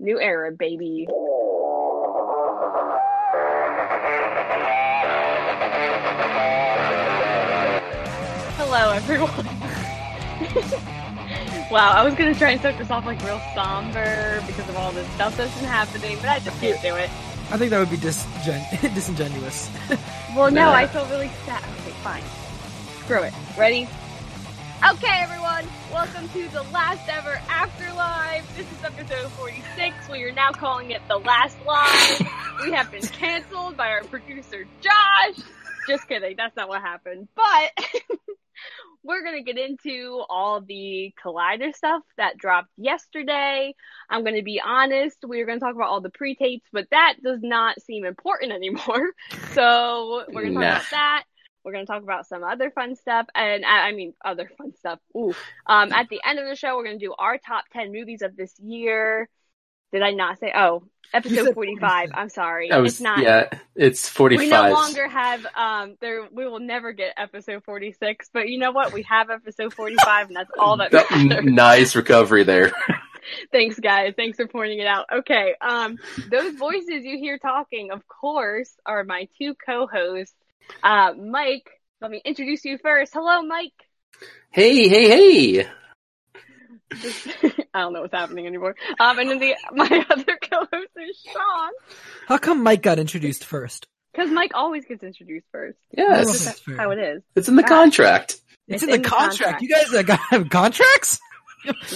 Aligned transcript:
New 0.00 0.18
era, 0.20 0.52
baby. 0.52 1.06
Hello, 8.56 8.90
everyone. 8.92 9.30
wow, 11.70 11.92
I 11.92 12.04
was 12.04 12.14
gonna 12.14 12.34
try 12.34 12.50
and 12.50 12.60
start 12.60 12.76
this 12.78 12.90
off 12.90 13.06
like 13.06 13.22
real 13.24 13.40
somber 13.54 14.42
because 14.46 14.68
of 14.68 14.76
all 14.76 14.92
this 14.92 15.08
stuff 15.14 15.36
that's 15.36 15.54
been 15.56 15.64
happening, 15.68 16.16
but 16.20 16.28
I 16.28 16.38
just 16.40 16.60
can't 16.60 16.80
do 16.82 16.94
it. 16.94 17.10
I 17.50 17.56
think 17.56 17.70
that 17.70 17.78
would 17.80 17.90
be 17.90 17.96
disgen- 17.96 18.80
disingenuous. 18.94 19.70
Well, 20.36 20.50
no, 20.50 20.64
Nah. 20.66 20.72
I 20.74 20.86
feel 20.86 21.06
really 21.06 21.30
sad. 21.46 21.62
Okay, 21.80 21.92
fine. 22.02 22.22
Screw 23.04 23.22
it. 23.22 23.32
Ready? 23.56 23.88
Okay, 24.86 25.20
everyone. 25.20 25.64
Welcome 25.92 26.28
to 26.28 26.48
the 26.50 26.62
last 26.72 27.08
ever 27.08 27.40
Afterlife. 27.48 28.56
This 28.56 28.66
is 28.70 28.84
episode 28.84 29.30
46. 29.32 30.08
We 30.10 30.22
are 30.24 30.32
now 30.32 30.52
calling 30.52 30.92
it 30.92 31.02
the 31.08 31.18
last 31.18 31.56
live. 31.66 32.20
We 32.62 32.70
have 32.72 32.90
been 32.90 33.02
canceled 33.02 33.76
by 33.76 33.88
our 33.90 34.04
producer 34.04 34.66
Josh. 34.80 35.44
Just 35.88 36.06
kidding. 36.08 36.34
That's 36.36 36.54
not 36.56 36.68
what 36.68 36.80
happened. 36.80 37.26
But 37.34 37.72
we're 39.02 39.24
gonna 39.24 39.42
get 39.42 39.58
into 39.58 40.22
all 40.28 40.60
the 40.60 41.12
Collider 41.24 41.74
stuff 41.74 42.02
that 42.16 42.38
dropped 42.38 42.70
yesterday. 42.76 43.74
I'm 44.08 44.22
gonna 44.24 44.42
be 44.42 44.60
honest. 44.64 45.18
We're 45.24 45.44
gonna 45.46 45.60
talk 45.60 45.74
about 45.74 45.88
all 45.88 46.00
the 46.00 46.10
pre-tapes, 46.10 46.66
but 46.72 46.86
that 46.92 47.14
does 47.22 47.40
not 47.42 47.80
seem 47.82 48.04
important 48.04 48.52
anymore. 48.52 49.10
So 49.54 50.24
we're 50.28 50.42
gonna 50.44 50.54
talk 50.54 50.62
Nah. 50.62 50.70
about 50.70 50.90
that. 50.92 51.24
We're 51.68 51.74
gonna 51.74 51.84
talk 51.84 52.02
about 52.02 52.26
some 52.26 52.42
other 52.42 52.70
fun 52.70 52.96
stuff, 52.96 53.26
and 53.34 53.62
I 53.66 53.88
I 53.88 53.92
mean 53.92 54.14
other 54.24 54.50
fun 54.56 54.72
stuff. 54.78 54.98
Ooh. 55.14 55.34
Um, 55.66 55.92
at 55.92 56.08
the 56.08 56.18
end 56.26 56.38
of 56.38 56.46
the 56.48 56.56
show, 56.56 56.74
we're 56.78 56.84
gonna 56.84 56.98
do 56.98 57.14
our 57.18 57.36
top 57.36 57.64
ten 57.74 57.92
movies 57.92 58.22
of 58.22 58.34
this 58.36 58.54
year. 58.58 59.28
Did 59.92 60.00
I 60.02 60.12
not 60.12 60.38
say? 60.38 60.50
Oh, 60.56 60.84
episode 61.12 61.52
forty-five. 61.52 62.10
I'm 62.14 62.30
sorry. 62.30 62.70
Was, 62.72 62.92
it's 62.94 63.00
not. 63.02 63.18
yeah, 63.20 63.50
it's 63.74 64.08
45. 64.08 64.42
We 64.44 64.50
no 64.50 64.70
longer 64.72 65.06
have 65.08 65.46
um 65.54 65.96
there 66.00 66.26
we 66.32 66.46
will 66.48 66.58
never 66.60 66.92
get 66.92 67.12
episode 67.18 67.64
46, 67.64 68.30
but 68.32 68.48
you 68.48 68.58
know 68.58 68.72
what? 68.72 68.94
We 68.94 69.02
have 69.02 69.28
episode 69.28 69.74
45 69.74 70.28
and 70.28 70.36
that's 70.36 70.50
all 70.58 70.78
that 70.78 70.90
That- 70.92 71.10
matters. 71.10 71.44
nice 71.44 71.96
recovery 71.96 72.44
there. 72.44 72.72
Thanks 73.52 73.78
guys. 73.78 74.14
Thanks 74.16 74.36
for 74.36 74.46
pointing 74.46 74.78
it 74.78 74.86
out. 74.86 75.06
Okay. 75.20 75.54
Um 75.60 75.96
those 76.30 76.54
voices 76.54 77.04
you 77.04 77.18
hear 77.18 77.38
talking, 77.38 77.90
of 77.90 78.06
course, 78.08 78.70
are 78.86 79.04
my 79.04 79.28
two 79.38 79.54
co-hosts. 79.54 80.34
Uh 80.82 81.12
Mike, 81.14 81.68
let 82.00 82.10
me 82.10 82.20
introduce 82.24 82.64
you 82.64 82.78
first. 82.78 83.12
Hello 83.12 83.42
Mike. 83.42 83.72
Hey, 84.50 84.88
hey, 84.88 85.08
hey! 85.60 85.68
I 87.74 87.80
don't 87.80 87.92
know 87.92 88.00
what's 88.02 88.14
happening 88.14 88.46
anymore. 88.46 88.74
Um 88.98 89.18
and 89.18 89.30
then 89.30 89.38
the 89.38 89.54
my 89.72 90.04
other 90.10 90.38
co-host 90.50 90.90
is 90.96 91.22
Sean 91.32 91.70
How 92.26 92.38
come 92.38 92.62
Mike 92.62 92.82
got 92.82 92.98
introduced 92.98 93.44
first? 93.44 93.86
cuz 94.16 94.30
Mike 94.30 94.52
always 94.54 94.84
gets 94.84 95.02
introduced 95.02 95.46
first. 95.52 95.78
Yes, 95.96 96.28
it's, 96.30 96.44
that's. 96.44 96.62
How 96.78 96.90
it 96.90 96.98
is. 96.98 97.22
it's 97.36 97.48
in 97.48 97.56
the 97.56 97.62
God. 97.62 97.68
contract. 97.68 98.32
It's, 98.68 98.82
It's 98.82 98.82
in 98.84 98.88
the 98.90 98.94
in 98.96 99.02
the 99.02 99.08
contract. 99.08 99.60
contract. 99.60 99.62
You 99.62 99.68
guys 99.68 99.94
uh, 99.94 100.16
have 100.30 100.50
contracts? 100.50 101.20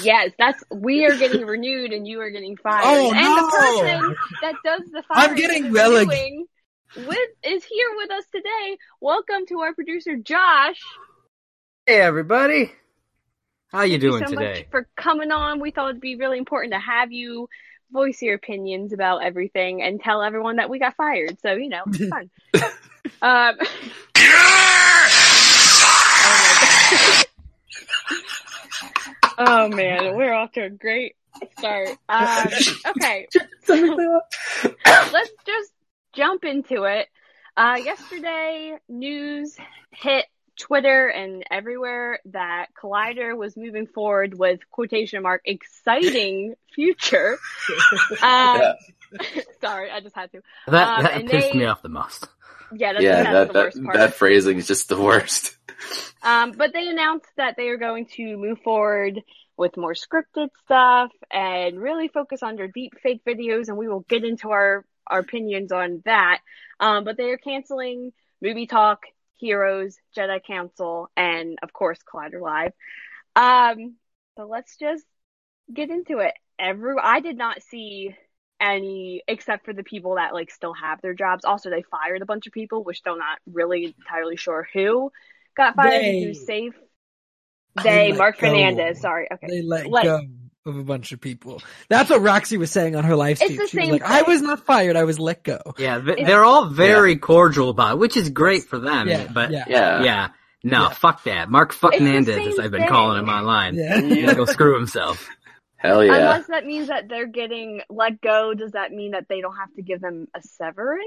Yes, 0.02 0.30
that's 0.38 0.62
we 0.70 1.04
are 1.06 1.16
getting 1.16 1.46
renewed 1.46 1.92
and 1.92 2.06
you 2.06 2.20
are 2.20 2.30
getting 2.30 2.56
fired. 2.56 2.82
Oh, 2.84 3.12
and 3.12 3.20
no. 3.24 3.36
the 3.36 3.50
person 3.50 4.16
that 4.42 4.54
does 4.64 4.80
the 4.90 5.02
firing 5.08 5.30
I'm 5.30 5.36
getting 5.36 5.64
and 5.66 5.74
releg- 5.74 6.08
renewing 6.08 6.46
with 6.96 7.28
is 7.42 7.64
here 7.64 7.88
with 7.96 8.10
us 8.10 8.24
today. 8.34 8.76
Welcome 9.00 9.46
to 9.48 9.60
our 9.60 9.74
producer 9.74 10.16
Josh. 10.16 10.80
Hey 11.86 12.00
everybody, 12.00 12.72
how 13.68 13.82
you 13.82 13.92
Thank 13.92 14.02
doing 14.02 14.22
you 14.22 14.28
so 14.28 14.34
today? 14.34 14.60
much 14.60 14.70
for 14.70 14.88
coming 14.96 15.30
on. 15.30 15.60
We 15.60 15.70
thought 15.70 15.90
it'd 15.90 16.00
be 16.00 16.16
really 16.16 16.38
important 16.38 16.72
to 16.74 16.78
have 16.78 17.10
you 17.12 17.48
voice 17.90 18.20
your 18.22 18.34
opinions 18.34 18.92
about 18.92 19.24
everything 19.24 19.82
and 19.82 20.00
tell 20.00 20.22
everyone 20.22 20.56
that 20.56 20.68
we 20.68 20.78
got 20.78 20.94
fired. 20.96 21.38
So 21.40 21.54
you 21.54 21.70
know, 21.70 21.82
it's 21.86 22.08
fun. 22.08 22.30
um, 23.22 23.56
oh 29.38 29.68
man, 29.68 30.14
we're 30.14 30.32
off 30.34 30.52
to 30.52 30.64
a 30.64 30.70
great 30.70 31.16
start. 31.58 31.88
Um, 32.08 32.48
okay, 32.88 33.26
let's 33.68 35.30
just 35.46 35.71
jump 36.12 36.44
into 36.44 36.84
it. 36.84 37.08
Uh, 37.56 37.78
yesterday, 37.84 38.76
news 38.88 39.56
hit 39.90 40.26
Twitter 40.58 41.08
and 41.08 41.44
everywhere 41.50 42.20
that 42.26 42.66
Collider 42.80 43.36
was 43.36 43.56
moving 43.56 43.86
forward 43.86 44.38
with 44.38 44.60
quotation 44.70 45.22
mark 45.22 45.42
exciting 45.44 46.54
future. 46.74 47.38
Uh, 48.22 48.74
sorry, 49.60 49.90
I 49.90 50.00
just 50.00 50.14
had 50.14 50.30
to. 50.32 50.40
That 50.68 50.98
Um, 50.98 51.02
that 51.04 51.26
pissed 51.30 51.52
they- 51.52 51.58
me 51.58 51.64
off 51.66 51.82
the 51.82 51.88
most. 51.88 52.26
Yeah, 52.74 52.92
that's, 52.94 53.04
yeah, 53.04 53.22
that's 53.22 53.32
that, 53.32 53.46
the 53.48 53.52
that, 53.52 53.64
worst 53.64 53.84
part. 53.84 53.96
that 53.96 54.14
phrasing 54.14 54.56
is 54.58 54.66
just 54.66 54.88
the 54.88 55.00
worst. 55.00 55.56
Um, 56.22 56.52
but 56.52 56.72
they 56.72 56.86
announced 56.86 57.28
that 57.36 57.56
they 57.56 57.66
are 57.70 57.76
going 57.76 58.06
to 58.14 58.36
move 58.36 58.60
forward 58.60 59.20
with 59.56 59.76
more 59.76 59.94
scripted 59.94 60.50
stuff 60.64 61.10
and 61.32 61.80
really 61.80 62.06
focus 62.06 62.44
on 62.44 62.54
their 62.54 62.68
deep 62.68 62.92
fake 63.02 63.22
videos, 63.26 63.66
and 63.66 63.76
we 63.76 63.88
will 63.88 64.04
get 64.08 64.22
into 64.24 64.50
our, 64.50 64.84
our 65.12 65.20
opinions 65.20 65.70
on 65.72 66.02
that. 66.04 66.40
Um, 66.80 67.04
but 67.04 67.16
they 67.16 67.30
are 67.30 67.36
canceling 67.38 68.12
Movie 68.40 68.66
Talk, 68.66 69.02
Heroes, 69.36 69.96
Jedi 70.16 70.42
Council, 70.44 71.10
and 71.16 71.58
of 71.62 71.72
course 71.72 71.98
Collider 72.12 72.40
Live. 72.40 72.72
Um, 73.36 73.94
so 74.36 74.46
let's 74.46 74.76
just 74.76 75.04
get 75.72 75.90
into 75.90 76.18
it. 76.18 76.34
Every 76.58 76.94
I 77.00 77.20
did 77.20 77.36
not 77.36 77.62
see 77.62 78.14
any 78.60 79.22
except 79.26 79.64
for 79.64 79.72
the 79.72 79.82
people 79.82 80.14
that 80.16 80.34
like 80.34 80.50
still 80.50 80.74
have 80.74 81.00
their 81.02 81.14
jobs. 81.14 81.44
Also, 81.44 81.70
they 81.70 81.82
fired 81.90 82.22
a 82.22 82.26
bunch 82.26 82.46
of 82.46 82.52
people, 82.52 82.84
which 82.84 82.98
still 82.98 83.18
not 83.18 83.38
really 83.50 83.94
entirely 83.98 84.36
sure 84.36 84.68
who 84.72 85.10
got 85.56 85.74
fired 85.76 85.90
They- 85.90 86.10
and 86.18 86.24
who's 86.26 86.46
safe. 86.46 86.74
They 87.82 88.10
They, 88.12 88.18
Mark 88.18 88.36
go. 88.38 88.48
Fernandez. 88.48 89.00
Sorry, 89.00 89.28
okay. 89.32 89.46
They 89.48 89.62
let 89.62 89.86
Like- 89.86 90.04
go 90.04 90.20
of 90.66 90.76
a 90.76 90.82
bunch 90.84 91.12
of 91.12 91.20
people. 91.20 91.60
That's 91.88 92.10
what 92.10 92.22
Roxy 92.22 92.56
was 92.56 92.70
saying 92.70 92.94
on 92.96 93.04
her 93.04 93.16
live 93.16 93.40
It's 93.40 93.42
stream. 93.42 93.56
the 93.58 93.66
She 93.68 93.76
was 93.78 93.84
same 93.84 93.92
like, 93.92 94.02
I 94.02 94.22
was 94.22 94.42
not 94.42 94.64
fired, 94.64 94.96
I 94.96 95.04
was 95.04 95.18
let 95.18 95.42
go. 95.42 95.58
Yeah, 95.78 95.98
they're 95.98 96.44
all 96.44 96.66
very 96.66 97.16
cordial 97.16 97.68
about 97.68 97.94
it, 97.94 97.98
which 97.98 98.16
is 98.16 98.30
great 98.30 98.64
for 98.64 98.78
them. 98.78 99.08
Yeah, 99.08 99.26
but 99.32 99.50
yeah. 99.50 99.64
yeah, 99.68 100.02
Yeah. 100.02 100.28
no, 100.62 100.82
Yeah. 100.84 100.88
fuck 100.90 101.24
that. 101.24 101.50
Mark 101.50 101.72
fuck 101.72 101.94
It's 101.94 102.02
the 102.02 102.08
Nandez, 102.08 102.34
same 102.36 102.48
as 102.48 102.58
I've 102.58 102.70
been 102.70 102.82
thing. 102.82 102.88
calling 102.88 103.18
him 103.18 103.28
online. 103.28 103.74
Yeah. 103.74 104.00
He's 104.00 104.24
gonna 104.24 104.34
go 104.36 104.44
screw 104.44 104.74
himself. 104.76 105.28
Hell 105.78 106.04
yeah. 106.04 106.14
Unless 106.14 106.46
that 106.46 106.64
means 106.64 106.88
that 106.88 107.08
they're 107.08 107.26
getting 107.26 107.80
let 107.90 108.20
go, 108.20 108.54
does 108.54 108.72
that 108.72 108.92
mean 108.92 109.12
that 109.12 109.26
they 109.28 109.40
don't 109.40 109.56
have 109.56 109.72
to 109.74 109.82
give 109.82 110.00
them 110.00 110.28
a 110.34 110.40
severance? 110.42 111.02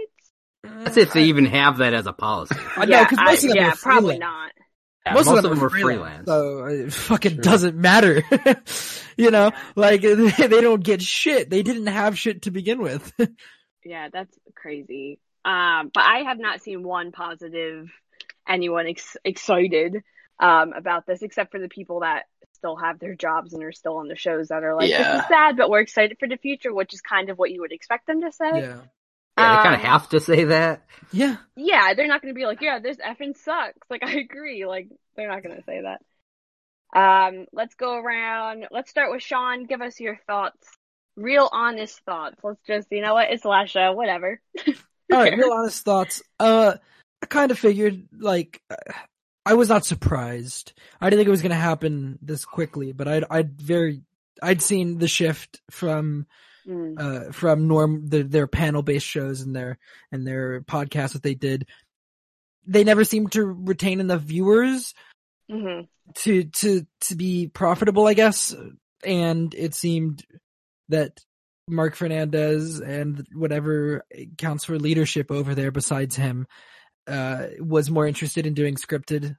That's 0.64 0.98
if 0.98 1.14
they 1.14 1.22
uh, 1.22 1.26
even 1.28 1.46
have 1.46 1.78
that 1.78 1.94
as 1.94 2.08
a 2.08 2.14
policy. 2.14 2.56
I 2.76 2.86
know, 2.86 3.04
because 3.06 3.20
most 3.24 3.44
of 3.46 3.50
them 3.52 3.58
yeah, 3.58 3.70
are 3.72 3.76
probably 3.76 4.18
not. 4.18 4.52
Yeah, 5.06 5.14
most, 5.14 5.28
of 5.28 5.44
them, 5.44 5.64
are 5.64 5.70
freelance, 5.70 6.26
freelance. 6.26 6.26
so 6.28 6.66
it 6.66 6.92
fucking 6.94 7.34
Sure. 7.36 7.42
doesn't 7.44 7.76
matter. 7.78 8.24
you 9.18 9.30
know, 9.30 9.52
like 9.76 10.02
they 10.02 10.48
don't 10.62 10.84
get 10.84 11.02
shit. 11.02 11.50
They 11.50 11.62
didn't 11.62 11.88
have 11.88 12.18
shit 12.18 12.44
to 12.44 12.52
begin 12.52 12.82
with. 12.82 13.14
Yeah, 13.88 14.10
that's 14.12 14.36
crazy. 14.56 15.20
Um, 15.46 15.92
but 15.94 16.04
I 16.04 16.24
have 16.26 16.40
not 16.40 16.60
seen 16.64 16.82
one 16.82 17.12
positive 17.12 17.92
anyone 18.48 18.88
ex- 18.88 19.16
excited 19.24 20.02
um, 20.40 20.74
about 20.74 21.06
this, 21.06 21.22
except 21.22 21.52
for 21.52 21.60
the 21.60 21.70
people 21.70 22.00
that 22.00 22.24
still 22.54 22.76
have 22.78 22.98
their 23.00 23.14
jobs 23.14 23.54
and 23.54 23.62
are 23.64 23.72
still 23.72 23.98
on 23.98 24.08
the 24.08 24.16
shows 24.16 24.48
that 24.48 24.64
are 24.64 24.74
like, 24.76 24.90
this 24.90 25.22
is 25.22 25.28
sad, 25.28 25.56
but 25.56 25.70
we're 25.70 25.82
excited 25.82 26.18
for 26.20 26.28
the 26.28 26.38
future, 26.38 26.74
which 26.74 26.96
is 26.96 27.02
kind 27.02 27.30
of 27.30 27.38
what 27.38 27.52
you 27.52 27.62
would 27.62 27.72
expect 27.72 28.08
them 28.08 28.22
to 28.22 28.32
say. 28.32 28.50
yeah, 28.62 28.78
Yeah, 29.38 29.50
they 29.50 29.58
kind 29.64 29.76
of 29.76 29.82
Um, 29.82 29.86
have 29.88 30.10
to 30.10 30.20
say 30.20 30.46
that. 30.46 30.86
yeah. 31.12 31.38
Yeah, 31.56 31.94
they're 31.94 32.08
not 32.08 32.22
going 32.22 32.34
to 32.34 32.38
be 32.40 32.46
like, 32.46 32.62
yeah, 32.62 32.80
this 32.80 32.98
effing 32.98 33.36
sucks. 33.38 33.90
Like, 33.90 34.04
I 34.06 34.14
agree. 34.20 34.66
Like, 34.66 34.90
they're 35.16 35.28
not 35.30 35.44
going 35.44 35.56
to 35.58 35.64
say 35.64 35.82
that. 35.82 36.02
Um, 36.98 37.46
let's 37.52 37.76
go 37.76 37.96
around. 37.96 38.68
Let's 38.72 38.90
start 38.90 39.12
with 39.12 39.22
Sean. 39.22 39.66
Give 39.66 39.82
us 39.82 40.00
your 40.00 40.18
thoughts. 40.28 40.66
Real 41.18 41.50
honest 41.52 42.00
thoughts. 42.06 42.38
Let's 42.44 42.62
just, 42.66 42.88
you 42.92 43.02
know 43.02 43.14
what? 43.14 43.30
It's 43.32 43.44
the 43.44 43.50
last 43.50 43.72
show. 43.72 43.92
Whatever. 43.94 44.40
All 44.68 45.20
right, 45.20 45.38
real 45.38 45.52
honest 45.54 45.84
thoughts. 45.84 46.22
Uh, 46.40 46.76
I 47.22 47.26
kind 47.28 47.52
of 47.52 47.60
figured 47.60 48.08
like 48.18 48.62
uh, 48.70 48.76
I 49.46 49.54
was 49.54 49.70
not 49.70 49.86
surprised. 49.86 50.74
I 51.00 51.10
didn't 51.10 51.20
think 51.20 51.28
it 51.28 51.32
was 51.32 51.42
going 51.42 51.52
to 51.52 51.56
happen 51.56 52.18
this 52.22 52.44
quickly, 52.44 52.92
but 52.92 53.08
I'd 53.08 53.24
I'd 53.30 53.62
very 53.62 54.02
I'd 54.42 54.62
seen 54.62 54.98
the 54.98 55.08
shift 55.08 55.62
from 55.70 56.26
Mm. 56.68 57.00
uh 57.00 57.32
from 57.32 57.68
norm 57.68 58.08
the, 58.10 58.24
their 58.24 58.48
panel 58.48 58.82
based 58.82 59.06
shows 59.06 59.42
and 59.42 59.56
their 59.56 59.78
and 60.12 60.26
their 60.26 60.62
podcasts 60.62 61.14
that 61.14 61.22
they 61.22 61.36
did. 61.36 61.68
They 62.66 62.84
never 62.84 63.04
seemed 63.04 63.34
to 63.34 63.46
retain 63.46 64.00
enough 64.00 64.22
viewers 64.22 64.94
hmm 65.50 65.82
to 66.16 66.46
to 66.46 66.86
to 67.02 67.16
be 67.16 67.48
profitable, 67.48 68.08
I 68.08 68.14
guess. 68.14 68.56
And 69.04 69.54
it 69.54 69.74
seemed 69.76 70.24
that 70.90 71.20
Mark 71.68 71.96
Fernandez 71.96 72.80
and 72.80 73.26
whatever 73.34 74.04
counts 74.38 74.66
for 74.66 74.78
leadership 74.78 75.32
over 75.32 75.56
there 75.56 75.72
besides 75.72 76.16
him 76.16 76.48
uh 77.08 77.48
was 77.60 77.92
more 77.92 78.08
interested 78.08 78.48
in 78.48 78.54
doing 78.54 78.76
scripted 78.76 79.36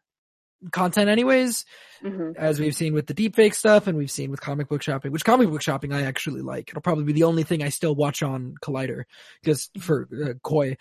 content 0.73 1.09
anyways, 1.09 1.65
hmm 2.03 2.33
as 2.37 2.61
we've 2.61 2.75
seen 2.77 2.93
with 2.93 3.07
the 3.07 3.15
deepfake 3.15 3.55
stuff 3.55 3.87
and 3.87 3.97
we've 3.97 4.11
seen 4.11 4.31
with 4.31 4.41
comic 4.41 4.69
book 4.69 4.83
shopping, 4.83 5.11
which 5.13 5.25
comic 5.25 5.49
book 5.49 5.63
shopping 5.63 5.93
I 5.93 6.03
actually 6.03 6.43
like. 6.43 6.69
It'll 6.69 6.83
probably 6.83 7.05
be 7.05 7.13
the 7.15 7.23
only 7.25 7.45
thing 7.45 7.63
I 7.63 7.71
still 7.71 7.95
watch 7.95 8.23
on 8.23 8.55
Collider 8.61 9.05
just 9.45 9.79
for 9.81 10.07
uh, 10.25 10.35
Coy. 10.43 10.77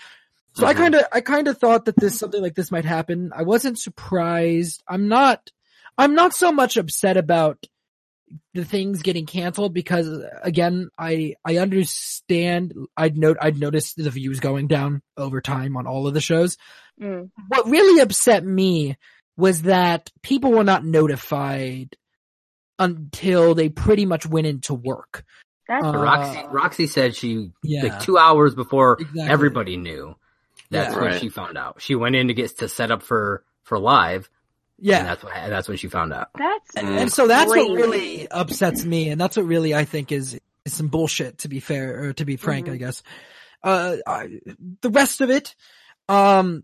So 0.54 0.66
I 0.66 0.74
Mhm. 0.74 0.78
kind 0.78 0.96
of, 0.96 1.02
I 1.14 1.22
kind 1.22 1.48
of 1.48 1.58
thought 1.58 1.86
that 1.86 1.96
this, 1.96 2.18
something 2.20 2.42
like 2.42 2.56
this 2.56 2.72
might 2.72 2.84
happen. 2.86 3.32
I 3.34 3.44
wasn't 3.44 3.80
surprised. 3.80 4.84
I'm 4.88 5.08
not, 5.08 5.50
I'm 5.98 6.14
not 6.16 6.34
so 6.34 6.52
much 6.52 6.76
upset 6.78 7.16
about 7.16 7.66
the 8.54 8.66
things 8.66 9.02
getting 9.02 9.26
canceled 9.26 9.74
because 9.74 10.10
again, 10.42 10.90
I, 10.98 11.36
I 11.46 11.58
understand, 11.58 12.74
I'd 12.98 13.18
note, 13.18 13.38
I'd 13.40 13.60
noticed 13.60 13.96
the 13.98 14.10
views 14.10 14.40
going 14.40 14.68
down 14.68 15.02
over 15.16 15.40
time 15.42 15.78
on 15.78 15.88
all 15.88 16.08
of 16.08 16.14
the 16.14 16.22
shows 16.22 16.58
Mm. 17.02 17.30
what 17.50 17.68
really 17.70 18.02
upset 18.02 18.46
me 18.46 18.96
was 19.38 19.64
that 19.64 20.12
people 20.22 20.52
were 20.52 20.64
not 20.64 20.86
notified 20.86 21.96
until 22.80 23.56
they 23.56 23.70
pretty 23.70 24.06
much 24.06 24.26
went 24.26 24.48
into 24.48 24.74
work. 24.74 25.24
That's 25.68 25.86
Uh, 25.86 25.98
Roxy, 25.98 26.44
Roxy 26.50 26.88
said 26.88 27.16
she 27.16 27.52
Yeah. 27.64 27.84
like 27.84 28.00
two 28.02 28.18
hours 28.18 28.54
before 28.54 28.98
Exactly. 29.00 29.22
everybody 29.24 29.78
knew. 29.78 30.16
That's 30.70 30.94
Yeah. 30.94 31.02
when 31.02 31.12
Right. 31.12 31.22
she 31.22 31.30
found 31.30 31.58
out. 31.58 31.82
She 31.82 31.96
went 31.96 32.16
in 32.16 32.28
to 32.28 32.34
get 32.34 32.58
to 32.60 32.68
set 32.70 32.92
up 32.92 33.02
for 33.04 33.44
for 33.64 33.80
live. 33.80 34.30
and 34.78 34.88
Yeah. 34.88 35.04
that's 35.04 35.24
what 35.24 35.34
that's 35.34 35.68
when 35.70 35.78
she 35.78 35.88
found 35.88 36.12
out. 36.14 36.28
that's 36.38 36.72
Mm. 36.76 36.98
And 37.02 37.12
so 37.12 37.28
that's 37.28 37.50
Crazy. 37.52 37.70
what 37.70 37.78
really 37.78 38.28
upsets 38.30 38.84
me. 38.86 39.10
And 39.10 39.20
that's 39.20 39.38
what 39.38 39.46
really 39.46 39.74
I 39.74 39.86
think 39.86 40.12
is, 40.12 40.38
is 40.66 40.74
some 40.74 40.88
bullshit 40.90 41.38
to 41.40 41.48
be 41.48 41.60
fair, 41.62 42.04
or 42.04 42.14
to 42.14 42.26
be 42.26 42.36
frank, 42.36 42.68
Mhm. 42.68 42.74
I 42.74 42.78
guess. 42.78 43.02
Uh, 43.64 43.96
I, 44.06 44.42
the 44.82 44.90
rest 44.92 45.22
of 45.22 45.30
it, 45.32 45.56
um, 46.10 46.64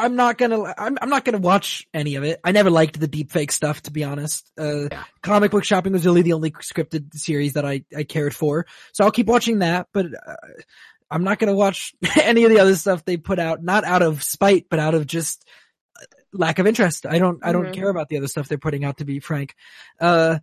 I'm 0.00 0.16
not 0.16 0.38
gonna, 0.38 0.74
I'm, 0.76 0.96
I'm 1.00 1.08
not 1.10 1.24
gonna 1.24 1.38
watch 1.38 1.86
any 1.94 2.14
of 2.16 2.24
it. 2.24 2.40
I 2.42 2.52
never 2.52 2.70
liked 2.70 2.98
the 2.98 3.08
deepfake 3.08 3.50
stuff, 3.50 3.82
to 3.82 3.90
be 3.90 4.04
honest. 4.04 4.50
Uh, 4.58 4.88
Yeah. 4.90 5.04
comic 5.22 5.50
book 5.50 5.64
shopping 5.64 5.92
was 5.92 6.04
really 6.06 6.22
the 6.22 6.32
only 6.32 6.50
scripted 6.52 7.14
series 7.14 7.52
that 7.54 7.64
I, 7.64 7.84
I 7.96 8.04
cared 8.04 8.34
for. 8.34 8.66
So 8.92 9.04
I'll 9.04 9.10
keep 9.10 9.26
watching 9.26 9.60
that, 9.60 9.88
but 9.92 10.06
uh, 10.06 10.34
I'm 11.10 11.24
not 11.24 11.38
gonna 11.38 11.54
watch 11.54 11.92
any 12.22 12.44
of 12.44 12.50
the 12.50 12.60
other 12.60 12.74
stuff 12.76 13.04
they 13.04 13.16
put 13.16 13.38
out, 13.38 13.62
not 13.62 13.84
out 13.84 14.02
of 14.02 14.22
spite, 14.22 14.66
but 14.70 14.78
out 14.78 14.94
of 14.94 15.06
just 15.06 15.44
uh, 16.00 16.04
lack 16.32 16.58
of 16.58 16.66
interest. 16.66 17.06
I 17.06 17.18
don't, 17.18 17.44
I 17.44 17.52
don't 17.52 17.66
Mhm. 17.66 17.74
care 17.74 17.88
about 17.88 18.08
the 18.08 18.16
other 18.18 18.28
stuff 18.28 18.48
they're 18.48 18.58
putting 18.58 18.84
out, 18.84 18.98
to 18.98 19.04
be 19.04 19.20
frank. 19.20 19.54
Uh, 20.00 20.38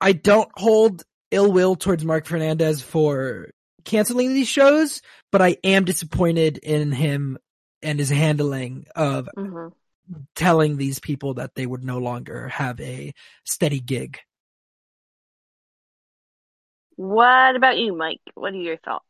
I 0.00 0.12
don't 0.12 0.48
hold 0.56 1.02
ill 1.30 1.52
will 1.52 1.76
towards 1.76 2.04
Mark 2.04 2.26
Fernandez 2.26 2.82
for 2.82 3.50
canceling 3.84 4.34
these 4.34 4.48
shows, 4.48 5.00
but 5.30 5.40
I 5.42 5.56
am 5.62 5.84
disappointed 5.84 6.58
in 6.58 6.90
him 6.92 7.38
and 7.82 7.98
his 7.98 8.10
handling 8.10 8.86
of 8.94 9.28
hmm 9.36 9.68
telling 10.34 10.76
these 10.76 10.98
people 10.98 11.34
that 11.34 11.54
they 11.54 11.66
would 11.66 11.84
no 11.84 11.98
longer 11.98 12.48
have 12.48 12.80
a 12.80 13.12
steady 13.44 13.80
gig. 13.80 14.18
What 16.96 17.56
about 17.56 17.78
you, 17.78 17.96
Mike? 17.96 18.20
What 18.34 18.52
are 18.52 18.56
your 18.56 18.76
thoughts? 18.78 19.06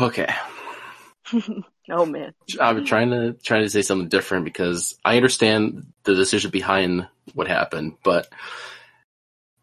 Okay. 0.00 0.32
oh 1.90 2.06
man. 2.06 2.32
I'm 2.60 2.84
trying 2.84 3.10
to 3.10 3.34
trying 3.34 3.64
to 3.64 3.70
say 3.70 3.82
something 3.82 4.08
different 4.08 4.44
because 4.44 4.98
I 5.04 5.16
understand 5.16 5.92
the 6.04 6.14
decision 6.14 6.50
behind 6.50 7.06
what 7.34 7.48
happened, 7.48 7.94
but 8.02 8.28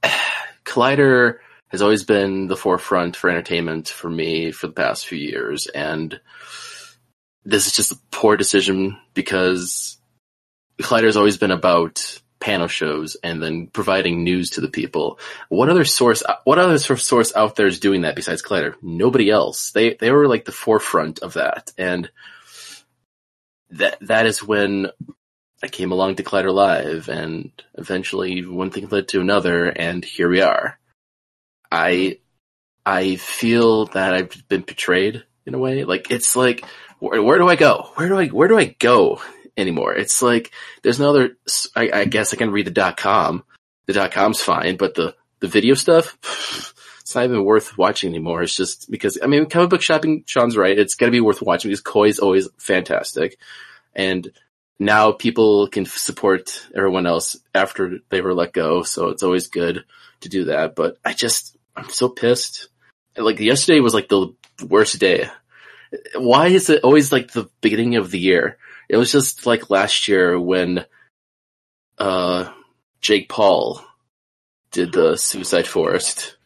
Collider 0.64 1.40
has 1.70 1.82
always 1.82 2.04
been 2.04 2.48
the 2.48 2.58
forefront 2.58 3.16
for 3.16 3.30
entertainment 3.30 3.90
for 3.90 4.10
me 4.10 4.52
for 4.52 4.68
the 4.68 4.74
past 4.74 5.08
few 5.08 5.18
years, 5.18 5.68
and 5.68 6.20
this 7.44 7.68
is 7.68 7.74
just 7.74 7.92
a 7.92 8.00
poor 8.12 8.38
decision 8.38 8.98
because 9.14 9.98
Collider 10.80 11.06
has 11.06 11.18
always 11.18 11.38
been 11.38 11.52
about 11.52 12.22
panel 12.40 12.68
shows 12.68 13.18
and 13.24 13.42
then 13.42 13.68
providing 13.68 14.24
news 14.24 14.52
to 14.52 14.62
the 14.62 14.70
people. 14.70 15.20
What 15.50 15.70
other 15.70 15.86
source? 15.86 16.24
What 16.44 16.60
other 16.60 16.78
source 16.78 17.36
out 17.36 17.56
there 17.56 17.68
is 17.68 17.80
doing 17.80 18.02
that 18.02 18.16
besides 18.16 18.42
Collider? 18.42 18.76
Nobody 18.82 19.30
else. 19.30 19.72
They 19.72 19.96
they 19.96 20.12
were 20.12 20.28
like 20.28 20.46
the 20.46 20.52
forefront 20.52 21.20
of 21.20 21.34
that, 21.34 21.72
and 21.78 22.10
that 23.72 23.98
that 24.02 24.26
is 24.26 24.44
when 24.44 24.88
I 25.64 25.68
came 25.68 25.92
along 25.92 26.16
to 26.16 26.24
Collider 26.24 26.54
Live, 26.54 27.10
and 27.10 27.52
eventually 27.74 28.46
one 28.46 28.70
thing 28.70 28.88
led 28.90 29.08
to 29.10 29.22
another, 29.22 29.66
and 29.66 30.06
here 30.06 30.30
we 30.30 30.42
are. 30.42 30.78
I 31.72 32.20
I 32.86 33.18
feel 33.18 33.88
that 33.88 34.14
I've 34.14 34.48
been 34.48 34.62
betrayed 34.62 35.24
in 35.46 35.54
a 35.54 35.60
way. 35.60 35.84
Like 35.84 36.12
it's 36.12 36.36
like 36.36 36.66
where, 37.00 37.22
where 37.22 37.38
do 37.38 37.48
I 37.48 37.56
go? 37.56 37.90
Where 37.96 38.08
do 38.08 38.18
I 38.18 38.28
where 38.28 38.48
do 38.48 38.58
I 38.58 38.76
go 38.80 39.22
anymore? 39.56 39.94
It's 39.94 40.22
like 40.22 40.52
there's 40.84 41.00
no 41.00 41.10
other. 41.10 41.38
I, 41.76 41.90
I 41.94 42.06
guess 42.06 42.34
I 42.34 42.38
can 42.38 42.52
read 42.52 42.68
the 42.68 42.72
dot 42.72 42.98
com. 42.98 43.44
The 43.86 43.94
dot 43.94 44.12
com's 44.12 44.42
fine, 44.42 44.78
but 44.78 44.96
the 44.96 45.16
the 45.40 45.48
video 45.48 45.74
stuff. 45.74 46.18
It's 47.08 47.16
not 47.16 47.24
even 47.24 47.46
worth 47.46 47.78
watching 47.78 48.10
anymore. 48.10 48.44
It's 48.44 48.54
just 48.54 48.92
because 48.92 49.18
I 49.24 49.28
mean, 49.28 49.46
comic 49.46 49.70
book 49.70 49.82
shopping. 49.82 50.26
Sean's 50.28 50.58
right. 50.58 50.78
It's 50.78 50.96
gonna 50.96 51.10
be 51.14 51.22
worth 51.22 51.42
watching 51.42 51.70
because 51.70 51.80
Coy's 51.80 52.20
always 52.20 52.50
fantastic, 52.58 53.38
and 53.96 54.30
now 54.78 55.14
people 55.14 55.70
can 55.70 55.86
support 55.86 56.68
everyone 56.76 57.06
else 57.08 57.38
after 57.56 58.00
they 58.10 58.20
were 58.20 58.34
let 58.34 58.52
go. 58.52 58.84
So 58.84 59.08
it's 59.08 59.24
always 59.24 59.48
good 59.48 59.86
to 60.20 60.28
do 60.28 60.46
that. 60.46 60.76
But 60.76 60.98
I 61.06 61.14
just 61.14 61.57
I'm 61.78 61.90
so 61.90 62.10
pissed. 62.10 62.70
Like 63.16 63.40
yesterday 63.40 63.80
was 63.80 63.94
like 63.94 64.10
the 64.10 64.34
worst 64.68 65.00
day. 65.00 65.30
Why 66.16 66.48
is 66.48 66.70
it 66.70 66.84
always 66.84 67.12
like 67.12 67.32
the 67.32 67.50
beginning 67.62 67.96
of 67.96 68.12
the 68.12 68.20
year? 68.20 68.58
It 68.90 68.98
was 68.98 69.12
just 69.12 69.46
like 69.46 69.70
last 69.70 70.08
year 70.08 70.40
when 70.40 70.86
uh 71.98 72.52
Jake 73.00 73.30
Paul 73.30 73.84
did 74.72 74.92
the 74.92 75.16
Suicide 75.16 75.68
Forest. 75.68 76.38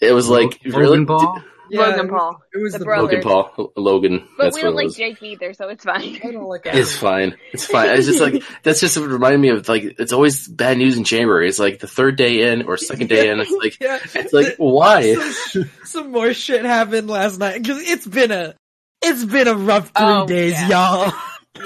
It 0.00 0.12
was 0.12 0.28
like 0.28 0.60
Logan 0.64 0.80
really 0.80 1.04
Paul? 1.04 1.42
Logan 1.70 2.08
Paul. 2.08 2.40
It 2.54 2.58
was 2.62 2.72
The 2.72 2.78
the. 2.80 2.84
Logan 2.84 3.20
Paul 3.22 3.72
Logan. 3.76 4.28
But 4.36 4.44
that's 4.44 4.56
we 4.56 4.62
don't 4.62 4.74
like. 4.74 4.92
Jake 4.94 5.22
either, 5.22 5.52
so 5.52 5.68
it's 5.68 5.84
fine. 5.84 6.18
I 6.24 6.30
don't 6.32 6.44
like 6.48 6.62
It's 6.66 6.96
fine. 6.96 7.36
It's 7.52 7.66
fine. 7.66 7.90
It's 7.90 8.06
just 8.06 8.20
like 8.20 8.42
that's 8.62 8.80
just 8.80 8.96
what 8.98 9.08
reminded 9.08 9.40
me 9.40 9.48
of 9.50 9.68
like 9.68 9.82
it's 9.98 10.12
always 10.12 10.46
bad 10.48 10.78
news 10.78 10.96
in 10.96 11.04
January. 11.04 11.48
It's 11.48 11.58
like 11.58 11.78
the 11.80 11.86
third 11.88 12.16
day 12.16 12.50
in 12.52 12.62
or 12.62 12.76
second 12.76 13.08
day 13.08 13.30
in. 13.30 13.40
It's 13.40 13.50
like 13.50 13.78
yeah. 13.80 13.98
it's 14.14 14.32
like 14.32 14.54
why? 14.58 15.14
some, 15.14 15.70
some 15.84 16.12
more 16.12 16.32
shit 16.34 16.64
happened 16.64 17.08
last 17.08 17.38
night 17.38 17.62
because 17.62 17.82
it's 17.88 18.06
been 18.06 18.30
a 18.32 18.54
it's 19.02 19.24
been 19.24 19.48
a 19.48 19.54
rough 19.54 19.86
three 19.96 20.06
Oh, 20.06 20.26
days, 20.26 20.52
yeah. 20.52 20.68
y'all. 20.68 21.12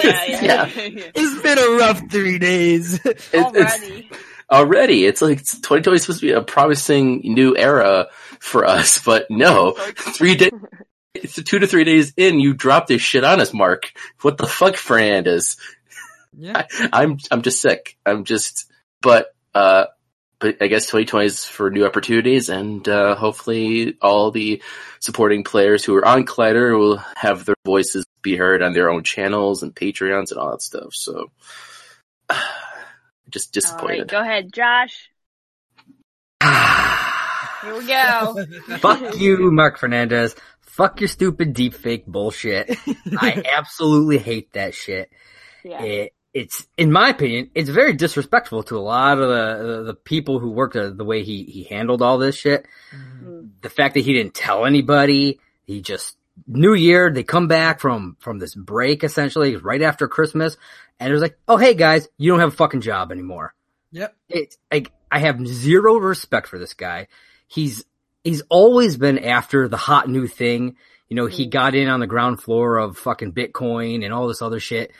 Yeah, 0.03 0.25
yeah. 0.27 0.67
Yeah. 0.77 1.11
It's 1.15 1.43
been 1.43 1.59
a 1.59 1.77
rough 1.79 2.11
three 2.11 2.39
days. 2.39 2.95
It- 3.05 3.21
it's 3.33 4.09
Already. 4.53 5.07
It's 5.07 5.23
like 5.23 5.39
2020 5.39 5.97
is 5.97 6.03
supposed 6.03 6.21
to 6.21 6.27
be 6.27 6.33
a 6.33 6.43
promising 6.43 7.23
new 7.25 7.57
era 7.57 8.09
for 8.39 8.65
us, 8.67 8.99
but 9.03 9.31
no, 9.31 9.73
three 9.97 10.35
days. 10.35 10.53
It's 11.15 11.43
two 11.43 11.59
to 11.59 11.67
three 11.67 11.85
days 11.85 12.13
in, 12.17 12.41
you 12.41 12.55
drop 12.55 12.87
this 12.87 13.03
shit 13.03 13.25
on 13.25 13.41
us, 13.41 13.53
Mark. 13.53 13.93
What 14.21 14.39
the 14.39 14.47
fuck, 14.47 14.77
Fernandez? 14.77 15.57
yeah, 16.37 16.67
I'm 16.93 17.19
I'm 17.31 17.43
just 17.43 17.61
sick. 17.61 17.97
I'm 18.05 18.25
just, 18.25 18.71
but 19.01 19.35
uh, 19.55 19.87
but 20.39 20.57
I 20.61 20.67
guess 20.67 20.87
2020 20.87 21.27
is 21.27 21.45
for 21.45 21.71
new 21.71 21.87
opportunities, 21.87 22.49
and 22.49 22.87
uh, 22.89 23.15
hopefully 23.15 23.97
all 24.01 24.31
the 24.31 24.63
supporting 25.01 25.45
players 25.45 25.85
who 25.85 25.95
are 25.95 26.05
on 26.05 26.27
Collider 26.27 26.79
will 26.79 26.97
have 27.17 27.45
their 27.45 27.57
voices 27.65 28.07
be 28.23 28.37
heard 28.37 28.63
on 28.63 28.73
their 28.73 28.91
own 28.91 29.05
channels 29.05 29.63
and 29.63 29.75
Patreons 29.75 30.31
and 30.31 30.41
all 30.41 30.51
that 30.53 30.63
stuff. 30.63 30.95
So, 30.95 31.31
just 33.31 33.57
All 33.57 33.89
right, 33.89 33.99
disappointed. 33.99 34.09
go 34.09 34.21
ahead, 34.21 34.53
Josh. 34.53 35.11
Here 37.63 37.79
we 37.79 37.87
go. 37.87 38.47
Fuck 38.79 39.19
you, 39.19 39.51
Mark 39.51 39.79
Fernandez. 39.79 40.35
Fuck 40.61 41.01
your 41.01 41.09
stupid 41.09 41.55
deepfake 41.55 42.07
bullshit. 42.07 42.77
I 43.19 43.43
absolutely 43.53 44.19
hate 44.19 44.53
that 44.55 44.75
shit. 44.75 45.13
Yeah. 45.63 45.83
It, 45.83 46.15
it's, 46.35 46.67
in 46.79 46.91
my 46.91 47.11
opinion, 47.11 47.51
it's 47.55 47.69
very 47.69 47.93
disrespectful 47.93 48.63
to 48.65 48.79
a 48.79 48.81
lot 48.81 49.19
of 49.19 49.29
the 49.29 49.67
the, 49.67 49.83
the 49.83 49.95
people 49.95 50.39
who 50.39 50.51
worked 50.51 50.75
uh, 50.77 50.89
the 50.89 51.05
way 51.05 51.23
he 51.23 51.45
he 51.45 51.65
handled 51.65 52.01
all 52.01 52.17
this 52.17 52.37
shit. 52.37 52.67
Mm. 53.23 53.51
The 53.61 53.69
fact 53.69 53.95
that 53.95 54.01
he 54.01 54.15
didn't 54.15 54.33
tell 54.35 54.65
anybody, 54.65 55.41
he 55.67 55.83
just 55.83 56.17
New 56.47 56.75
Year, 56.75 57.11
they 57.13 57.23
come 57.23 57.47
back 57.49 57.81
from 57.81 58.17
from 58.21 58.39
this 58.39 58.55
break 58.55 59.05
essentially 59.05 59.57
right 59.57 59.83
after 59.83 60.09
Christmas, 60.09 60.57
and 60.99 61.11
it 61.11 61.13
was 61.13 61.23
like, 61.23 61.39
oh 61.49 61.57
hey 61.57 61.75
guys, 61.75 62.09
you 62.19 62.31
don't 62.31 62.41
have 62.41 62.53
a 62.53 62.57
fucking 62.57 62.81
job 62.81 63.13
anymore. 63.13 63.55
yep. 63.91 64.17
It's 64.29 64.57
like 64.73 64.91
I 65.11 65.19
have 65.21 65.47
zero 65.47 65.97
respect 65.97 66.49
for 66.49 66.59
this 66.59 66.75
guy. 66.75 67.09
He's 67.49 67.85
he's 68.25 68.43
always 68.49 68.97
been 68.97 69.19
after 69.19 69.69
the 69.69 69.77
hot 69.77 70.09
new 70.09 70.27
thing. 70.27 70.77
You 71.09 71.17
know, 71.17 71.27
he 71.27 71.47
Mm. 71.47 71.51
got 71.51 71.75
in 71.75 71.89
on 71.89 72.01
the 72.01 72.07
ground 72.07 72.41
floor 72.43 72.79
of 72.79 72.97
fucking 72.97 73.33
Bitcoin 73.33 74.03
and 74.03 74.15
all 74.15 74.27
this 74.29 74.41
other 74.41 74.61
shit. 74.61 74.91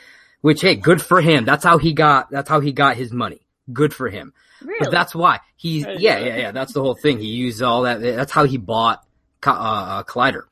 Which 0.41 0.61
hey, 0.61 0.75
good 0.75 1.01
for 1.01 1.19
him. 1.21 1.45
That's 1.45 1.63
how 1.63 1.77
he 1.79 1.93
got 1.93 2.29
that's 2.29 2.49
how 2.49 2.59
he 2.59 2.71
got 2.73 2.95
his 2.95 3.11
money. 3.11 3.41
Good 3.71 3.93
for 3.93 4.07
him. 4.09 4.33
Really? 4.61 4.77
But 4.81 4.91
that's 4.91 5.15
why 5.15 5.39
he's 5.55 5.83
yeah 5.85 6.19
yeah 6.19 6.37
yeah. 6.37 6.51
That's 6.51 6.73
the 6.73 6.81
whole 6.81 6.95
thing. 6.95 7.17
He 7.17 7.25
used 7.27 7.61
all 7.63 7.81
that. 7.83 8.01
That's 8.01 8.31
how 8.31 8.43
he 8.45 8.57
bought 8.57 9.03
uh, 9.45 9.51
uh, 9.51 10.03
Collider. 10.03 10.43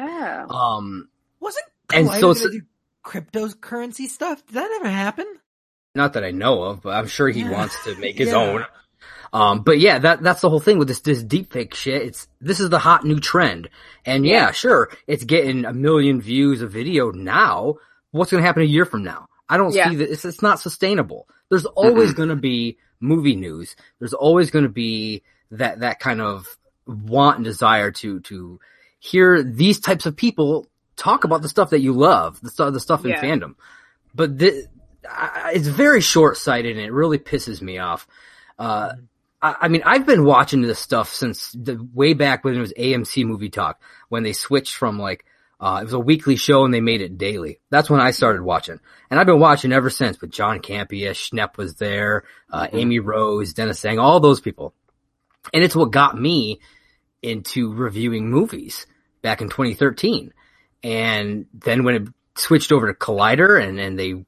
Oh. 0.00 0.54
Um, 0.54 1.08
Wasn't 1.40 1.64
And 1.92 2.08
Collider 2.08 2.20
so- 2.20 2.34
gonna 2.34 2.50
do 2.50 2.62
cryptocurrency 3.04 4.06
stuff? 4.06 4.44
Did 4.46 4.54
that 4.56 4.70
ever 4.80 4.88
happen? 4.90 5.26
Not 5.94 6.12
that 6.14 6.24
I 6.24 6.30
know 6.30 6.62
of, 6.62 6.82
but 6.82 6.90
I'm 6.90 7.06
sure 7.08 7.28
he 7.28 7.40
Yeah. 7.40 7.50
wants 7.50 7.82
to 7.84 7.94
make 7.96 8.18
his 8.18 8.28
Yeah. 8.30 8.36
own. 8.36 8.66
Um, 9.32 9.62
but 9.62 9.78
yeah, 9.78 9.98
that, 10.00 10.22
that's 10.22 10.40
the 10.40 10.50
whole 10.50 10.60
thing 10.60 10.78
with 10.78 10.88
this, 10.88 11.00
this 11.00 11.22
deepfake 11.22 11.74
shit. 11.74 12.02
It's, 12.02 12.28
this 12.40 12.58
is 12.60 12.68
the 12.68 12.78
hot 12.80 13.04
new 13.04 13.20
trend. 13.20 13.68
And 14.04 14.26
yeah, 14.26 14.50
sure, 14.50 14.90
it's 15.06 15.24
getting 15.24 15.64
a 15.64 15.72
million 15.72 16.20
views 16.20 16.62
a 16.62 16.66
video 16.66 17.10
now. 17.12 17.76
What's 18.10 18.32
going 18.32 18.42
to 18.42 18.46
happen 18.46 18.62
a 18.62 18.66
year 18.66 18.84
from 18.84 19.04
now? 19.04 19.28
I 19.48 19.56
don't 19.56 19.72
Yeah. 19.72 19.88
see 19.90 19.96
that. 19.96 20.10
It's, 20.10 20.24
it's 20.24 20.42
not 20.42 20.58
sustainable. 20.60 21.28
There's 21.48 21.64
always 21.66 22.12
going 22.12 22.28
to 22.28 22.36
be 22.36 22.78
movie 23.00 23.36
news. 23.36 23.76
There's 24.00 24.14
always 24.14 24.50
going 24.50 24.64
to 24.64 24.68
be 24.68 25.22
that, 25.52 25.80
that 25.80 26.00
kind 26.00 26.20
of 26.20 26.46
want 26.86 27.36
and 27.36 27.44
desire 27.44 27.92
to, 27.92 28.20
to 28.20 28.58
hear 29.00 29.42
these 29.42 29.80
types 29.80 30.06
of 30.06 30.14
people 30.14 30.68
talk 30.96 31.24
about 31.24 31.42
the 31.42 31.48
stuff 31.48 31.70
that 31.70 31.80
you 31.80 31.92
love, 31.92 32.40
the 32.42 32.50
stuff, 32.50 32.72
the 32.72 32.78
stuff 32.80 33.04
in 33.04 33.10
Yeah. 33.10 33.22
fandom. 33.22 33.54
But 34.14 34.38
thi- 34.38 34.64
I- 35.10 35.52
it's 35.54 35.66
very 35.66 36.00
short 36.02 36.36
sighted 36.36 36.76
and 36.76 36.84
it 36.86 36.92
really 36.92 37.18
pisses 37.18 37.60
me 37.62 37.78
off. 37.78 38.06
Uh, 38.58 38.92
I, 39.40 39.56
I 39.62 39.68
mean, 39.68 39.82
I've 39.86 40.04
been 40.06 40.24
watching 40.24 40.60
this 40.60 40.78
stuff 40.78 41.12
since 41.14 41.50
the 41.52 41.82
way 41.94 42.12
back 42.12 42.44
when 42.44 42.54
it 42.54 42.60
was 42.60 42.74
AMC 42.74 43.24
Movie 43.24 43.48
Talk, 43.48 43.80
when 44.10 44.22
they 44.22 44.34
switched 44.34 44.76
from 44.76 44.98
like, 44.98 45.24
uh, 45.58 45.78
it 45.80 45.84
was 45.84 45.92
a 45.94 45.98
weekly 45.98 46.36
show 46.36 46.64
and 46.64 46.72
they 46.74 46.80
made 46.82 47.00
it 47.00 47.16
daily. 47.18 47.60
That's 47.70 47.88
when 47.90 48.00
I 48.00 48.10
started 48.12 48.42
watching. 48.42 48.80
And 49.10 49.18
I've 49.18 49.26
been 49.26 49.40
watching 49.40 49.72
ever 49.72 49.88
since 49.90 50.20
with 50.20 50.30
John 50.30 50.60
Campea, 50.60 51.10
Schnepp 51.12 51.56
was 51.56 51.76
there, 51.76 52.24
uh, 52.50 52.66
Amy 52.72 52.98
Rose, 52.98 53.54
Dennis 53.54 53.78
Sang, 53.78 53.98
all 53.98 54.20
those 54.20 54.40
people. 54.40 54.74
And 55.54 55.64
it's 55.64 55.76
what 55.76 55.90
got 55.90 56.18
me 56.20 56.60
into 57.22 57.72
reviewing 57.72 58.30
movies 58.30 58.86
back 59.22 59.40
in 59.40 59.48
2013. 59.48 60.32
And 60.82 61.46
then 61.52 61.84
when 61.84 61.94
it 61.94 62.08
switched 62.36 62.72
over 62.72 62.92
to 62.92 62.98
Collider 62.98 63.62
and, 63.62 63.78
and 63.78 63.98
they 63.98 64.24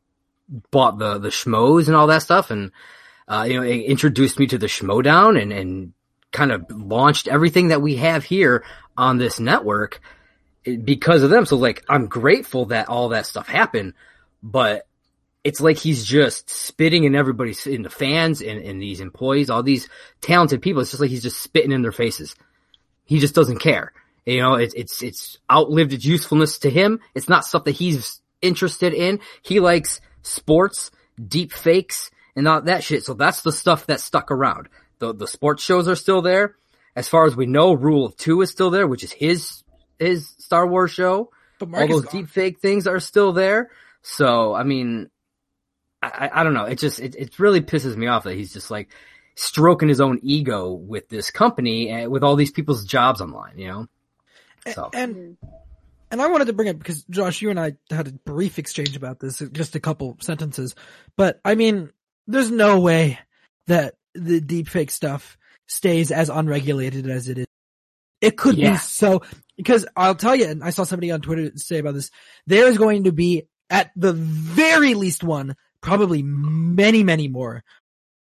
bought 0.71 0.99
the, 0.99 1.19
the 1.19 1.29
schmoes 1.29 1.87
and 1.87 1.97
all 1.97 2.09
that 2.09 2.23
stuff 2.23 2.51
and, 2.51 2.73
uh, 3.29 3.47
you 3.49 3.55
know, 3.55 3.63
it 3.63 3.81
introduced 3.85 4.39
me 4.39 4.47
to 4.47 4.59
the 4.59 4.67
schmoedown 4.67 5.41
and, 5.41 5.53
and 5.53 5.93
kind 6.33 6.53
of 6.53 6.67
launched 6.71 7.29
everything 7.29 7.69
that 7.69 7.81
we 7.81 7.97
have 7.97 8.25
here 8.25 8.65
on 8.97 9.19
this 9.19 9.41
network 9.41 10.01
because 10.85 11.23
of 11.23 11.31
them. 11.31 11.47
So 11.47 11.57
like, 11.57 11.85
I'm 11.89 12.07
grateful 12.07 12.67
that 12.67 12.89
all 12.89 13.11
that 13.11 13.27
stuff 13.27 13.49
happened, 13.49 13.95
but 14.43 14.87
it's 15.45 15.61
like 15.61 15.79
he's 15.79 16.05
just 16.05 16.51
spitting 16.51 17.05
in 17.05 17.15
everybody's, 17.15 17.67
in 17.67 17.83
the 17.83 17.91
fans 17.91 18.43
and, 18.43 18.63
and 18.63 18.81
these 18.81 19.01
employees, 19.01 19.51
all 19.51 19.63
these 19.63 19.89
talented 20.21 20.63
people. 20.63 20.83
It's 20.83 20.91
just 20.91 21.01
like 21.01 21.11
he's 21.11 21.23
just 21.23 21.41
spitting 21.41 21.73
in 21.73 21.83
their 21.83 21.93
faces. 21.93 22.37
He 23.05 23.19
just 23.19 23.35
doesn't 23.35 23.59
care. 23.59 23.93
You 24.25 24.41
know, 24.41 24.55
it's, 24.55 24.75
it's, 24.75 25.03
it's 25.03 25.39
outlived 25.51 25.93
its 25.93 26.05
usefulness 26.05 26.59
to 26.61 26.71
him. 26.71 27.01
It's 27.15 27.29
not 27.29 27.45
stuff 27.45 27.65
that 27.65 27.73
he's 27.73 28.21
interested 28.41 28.95
in. 28.95 29.21
He 29.43 29.61
likes 29.61 30.01
sports, 30.23 30.91
deep 31.21 31.53
fakes, 31.53 32.11
and 32.37 32.47
all 32.47 32.63
that 32.63 32.85
shit. 32.85 33.05
So 33.05 33.15
that's 33.15 33.43
the 33.43 33.53
stuff 33.53 33.87
that 33.87 34.01
stuck 34.01 34.31
around. 34.31 34.69
The, 35.01 35.13
the 35.13 35.27
sports 35.27 35.65
shows 35.65 35.89
are 35.89 35.97
still 35.97 36.23
there. 36.23 36.57
As 36.95 37.09
far 37.09 37.25
as 37.25 37.35
we 37.35 37.47
know, 37.47 37.73
Rule 37.73 38.07
of 38.07 38.17
Two 38.17 38.43
is 38.43 38.51
still 38.51 38.71
there, 38.71 38.87
which 38.87 39.03
is 39.03 39.13
his, 39.13 39.65
his 39.99 40.29
Star 40.39 40.67
Wars 40.67 40.91
show. 40.91 41.31
But 41.59 41.75
All 41.75 41.89
those 41.89 42.09
deep 42.09 42.29
fake 42.29 42.61
things 42.61 42.87
are 42.87 43.01
still 43.01 43.33
there. 43.33 43.71
So, 44.03 44.55
I 44.55 44.63
mean, 44.63 45.11
I, 46.03 46.09
I, 46.09 46.41
I 46.41 46.45
don't 46.45 46.55
know. 46.55 46.65
It 46.65 46.79
just, 46.79 47.01
it, 47.01 47.15
it 47.17 47.39
really 47.39 47.61
pisses 47.61 47.97
me 47.97 48.07
off 48.07 48.25
that 48.25 48.35
he's 48.35 48.53
just 48.53 48.71
like 48.71 48.89
stroking 49.43 49.89
his 49.89 50.01
own 50.01 50.21
ego 50.23 50.73
with 50.73 51.09
this 51.09 51.31
company 51.31 51.89
and 51.91 52.11
with 52.11 52.23
all 52.23 52.37
these 52.37 52.53
people's 52.53 52.85
jobs 52.85 53.21
online, 53.21 53.59
you 53.59 53.69
know? 53.69 53.87
So, 54.73 54.91
And 54.95 55.17
mm-hmm. 55.17 55.47
and 56.11 56.23
I 56.23 56.29
wanted 56.29 56.47
to 56.47 56.53
bring 56.53 56.69
it 56.69 56.79
because 56.79 57.03
Josh, 57.05 57.43
you 57.43 57.51
and 57.51 57.59
I 57.59 57.73
had 57.91 58.09
a 58.09 58.13
brief 58.13 58.59
exchange 58.59 58.97
about 58.97 59.19
this, 59.19 59.43
just 59.53 59.75
a 59.75 59.81
couple 59.81 60.17
sentences. 60.21 60.75
But 61.17 61.41
I 61.45 61.57
mean, 61.57 61.91
there's 62.27 62.51
no 62.51 62.81
way 62.81 63.19
that 63.67 63.95
the 64.15 64.41
deepfake 64.41 64.91
stuff 64.91 65.37
stays 65.67 66.13
as 66.13 66.29
unregulated 66.29 67.09
as 67.09 67.29
it 67.29 67.39
is. 67.39 67.47
It 68.21 68.37
could 68.37 68.57
Yeah. 68.57 68.73
be 68.73 68.77
so 68.79 69.23
because 69.57 69.85
I'll 69.97 70.15
tell 70.15 70.37
you, 70.37 70.47
and 70.47 70.63
I 70.63 70.71
saw 70.71 70.85
somebody 70.85 71.11
on 71.11 71.21
Twitter 71.21 71.51
say 71.57 71.79
about 71.79 71.95
this. 71.95 72.11
There 72.47 72.69
is 72.69 72.79
going 72.79 73.05
to 73.05 73.13
be 73.13 73.49
at 73.69 73.91
the 73.97 74.13
very 74.13 74.95
least 74.95 75.25
one, 75.25 75.57
probably 75.81 76.23
many, 76.23 77.03
many 77.03 77.27
more 77.27 77.65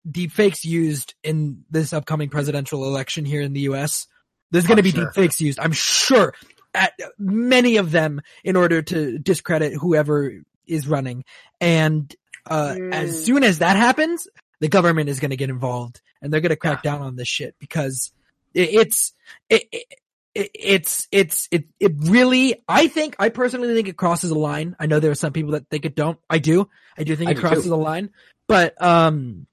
deepfakes 0.09 0.63
used 0.63 1.13
in 1.23 1.63
this 1.69 1.93
upcoming 1.93 2.29
presidential 2.29 2.85
election 2.85 3.25
here 3.25 3.41
in 3.41 3.53
the 3.53 3.61
U.S. 3.61 4.07
There's 4.51 4.65
going 4.65 4.77
to 4.77 4.83
be 4.83 4.91
sure. 4.91 5.05
deepfakes 5.11 5.39
used, 5.39 5.59
I'm 5.59 5.71
sure, 5.71 6.33
at 6.73 6.93
many 7.19 7.77
of 7.77 7.91
them 7.91 8.21
in 8.43 8.55
order 8.55 8.81
to 8.81 9.17
discredit 9.19 9.73
whoever 9.73 10.33
is 10.67 10.87
running. 10.87 11.23
And 11.59 12.13
uh, 12.49 12.75
Mm. 12.77 12.93
as 12.93 13.23
soon 13.25 13.43
as 13.43 13.59
that 13.59 13.75
happens, 13.75 14.27
the 14.59 14.67
government 14.67 15.09
is 15.09 15.19
going 15.19 15.31
to 15.31 15.37
get 15.37 15.49
involved 15.49 16.01
and 16.21 16.31
they're 16.33 16.41
going 16.41 16.49
to 16.49 16.55
crack 16.55 16.81
down 16.83 17.01
on 17.01 17.15
this 17.15 17.27
shit 17.27 17.55
because 17.59 18.11
it, 18.53 18.69
it's 18.73 19.13
it, 19.49 19.63
it, 19.71 19.85
it, 20.33 20.51
it's 20.55 21.07
it's 21.11 21.47
it 21.51 21.65
it 21.79 21.91
really 21.97 22.63
I 22.67 22.87
think 22.87 23.15
I 23.19 23.29
personally 23.29 23.73
think 23.73 23.87
it 23.87 23.97
crosses 23.97 24.31
a 24.31 24.37
line. 24.37 24.75
I 24.79 24.85
know 24.85 24.99
there 24.99 25.11
are 25.11 25.15
some 25.15 25.33
people 25.33 25.51
that 25.51 25.67
think 25.69 25.85
it 25.85 25.95
don't. 25.95 26.19
I 26.29 26.37
do. 26.39 26.69
I 26.97 27.03
do 27.03 27.15
think 27.15 27.27
I 27.29 27.31
it 27.31 27.35
do 27.35 27.41
crosses 27.41 27.65
too. 27.65 27.73
a 27.73 27.75
line. 27.75 28.11
But 28.47 28.81
um 28.81 29.45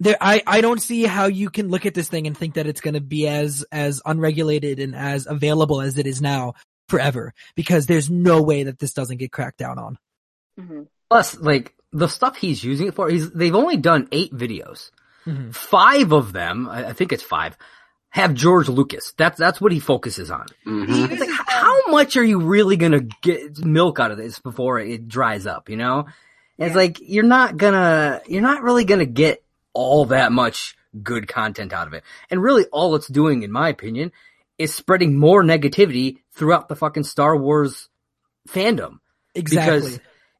there 0.00 0.16
I 0.20 0.42
I 0.46 0.60
don't 0.60 0.80
see 0.80 1.04
how 1.04 1.26
you 1.26 1.50
can 1.50 1.68
look 1.68 1.86
at 1.86 1.94
this 1.94 2.08
thing 2.08 2.26
and 2.26 2.36
think 2.36 2.54
that 2.54 2.66
it's 2.66 2.80
going 2.80 2.94
to 2.94 3.00
be 3.00 3.26
as 3.28 3.64
as 3.72 4.00
unregulated 4.04 4.78
and 4.78 4.94
as 4.94 5.26
available 5.26 5.80
as 5.80 5.98
it 5.98 6.06
is 6.06 6.22
now 6.22 6.54
forever 6.88 7.34
because 7.54 7.86
there's 7.86 8.08
no 8.08 8.42
way 8.42 8.62
that 8.64 8.78
this 8.78 8.92
doesn't 8.94 9.18
get 9.18 9.32
cracked 9.32 9.58
down 9.58 9.78
on. 9.78 9.98
hmm 10.58 10.82
plus, 11.10 11.38
like, 11.38 11.74
the 11.90 12.06
stuff 12.06 12.36
he's 12.36 12.62
using 12.62 12.86
it 12.88 12.94
for, 12.94 13.08
he's, 13.08 13.30
they've 13.30 13.54
only 13.54 13.78
done 13.78 14.06
eight 14.12 14.30
videos. 14.30 14.90
Mhm. 15.26 15.54
Five 15.54 16.12
of 16.12 16.34
them, 16.34 16.68
I, 16.68 16.88
I 16.88 16.92
think 16.92 17.14
it's 17.14 17.22
five, 17.22 17.56
have 18.10 18.34
George 18.34 18.68
Lucas. 18.68 19.14
That's, 19.16 19.38
that's 19.38 19.58
what 19.58 19.72
he 19.72 19.80
focuses 19.80 20.30
on. 20.30 20.44
Mhm. 20.66 21.10
It's 21.10 21.20
like, 21.20 21.30
how 21.30 21.86
much 21.90 22.18
are 22.18 22.22
you 22.24 22.40
really 22.40 22.76
gonna 22.76 23.00
get 23.22 23.58
milk 23.64 23.98
out 23.98 24.10
of 24.10 24.18
this 24.18 24.38
before 24.38 24.80
it 24.80 25.08
dries 25.08 25.46
up, 25.46 25.70
you 25.70 25.76
know? 25.78 26.04
It's 26.58 26.76
like, 26.76 26.98
you're 27.00 27.24
not 27.24 27.56
gonna, 27.56 28.20
you're 28.26 28.42
not 28.42 28.62
really 28.62 28.84
gonna 28.84 29.06
get 29.06 29.42
all 29.74 30.06
that 30.06 30.32
much 30.32 30.76
good 31.02 31.28
content 31.28 31.72
out 31.72 31.86
of 31.86 31.92
it. 31.94 32.02
And 32.30 32.42
really 32.42 32.64
all 32.72 32.94
it's 32.94 33.08
doing, 33.08 33.42
in 33.42 33.52
my 33.52 33.68
opinion, 33.68 34.12
is 34.58 34.74
spreading 34.74 35.18
more 35.18 35.42
negativity 35.44 36.18
throughout 36.32 36.68
the 36.68 36.76
fucking 36.76 37.04
Star 37.04 37.36
Wars 37.36 37.88
fandom. 38.48 38.98
Exactly. 39.34 39.76
Because 39.80 39.96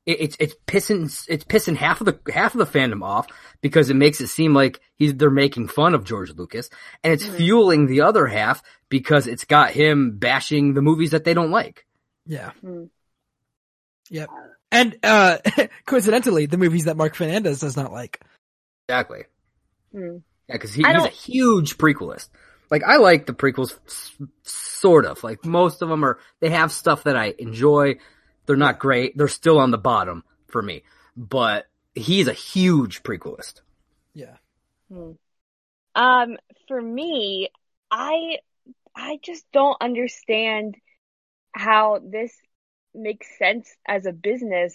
it, 0.07 0.21
it's, 0.21 0.37
it's 0.41 0.55
pissing, 0.67 1.27
it's 1.29 1.45
pissing 1.45 1.77
half 1.77 2.01
of 2.01 2.07
the, 2.07 2.19
half 2.33 2.55
of 2.55 2.59
the 2.59 2.79
fandom 2.79 3.03
off 3.05 3.27
because 3.61 3.91
it 3.91 3.95
makes 3.95 4.21
it 4.21 4.29
seem 4.29 4.55
like 4.55 4.81
he's, 4.97 5.15
they're 5.15 5.31
making 5.31 5.69
fun 5.69 5.95
of 5.95 6.05
George 6.05 6.33
Lucas 6.35 6.71
and 7.05 7.13
it's 7.13 7.27
Mhm. 7.27 7.37
fueling 7.37 7.87
the 7.87 8.01
other 8.01 8.27
half 8.27 8.63
because 8.89 9.27
it's 9.27 9.45
got 9.45 9.71
him 9.71 10.17
bashing 10.19 10.73
the 10.75 10.83
movies 10.83 11.11
that 11.11 11.25
they 11.25 11.35
don't 11.35 11.51
like. 11.51 11.85
yeah. 12.27 12.53
Mm. 12.65 12.89
Yep. 14.11 14.31
And 14.73 14.97
uh 15.03 15.37
coincidentally, 15.87 16.47
the 16.47 16.57
movies 16.57 16.85
that 16.87 16.97
Mark 16.97 17.15
Fernandez 17.15 17.61
does 17.61 17.77
not 17.77 17.93
like. 17.93 18.21
Exactly. 18.89 19.25
Mm. 19.95 20.23
Yeah, 20.49 20.57
cause 20.57 20.73
he, 20.73 20.83
he's 20.83 21.05
a 21.05 21.09
huge 21.09 21.77
prequelist. 21.77 22.29
Like 22.71 22.83
I 22.85 22.97
like 22.97 23.27
the 23.27 23.35
prequels, 23.35 23.79
sort 24.43 25.05
of. 25.05 25.23
Like 25.23 25.45
most 25.45 25.83
of 25.83 25.89
them 25.89 26.05
are, 26.05 26.19
they 26.41 26.51
have 26.51 26.73
stuff 26.73 27.05
that 27.05 27.17
I 27.17 27.35
enjoy. 27.39 27.99
They're 28.47 28.57
not 28.57 28.79
great. 28.79 29.17
They're 29.17 29.29
still 29.29 29.59
on 29.59 29.71
the 29.71 29.79
bottom 29.79 30.25
for 30.47 30.63
me, 30.63 30.85
but 31.17 31.67
he's 31.95 32.29
a 32.29 32.33
huge 32.33 33.03
prequelist. 33.03 33.61
Yeah. 34.15 34.37
Hmm. 34.91 35.13
Um, 35.95 36.37
for 36.67 36.81
me, 36.81 37.51
I 37.91 38.39
I 38.95 39.19
just 39.23 39.45
don't 39.53 39.77
understand 39.81 40.77
how 41.53 42.01
this 42.03 42.33
makes 42.95 43.27
sense 43.39 43.69
as 43.87 44.07
a 44.07 44.13
business 44.13 44.75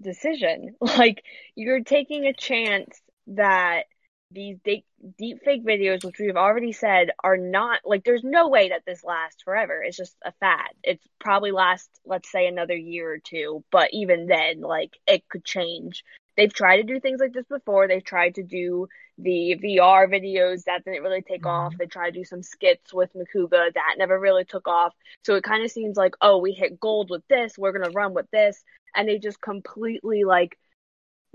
decision. 0.00 0.76
Like 0.80 1.24
you're 1.54 1.82
taking 1.82 2.26
a 2.26 2.34
chance 2.34 3.00
that 3.28 3.84
these 4.30 4.58
deep, 4.64 4.84
deep 5.16 5.38
fake 5.44 5.64
videos, 5.64 6.04
which 6.04 6.18
we've 6.18 6.36
already 6.36 6.72
said 6.72 7.10
are 7.22 7.36
not 7.36 7.80
like 7.84 8.04
there's 8.04 8.24
no 8.24 8.48
way 8.48 8.70
that 8.70 8.82
this 8.86 9.04
lasts 9.04 9.42
forever. 9.42 9.82
It's 9.82 9.96
just 9.96 10.16
a 10.24 10.32
fad. 10.40 10.70
It's 10.82 11.06
probably 11.20 11.52
last, 11.52 11.88
let's 12.04 12.30
say, 12.30 12.46
another 12.46 12.76
year 12.76 13.12
or 13.12 13.18
two, 13.18 13.64
but 13.70 13.90
even 13.92 14.26
then, 14.26 14.60
like 14.60 14.94
it 15.06 15.28
could 15.28 15.44
change. 15.44 16.04
They've 16.36 16.52
tried 16.52 16.78
to 16.78 16.82
do 16.82 16.98
things 16.98 17.20
like 17.20 17.32
this 17.32 17.46
before. 17.46 17.86
They've 17.86 18.04
tried 18.04 18.36
to 18.36 18.42
do 18.42 18.88
the 19.18 19.56
VR 19.62 20.08
videos 20.08 20.64
that 20.64 20.84
didn't 20.84 21.02
really 21.02 21.22
take 21.22 21.42
mm-hmm. 21.42 21.66
off. 21.66 21.74
They 21.78 21.86
tried 21.86 22.10
to 22.10 22.18
do 22.18 22.24
some 22.24 22.42
skits 22.42 22.92
with 22.92 23.10
Makuga 23.14 23.72
that 23.72 23.94
never 23.98 24.18
really 24.18 24.44
took 24.44 24.66
off. 24.66 24.92
So 25.24 25.36
it 25.36 25.44
kind 25.44 25.64
of 25.64 25.70
seems 25.70 25.96
like, 25.96 26.14
oh, 26.20 26.38
we 26.38 26.52
hit 26.52 26.80
gold 26.80 27.10
with 27.10 27.22
this. 27.28 27.56
We're 27.56 27.72
going 27.72 27.84
to 27.84 27.96
run 27.96 28.14
with 28.14 28.28
this. 28.32 28.62
And 28.96 29.08
they 29.08 29.18
just 29.18 29.40
completely 29.40 30.24
like 30.24 30.58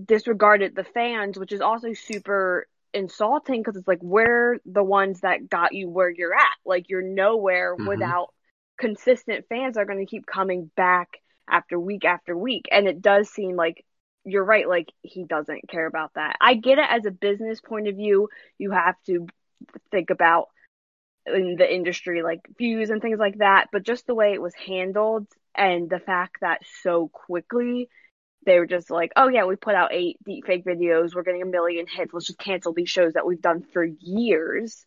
disregarded 0.03 0.75
the 0.75 0.83
fans, 0.83 1.37
which 1.37 1.51
is 1.51 1.61
also 1.61 1.93
super 1.93 2.67
insulting 2.93 3.61
because 3.61 3.75
it's 3.75 3.87
like, 3.87 4.01
we're 4.01 4.59
the 4.65 4.83
ones 4.83 5.21
that 5.21 5.49
got 5.49 5.73
you 5.73 5.89
where 5.89 6.09
you're 6.09 6.33
at. 6.33 6.57
Like 6.65 6.89
you're 6.89 7.01
nowhere 7.01 7.75
Mhm. 7.75 7.87
without 7.87 8.33
consistent 8.77 9.45
fans 9.49 9.77
are 9.77 9.85
going 9.85 9.99
to 9.99 10.05
keep 10.05 10.25
coming 10.25 10.71
back 10.75 11.21
after 11.49 11.79
week 11.79 12.05
after 12.05 12.35
week. 12.37 12.67
And 12.71 12.87
it 12.87 13.01
does 13.01 13.29
seem 13.29 13.55
like 13.55 13.85
you're 14.25 14.43
right, 14.43 14.67
like 14.67 14.91
he 15.01 15.23
doesn't 15.23 15.67
care 15.69 15.85
about 15.85 16.13
that. 16.15 16.35
I 16.41 16.55
get 16.55 16.77
it 16.79 16.87
as 16.89 17.05
a 17.05 17.11
business 17.11 17.61
point 17.61 17.87
of 17.87 17.95
view, 17.95 18.29
you 18.57 18.71
have 18.71 18.95
to 19.07 19.27
think 19.91 20.09
about 20.09 20.47
in 21.25 21.55
the 21.57 21.73
industry 21.73 22.21
like 22.23 22.41
views 22.57 22.89
and 22.89 23.01
things 23.01 23.19
like 23.19 23.37
that, 23.39 23.67
but 23.71 23.83
just 23.83 24.07
the 24.07 24.15
way 24.15 24.33
it 24.33 24.41
was 24.41 24.53
handled 24.55 25.27
and 25.55 25.89
the 25.89 25.99
fact 25.99 26.37
that 26.41 26.61
so 26.83 27.09
quickly 27.09 27.89
they 28.45 28.57
were 28.59 28.65
just 28.67 28.89
like, 28.89 29.11
oh 29.15 29.27
yeah, 29.27 29.45
we 29.45 29.55
put 29.55 29.75
out 29.75 29.93
eight 29.93 30.17
deep 30.23 30.45
fake 30.45 30.65
videos, 30.65 31.13
we're 31.13 31.23
getting 31.23 31.41
a 31.41 31.45
million 31.45 31.85
hits, 31.87 32.13
let's 32.13 32.27
just 32.27 32.39
cancel 32.39 32.73
these 32.73 32.89
shows 32.89 33.13
that 33.13 33.25
we've 33.25 33.41
done 33.41 33.63
for 33.73 33.83
years. 33.83 34.85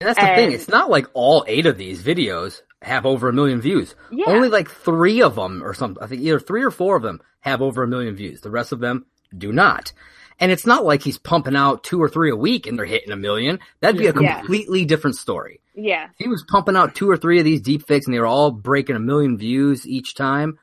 And 0.00 0.08
that's 0.08 0.18
the 0.18 0.34
thing. 0.34 0.52
It's 0.52 0.68
not 0.68 0.90
like 0.90 1.06
all 1.14 1.44
eight 1.46 1.66
of 1.66 1.78
these 1.78 2.02
videos 2.02 2.62
have 2.82 3.06
over 3.06 3.28
a 3.28 3.32
million 3.32 3.60
views. 3.60 3.94
Yeah. 4.10 4.26
Only 4.28 4.48
like 4.48 4.68
three 4.70 5.22
of 5.22 5.36
them 5.36 5.62
or 5.62 5.72
something. 5.74 6.02
I 6.02 6.06
think 6.06 6.22
either 6.22 6.40
three 6.40 6.64
or 6.64 6.70
four 6.70 6.96
of 6.96 7.02
them 7.02 7.20
have 7.40 7.62
over 7.62 7.82
a 7.82 7.88
million 7.88 8.14
views. 8.16 8.40
The 8.40 8.50
rest 8.50 8.72
of 8.72 8.80
them 8.80 9.06
do 9.36 9.52
not. 9.52 9.92
And 10.40 10.50
it's 10.50 10.66
not 10.66 10.84
like 10.84 11.02
he's 11.02 11.16
pumping 11.16 11.54
out 11.54 11.84
two 11.84 12.02
or 12.02 12.08
three 12.08 12.30
a 12.30 12.36
week 12.36 12.66
and 12.66 12.76
they're 12.76 12.84
hitting 12.86 13.12
a 13.12 13.16
million. 13.16 13.60
That'd 13.80 13.98
be 13.98 14.08
a 14.08 14.12
Yeah. 14.20 14.38
completely 14.40 14.84
different 14.84 15.16
story. 15.16 15.60
Yeah. 15.76 16.06
If 16.06 16.18
he 16.18 16.28
was 16.28 16.44
pumping 16.48 16.76
out 16.76 16.94
two 16.96 17.08
or 17.08 17.16
three 17.16 17.38
of 17.38 17.44
these 17.44 17.60
deep 17.60 17.86
fakes 17.86 18.06
and 18.06 18.14
they 18.14 18.18
were 18.18 18.26
all 18.26 18.50
breaking 18.50 18.96
a 18.96 19.00
million 19.00 19.38
views 19.38 19.86
each 19.86 20.14
time, 20.14 20.58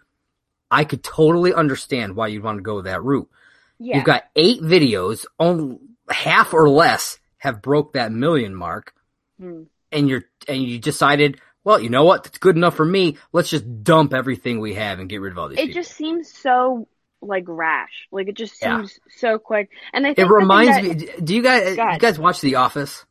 I 0.72 0.86
could 0.86 1.04
totally 1.04 1.54
understand 1.54 2.16
why 2.16 2.28
you'd 2.28 2.44
want 2.44 2.58
to 2.58 2.64
go 2.64 2.82
that 2.82 3.04
route. 3.04 3.30
Yeah. 3.78 3.98
You've 3.98 4.06
got 4.06 4.24
eight 4.36 4.62
videos, 4.62 5.26
only 5.40 5.78
half 6.10 6.54
or 6.54 6.70
less 6.70 7.20
have 7.38 7.62
broke 7.62 7.94
that 7.94 8.12
million 8.12 8.56
mark 8.56 8.94
Hmm. 9.40 9.64
and 9.92 10.08
you're 10.08 10.24
and 10.48 10.62
you 10.64 10.78
decided, 10.80 11.40
well, 11.64 11.80
you 11.80 11.90
know 11.90 12.04
what? 12.04 12.26
it's 12.28 12.38
good 12.38 12.56
enough 12.56 12.76
for 12.76 12.86
me. 12.86 13.18
Let's 13.34 13.50
just 13.50 13.84
dump 13.84 14.14
everything 14.14 14.60
we 14.60 14.76
have 14.76 15.00
and 15.00 15.10
get 15.10 15.20
rid 15.22 15.32
of 15.34 15.38
all 15.40 15.50
these. 15.50 15.58
it 15.60 15.68
people. 15.68 15.82
just 15.82 15.96
seems 15.96 16.32
so 16.32 16.88
like 17.22 17.44
rash. 17.48 18.08
Like 18.12 18.28
it 18.30 18.36
just 18.38 18.62
Yeah. 18.62 18.78
seems 18.78 19.00
so 19.18 19.38
quick. 19.40 19.70
And 19.94 20.06
I 20.06 20.14
think 20.14 20.28
it 20.30 20.32
reminds 20.32 20.76
that- 20.76 20.84
me. 21.18 21.24
Do 21.24 21.36
you 21.36 21.42
guys 21.44 21.72
you 21.76 22.00
guys 22.00 22.18
watch 22.20 22.42
The 22.42 22.56
Office? 22.56 23.06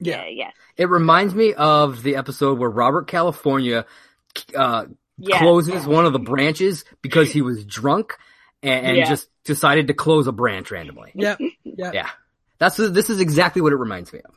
Yeah, 0.00 0.26
yeah. 0.26 0.50
It 0.76 0.88
reminds 0.90 1.34
me 1.34 1.54
of 1.54 2.02
the 2.02 2.16
episode 2.16 2.58
where 2.58 2.68
Robert 2.68 3.06
California 3.06 3.86
uh, 4.54 4.84
Yeah. 5.18 5.38
closes 5.38 5.86
one 5.86 6.04
of 6.06 6.12
the 6.12 6.18
branches 6.18 6.84
because 7.02 7.30
he 7.30 7.42
was 7.42 7.64
drunk 7.64 8.14
and, 8.62 8.86
and 8.86 8.96
Yeah. 8.98 9.04
just 9.06 9.28
decided 9.44 9.88
to 9.88 9.94
close 9.94 10.26
a 10.26 10.32
branch 10.32 10.70
randomly. 10.70 11.12
Yeah, 11.14 11.36
yeah. 11.64 11.90
Yeah, 11.92 12.10
that's 12.58 12.76
this 12.76 13.10
is 13.10 13.20
exactly 13.20 13.62
what 13.62 13.72
it 13.72 13.76
reminds 13.76 14.12
me 14.12 14.20
of. 14.24 14.34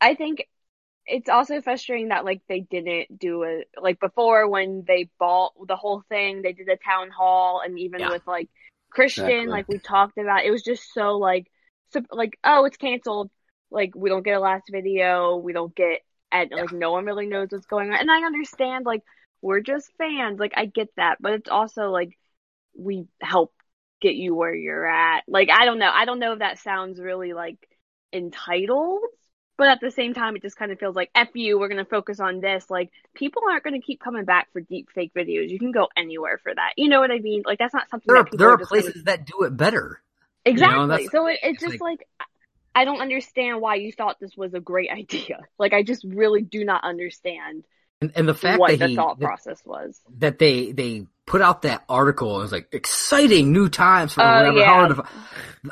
I 0.00 0.14
think 0.14 0.46
it's 1.06 1.28
also 1.28 1.60
frustrating 1.60 2.08
that 2.08 2.24
like 2.24 2.42
they 2.48 2.60
didn't 2.60 3.18
do 3.18 3.42
it 3.44 3.68
like 3.80 4.00
before 4.00 4.48
when 4.48 4.84
they 4.86 5.08
bought 5.18 5.52
the 5.66 5.76
whole 5.76 6.02
thing, 6.08 6.42
they 6.42 6.52
did 6.52 6.68
a 6.68 6.76
town 6.76 7.10
hall 7.10 7.62
and 7.64 7.78
even 7.78 8.00
Yeah. 8.00 8.10
with 8.10 8.26
like 8.26 8.48
Christian, 8.90 9.26
Exactly. 9.26 9.50
like 9.50 9.68
we 9.68 9.78
talked 9.78 10.18
about, 10.18 10.44
it 10.44 10.50
was 10.50 10.62
just 10.62 10.92
so 10.92 11.18
like 11.18 11.50
so 11.90 12.02
like, 12.10 12.38
oh, 12.44 12.64
it's 12.64 12.76
canceled. 12.76 13.30
Like 13.70 13.92
we 13.94 14.08
don't 14.10 14.22
get 14.24 14.36
a 14.36 14.40
last 14.40 14.64
video, 14.70 15.36
we 15.36 15.52
don't 15.52 15.74
get 15.74 16.00
and 16.32 16.50
like 16.50 16.72
no 16.72 16.92
one 16.92 17.04
really 17.04 17.26
knows 17.26 17.48
what's 17.50 17.66
going 17.66 17.90
on. 17.90 17.96
And 17.98 18.10
I 18.10 18.22
understand 18.24 18.84
like 18.84 19.02
we're 19.42 19.60
just 19.60 19.90
fans, 19.98 20.38
like 20.40 20.52
I 20.56 20.66
get 20.66 20.88
that, 20.96 21.18
but 21.20 21.32
it's 21.34 21.48
also 21.50 21.90
like 21.90 22.16
we 22.76 23.06
help 23.20 23.52
get 24.00 24.14
you 24.14 24.34
where 24.34 24.54
you're 24.54 24.86
at. 24.86 25.22
Like 25.28 25.48
I 25.50 25.64
don't 25.64 25.78
know. 25.78 25.90
I 25.92 26.04
don't 26.04 26.18
know 26.18 26.32
if 26.34 26.38
that 26.40 26.58
sounds 26.58 27.00
really 27.00 27.32
like 27.32 27.56
entitled, 28.12 29.00
but 29.58 29.68
at 29.68 29.80
the 29.80 29.90
same 29.90 30.14
time 30.14 30.36
it 30.36 30.42
just 30.42 30.56
kind 30.56 30.72
of 30.72 30.78
feels 30.78 30.96
like 30.96 31.10
F 31.14 31.28
you, 31.34 31.58
we're 31.58 31.68
gonna 31.68 31.84
focus 31.84 32.20
on 32.20 32.40
this. 32.40 32.68
Like 32.68 32.90
people 33.14 33.42
aren't 33.48 33.64
gonna 33.64 33.80
keep 33.80 34.00
coming 34.00 34.24
back 34.24 34.48
for 34.52 34.60
deep 34.60 34.88
fake 34.94 35.12
videos. 35.14 35.48
You 35.50 35.58
can 35.58 35.72
go 35.72 35.88
anywhere 35.96 36.38
for 36.42 36.54
that. 36.54 36.72
You 36.76 36.88
know 36.88 37.00
what 37.00 37.10
I 37.10 37.18
mean? 37.18 37.42
Like 37.46 37.58
that's 37.58 37.74
not 37.74 37.88
something 37.90 38.06
There 38.12 38.16
are 38.22 38.28
there 38.32 38.50
are 38.50 38.56
gonna- 38.56 38.66
places 38.66 39.04
that 39.04 39.26
do 39.26 39.42
it 39.42 39.56
better. 39.56 40.00
Exactly. 40.44 40.86
that's- 40.88 41.10
so 41.10 41.26
it, 41.26 41.38
it's 41.42 41.62
it's 41.62 41.72
just 41.72 41.80
like, 41.80 42.06
I 42.74 42.84
don't 42.84 43.00
understand 43.00 43.60
why 43.60 43.76
you 43.76 43.90
thought 43.92 44.20
this 44.20 44.36
was 44.36 44.54
a 44.54 44.60
great 44.60 44.90
idea. 44.92 45.40
Like 45.58 45.72
I 45.72 45.82
just 45.82 46.04
really 46.04 46.42
do 46.42 46.64
not 46.64 46.84
understand 46.84 47.64
And, 48.02 48.12
and 48.14 48.28
the 48.28 48.34
fact 48.34 48.60
what 48.60 48.70
that 48.72 48.78
the 48.78 48.88
he 48.88 48.96
thought 48.96 49.18
that, 49.20 49.24
process 49.26 49.62
was. 49.64 49.98
that 50.18 50.38
they 50.38 50.70
they 50.72 51.06
put 51.26 51.40
out 51.40 51.62
that 51.62 51.82
article. 51.88 52.38
It 52.38 52.42
was 52.42 52.52
like 52.52 52.68
exciting 52.72 53.52
new 53.52 53.68
times 53.70 54.12
for 54.12 54.22
Oh, 54.22 54.34
whatever. 54.36 54.58
yeah. 54.58 54.66
Howard 54.66 55.06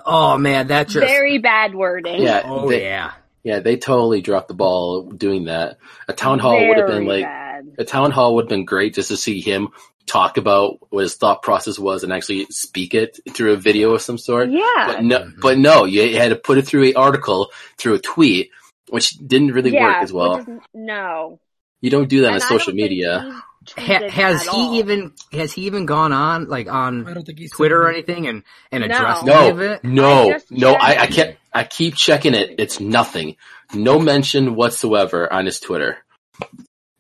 oh 0.06 0.38
man, 0.38 0.66
that's 0.66 0.94
just 0.94 1.06
Very 1.06 1.38
bad 1.38 1.74
wording. 1.74 2.22
Yeah, 2.22 2.42
oh 2.46 2.68
they, 2.70 2.82
yeah. 2.84 3.12
yeah, 3.42 3.60
they 3.60 3.76
totally 3.76 4.22
dropped 4.22 4.48
the 4.48 4.54
ball 4.54 5.02
doing 5.10 5.44
that. 5.44 5.76
A 6.08 6.14
town 6.14 6.38
hall 6.38 6.66
would 6.66 6.78
have 6.78 6.86
been 6.88 7.06
like 7.06 7.24
bad. 7.24 7.66
a 7.78 7.84
town 7.84 8.10
hall 8.10 8.34
would 8.36 8.44
have 8.44 8.48
been 8.50 8.64
great 8.64 8.94
just 8.94 9.08
to 9.08 9.16
see 9.18 9.40
him 9.42 9.68
talk 10.06 10.36
about 10.38 10.78
what 10.90 11.02
his 11.02 11.16
thought 11.16 11.42
process 11.42 11.78
was 11.78 12.04
and 12.04 12.12
actually 12.12 12.46
speak 12.50 12.94
it 12.94 13.18
through 13.32 13.52
a 13.52 13.56
video 13.56 13.92
of 13.94 14.00
some 14.02 14.18
sort. 14.18 14.50
Yeah. 14.50 14.86
But 14.86 15.04
no, 15.04 15.18
Mhm. 15.20 15.40
but 15.42 15.58
no, 15.58 15.84
you 15.84 16.16
had 16.18 16.28
to 16.30 16.36
put 16.36 16.56
it 16.58 16.66
through 16.66 16.84
a 16.84 16.94
article, 16.94 17.50
through 17.78 17.94
a 17.94 17.98
tweet, 17.98 18.50
which 18.90 19.10
didn't 19.18 19.52
really 19.52 19.72
yeah, 19.72 19.88
work 19.94 20.02
as 20.02 20.12
well. 20.12 20.38
which 20.38 20.48
is- 20.48 20.60
no. 20.74 21.38
You 21.84 21.90
don't 21.90 22.08
do 22.08 22.22
that 22.22 22.28
on 22.28 22.34
And 22.34 22.42
I 22.42 22.48
social 22.48 22.72
media. 22.72 23.42
Ha- 23.76 24.08
has 24.08 24.42
he 24.42 24.48
all. 24.48 24.74
even 24.76 25.12
has 25.32 25.52
he 25.52 25.62
even 25.66 25.84
gone 25.86 26.12
on 26.12 26.48
like 26.48 26.66
on 26.70 27.06
I 27.06 27.12
don't 27.14 27.24
think 27.24 27.38
he's 27.38 27.50
Twitter 27.52 27.82
or 27.82 27.90
anything 27.90 28.26
and 28.26 28.42
and 28.72 28.80
No. 28.80 28.94
addressed 28.96 29.22
any 29.28 29.32
No, 29.34 29.50
of 29.50 29.60
it? 29.60 29.84
no, 29.84 30.28
I 30.28 30.32
just 30.32 30.50
no. 30.50 30.72
I, 30.72 31.02
I 31.02 31.06
can't. 31.08 31.36
I 31.52 31.64
keep 31.64 31.94
checking 31.94 32.34
it. 32.34 32.54
It's 32.58 32.80
nothing. 32.80 33.36
No 33.74 33.98
mention 33.98 34.54
whatsoever 34.54 35.30
on 35.30 35.44
his 35.46 35.60
Twitter. 35.60 35.98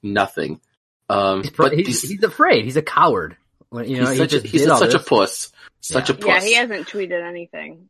Nothing. 0.02 0.60
Um, 1.08 1.42
He's, 1.42 1.50
but 1.50 1.72
he's, 1.72 1.86
he's, 2.02 2.10
he's 2.10 2.22
afraid. 2.22 2.64
He's 2.64 2.76
a 2.76 2.82
coward. 2.82 3.36
You 3.72 4.02
know, 4.02 4.10
he's 4.10 4.10
he 4.10 4.16
such, 4.16 4.32
a, 4.32 4.40
just 4.40 4.46
he's 4.46 4.60
did 4.62 4.70
all 4.70 4.78
such 4.78 4.94
a 4.94 4.98
puss. 4.98 5.52
Such 5.80 6.08
Yeah. 6.10 6.14
a 6.16 6.18
puss. 6.18 6.26
Yeah, 6.28 6.40
he 6.42 6.54
hasn't 6.54 6.88
tweeted 6.88 7.22
anything. 7.26 7.88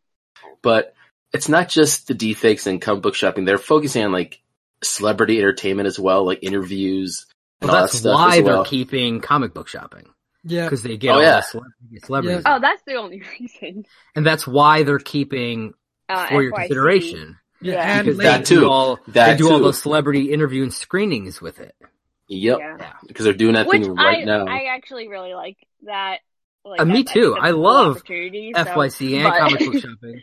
but 0.63 0.95
it's 1.33 1.49
not 1.49 1.69
just 1.69 2.07
the 2.07 2.15
deepfakes 2.15 2.67
and 2.67 2.81
comic 2.81 3.03
book 3.03 3.15
shopping. 3.15 3.45
They're 3.45 3.59
focusing 3.59 4.05
on 4.05 4.13
like 4.13 4.41
celebrity 4.85 5.39
entertainment 5.39 5.87
as 5.87 5.99
well, 5.99 6.25
like 6.25 6.41
interviews 6.43 7.27
and 7.61 7.69
Well, 7.69 7.77
all 7.77 7.83
that 7.87 7.91
that's 7.91 7.99
stuff 8.01 8.15
why 8.15 8.39
as 8.39 8.45
they're 8.45 8.65
keeping 8.65 9.21
comic 9.21 9.55
book 9.55 9.69
shopping 9.69 10.07
Yeah, 10.45 10.65
because 10.65 10.83
they 10.83 10.97
get 10.97 11.11
Oh, 11.11 11.15
all 11.15 11.23
yeah. 11.23 11.37
the 11.37 11.43
celebrity, 11.43 12.01
celebrities, 12.05 12.43
Oh, 12.47 12.59
that's 12.61 12.83
the 12.87 12.95
only 12.95 13.23
reason. 13.41 13.85
and 14.15 14.27
that's 14.27 14.47
why 14.47 14.83
they're 14.83 14.99
keeping 14.99 15.73
Uh, 16.09 16.27
for 16.29 16.43
your 16.43 16.53
consideration 16.53 17.39
yeah, 17.61 17.75
Yeah. 17.75 17.99
and 17.99 18.05
because 18.07 18.19
late- 18.19 18.25
they 18.25 18.31
That 18.39 18.47
do 18.47 18.61
too. 18.61 18.69
all 18.71 18.99
That 19.09 19.33
they 19.33 19.37
do 19.39 19.51
all 19.51 19.59
too. 19.59 19.65
those 19.65 19.81
celebrity 19.81 20.33
interview 20.33 20.63
and 20.65 20.73
screenings 20.75 21.41
with 21.41 21.61
it. 21.61 21.75
Yep, 22.29 22.59
Yeah. 22.59 22.93
because 23.07 23.25
they're 23.25 23.33
doing 23.35 23.55
that 23.55 23.67
Which 23.67 23.83
thing 23.83 23.95
right 23.95 24.19
I, 24.23 24.25
now. 24.25 24.47
I 24.47 24.65
actually 24.75 25.09
really 25.09 25.35
like 25.35 25.57
that. 25.83 26.19
Like, 26.65 26.81
Uh, 26.81 26.85
me 26.87 27.03
that's- 27.03 27.13
too. 27.15 27.35
I 27.37 27.41
that's 27.41 27.51
a 27.51 27.53
cool 27.55 27.63
love 27.63 27.97
opportunity, 27.97 28.53
so- 28.55 28.61
FYC 28.65 29.15
and 29.17 29.25
but- 29.25 29.39
comic 29.39 29.59
book 29.61 29.75
shopping, 29.83 30.23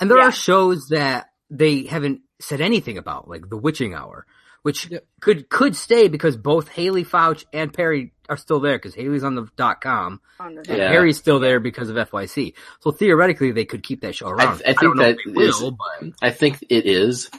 and 0.00 0.10
there 0.10 0.18
Yeah. 0.18 0.24
are 0.28 0.32
shows 0.32 0.88
that 0.88 1.28
they 1.50 1.84
haven't 1.84 2.20
said 2.40 2.60
anything 2.60 2.98
about, 2.98 3.28
like 3.28 3.48
The 3.48 3.56
Witching 3.56 3.94
Hour, 3.94 4.26
which 4.62 4.90
Yep. 4.90 5.06
could 5.20 5.48
could 5.48 5.76
stay 5.76 6.08
because 6.08 6.36
both 6.36 6.68
Haleigh 6.68 7.04
Foutch 7.06 7.44
and 7.52 7.72
Perry 7.72 8.12
are 8.28 8.36
still 8.36 8.60
there 8.60 8.76
because 8.76 8.94
Haleigh's 8.94 9.24
on 9.24 9.34
the 9.34 9.48
dot 9.56 9.80
com 9.80 10.20
on 10.38 10.54
the 10.54 10.60
and 10.68 10.78
Yeah. 10.78 10.88
Perry's 10.90 11.16
still 11.16 11.40
there 11.40 11.60
because 11.60 11.88
of 11.90 11.96
FYC. 11.96 12.54
So 12.80 12.90
theoretically, 12.92 13.50
they 13.52 13.64
could 13.64 13.82
keep 13.82 14.02
that 14.02 14.14
show 14.14 14.28
around. 14.28 14.62
I 14.66 14.74
think 14.74 14.80
don't 14.80 14.96
know 14.98 15.04
that 15.04 15.16
if 15.24 15.34
they 15.34 15.42
is- 15.42 15.60
will, 15.60 15.72
but 15.72 16.10
I 16.22 16.30
think 16.30 16.62
it 16.68 16.86
is. 16.86 17.30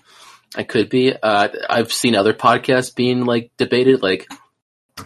I 0.56 0.64
could 0.64 0.90
be. 0.90 1.14
Uh, 1.14 1.50
I've 1.70 1.94
seen 1.94 2.16
other 2.16 2.34
podcasts 2.34 2.96
being 2.96 3.26
like 3.26 3.52
debated, 3.58 4.02
like 4.02 4.28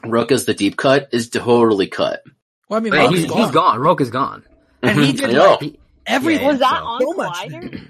Rook 0.05 0.31
as 0.31 0.45
the 0.45 0.53
deep 0.53 0.77
cut 0.77 1.09
is 1.11 1.29
totally 1.29 1.87
cut. 1.87 2.23
well, 2.69 2.79
I 2.79 2.83
mean, 2.83 2.93
Hey, 2.93 2.99
Rock 2.99 3.09
he's, 3.13 3.25
is 3.25 3.33
he's 3.33 3.51
gone. 3.51 3.79
Roke 3.79 4.01
is 4.01 4.09
gone. 4.09 4.43
And 4.81 4.99
he 4.99 5.11
Mhm. 5.13 5.17
did 5.17 5.29
I 5.29 5.33
know. 5.33 5.57
He- 5.59 5.79
everything. 6.05 6.43
Yeah, 6.45 6.51
Was 6.51 6.59
that 6.59 6.77
so- 6.79 6.85
on 6.85 7.01
so 7.01 7.13
much. 7.13 7.37
Collider? 7.37 7.87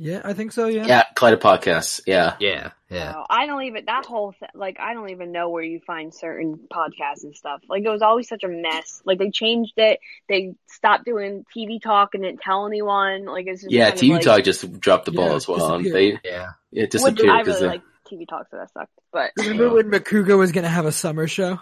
Yeah, 0.00 0.20
I 0.24 0.32
think 0.32 0.52
so. 0.52 0.66
Yeah. 0.66 0.86
Yeah, 0.86 1.02
Collider 1.16 1.38
Podcasts. 1.38 2.00
Yeah. 2.06 2.36
yeah, 2.38 2.70
yeah. 2.88 3.12
No, 3.12 3.26
I 3.28 3.46
don't 3.46 3.64
even 3.64 3.84
that 3.86 4.06
whole 4.06 4.32
th- 4.32 4.52
like 4.54 4.78
I 4.78 4.94
don't 4.94 5.10
even 5.10 5.32
know 5.32 5.50
where 5.50 5.64
you 5.64 5.80
find 5.84 6.14
certain 6.14 6.68
podcasts 6.72 7.24
and 7.24 7.34
stuff. 7.34 7.62
Like 7.68 7.82
it 7.84 7.88
was 7.90 8.00
always 8.00 8.28
such 8.28 8.44
a 8.44 8.48
mess. 8.48 9.02
Like 9.04 9.18
they 9.18 9.30
changed 9.30 9.72
it. 9.76 9.98
They 10.28 10.54
stopped 10.68 11.04
doing 11.04 11.44
TV 11.56 11.82
talk 11.82 12.14
and 12.14 12.22
didn't 12.22 12.40
tell 12.42 12.66
anyone. 12.68 13.24
Like 13.26 13.46
it's 13.48 13.64
Yeah, 13.68 13.86
kind 13.90 13.94
of 13.94 14.00
TV 14.04 14.12
like, 14.12 14.22
Talk 14.22 14.44
just 14.44 14.80
dropped 14.80 15.06
the 15.06 15.10
ball 15.12 15.30
Yeah, 15.30 15.34
as 15.34 15.48
well. 15.48 15.82
They 15.82 16.18
Yeah. 16.24 16.50
it 16.70 16.90
disappeared 16.92 17.28
I 17.30 17.42
because 17.42 17.60
really 17.60 17.66
like 17.74 17.82
TV 18.08 18.28
talk, 18.28 18.46
so 18.52 18.56
that 18.58 18.72
sucked. 18.72 18.92
But 19.12 19.32
Remember 19.36 19.70
when 19.74 19.90
Makuga 19.90 20.38
was 20.38 20.52
gonna 20.52 20.68
have 20.68 20.86
a 20.86 20.92
summer 20.92 21.26
show? 21.26 21.58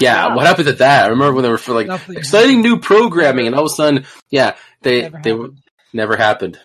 yeah, 0.00 0.26
Yeah. 0.26 0.34
what 0.34 0.46
happened 0.46 0.66
to 0.66 0.72
that? 0.74 1.04
I 1.04 1.08
remember 1.08 1.34
when 1.34 1.44
they 1.44 1.50
were 1.50 1.58
for 1.58 1.74
like 1.74 1.86
Nothing 1.86 2.16
exciting 2.16 2.60
new 2.62 2.80
programming, 2.80 3.46
and 3.46 3.54
all 3.54 3.62
of 3.66 3.66
a 3.72 3.74
sudden, 3.74 4.04
yeah, 4.30 4.56
they 4.82 5.02
Never 5.02 5.20
they 5.22 5.30
happened. 5.30 5.58
never 5.92 6.16
happened. 6.16 6.58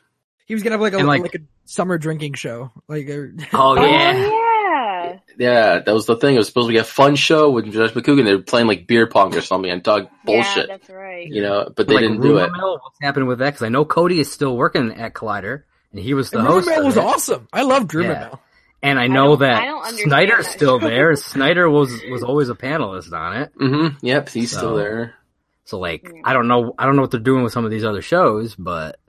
He 0.45 0.53
was 0.53 0.63
gonna 0.63 0.73
have 0.73 0.81
like 0.81 0.93
a 0.93 0.97
like- 0.97 1.21
like, 1.21 1.36
a 1.36 1.39
summer 1.65 1.97
drinking 1.97 2.34
show. 2.34 2.71
Like, 2.88 3.10
uh, 3.10 3.13
Oh 3.53 3.75
oh 3.77 3.86
yeah. 3.86 4.29
yeah, 4.29 5.19
Yeah, 5.38 5.79
that 5.79 5.93
was 5.93 6.05
the 6.05 6.15
thing. 6.15 6.36
It 6.36 6.38
was 6.38 6.47
supposed 6.47 6.67
to 6.67 6.73
be 6.73 6.77
a 6.77 6.84
fun 6.84 7.15
show 7.15 7.49
with 7.49 7.71
Judge 7.71 7.91
McCougan. 7.93 8.25
They 8.25 8.36
were 8.36 8.41
playing 8.43 8.67
like 8.67 8.86
beer 8.88 9.08
pong 9.08 9.36
or 9.36 9.41
something 9.41 9.69
and 9.71 9.84
talk 9.84 10.03
yeah, 10.03 10.10
bullshit, 10.25 10.67
that's 10.67 10.89
right. 10.89 11.27
you 11.27 11.41
know. 11.41 11.69
But 11.75 11.88
they 11.88 11.95
like 11.95 12.03
didn't 12.03 12.21
do 12.21 12.29
Rumor 12.29 12.45
it. 12.45 12.51
Mill, 12.51 12.73
what's 12.81 12.97
happening 13.01 13.27
with 13.27 13.39
that? 13.39 13.45
Because 13.51 13.63
I 13.63 13.69
know 13.69 13.86
Cody 13.86 14.19
is 14.19 14.31
still 14.31 14.55
working 14.55 14.91
at 14.93 15.13
Collider, 15.13 15.63
and 15.91 15.99
he 15.99 16.13
was 16.13 16.29
the 16.31 16.39
and 16.39 16.47
host. 16.47 16.67
Rumor 16.67 16.79
of 16.81 16.86
was 16.86 16.97
it. 16.97 17.03
awesome. 17.03 17.47
I 17.51 17.63
loved 17.63 17.93
Rumor 17.93 18.12
Yeah. 18.13 18.19
Mill. 18.19 18.39
And 18.84 18.99
I 18.99 19.05
I 19.05 19.08
know 19.08 19.29
don't- 19.29 19.39
that 19.39 19.63
I 19.63 19.91
Snyder's 19.93 20.45
that 20.45 20.51
still 20.51 20.77
there. 20.77 21.15
Snyder 21.15 21.67
was 21.67 22.03
was 22.12 22.21
always 22.21 22.49
a 22.49 22.55
panelist 22.55 23.12
on 23.13 23.36
it. 23.41 23.51
Mm-hmm. 23.60 24.05
Yep, 24.05 24.29
he's 24.29 24.51
So- 24.51 24.58
still 24.58 24.75
there. 24.75 25.15
So 25.63 25.79
like, 25.79 26.03
Yeah. 26.13 26.21
I 26.23 26.34
don't 26.34 26.47
know, 26.47 26.75
I 26.77 26.86
don't 26.86 26.95
know 26.95 27.01
what 27.01 27.10
they're 27.10 27.19
doing 27.19 27.41
with 27.43 27.51
some 27.51 27.65
of 27.65 27.71
these 27.71 27.84
other 27.84 28.03
shows, 28.03 28.53
but 28.53 28.99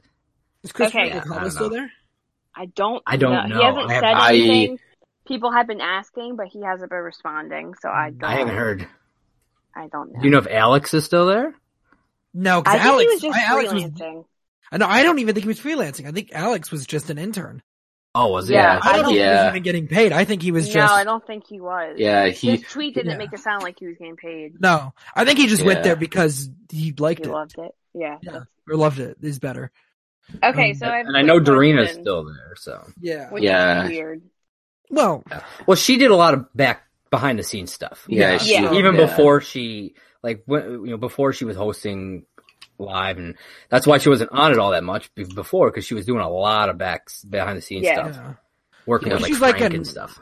Is 0.67 0.73
Chris 0.73 0.89
Okay. 0.89 1.15
Michael 1.15 1.33
I 1.35 1.49
still 1.49 1.71
know. 1.71 1.77
there? 1.77 1.93
I 2.55 2.67
don't. 2.67 3.03
I 3.07 3.17
don't 3.17 3.49
know. 3.49 3.57
He 3.59 3.65
hasn't 3.65 3.91
I 3.91 3.93
have- 3.95 4.03
said 4.03 4.15
I- 4.15 4.35
anything. 4.35 4.79
People 5.27 5.51
have 5.53 5.67
been 5.67 5.81
asking, 5.81 6.37
but 6.37 6.47
he 6.49 6.63
hasn't 6.63 6.91
been 6.91 7.01
responding. 7.01 7.75
So 7.81 7.89
I 7.89 8.11
don't. 8.11 8.25
I 8.31 8.35
haven't 8.37 8.55
heard. 8.57 8.89
I 9.75 9.87
don't 9.89 10.13
know. 10.13 10.21
Do 10.21 10.25
you 10.25 10.31
know 10.31 10.39
if 10.39 10.47
Alex 10.49 10.93
is 10.95 11.05
still 11.05 11.27
there? 11.27 11.55
No, 12.35 12.59
I 12.59 12.61
because 12.61 12.73
think 12.75 12.85
Alex, 12.85 13.03
he 13.03 13.15
was 13.15 13.23
just 13.23 13.39
I- 13.39 13.53
Alex 13.53 13.73
was. 13.73 13.83
freelancing. 13.85 14.25
I 14.73 14.77
know. 14.79 14.87
I 14.89 15.03
don't 15.05 15.19
even 15.21 15.35
think 15.35 15.45
he 15.45 15.49
was 15.49 15.61
freelancing. 15.61 16.07
I 16.09 16.13
think 16.13 16.31
Alex 16.33 16.71
was 16.73 16.85
just 16.87 17.11
an 17.11 17.19
intern. 17.19 17.63
Oh, 18.15 18.29
was 18.29 18.49
he? 18.49 18.55
Yeah, 18.55 18.81
I 18.83 18.93
don't 18.97 19.05
think 19.05 19.19
he 19.19 19.23
was 19.25 19.49
even 19.51 19.63
getting 19.63 19.89
paid. 19.89 20.11
I 20.13 20.25
think 20.25 20.41
he 20.43 20.51
was 20.51 20.67
no, 20.69 20.73
just. 20.75 20.93
I 20.95 21.05
don't 21.05 21.27
think 21.27 21.47
he 21.47 21.61
was. 21.61 21.97
Yeah, 21.99 22.29
he. 22.29 22.53
His 22.53 22.63
tweet 22.63 22.95
didn't 22.95 23.13
yeah. 23.13 23.19
make 23.19 23.33
it 23.33 23.41
sound 23.41 23.63
like 23.63 23.79
he 23.79 23.87
was 23.87 23.97
getting 23.99 24.17
paid. 24.17 24.59
No, 24.61 24.95
I 25.15 25.25
think 25.27 25.39
he 25.39 25.47
just 25.49 25.63
went 25.63 25.85
there 25.85 25.97
because 25.97 26.49
he 26.71 26.93
liked 26.97 27.25
He 27.25 27.31
it. 27.31 27.33
loved 27.33 27.57
it. 27.59 27.75
Yeah. 27.95 28.17
Yeah, 28.23 28.41
or 28.69 28.77
loved 28.77 28.99
it. 29.01 29.19
Is 29.23 29.39
better. 29.39 29.71
Okay, 30.43 30.71
Um, 30.71 30.77
so 30.77 30.87
I 30.87 30.97
have 30.99 31.07
And 31.07 31.17
I 31.17 31.23
know 31.23 31.35
quick 31.39 31.47
Dorina's 31.49 31.87
question, 31.89 32.03
still 32.03 32.25
there. 32.25 32.55
So, 32.57 32.85
Yeah. 33.01 33.31
which 33.31 33.45
Yeah. 33.45 33.85
is 33.85 33.91
weird. 33.91 34.23
Well, 34.91 35.25
well, 35.67 35.77
she 35.77 35.97
did 35.97 36.11
a 36.11 36.17
lot 36.17 36.35
of 36.35 36.53
back 36.55 36.83
behind 37.11 37.39
the 37.39 37.43
scenes 37.43 37.73
stuff. 37.73 38.05
Yeah, 38.09 38.33
Yeah. 38.33 38.39
she- 38.39 38.53
Yeah. 38.55 38.75
even 38.75 38.95
yeah. 38.95 39.07
before 39.07 39.41
she 39.41 39.95
like 40.23 40.43
when, 40.47 40.65
you 40.85 40.91
know 40.91 40.97
before 40.97 41.33
she 41.33 41.45
was 41.45 41.57
hosting 41.57 42.25
live 42.79 43.17
and 43.19 43.37
that's 43.69 43.87
why 43.87 43.99
she 43.99 44.09
wasn't 44.09 44.31
on 44.33 44.51
it 44.53 44.59
all 44.59 44.73
that 44.73 44.83
much 44.85 45.15
before 45.15 45.71
because 45.71 45.85
she 45.87 45.95
was 45.95 46.05
doing 46.05 46.21
a 46.21 46.29
lot 46.29 46.69
of 46.69 46.77
backs 46.77 47.25
behind 47.25 47.57
the 47.57 47.63
scenes 47.63 47.85
Yeah. 47.85 47.95
stuff 48.11 48.17
yeah. 48.17 48.35
working 48.87 49.09
Yeah, 49.09 49.15
with 49.15 49.23
like 49.23 49.29
she's 49.33 49.41
like 49.41 49.59
Frank 49.59 49.73
an- 49.73 49.77
and 49.79 49.87
stuff 49.87 50.21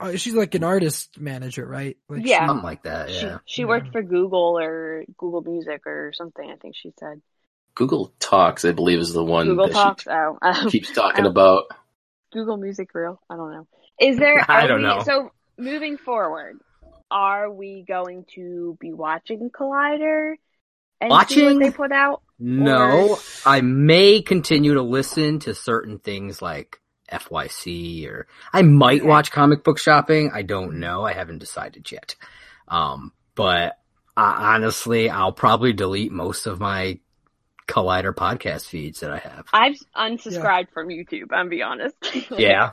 Uh, 0.00 0.14
she's 0.16 0.34
like 0.34 0.54
an 0.54 0.62
artist 0.64 1.18
manager, 1.18 1.66
right? 1.66 1.96
Like 2.08 2.24
Yeah. 2.26 2.46
something 2.46 2.64
like 2.64 2.82
that 2.84 3.10
She 3.10 3.26
yeah 3.26 3.38
she 3.46 3.62
Yeah. 3.62 3.68
worked 3.68 3.90
for 3.92 4.02
Google 4.02 4.58
or 4.58 5.04
Google 5.16 5.40
Music 5.42 5.86
or 5.86 6.12
something. 6.12 6.48
I 6.50 6.56
think 6.56 6.74
she 6.76 6.92
said 6.98 7.20
Google 7.78 8.12
Talks, 8.18 8.64
I 8.64 8.72
believe, 8.72 8.98
is 8.98 9.12
the 9.12 9.24
one 9.24 9.46
Google 9.46 9.68
that 9.68 9.72
Talks. 9.72 10.06
Oh, 10.10 10.36
um, 10.42 10.54
she 10.70 10.80
keeps 10.80 10.92
talking 10.92 11.24
Oh. 11.26 11.30
about. 11.30 11.64
Google 12.32 12.56
Music 12.56 12.90
Real. 12.92 13.20
I 13.30 13.36
don't 13.36 13.52
know. 13.52 13.66
Is 14.00 14.18
there? 14.18 14.44
I 14.48 14.64
are 14.64 14.68
don't 14.68 14.78
we- 14.82 14.88
know. 14.88 15.02
So 15.04 15.30
moving 15.56 15.96
forward, 15.96 16.58
are 17.10 17.50
we 17.50 17.84
going 17.86 18.26
to 18.34 18.76
be 18.80 18.92
watching 18.92 19.48
Collider 19.50 20.34
and 21.00 21.08
see 21.10 21.14
Watching? 21.14 21.44
what 21.44 21.58
they 21.60 21.70
put 21.70 21.92
out? 21.92 22.22
no 22.40 23.10
Or- 23.10 23.18
I 23.46 23.60
may 23.62 24.22
continue 24.22 24.74
to 24.74 24.82
listen 24.82 25.38
to 25.40 25.54
certain 25.54 25.98
things 26.00 26.42
like 26.42 26.80
FYC 27.12 28.06
or 28.08 28.26
I 28.52 28.62
might 28.62 29.00
Okay. 29.00 29.08
watch 29.08 29.30
comic 29.32 29.64
book 29.64 29.78
shopping 29.78 30.30
I 30.32 30.42
don't 30.42 30.78
know 30.78 31.02
I 31.04 31.14
haven't 31.14 31.38
decided 31.38 31.90
yet 31.90 32.14
um 32.68 33.12
but 33.34 33.78
uh, 34.16 34.34
honestly 34.36 35.08
I'll 35.10 35.32
probably 35.32 35.72
delete 35.72 36.12
most 36.12 36.46
of 36.46 36.60
my 36.60 37.00
Collider 37.68 38.14
podcast 38.14 38.66
feeds 38.66 39.00
that 39.00 39.10
I 39.10 39.18
have 39.18 39.46
I've 39.52 39.76
unsubscribed 39.94 40.70
from 40.72 40.88
YouTube. 40.88 41.26
I'm 41.32 41.48
be 41.48 41.62
honest. 41.62 41.94
yeah 42.38 42.70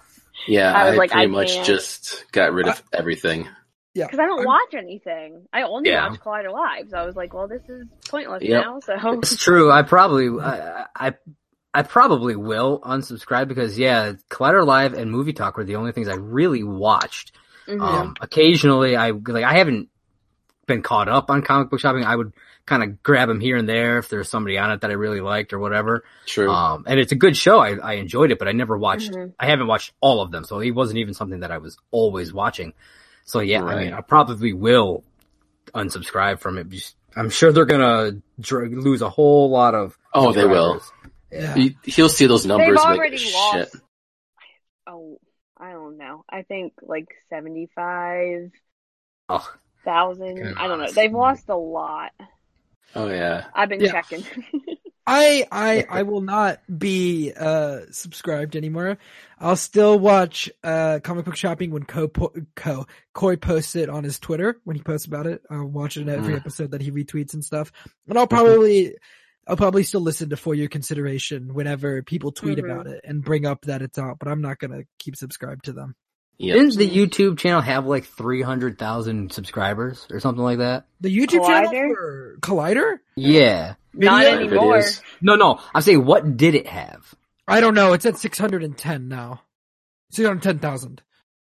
Yeah, 0.48 0.74
I 0.74 0.84
I, 0.86 0.90
was 0.90 0.98
like, 0.98 1.12
pretty 1.12 1.26
I 1.26 1.28
much 1.28 1.54
can't. 1.54 1.68
just 1.68 2.26
got 2.32 2.54
rid 2.54 2.68
of 2.68 2.82
everything. 2.94 3.48
yeah. 3.94 4.06
Because 4.06 4.20
I 4.20 4.26
don't 4.26 4.40
I'm- 4.40 4.48
watch 4.48 4.74
anything. 4.74 5.46
I 5.54 5.64
only 5.64 5.90
Yeah. 5.90 6.10
watch 6.10 6.20
Collider 6.20 6.52
Live. 6.52 6.90
So 6.90 6.98
I 6.98 7.06
was 7.06 7.16
like, 7.16 7.34
well, 7.34 7.48
this 7.48 7.62
is 7.70 7.88
pointless 8.10 8.42
Yep. 8.44 8.64
now. 8.64 8.80
So 8.80 8.94
It's 9.20 9.36
true. 9.38 9.72
I 9.72 9.82
probably, 9.84 10.30
I, 10.42 10.86
I, 10.96 11.14
I 11.74 11.84
probably 11.84 12.36
will 12.38 12.80
unsubscribe 12.80 13.48
because 13.50 13.78
yeah, 13.78 14.14
Collider 14.30 14.66
Live 14.66 14.94
and 14.94 15.12
Movie 15.12 15.34
Talk 15.34 15.58
were 15.58 15.66
the 15.66 15.76
only 15.76 15.92
things 15.92 16.08
I 16.08 16.16
really 16.16 16.64
watched. 16.64 17.34
Mhm. 17.68 17.82
Um, 17.82 18.16
occasionally 18.22 18.96
I, 18.96 19.10
like, 19.12 19.44
I 19.44 19.58
haven't 19.58 19.90
been 20.68 20.82
caught 20.84 21.10
up 21.10 21.30
on 21.30 21.42
comic 21.42 21.70
book 21.70 21.80
shopping. 21.80 22.04
I 22.06 22.16
would 22.16 22.34
kind 22.66 22.82
of 22.84 23.04
grab 23.04 23.28
them 23.28 23.40
here 23.40 23.58
and 23.58 23.70
there 23.70 24.00
if 24.00 24.10
there's 24.10 24.28
somebody 24.30 24.58
on 24.58 24.72
it 24.72 24.82
that 24.82 24.90
I 24.90 24.94
really 24.96 25.22
liked 25.22 25.54
or 25.54 25.60
whatever. 25.60 26.04
True. 26.26 26.50
Um, 26.50 26.84
and 26.88 27.00
it's 27.00 27.12
a 27.12 27.16
good 27.16 27.38
show. 27.38 27.60
I, 27.60 27.76
I 27.76 27.94
enjoyed 27.94 28.32
it, 28.32 28.40
but 28.40 28.48
I 28.48 28.54
never 28.54 28.78
watched, 28.78 29.12
Mhm. 29.12 29.34
I 29.40 29.46
haven't 29.46 29.68
watched 29.68 29.94
all 30.02 30.22
of 30.22 30.32
them. 30.32 30.44
So 30.46 30.60
it 30.60 30.72
wasn't 30.72 30.98
even 31.00 31.14
something 31.14 31.42
that 31.42 31.52
I 31.52 31.60
was 31.60 31.78
always 31.92 32.34
watching. 32.34 32.74
So 33.26 33.40
yeah, 33.40 33.64
I 33.64 33.84
mean, 33.84 33.94
I 33.94 34.02
probably 34.02 34.54
will 34.54 35.04
unsubscribe 35.74 36.40
from 36.40 36.58
it. 36.58 36.68
I'm 37.16 37.30
sure 37.30 37.52
they're 37.52 37.66
gonna 37.66 38.22
dr- 38.40 38.72
lose 38.72 39.02
a 39.02 39.10
whole 39.10 39.50
lot 39.50 39.74
of. 39.76 39.98
oh, 40.14 40.32
they 40.32 40.46
will. 40.46 40.82
Yeah. 41.32 41.54
He, 41.56 41.78
he'll 41.84 42.10
see 42.10 42.28
those 42.28 42.46
numbers. 42.46 42.68
They've 42.78 42.78
already 42.78 43.18
like, 43.18 43.34
lost. 43.34 43.54
Shit. 43.74 43.82
Oh, 44.88 45.18
I 45.58 45.72
don't 45.72 45.98
know. 45.98 46.24
I 46.30 46.44
think 46.44 46.74
like 46.82 47.08
seventy-five 47.30 48.52
Oh, 49.30 49.50
thousand. 49.84 50.36
Good 50.36 50.56
I 50.58 50.68
don't 50.68 50.80
know. 50.80 50.92
They've 50.92 51.12
lost 51.12 51.50
a 51.50 51.56
lot. 51.56 52.12
Oh 52.96 53.10
yeah. 53.10 53.46
I've 53.54 53.70
been 53.70 53.82
Yeah. 53.82 53.92
checking. 53.92 54.24
I 55.08 55.46
I 55.52 55.86
I 55.88 56.02
will 56.04 56.22
not 56.22 56.62
be 56.80 57.32
uh 57.36 57.82
subscribed 57.92 58.56
anymore. 58.56 58.98
I'll 59.40 59.56
still 59.56 60.00
watch 60.00 60.50
uh 60.64 61.00
comic 61.04 61.26
book 61.26 61.36
shopping 61.36 61.70
when 61.72 61.84
Co 61.84 62.08
po- 62.08 62.34
Co 62.56 62.88
Coy 63.14 63.36
posts 63.36 63.76
it 63.76 63.88
on 63.90 64.04
his 64.04 64.18
Twitter 64.20 64.60
when 64.64 64.76
he 64.76 64.82
posts 64.82 65.06
about 65.06 65.28
it. 65.28 65.44
I'll 65.50 65.66
watch 65.68 65.98
it 65.98 66.02
in 66.02 66.10
every 66.10 66.34
Mm. 66.34 66.38
episode 66.40 66.72
that 66.72 66.82
he 66.82 66.90
retweets 66.92 67.34
and 67.36 67.46
stuff. 67.46 67.72
And 68.08 68.18
I'll 68.18 68.26
probably 68.28 68.96
I'll 69.48 69.58
probably 69.58 69.84
still 69.84 70.02
listen 70.02 70.30
to 70.32 70.38
For 70.38 70.56
Your 70.56 70.70
Consideration 70.70 71.54
whenever 71.54 72.02
people 72.02 72.32
tweet 72.32 72.58
Mhm. 72.58 72.64
about 72.72 72.88
it 72.88 73.02
and 73.04 73.24
bring 73.24 73.46
up 73.46 73.66
that 73.66 73.84
it's 73.84 74.00
out, 74.00 74.18
but 74.18 74.28
I'm 74.28 74.42
not 74.42 74.58
gonna 74.58 74.86
keep 74.98 75.16
subscribed 75.16 75.66
to 75.66 75.74
them. 75.74 75.96
Yep. 76.38 76.58
didn't 76.58 76.78
the 76.78 76.90
YouTube 76.90 77.38
channel 77.38 77.62
have 77.62 77.86
like 77.86 78.06
three 78.06 78.42
hundred 78.42 78.78
thousand 78.78 79.32
subscribers 79.32 80.06
or 80.12 80.20
something 80.20 80.44
like 80.44 80.58
that? 80.58 80.86
The 81.02 81.16
YouTube 81.16 81.46
channel 81.46 81.72
Collider? 81.72 81.96
for 81.96 82.38
Collider? 82.42 83.00
Yeah. 83.16 83.76
Not 83.94 84.24
Video? 84.24 84.40
anymore. 84.40 84.82
No, 85.22 85.36
no. 85.36 85.60
I'm 85.74 85.82
saying, 85.82 86.04
what 86.06 86.36
did 86.36 86.56
it 86.56 86.68
have? 86.68 87.14
I 87.48 87.62
don't 87.62 87.76
know. 87.76 87.94
It's 87.94 88.06
at 88.06 88.18
610 88.18 89.08
now. 89.08 89.42
610,000. 90.12 91.02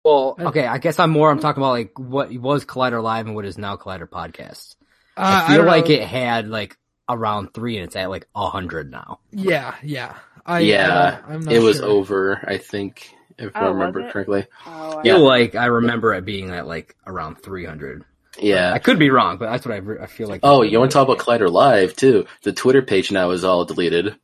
Well, 0.03 0.35
okay. 0.39 0.65
I 0.65 0.77
guess 0.77 0.97
I'm 0.97 1.11
more. 1.11 1.29
I'm 1.29 1.39
talking 1.39 1.61
about 1.61 1.71
like 1.71 1.99
what 1.99 2.31
was 2.33 2.65
Collider 2.65 3.03
Live 3.03 3.25
and 3.25 3.35
what 3.35 3.45
is 3.45 3.57
now 3.57 3.75
Collider 3.75 4.07
Podcast. 4.07 4.75
Uh, 5.17 5.43
I 5.43 5.47
feel 5.47 5.57
don't 5.57 5.67
like 5.67 5.89
know. 5.89 5.95
it 5.95 6.03
had 6.03 6.47
like 6.47 6.77
around 7.09 7.53
three, 7.53 7.75
and 7.77 7.85
it's 7.85 7.97
at 7.97 8.09
like 8.09 8.27
a 8.33 8.49
hundred 8.49 8.89
now. 8.89 9.19
Yeah, 9.31 9.75
yeah. 9.83 10.15
I, 10.45 10.59
yeah, 10.59 11.19
I, 11.27 11.33
am 11.33 11.41
not 11.41 11.53
it 11.53 11.59
was 11.59 11.77
sure. 11.77 11.85
over. 11.85 12.43
I 12.47 12.57
think 12.57 13.13
if 13.39 13.55
I 13.55 13.61
Oh, 13.61 13.65
was 13.67 13.73
remember 13.75 14.11
correctly. 14.11 14.45
Oh, 14.65 14.97
I 14.97 14.99
I 14.99 15.03
feel 15.03 15.19
like 15.19 15.55
I 15.55 15.65
remember 15.65 16.13
it 16.13 16.25
being 16.25 16.49
at 16.51 16.67
like 16.67 16.95
around 17.07 17.35
three 17.41 17.65
hundred. 17.65 18.03
Yeah. 18.39 18.71
I 18.73 18.79
could 18.79 18.99
be 18.99 19.09
wrong, 19.09 19.37
but 19.37 19.49
that's 19.51 19.65
what 19.65 19.73
I, 19.73 19.77
re- 19.77 19.99
I 20.01 20.05
feel 20.07 20.27
like. 20.29 20.41
Oh, 20.43 20.61
you 20.61 20.79
want 20.79 20.91
to 20.91 20.93
talk 20.93 21.07
about 21.07 21.17
Collider 21.17 21.51
Live 21.51 21.95
too? 21.95 22.25
The 22.43 22.53
Twitter 22.53 22.81
page 22.81 23.11
now 23.11 23.31
is 23.31 23.43
all 23.43 23.65
deleted. 23.65 24.15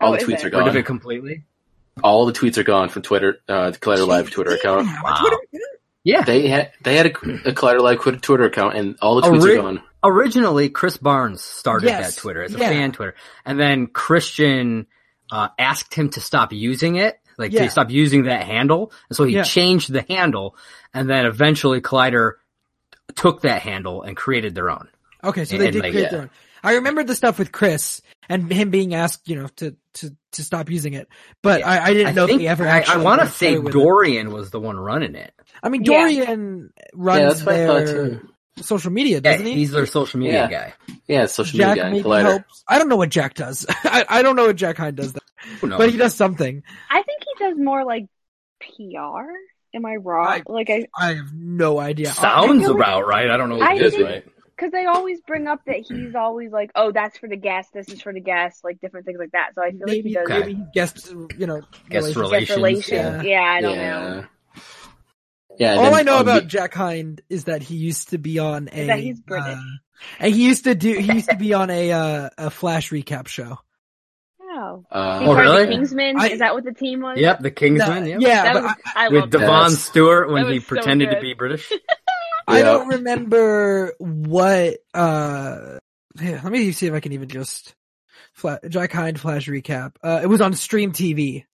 All 0.00 0.14
Oh, 0.14 0.16
the 0.16 0.24
tweets 0.24 0.38
it? 0.38 0.44
are 0.46 0.58
Rid 0.58 0.66
of 0.66 0.66
gone. 0.66 0.76
it 0.78 0.86
completely. 0.86 1.44
All 2.02 2.26
the 2.26 2.32
tweets 2.32 2.56
are 2.58 2.64
gone 2.64 2.88
from 2.88 3.02
Twitter. 3.02 3.38
Uh, 3.48 3.70
the 3.70 3.78
Collider 3.78 4.06
Live 4.08 4.30
Twitter 4.30 4.52
account. 4.54 4.86
Yeah, 4.86 5.02
Wow. 5.04 5.16
Twitter- 5.20 5.36
Yeah. 6.02 6.22
They 6.22 6.48
had 6.48 6.72
they 6.82 6.96
had 6.96 7.06
a, 7.06 7.10
a 7.10 7.52
Collider 7.52 7.80
Live 7.80 8.00
Twitter 8.00 8.18
Twitter 8.18 8.44
account, 8.44 8.76
and 8.76 8.96
all 9.00 9.16
the 9.20 9.22
tweets 9.28 9.42
really? 9.44 9.58
are 9.58 9.62
gone. 9.62 9.82
Originally, 10.02 10.68
Chris 10.68 10.96
Barnes 10.96 11.40
started 11.42 11.86
Yes. 11.86 12.16
that 12.16 12.20
Twitter 12.20 12.42
as 12.42 12.54
a 12.54 12.58
Yeah. 12.58 12.68
fan 12.70 12.92
Twitter, 12.92 13.14
and 13.44 13.60
then 13.60 13.86
Christian 13.86 14.86
uh, 15.30 15.48
asked 15.58 15.94
him 15.94 16.10
to 16.10 16.20
stop 16.20 16.52
using 16.52 16.96
it, 16.96 17.18
like 17.38 17.52
Yeah. 17.52 17.64
to 17.64 17.70
stop 17.70 17.90
using 17.90 18.24
that 18.24 18.44
handle, 18.46 18.92
and 19.08 19.16
so 19.16 19.24
he 19.24 19.34
Yeah. 19.34 19.42
changed 19.42 19.92
the 19.92 20.04
handle, 20.08 20.56
and 20.92 21.08
then 21.08 21.26
eventually 21.26 21.80
Collider 21.80 22.32
took 23.14 23.42
that 23.42 23.62
handle 23.62 24.02
and 24.02 24.16
created 24.16 24.54
their 24.54 24.70
own. 24.70 24.88
Okay, 25.22 25.44
so 25.44 25.56
they 25.58 25.66
And, 25.66 25.72
did 25.74 25.82
like, 25.82 25.92
create 25.92 26.04
yeah. 26.04 26.10
their 26.10 26.20
own. 26.22 26.30
I 26.62 26.74
remember 26.76 27.04
the 27.04 27.14
stuff 27.14 27.38
with 27.38 27.52
Chris 27.52 28.00
and 28.28 28.50
him 28.50 28.70
being 28.70 28.94
asked, 28.94 29.28
you 29.28 29.36
know, 29.36 29.48
to 29.56 29.76
to 29.94 30.16
to 30.32 30.42
stop 30.42 30.70
using 30.70 30.94
it, 30.94 31.08
but 31.42 31.60
Yeah. 31.60 31.70
I, 31.70 31.84
I 31.84 31.92
didn't 31.92 32.06
I 32.08 32.12
know 32.12 32.26
think 32.26 32.40
they 32.40 32.48
ever 32.48 32.66
actually. 32.66 33.00
I 33.00 33.04
want 33.04 33.20
to 33.20 33.28
say 33.28 33.52
through 33.52 33.60
with 33.62 33.74
it. 33.74 33.78
Dorian 33.78 34.32
was 34.32 34.50
the 34.50 34.58
one 34.60 34.78
running 34.78 35.14
it. 35.14 35.32
I 35.62 35.68
mean, 35.68 35.84
Yeah. 35.84 35.92
Dorian 36.00 36.70
runs 36.94 37.20
Yeah, 37.20 37.28
that's 37.28 37.42
what 37.44 37.54
I 37.54 37.66
thought 37.66 37.86
their 37.86 38.22
social 38.62 38.90
media, 38.90 39.20
doesn't 39.20 39.44
he? 39.46 39.52
he's 39.54 39.70
their 39.72 39.84
social 39.86 40.18
media 40.20 40.48
Yeah. 40.48 40.50
guy. 40.50 40.74
Yeah, 41.06 41.26
social 41.26 41.58
Jack 41.58 41.68
media 41.70 41.82
guy, 41.84 41.90
maybe 41.90 42.04
Collider. 42.04 42.22
helps. 42.22 42.64
I 42.66 42.78
don't 42.78 42.88
know 42.88 42.96
what 42.96 43.10
Jack 43.10 43.34
does. 43.34 43.66
I, 43.84 44.04
I 44.08 44.22
don't 44.22 44.36
know 44.36 44.46
what 44.46 44.56
Jack 44.56 44.78
Hyde 44.78 44.96
does, 44.96 45.12
that, 45.12 45.22
Who 45.60 45.66
knows? 45.68 45.78
but 45.78 45.90
he 45.90 45.96
does 45.98 46.14
something. 46.14 46.62
I 46.90 47.02
think 47.02 47.13
he 47.13 47.13
does 47.38 47.56
more 47.58 47.84
like 47.84 48.06
PR. 48.60 49.30
Am 49.74 49.84
I 49.84 49.96
wrong? 49.96 50.26
I- 50.28 50.42
like 50.46 50.70
I, 50.70 50.86
I 50.98 51.14
have 51.14 51.32
no 51.34 51.78
idea. 51.80 52.08
Sounds 52.12 52.60
feel 52.62 52.70
like- 52.70 52.76
about 52.78 53.06
right. 53.06 53.28
I 53.30 53.36
don't 53.36 53.48
know 53.48 53.56
what 53.56 53.70
I 53.70 53.74
it 53.74 53.82
is, 53.82 53.94
think- 53.94 54.04
right? 54.06 54.24
because 54.56 54.70
they 54.70 54.84
always 54.86 55.20
bring 55.26 55.48
up 55.48 55.60
that 55.66 55.78
he's 55.80 56.14
always 56.14 56.52
like, 56.52 56.70
oh, 56.76 56.92
that's 56.92 57.18
for 57.18 57.28
the 57.28 57.36
guest. 57.36 57.70
This 57.74 57.88
is 57.88 58.00
for 58.00 58.12
the 58.12 58.20
guest. 58.20 58.62
Like 58.62 58.80
different 58.80 59.04
things 59.04 59.18
like 59.18 59.32
that. 59.32 59.50
So 59.56 59.62
I 59.64 59.70
feel 59.72 59.80
like 59.80 59.88
maybe 59.88 60.08
he 60.10 60.14
does 60.14 60.26
Okay. 60.30 60.38
maybe 60.40 60.54
he 60.54 60.64
guessed, 60.72 61.10
you 61.36 61.46
know, 61.48 61.60
Guest 61.90 62.14
relations. 62.14 62.30
guest 62.30 62.50
relations, 62.50 62.56
relations. 62.56 62.92
yeah. 62.92 63.22
Yeah. 63.22 63.42
I 63.52 63.60
don't 63.60 63.74
yeah. 63.76 63.90
know. 64.00 64.24
Yeah. 65.58 65.74
All 65.74 65.82
then 65.84 65.94
I 65.94 66.02
know 66.02 66.14
on 66.16 66.20
about 66.22 66.42
the- 66.42 66.48
Jack 66.48 66.74
Hind 66.74 67.20
is 67.28 67.44
that 67.44 67.62
he 67.62 67.74
used 67.76 68.10
to 68.10 68.18
be 68.18 68.38
on 68.38 68.68
a. 68.72 68.80
Is 68.80 68.86
that 68.86 68.98
he's 69.00 69.20
British. 69.20 69.56
uh, 69.56 69.60
and 70.20 70.34
he 70.34 70.46
used 70.46 70.64
to 70.64 70.74
do. 70.76 70.92
He 70.98 71.12
used 71.12 71.30
to 71.30 71.36
be 71.36 71.52
on 71.54 71.70
a 71.70 71.92
uh, 71.92 72.30
a 72.38 72.50
Flash 72.50 72.90
recap 72.90 73.26
show. 73.28 73.58
Oh, 74.64 74.84
Oh. 74.90 74.96
Uh, 74.98 75.18
He 75.20 75.26
Oh, 75.26 75.34
really? 75.34 75.64
The 75.66 75.70
Kingsman? 75.72 76.20
I- 76.20 76.28
Is 76.28 76.38
that 76.40 76.54
what 76.54 76.64
the 76.64 76.72
team 76.72 77.00
was? 77.00 77.18
Yep, 77.18 77.40
the 77.40 77.50
Kingsman. 77.50 78.02
No, 78.04 78.08
yep. 78.08 78.20
yeah, 78.20 78.54
was, 78.54 78.74
I, 78.94 79.06
I 79.06 79.08
With 79.08 79.20
love 79.22 79.30
that. 79.32 79.38
Devon 79.40 79.70
Stewart 79.70 80.30
when 80.30 80.46
he 80.46 80.54
was 80.54 80.62
so 80.64 80.68
pretended 80.68 81.10
to 81.10 81.20
be 81.20 81.34
British. 81.34 81.70
I 82.48 82.62
don't 82.62 82.88
remember 82.88 83.94
what. 83.98 84.76
uh 84.92 85.78
yeah, 86.20 86.40
Let 86.44 86.52
me 86.52 86.70
see 86.72 86.86
if 86.86 86.92
I 86.94 87.00
can 87.00 87.12
even 87.12 87.28
just. 87.28 87.74
Fla- 88.34 88.58
Jack 88.68 88.92
Hind 88.92 89.18
flash 89.20 89.46
recap. 89.48 89.92
Uh, 90.02 90.20
it 90.22 90.26
was 90.26 90.40
on 90.40 90.54
Stream 90.54 90.92
TV. 90.92 91.44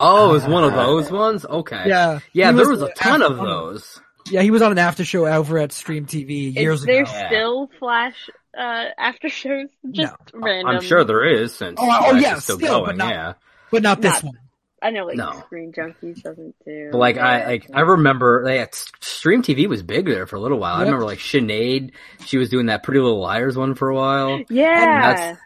Oh, 0.00 0.30
it 0.30 0.32
was 0.32 0.46
one 0.46 0.64
of 0.64 0.72
Uh, 0.72 0.76
those 0.86 1.10
ones? 1.10 1.44
Okay. 1.44 1.84
Yeah, 1.86 2.20
Yeah, 2.32 2.50
He 2.52 2.56
there 2.56 2.68
was 2.68 2.80
a 2.80 2.86
the 2.86 2.92
ton 2.96 3.20
of 3.22 3.36
those. 3.36 4.00
Yeah, 4.30 4.40
he 4.42 4.50
was 4.50 4.62
on 4.62 4.72
an 4.72 4.78
after 4.78 5.04
show 5.04 5.26
over 5.26 5.58
at 5.58 5.72
Stream 5.72 6.06
TV 6.06 6.54
years 6.56 6.82
ago. 6.84 6.92
Is 6.92 6.96
there 6.96 7.02
ago. 7.02 7.12
Yeah. 7.12 7.26
still 7.28 7.70
Flash 7.78 8.30
uh, 8.60 8.84
after 8.98 9.28
shows? 9.28 9.68
Just 9.90 10.14
random. 10.34 10.76
I'm 10.76 10.82
sure 10.82 11.04
there 11.04 11.24
is 11.24 11.54
since 11.54 11.78
Oh, 11.80 11.86
oh, 11.88 12.14
yeah, 12.16 12.38
still, 12.38 12.58
still, 12.58 12.80
but 12.80 12.86
going, 12.86 12.96
not- 12.98 13.10
yeah. 13.14 13.32
but 13.70 13.82
not 13.82 14.00
this 14.02 14.14
Not- 14.14 14.24
one. 14.24 14.38
I 14.82 14.90
know, 14.90 15.04
like 15.04 15.16
No. 15.18 15.32
Screen 15.46 15.72
Junkies 15.72 16.22
doesn't 16.22 16.54
do. 16.64 16.88
But 16.90 16.96
like 16.98 17.18
I 17.18 17.44
like 17.46 17.70
I 17.74 17.80
remember 17.80 18.44
they 18.44 18.58
had 18.58 18.74
Stream 19.00 19.42
TV 19.42 19.68
was 19.68 19.82
big 19.82 20.06
there 20.06 20.26
for 20.26 20.36
a 20.36 20.40
little 20.40 20.58
while. 20.58 20.76
I 20.76 20.84
remember 20.84 21.04
like 21.04 21.18
Sinead, 21.18 21.90
she 22.24 22.38
was 22.38 22.48
doing 22.48 22.66
that 22.66 22.82
Pretty 22.82 22.98
Little 23.00 23.20
Liars 23.20 23.58
one 23.58 23.74
for 23.74 23.90
a 23.90 23.94
while. 23.94 24.40
Yeah. 24.48 25.00
that's- 25.12 25.36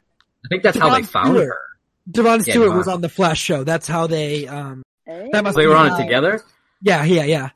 I 0.44 0.48
think 0.48 0.62
that's 0.62 0.78
how 0.78 0.94
they 0.94 1.02
found 1.02 1.28
Stewart. 1.30 1.48
her. 1.48 1.58
Devon 2.08 2.32
Yeah, 2.46 2.52
Stewart 2.52 2.64
Devon. 2.66 2.76
was 2.78 2.86
on 2.88 3.00
the 3.00 3.08
Flash 3.08 3.40
show. 3.40 3.64
That's 3.64 3.88
how 3.88 4.06
they. 4.06 4.46
um 4.46 4.82
Eh? 5.06 5.28
that 5.32 5.42
must 5.42 5.56
They 5.56 5.66
were 5.66 5.74
on 5.76 5.92
it 5.92 6.02
together. 6.04 6.40
Yeah, 6.80 7.02
yeah, 7.04 7.24
yeah. 7.24 7.48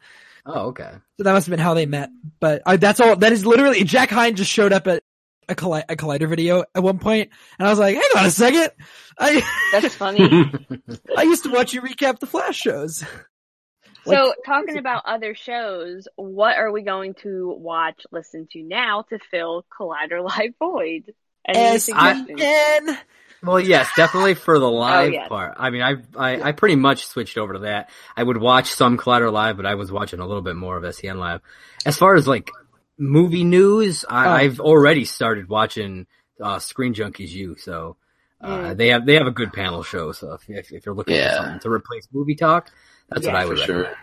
Oh, 0.46 0.68
okay. 0.70 0.90
So 1.18 1.22
that 1.24 1.32
must 1.32 1.46
have 1.46 1.50
been 1.50 1.60
how 1.64 1.74
they 1.74 1.86
met. 1.86 2.10
But 2.40 2.62
I, 2.66 2.76
that's 2.76 2.98
all. 3.00 3.14
That 3.16 3.32
is 3.32 3.46
literally 3.46 3.84
Jack 3.84 4.08
Hine 4.10 4.34
just 4.34 4.50
showed 4.50 4.72
up 4.72 4.86
at 4.88 5.02
a, 5.48 5.54
colli- 5.54 5.84
a 5.88 5.96
Collider 5.96 6.28
video 6.28 6.64
at 6.74 6.82
one 6.82 6.98
point, 6.98 7.30
and 7.58 7.66
I 7.66 7.70
was 7.70 7.78
like, 7.78 7.96
"Hang 7.96 8.10
on 8.16 8.26
a 8.26 8.30
second, 8.30 8.70
I 9.18 9.42
That's 9.72 9.94
funny. 9.94 10.52
I 11.16 11.22
used 11.22 11.44
to 11.44 11.50
watch 11.50 11.72
you 11.72 11.82
recap 11.82 12.18
the 12.18 12.26
Flash 12.26 12.56
shows." 12.56 13.04
so, 14.04 14.34
talking 14.46 14.78
about 14.78 15.04
other 15.06 15.34
shows, 15.34 16.08
what 16.16 16.56
are 16.56 16.72
we 16.72 16.82
going 16.82 17.14
to 17.22 17.54
watch, 17.58 18.02
listen 18.10 18.48
to 18.52 18.62
now 18.62 19.04
to 19.10 19.18
fill 19.30 19.64
Collider 19.78 20.22
Live 20.22 20.54
Void? 20.58 21.14
Any 21.46 21.58
S 21.58 21.84
suggestions? 21.84 22.40
N. 22.40 22.98
Well, 23.42 23.60
yes, 23.60 23.88
definitely 23.96 24.34
for 24.34 24.58
the 24.58 24.66
oh, 24.66 24.72
live 24.72 25.12
yes. 25.12 25.28
part. 25.28 25.54
I 25.58 25.70
mean, 25.70 25.82
I, 25.82 25.94
I 26.16 26.48
I 26.48 26.52
pretty 26.52 26.74
much 26.74 27.06
switched 27.06 27.38
over 27.38 27.52
to 27.52 27.58
that. 27.60 27.90
I 28.16 28.22
would 28.22 28.36
watch 28.36 28.66
some 28.66 28.98
Collider 28.98 29.32
Live, 29.32 29.56
but 29.56 29.66
I 29.66 29.76
was 29.76 29.92
watching 29.92 30.18
a 30.18 30.26
little 30.26 30.42
bit 30.42 30.56
more 30.56 30.76
of 30.76 30.94
SEN 30.94 31.18
Live. 31.18 31.40
As 31.86 31.96
far 31.96 32.16
as 32.16 32.26
like 32.26 32.50
movie 32.98 33.44
news, 33.44 34.04
I, 34.08 34.26
Oh. 34.26 34.30
I've 34.30 34.60
already 34.60 35.04
started 35.04 35.48
watching 35.48 36.06
uh, 36.40 36.58
Screen 36.58 36.94
Junkies 36.94 37.30
U. 37.30 37.56
So 37.58 37.96
uh, 38.40 38.48
Mm. 38.48 38.76
they 38.76 38.88
have 38.88 39.06
they 39.06 39.14
have 39.14 39.26
a 39.26 39.32
good 39.32 39.52
panel 39.52 39.82
show. 39.82 40.12
So 40.12 40.34
if 40.34 40.48
if, 40.48 40.72
if 40.72 40.86
you're 40.86 40.94
looking 40.94 41.16
Yeah. 41.16 41.30
for 41.30 41.36
something 41.42 41.60
to 41.60 41.70
replace 41.70 42.06
movie 42.12 42.34
talk, 42.36 42.70
that's 43.08 43.26
Yeah, 43.26 43.32
what 43.32 43.38
I 43.40 43.42
for 43.44 43.48
would 43.50 43.58
sure. 43.58 43.76
recommend. 43.78 43.96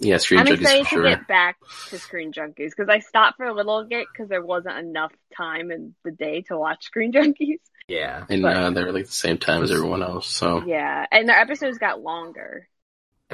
Yeah, 0.00 0.16
Screen 0.18 0.40
I'm 0.40 0.46
Junkies 0.46 0.60
excited 0.60 0.86
for 0.86 0.90
to 0.90 0.96
sure. 1.02 1.08
get 1.08 1.26
back 1.28 1.56
to 1.88 1.98
Screen 1.98 2.32
Junkies 2.32 2.70
because 2.70 2.88
I 2.88 3.00
stopped 3.00 3.36
for 3.36 3.46
a 3.46 3.52
little 3.54 3.84
bit 3.84 4.06
because 4.12 4.28
there 4.28 4.44
wasn't 4.44 4.78
enough 4.78 5.12
time 5.36 5.72
in 5.72 5.94
the 6.04 6.12
day 6.12 6.42
to 6.42 6.56
watch 6.56 6.84
Screen 6.84 7.12
Junkies. 7.14 7.58
Yeah. 7.88 8.24
And 8.28 8.42
but- 8.42 8.56
uh, 8.56 8.70
they're 8.70 8.92
like 8.92 9.06
the 9.06 9.12
same 9.12 9.38
time 9.38 9.62
as 9.64 9.70
everyone 9.72 10.02
else. 10.04 10.28
So 10.28 10.62
Yeah, 10.64 11.04
and 11.10 11.28
their 11.28 11.38
episodes 11.38 11.78
got 11.78 12.00
longer. 12.00 12.68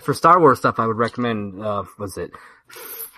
For 0.01 0.12
Star 0.14 0.40
Wars 0.40 0.59
stuff, 0.59 0.79
I 0.79 0.87
would 0.87 0.97
recommend. 0.97 1.62
Uh, 1.62 1.85
was 1.99 2.17
it? 2.19 2.33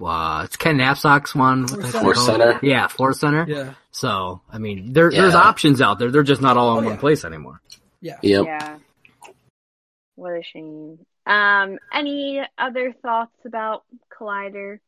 Uh, 0.02 0.42
it's 0.44 0.56
Ken 0.56 0.76
Napzok's 0.76 1.34
one. 1.34 1.62
What's 1.62 1.92
that 1.92 2.02
Force? 2.02 2.24
Center. 2.26 2.58
Yeah, 2.62 2.86
Force 2.88 3.20
Center. 3.20 3.46
Yeah, 3.48 3.74
So, 3.90 4.42
I 4.52 4.58
mean, 4.58 4.92
there, 4.92 5.10
there's 5.10 5.34
options 5.34 5.80
out 5.80 5.98
there. 5.98 6.10
They're 6.10 6.22
just 6.22 6.42
not 6.42 6.56
all 6.56 6.78
in 6.78 6.84
Oh, 6.84 6.88
one 6.88 6.94
yeah. 6.96 7.00
place 7.00 7.24
anymore. 7.24 7.60
yeah. 8.00 8.18
yep. 8.22 8.44
Yeah. 8.46 8.76
What 10.16 10.32
a 10.32 10.42
shame. 10.42 10.98
Um, 11.26 11.78
any 11.92 12.42
other 12.58 12.94
thoughts 13.02 13.34
about 13.44 13.84
Collider 14.18 14.78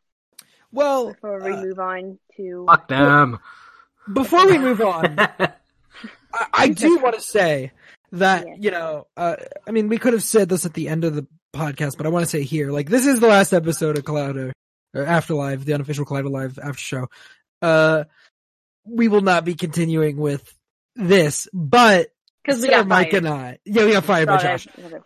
Well, 0.72 1.08
before 1.12 1.42
we 1.42 1.52
uh, 1.52 1.62
move 1.62 1.78
on 1.78 2.18
to? 2.36 2.64
Fuck 2.66 2.88
them. 2.88 3.38
before 4.12 4.46
we 4.46 4.58
move 4.58 4.80
on, 4.80 5.18
I, 5.18 5.50
I 6.52 6.68
do 6.68 6.98
want 6.98 7.14
to 7.16 7.20
say 7.20 7.72
that 8.12 8.46
Yeah. 8.46 8.54
you 8.58 8.70
know, 8.70 9.06
uh, 9.16 9.36
I 9.66 9.70
mean, 9.70 9.88
we 9.88 9.98
could 9.98 10.12
have 10.12 10.22
said 10.22 10.48
this 10.48 10.64
at 10.64 10.74
the 10.74 10.88
end 10.88 11.04
of 11.04 11.14
the 11.14 11.26
podcast, 11.52 11.96
but 11.96 12.06
I 12.06 12.10
want 12.10 12.24
to 12.24 12.30
say 12.30 12.42
here, 12.42 12.70
like, 12.70 12.88
this 12.88 13.06
is 13.06 13.20
the 13.20 13.26
last 13.26 13.52
episode 13.52 13.98
of 13.98 14.04
Collider 14.04 14.52
or 14.94 15.04
Afterlife, 15.04 15.64
the 15.64 15.74
unofficial 15.74 16.04
Collider 16.04 16.30
Live 16.30 16.58
after 16.58 16.80
show. 16.80 17.08
Uh, 17.62 18.04
we 18.84 19.08
will 19.08 19.20
not 19.20 19.44
be 19.44 19.54
continuing 19.54 20.16
with 20.16 20.52
this, 20.96 21.48
but 21.52 22.08
Because 22.44 22.60
we 22.62 22.68
Sarah, 22.68 22.82
got 22.82 22.88
Mike, 22.88 23.10
fired. 23.10 23.24
and 23.24 23.34
I, 23.34 23.58
yeah, 23.64 23.84
we 23.84 23.92
got 23.92 24.04
fired 24.04 24.26
by 24.28 24.38
Josh. 24.38 24.66
whatever. 24.76 25.04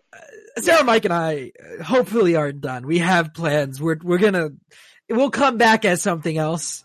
Sarah, 0.59 0.85
Mike, 0.85 1.05
and 1.05 1.15
I 1.15 1.53
uh, 1.81 1.83
hopefully 1.83 2.37
aren't 2.37 2.61
done. 2.61 2.87
We 2.87 2.99
have 2.99 3.33
plans. 3.35 3.81
We're 3.81 3.97
we're 4.03 4.19
gonna 4.19 4.51
we'll 5.09 5.31
come 5.31 5.57
back 5.57 5.85
as 5.85 6.03
something 6.03 6.37
else. 6.37 6.85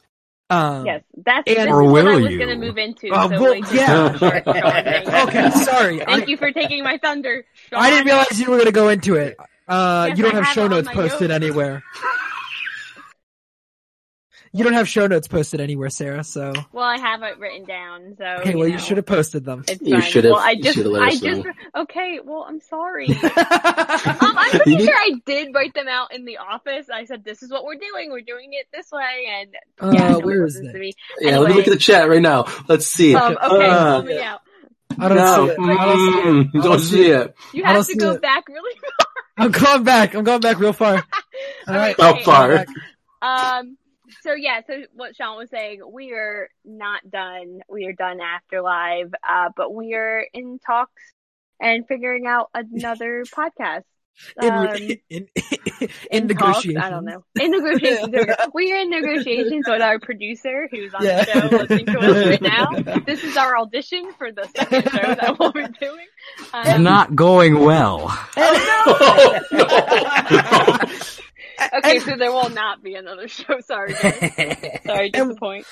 Um, 0.50 0.86
Yes, 0.86 1.04
that's 1.26 1.44
And- 1.48 1.58
this 1.58 1.68
Or 1.68 1.84
is 1.84 1.92
what 1.92 2.08
I 2.08 2.16
will 2.16 2.22
was 2.22 2.32
you? 2.32 2.38
going 2.38 2.50
to 2.50 2.56
move 2.56 2.78
into. 2.78 3.10
Uh, 3.12 3.28
so 3.28 3.42
well, 3.42 3.52
wait 3.52 3.66
till 3.66 3.76
yeah. 3.76 3.88
Sean 3.88 4.18
starts 4.18 4.46
going. 4.46 4.64
Thank 4.64 5.06
you. 5.08 5.14
Okay, 5.28 5.50
sorry. 5.66 5.98
Thank 6.00 6.24
I, 6.24 6.26
you 6.26 6.38
for 6.38 6.52
taking 6.54 6.84
my 6.86 6.98
thunder. 6.98 7.46
Sean. 7.70 7.80
I 7.82 7.90
didn't 7.90 8.06
realize 8.06 8.40
you 8.40 8.50
were 8.50 8.58
gonna 8.58 8.72
go 8.72 8.88
into 8.88 9.16
it. 9.16 9.36
Uh, 9.68 10.06
Yes, 10.08 10.18
you 10.18 10.24
don't 10.24 10.32
I 10.34 10.36
have 10.38 10.46
have 10.46 10.54
show 10.56 10.68
notes 10.70 10.88
posted 10.88 11.30
notes. 11.30 11.44
anywhere. 11.44 11.84
You 14.58 14.64
don't 14.64 14.74
have 14.74 14.88
show 14.90 15.06
notes 15.08 15.28
posted 15.28 15.62
anywhere, 15.62 15.90
Sarah. 15.90 16.24
So 16.24 16.54
Well, 16.74 16.84
I 16.86 16.98
have 16.98 17.22
it 17.24 17.38
written 17.38 17.66
down. 17.66 18.16
So 18.18 18.26
okay, 18.42 18.56
well, 18.56 18.68
you 18.68 18.74
know, 18.74 18.80
should 18.80 18.98
have 18.98 19.06
posted 19.06 19.46
them. 19.46 19.64
It's 19.68 19.82
You 19.82 20.02
should've- 20.02 20.32
Well, 20.32 20.40
I 20.40 20.56
just, 20.56 20.76
should've 20.76 20.92
let 20.92 21.04
I 21.04 21.12
just. 21.12 21.24
know. 21.46 21.52
Okay. 21.76 22.20
Well, 22.24 22.46
I'm 22.48 22.60
sorry. 22.62 23.08
Um, 24.18 24.36
I'm 24.38 24.50
pretty 24.52 24.84
sure 24.86 24.96
I 24.96 25.12
did 25.26 25.54
write 25.54 25.74
them 25.74 25.88
out 25.88 26.14
in 26.14 26.26
the 26.26 26.38
office. 26.38 26.88
I 26.94 27.06
said, 27.06 27.24
"This 27.24 27.44
is 27.44 27.52
what 27.52 27.64
we're 27.66 27.76
doing. 27.76 28.10
We're 28.12 28.22
doing 28.22 28.50
it 28.54 28.68
this 28.74 28.90
way." 28.92 29.28
And 29.30 29.56
Uh, 29.82 29.92
yeah, 29.96 30.10
no 30.14 30.20
where 30.20 30.46
is 30.46 30.56
it? 30.56 30.72
to 30.72 30.78
me. 30.80 30.94
Yeah, 31.20 31.38
let 31.40 31.50
me 31.50 31.56
look 31.56 31.68
at 31.68 31.74
the 31.74 31.80
chat 31.80 32.10
right 32.10 32.22
now. 32.22 32.46
Let's 32.68 32.86
see. 32.88 33.16
Um, 33.16 33.34
okay, 33.42 33.68
Uh, 33.70 33.86
help 33.92 34.06
me 34.06 34.20
out. 34.22 34.42
I 35.00 35.08
don't 35.10 35.18
no, 35.18 35.46
see 35.48 35.52
it. 35.54 35.60
I 35.60 35.86
don't 35.86 35.98
see 35.98 36.20
it. 36.20 36.26
mm, 36.54 36.64
don't 36.64 36.80
see 36.80 37.06
it. 37.12 37.36
You 37.54 37.64
I 37.64 37.68
don't 37.68 37.76
have 37.78 37.88
to 37.88 37.96
go 37.98 38.12
it. 38.14 38.22
back 38.22 38.48
really. 38.48 38.76
far. 38.80 39.08
I'm 39.46 39.52
going 39.52 39.84
back. 39.84 40.14
I'm 40.16 40.24
going 40.24 40.42
back 40.42 40.60
real 40.60 40.74
far. 40.74 40.96
All 41.68 41.76
right. 41.76 41.96
How 42.00 42.12
okay. 42.16 42.24
far? 42.24 42.66
Um. 43.22 43.78
So 44.28 44.34
yeah. 44.34 44.60
So 44.68 44.84
what 44.94 45.16
Sean 45.16 45.38
was 45.38 45.50
saying, 45.50 45.82
we 45.90 46.12
are 46.12 46.50
not 46.66 47.10
done. 47.10 47.62
We 47.70 47.86
are 47.86 47.94
done 47.94 48.20
after 48.20 48.62
live. 48.62 49.14
Uh, 49.28 49.50
but 49.56 49.74
we 49.74 49.94
are 49.94 50.26
in 50.34 50.60
talks 50.66 51.02
and 51.62 51.88
figuring 51.88 52.26
out 52.28 52.50
another 52.54 53.24
podcast. 53.36 53.84
In, 54.42 54.50
Um, 54.52 54.68
in, 54.76 55.00
in, 55.10 55.28
in 56.12 56.28
talks, 56.28 56.66
negotiations. 56.66 56.78
I 56.84 56.90
don't 56.90 57.06
know. 57.06 57.24
In 57.40 57.52
negotiations. 57.52 58.16
we 58.54 58.74
are 58.74 58.78
in 58.82 58.90
negotiations 58.90 59.66
with 59.68 59.82
our 59.82 60.00
producer 60.00 60.68
who's 60.72 60.92
on 60.94 61.06
Yeah. 61.06 61.24
the 61.24 61.32
show 61.32 61.48
listening 61.56 61.86
to 61.86 62.00
us 62.00 62.26
right 62.28 62.42
now. 62.42 62.72
This 63.06 63.24
is 63.24 63.38
our 63.38 63.58
audition 63.58 64.12
for 64.18 64.32
the 64.32 64.46
second 64.56 64.84
show 64.92 65.16
that 65.16 65.38
we'll 65.40 65.52
be 65.54 65.68
doing. 65.80 66.06
It's 66.40 66.70
Um, 66.70 66.84
not 66.84 67.16
going 67.16 67.60
well. 67.60 68.08
Oh, 68.36 69.38
no. 70.32 70.88
okay, 71.78 72.00
so 72.00 72.16
there 72.18 72.32
will 72.32 72.50
not 72.50 72.84
be 72.84 72.96
another 72.96 73.28
show. 73.28 73.60
Sorry. 73.62 73.94
Sorry, 73.96 75.12
And- 75.14 75.30
disappoint. 75.30 75.66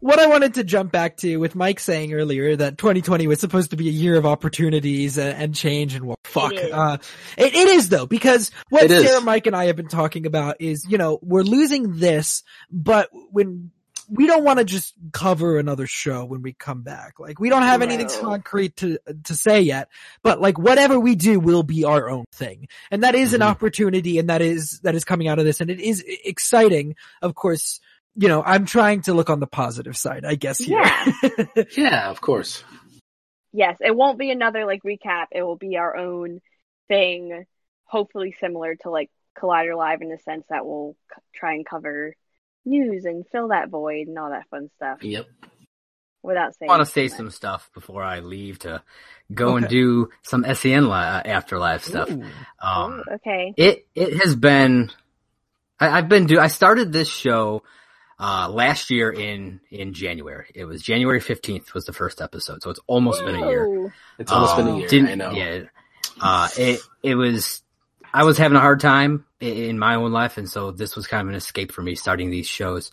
what 0.00 0.18
I 0.18 0.26
wanted 0.26 0.54
to 0.54 0.64
jump 0.64 0.92
back 0.92 1.16
to 1.18 1.36
with 1.38 1.54
Mike 1.54 1.80
saying 1.80 2.12
earlier 2.14 2.54
that 2.56 2.78
2020 2.78 3.26
was 3.26 3.40
supposed 3.40 3.70
to 3.70 3.76
be 3.76 3.88
a 3.88 3.92
year 3.92 4.16
of 4.16 4.26
opportunities 4.26 5.18
and, 5.18 5.36
and 5.36 5.54
change 5.54 5.94
and 5.94 6.06
well, 6.06 6.16
fuck. 6.24 6.52
is. 6.52 6.72
Uh, 6.72 6.98
it, 7.36 7.54
it 7.54 7.68
is 7.68 7.88
though, 7.88 8.06
because 8.06 8.50
what 8.70 8.84
It 8.84 8.90
is. 8.90 9.04
Sarah, 9.06 9.20
Mike 9.20 9.46
and 9.46 9.56
I 9.56 9.66
have 9.66 9.76
been 9.76 9.88
talking 9.88 10.26
about 10.26 10.56
is, 10.60 10.86
you 10.88 10.98
know, 10.98 11.18
we're 11.22 11.42
losing 11.42 11.98
this, 11.98 12.42
but 12.70 13.08
when 13.30 13.70
we 14.08 14.26
don't 14.26 14.44
want 14.44 14.58
to 14.58 14.64
just 14.64 14.94
cover 15.12 15.58
another 15.58 15.86
show 15.86 16.24
when 16.24 16.42
we 16.42 16.52
come 16.52 16.82
back. 16.82 17.18
Like 17.18 17.38
we 17.40 17.48
don't 17.48 17.62
have 17.62 17.82
anything 17.82 18.08
concrete 18.20 18.76
to, 18.76 18.98
to 19.24 19.34
say 19.34 19.60
yet, 19.62 19.88
but 20.22 20.40
like 20.40 20.58
whatever 20.58 20.98
we 20.98 21.14
do 21.14 21.38
will 21.40 21.62
be 21.62 21.84
our 21.84 22.08
own 22.10 22.24
thing. 22.32 22.68
And 22.90 23.02
that 23.04 23.14
is 23.14 23.34
an 23.34 23.40
Mhm. 23.40 23.46
opportunity 23.46 24.18
and 24.18 24.28
that 24.30 24.42
is, 24.42 24.80
that 24.80 24.94
is 24.94 25.04
coming 25.04 25.28
out 25.28 25.38
of 25.38 25.44
this 25.44 25.60
and 25.60 25.70
it 25.70 25.80
is 25.80 26.04
exciting. 26.24 26.96
Of 27.20 27.34
course, 27.34 27.80
you 28.14 28.28
know, 28.28 28.42
I'm 28.44 28.66
trying 28.66 29.02
to 29.02 29.14
look 29.14 29.30
on 29.30 29.40
the 29.40 29.46
positive 29.46 29.96
side, 29.96 30.24
I 30.24 30.34
guess. 30.34 30.58
Here. 30.58 30.82
Yeah. 30.82 31.64
yeah, 31.76 32.10
of 32.10 32.20
course. 32.20 32.62
Yes, 33.52 33.76
it 33.80 33.94
won't 33.94 34.18
be 34.18 34.30
another 34.30 34.64
like 34.66 34.82
recap. 34.82 35.26
It 35.32 35.42
will 35.42 35.56
be 35.56 35.76
our 35.76 35.96
own 35.96 36.40
thing, 36.88 37.44
hopefully 37.84 38.34
similar 38.40 38.74
to 38.76 38.90
like 38.90 39.10
Collider 39.38 39.76
Live 39.76 40.02
in 40.02 40.08
the 40.10 40.18
sense 40.18 40.44
that 40.50 40.66
we'll 40.66 40.96
c- 41.14 41.20
try 41.34 41.54
and 41.54 41.64
cover 41.66 42.14
news 42.64 43.04
and 43.04 43.24
fill 43.32 43.48
that 43.48 43.68
void 43.68 44.06
and 44.08 44.18
all 44.18 44.30
that 44.30 44.48
fun 44.50 44.70
stuff 44.76 45.02
Yep. 45.02 45.26
without 46.22 46.54
saying. 46.56 46.70
I 46.70 46.76
want 46.76 46.86
to 46.86 46.92
say 46.92 47.04
much. 47.08 47.12
some 47.12 47.30
stuff 47.30 47.70
before 47.74 48.02
I 48.02 48.20
leave 48.20 48.60
to 48.60 48.82
go 49.32 49.56
and 49.56 49.68
do 49.68 50.10
some 50.22 50.44
SEN 50.54 50.86
li- 50.86 50.92
uh, 50.92 51.22
afterlife 51.24 51.84
stuff. 51.84 52.10
Ooh. 52.10 52.22
Um, 52.60 53.02
Ooh, 53.08 53.14
okay. 53.14 53.54
it 53.56 53.86
it 53.94 54.14
has 54.22 54.36
been 54.36 54.90
I, 55.80 55.90
I've 55.98 56.08
been 56.08 56.26
do 56.26 56.38
I 56.38 56.48
started 56.48 56.92
this 56.92 57.08
show 57.08 57.62
uh, 58.20 58.48
last 58.50 58.90
year 58.90 59.10
in 59.10 59.60
in 59.70 59.94
January. 59.94 60.46
It 60.54 60.64
was 60.64 60.82
January 60.82 61.18
fifteenth 61.20 61.74
was 61.74 61.86
the 61.86 61.92
first 61.92 62.20
episode, 62.20 62.62
so 62.62 62.70
it's 62.70 62.80
almost 62.86 63.24
been 63.24 63.34
a 63.36 63.48
year. 63.48 63.92
It's 64.18 64.30
almost 64.30 64.52
Um, 64.56 64.64
been 64.66 64.74
a 64.74 64.78
year. 64.78 64.88
didn't- 64.88 65.08
I 65.08 65.14
know. 65.16 65.30
Yeah, 65.32 65.62
uh, 66.20 66.48
it 66.56 66.80
it 67.02 67.14
was. 67.16 67.61
I 68.12 68.24
was 68.24 68.38
having 68.38 68.56
a 68.56 68.60
hard 68.60 68.80
time 68.80 69.24
in 69.40 69.78
my 69.78 69.94
own 69.94 70.12
life, 70.12 70.36
and 70.38 70.48
so 70.48 70.70
this 70.70 70.96
was 70.96 71.06
kind 71.06 71.22
of 71.22 71.28
an 71.28 71.34
escape 71.34 71.72
for 71.72 71.82
me 71.82 71.94
starting 71.94 72.30
these 72.30 72.46
shows, 72.46 72.92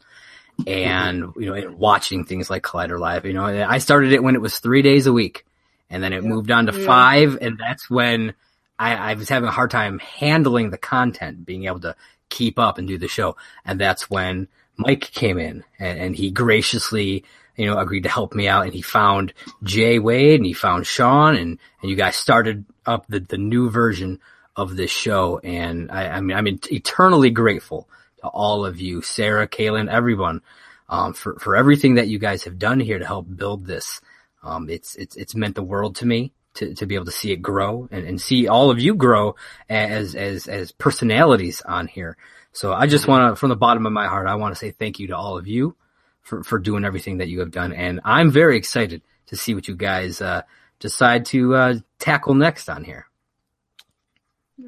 and 0.68 1.34
you 1.36 1.46
know, 1.46 1.54
and 1.54 1.78
watching 1.78 2.26
things 2.26 2.50
like 2.50 2.64
Collider 2.64 3.00
Live. 3.00 3.26
You 3.26 3.34
know, 3.34 3.46
I 3.46 3.80
started 3.80 4.14
it 4.14 4.24
when 4.24 4.36
it 4.36 4.42
was 4.42 4.60
three 4.60 4.82
days 4.82 5.08
a 5.08 5.14
week, 5.14 5.46
and 5.90 6.02
then 6.04 6.14
it 6.14 6.24
moved 6.24 6.52
on 6.52 6.68
to 6.68 6.78
Yeah. 6.78 6.86
five, 6.86 7.38
and 7.42 7.58
that's 7.58 7.90
when 7.90 8.34
I, 8.78 8.96
I 8.96 9.14
was 9.16 9.30
having 9.30 9.50
a 9.50 9.54
hard 9.54 9.72
time 9.72 10.00
handling 10.00 10.70
the 10.70 10.78
content, 10.78 11.46
being 11.46 11.66
able 11.66 11.82
to 11.82 11.96
keep 12.30 12.60
up 12.60 12.78
and 12.78 12.88
do 12.88 12.98
the 12.98 13.08
show, 13.08 13.36
and 13.66 13.80
that's 13.80 14.10
when 14.10 14.48
Mike 14.78 15.02
came 15.02 15.38
in, 15.38 15.64
and, 15.80 16.00
and 16.00 16.16
he 16.16 16.32
graciously 16.32 17.26
you 17.58 17.66
know, 17.66 17.78
agreed 17.78 18.04
to 18.04 18.10
help 18.10 18.34
me 18.34 18.48
out 18.48 18.64
and 18.64 18.74
he 18.74 18.82
found 18.82 19.34
Jay 19.64 20.00
Wade 20.00 20.40
and 20.40 20.46
he 20.46 20.54
found 20.54 20.88
Sean 20.88 21.36
and, 21.36 21.60
and 21.82 21.92
you 21.92 21.98
guys 21.98 22.16
started 22.16 22.64
up 22.86 23.06
the, 23.10 23.20
the 23.20 23.38
new 23.38 23.70
version 23.70 24.18
of 24.60 24.76
this 24.76 24.92
show. 24.92 25.40
And 25.40 25.90
I, 25.92 26.10
I 26.10 26.22
mean, 26.22 26.36
I'm 26.36 26.48
eternally 26.48 27.30
grateful 27.30 27.88
to 28.18 28.28
all 28.28 28.66
of 28.66 28.82
you, 28.82 29.02
Sarah, 29.02 29.48
Kaylin, 29.48 29.90
everyone, 29.90 30.42
um, 30.90 31.14
for, 31.14 31.40
for 31.40 31.56
everything 31.56 31.96
that 31.96 32.08
you 32.08 32.20
guys 32.20 32.44
have 32.44 32.60
done 32.60 32.80
here 32.80 33.00
to 33.00 33.06
help 33.06 33.26
build 33.34 33.66
this. 33.66 34.02
Um, 34.44 34.70
it's, 34.70 34.96
it's, 34.96 35.16
it's 35.16 35.36
meant 35.36 35.56
the 35.56 35.64
world 35.64 35.96
to 35.98 36.06
me 36.06 36.34
to, 36.56 36.74
to 36.76 36.86
be 36.86 36.96
able 36.96 37.06
to 37.06 37.12
see 37.12 37.32
it 37.32 37.42
grow 37.42 37.88
and, 37.92 38.06
and 38.06 38.20
see 38.22 38.48
all 38.48 38.70
of 38.70 38.80
you 38.80 38.96
grow 38.96 39.36
as, 39.70 40.16
as, 40.16 40.48
as 40.48 40.72
personalities 40.74 41.62
on 41.62 41.88
here. 41.88 42.18
So 42.52 42.74
I 42.74 42.88
just 42.88 43.08
want 43.08 43.32
to, 43.32 43.40
from 43.40 43.50
the 43.50 43.56
bottom 43.56 43.86
of 43.86 43.94
my 43.94 44.08
heart, 44.08 44.28
I 44.28 44.36
want 44.36 44.54
to 44.54 44.60
say 44.60 44.72
thank 44.72 45.00
you 45.00 45.08
to 45.08 45.18
all 45.18 45.38
of 45.38 45.48
you 45.48 45.76
for, 46.22 46.44
for 46.44 46.60
doing 46.60 46.84
everything 46.84 47.20
that 47.20 47.30
you 47.30 47.40
have 47.40 47.52
done. 47.52 47.72
And 47.72 48.02
I'm 48.04 48.32
very 48.32 48.58
excited 48.58 49.02
to 49.28 49.38
see 49.38 49.54
what 49.56 49.68
you 49.68 49.76
guys, 49.76 50.22
uh, 50.22 50.42
decide 50.80 51.26
to, 51.28 51.56
uh, 51.56 51.74
tackle 52.00 52.34
next 52.34 52.70
on 52.70 52.84
here. 52.84 53.09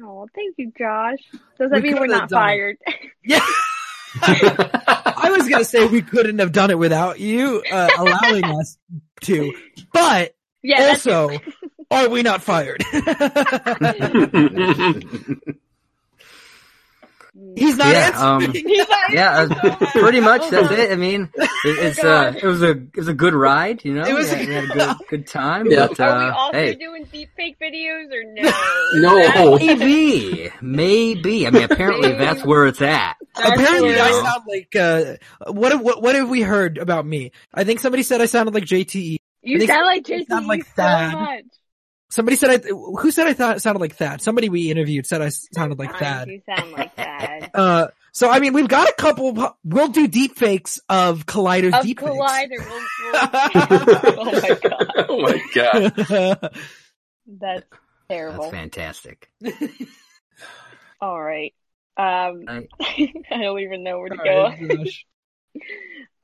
Oh, 0.02 0.28
thank 0.34 0.56
you, 0.58 0.72
Josh. 0.78 1.18
Does 1.58 1.70
that 1.70 1.82
We 1.82 1.92
mean 1.92 2.00
we're 2.00 2.06
not 2.06 2.30
fired? 2.30 2.78
Yeah. 3.24 3.40
I 4.20 5.30
was 5.34 5.48
gonna 5.48 5.64
say 5.64 5.86
we 5.86 6.02
couldn't 6.02 6.38
have 6.38 6.52
done 6.52 6.70
it 6.70 6.78
without 6.78 7.18
you 7.18 7.62
uh, 7.72 7.88
allowing 7.96 8.44
us 8.44 8.76
to, 9.22 9.54
but 9.92 10.34
yeah, 10.62 10.88
also, 10.88 11.30
are 11.90 12.10
we 12.10 12.22
not 12.22 12.42
fired? 12.42 12.84
He's 17.56 17.76
not 17.76 17.88
Yeah, 17.92 18.12
um, 18.16 18.42
answering. 18.42 18.64
He's 18.68 18.78
like, 18.88 18.98
yeah, 19.10 19.48
uh, 19.62 19.86
pretty 19.92 20.20
much 20.20 20.48
that's 20.50 20.70
it. 20.78 20.92
I 20.92 20.96
mean, 20.96 21.30
it, 21.36 21.50
it's, 21.64 22.02
uh, 22.02 22.32
it 22.36 22.44
was 22.46 22.62
a, 22.62 22.70
it 22.70 22.96
was 22.96 23.08
a 23.08 23.14
good 23.14 23.34
ride, 23.34 23.84
you 23.84 23.94
know, 23.94 24.04
It 24.04 24.14
was- 24.14 24.30
we 24.32 24.38
had, 24.38 24.48
we 24.48 24.54
had 24.54 24.64
a 24.64 24.68
good, 24.68 24.96
good 25.10 25.26
time, 25.26 25.70
Yeah. 25.70 25.88
but, 25.88 26.00
Are 26.00 26.18
we 26.18 26.24
uh, 26.30 26.34
also 26.34 26.52
hey, 26.58 26.74
doing 26.74 27.04
deep 27.12 27.30
fake 27.36 27.56
videos 27.60 28.06
or 28.12 28.24
no? 28.24 29.18
No. 29.18 29.56
maybe, 29.58 30.50
maybe. 30.60 31.46
I 31.46 31.50
mean, 31.50 31.64
apparently 31.64 32.12
that's 32.12 32.44
where 32.44 32.66
it's 32.66 32.80
at. 32.82 33.16
Apparently, 33.36 33.94
I 33.98 34.10
sound 34.22 34.42
like 34.48 34.76
uh, 34.76 35.16
what? 35.52 35.72
have- 35.72 35.80
What? 35.82 36.02
What 36.02 36.14
have 36.16 36.28
we 36.28 36.42
heard 36.42 36.78
about 36.78 37.06
me? 37.06 37.32
I 37.54 37.64
think 37.64 37.80
somebody 37.80 38.02
said 38.02 38.20
I 38.20 38.26
sounded 38.26 38.54
like 38.54 38.64
JTE. 38.64 39.16
You 39.42 39.66
sound 39.66 39.86
like 39.86 40.04
JTE 40.04 40.20
JT 40.24 40.28
sound 40.28 40.46
like 40.46 40.64
so 40.64 40.70
Thad. 40.76 41.14
much. 41.14 41.44
Somebody 42.12 42.36
said 42.36 42.50
I. 42.50 42.68
Who 42.68 43.10
said 43.10 43.26
I 43.26 43.32
thought 43.32 43.56
it 43.56 43.60
sounded 43.60 43.80
like 43.80 43.96
Thad? 43.96 44.20
Somebody 44.20 44.50
we 44.50 44.70
interviewed 44.70 45.06
said 45.06 45.22
I 45.22 45.30
sounded 45.30 45.78
like 45.78 45.92
Sometimes 45.92 46.18
Thad. 46.18 46.28
You 46.28 46.42
sound 46.46 46.72
like 46.72 46.94
that. 46.96 47.50
Uh, 47.54 47.86
so 48.12 48.30
I 48.30 48.38
mean, 48.38 48.52
we've 48.52 48.68
got 48.68 48.86
a 48.86 48.92
couple. 48.92 49.56
We'll 49.64 49.88
do 49.88 50.06
deep 50.06 50.36
fakes 50.36 50.78
of 50.90 51.24
Collider's 51.24 51.72
Of 51.72 51.82
deep 51.84 51.98
Collider. 52.00 52.58
We'll, 52.58 52.68
we'll 52.68 54.20
oh 54.20 54.40
my 54.42 54.58
god. 54.62 54.92
oh 55.08 55.20
my 55.22 55.40
god. 56.42 56.54
That's 57.26 57.64
terrible. 58.10 58.42
That's 58.42 58.52
fantastic. 58.54 59.30
All 61.00 61.20
right. 61.22 61.54
Um, 61.96 62.44
I- 62.48 62.68
I 63.30 63.38
don't 63.38 63.58
even 63.60 63.82
know 63.84 63.98
where 64.00 64.10
to 64.10 64.18
All 64.18 64.24
go. 64.24 64.42
right, 64.48 64.88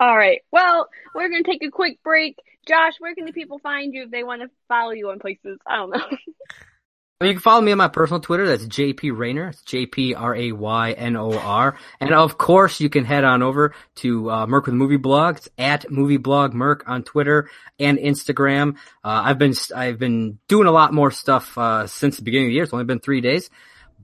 All 0.00 0.16
right. 0.16 0.40
Well, 0.52 0.88
we're 1.14 1.30
going 1.30 1.44
to 1.44 1.50
take 1.50 1.64
a 1.64 1.70
quick 1.70 1.98
break. 2.04 2.36
Josh, 2.68 2.94
where 2.98 3.14
can 3.14 3.24
the 3.24 3.32
people 3.32 3.58
find 3.58 3.94
you 3.94 4.04
if 4.04 4.10
they 4.10 4.22
want 4.22 4.42
to 4.42 4.48
follow 4.68 4.90
you 4.90 5.10
on 5.10 5.18
places? 5.18 5.58
I 5.66 5.76
don't 5.76 5.90
know. 5.90 6.04
You 7.20 7.32
can 7.32 7.40
follow 7.40 7.60
me 7.60 7.72
on 7.72 7.78
my 7.78 7.88
personal 7.88 8.20
Twitter. 8.20 8.46
That's 8.46 8.64
JP 8.64 9.18
Raynor. 9.18 9.48
It's 9.48 9.62
J 9.62 9.86
P 9.86 10.14
R 10.14 10.36
A 10.36 10.52
Y 10.52 10.92
N 10.92 11.16
O 11.16 11.36
R. 11.36 11.76
And 11.98 12.14
of 12.14 12.38
course, 12.38 12.78
you 12.78 12.88
can 12.88 13.04
head 13.04 13.24
on 13.24 13.42
over 13.42 13.74
to 13.96 14.30
uh, 14.30 14.46
Merc 14.46 14.66
with 14.66 14.76
Movie 14.76 14.98
Blog. 14.98 15.38
It's 15.38 15.48
at 15.58 15.90
Movie 15.90 16.18
Blog 16.18 16.54
Merc 16.54 16.88
on 16.88 17.02
Twitter 17.02 17.50
and 17.80 17.98
Instagram. 17.98 18.76
Uh, 19.02 19.22
I've 19.24 19.38
been 19.38 19.54
I've 19.74 19.98
been 19.98 20.38
doing 20.46 20.68
a 20.68 20.70
lot 20.70 20.94
more 20.94 21.10
stuff 21.10 21.58
uh, 21.58 21.88
since 21.88 22.18
the 22.18 22.22
beginning 22.22 22.46
of 22.46 22.50
the 22.50 22.54
year. 22.54 22.62
It's 22.62 22.72
only 22.72 22.84
been 22.84 23.00
three 23.00 23.20
days, 23.20 23.50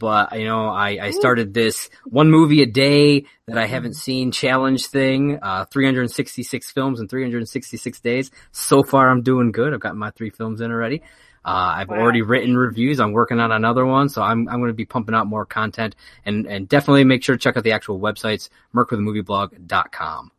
but 0.04 0.38
you 0.38 0.44
know 0.46 0.68
I, 0.68 0.98
I 1.06 1.10
started 1.10 1.52
this 1.54 1.90
one 2.04 2.30
movie 2.30 2.62
a 2.62 2.66
day 2.66 3.24
that 3.46 3.58
I 3.58 3.66
haven't 3.66 3.94
seen 3.94 4.30
challenge 4.32 4.86
thing. 4.86 5.38
Uh, 5.42 5.64
366 5.64 6.70
films 6.70 7.00
in 7.00 7.08
366 7.08 8.00
days. 8.00 8.30
So 8.52 8.82
far, 8.82 9.10
I'm 9.10 9.22
doing 9.22 9.50
good. 9.52 9.74
I've 9.74 9.80
got 9.80 9.96
my 9.96 10.10
three 10.10 10.30
films 10.30 10.60
in 10.60 10.70
already. 10.70 11.02
Uh, 11.44 11.74
I've 11.76 11.88
Wow. 11.90 11.98
already 12.00 12.22
written 12.22 12.56
reviews. 12.56 13.00
I'm 13.00 13.12
working 13.12 13.38
on 13.40 13.52
another 13.52 13.84
one, 13.84 14.08
so 14.08 14.22
I'm 14.22 14.48
I'm 14.48 14.60
going 14.60 14.68
to 14.68 14.74
be 14.74 14.86
pumping 14.86 15.14
out 15.14 15.26
more 15.26 15.44
content 15.44 15.94
and 16.24 16.46
and 16.46 16.68
definitely 16.68 17.04
make 17.04 17.22
sure 17.22 17.34
to 17.36 17.40
check 17.40 17.56
out 17.56 17.64
the 17.64 17.72
actual 17.72 17.98
websites 18.00 18.48
mercwithmovieblog.com. 18.74 20.30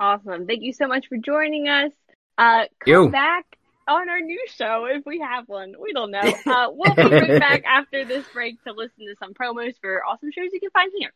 awesome. 0.00 0.46
Thank 0.46 0.62
you 0.62 0.72
so 0.72 0.86
much 0.88 1.06
for 1.08 1.16
joining 1.18 1.68
us. 1.68 1.92
Uh, 2.38 2.64
come 2.80 2.86
You. 2.86 3.08
back 3.10 3.46
on 3.88 4.08
our 4.08 4.20
new 4.20 4.42
show 4.48 4.86
if 4.90 5.04
we 5.06 5.20
have 5.20 5.48
one. 5.48 5.74
We 5.80 5.92
don't 5.92 6.10
know. 6.10 6.20
Uh, 6.46 6.68
we'll 6.70 6.94
be 6.94 7.02
right 7.02 7.40
back 7.40 7.64
after 7.64 8.04
this 8.04 8.24
break 8.32 8.62
to 8.64 8.72
listen 8.72 9.06
to 9.06 9.14
some 9.18 9.34
promos 9.34 9.74
for 9.80 10.04
awesome 10.04 10.30
shows 10.32 10.50
you 10.52 10.60
can 10.60 10.70
find 10.70 10.92
here. 10.96 11.12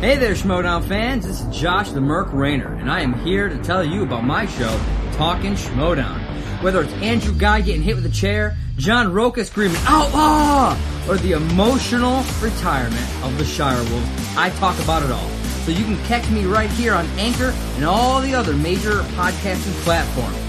Hey 0.00 0.16
there, 0.16 0.34
Schmoedown 0.34 0.86
fans. 0.86 1.26
This 1.26 1.40
is 1.40 1.56
Josh 1.56 1.90
the 1.90 2.00
Merc 2.00 2.32
Raynor, 2.32 2.74
and 2.74 2.90
I 2.90 3.00
am 3.00 3.14
here 3.20 3.48
to 3.48 3.58
tell 3.58 3.84
you 3.84 4.02
about 4.02 4.24
my 4.24 4.46
show, 4.46 4.80
Talking 5.12 5.54
Schmoedown. 5.54 6.62
Whether 6.62 6.82
it's 6.82 6.92
Andrew 6.94 7.34
Guy 7.34 7.60
getting 7.60 7.82
hit 7.82 7.96
with 7.96 8.06
a 8.06 8.10
chair, 8.10 8.56
John 8.76 9.12
Rocha 9.12 9.44
screaming 9.44 9.80
outlaw, 9.86 10.76
or 11.08 11.16
the 11.16 11.32
emotional 11.32 12.22
retirement 12.40 13.24
of 13.24 13.36
the 13.38 13.44
Shire 13.44 13.82
Wolves, 13.90 14.36
I 14.36 14.50
talk 14.50 14.78
about 14.80 15.02
it 15.02 15.10
all. 15.10 15.28
So 15.64 15.72
you 15.72 15.84
can 15.84 15.96
catch 16.04 16.28
me 16.30 16.44
right 16.44 16.70
here 16.70 16.94
on 16.94 17.06
Anchor 17.18 17.52
and 17.76 17.84
all 17.84 18.20
the 18.20 18.34
other 18.34 18.54
major 18.54 19.02
podcasting 19.14 19.74
platforms. 19.82 20.47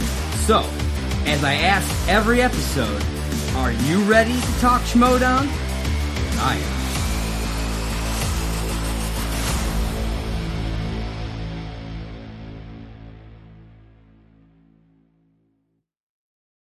So, 0.49 0.61
as 1.27 1.43
I 1.43 1.53
ask 1.53 2.09
every 2.09 2.41
episode, 2.41 3.03
are 3.57 3.71
you 3.71 4.01
ready 4.05 4.33
to 4.33 4.59
talk 4.59 4.81
Schmoedown? 4.81 5.47
I 6.39 6.55
am. 6.55 6.78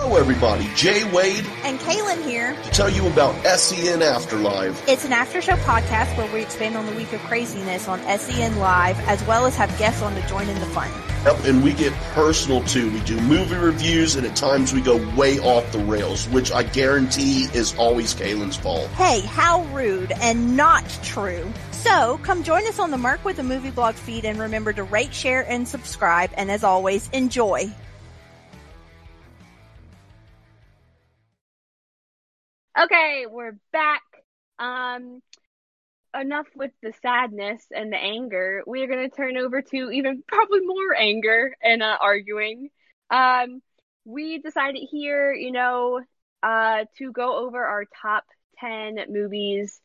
Hello, 0.00 0.16
everybody. 0.16 0.64
Jay 0.76 1.02
Wade 1.12 1.44
And 1.64 1.76
Kaylin 1.80 2.22
here. 2.24 2.54
to 2.62 2.70
tell 2.70 2.88
you 2.88 3.04
about 3.08 3.34
SEN 3.58 4.00
Afterlife. 4.00 4.86
It's 4.88 5.04
an 5.04 5.12
after 5.12 5.42
show 5.42 5.56
podcast 5.56 6.16
where 6.16 6.32
we 6.32 6.40
expand 6.40 6.76
on 6.76 6.86
the 6.86 6.92
week 6.92 7.12
of 7.12 7.20
craziness 7.22 7.88
on 7.88 7.98
SEN 8.16 8.58
Live, 8.58 8.96
as 9.08 9.20
well 9.26 9.44
as 9.44 9.56
have 9.56 9.76
guests 9.76 10.00
on 10.00 10.14
to 10.14 10.26
join 10.28 10.48
in 10.48 10.58
the 10.60 10.66
fun. 10.66 10.88
Yep, 11.24 11.44
and 11.46 11.64
we 11.64 11.72
get 11.72 11.92
personal 12.14 12.62
too. 12.62 12.92
We 12.92 13.00
do 13.00 13.20
movie 13.22 13.56
reviews, 13.56 14.14
and 14.14 14.24
at 14.24 14.36
times 14.36 14.72
we 14.72 14.80
go 14.80 14.96
way 15.16 15.40
off 15.40 15.70
the 15.72 15.80
rails, 15.80 16.28
which 16.28 16.52
I 16.52 16.62
guarantee 16.62 17.48
is 17.52 17.76
always 17.76 18.14
Kaylin's 18.14 18.56
fault. 18.56 18.86
Hey, 18.90 19.20
how 19.22 19.64
rude 19.74 20.12
and 20.12 20.56
not 20.56 20.84
true. 21.02 21.52
So, 21.72 22.18
come 22.22 22.44
join 22.44 22.64
us 22.68 22.78
on 22.78 22.92
the 22.92 22.98
Merc 22.98 23.24
with 23.24 23.36
the 23.36 23.42
Movie 23.42 23.70
Blog 23.72 23.96
feed 23.96 24.24
and 24.24 24.38
remember 24.38 24.72
to 24.72 24.84
rate, 24.84 25.12
share, 25.12 25.44
and 25.50 25.66
subscribe. 25.66 26.30
And 26.36 26.52
as 26.52 26.62
always, 26.62 27.08
enjoy. 27.10 27.72
Okay, 32.80 33.26
we're 33.28 33.58
back. 33.72 34.02
Um, 34.60 35.20
enough 36.14 36.46
with 36.54 36.70
the 36.80 36.92
sadness 37.02 37.64
and 37.74 37.92
the 37.92 37.96
anger. 37.96 38.62
We 38.68 38.82
are 38.82 38.86
going 38.86 39.10
to 39.10 39.16
turn 39.16 39.36
over 39.36 39.62
to 39.62 39.90
even 39.90 40.22
probably 40.28 40.60
more 40.60 40.94
anger 40.96 41.56
and 41.60 41.82
uh, 41.82 41.98
arguing. 42.00 42.70
Um, 43.10 43.62
we 44.04 44.38
decided 44.38 44.86
here, 44.88 45.32
you 45.32 45.50
know, 45.50 46.00
uh, 46.44 46.84
to 46.98 47.10
go 47.10 47.44
over 47.44 47.64
our 47.64 47.84
top 48.00 48.24
10 48.60 49.06
movies 49.08 49.80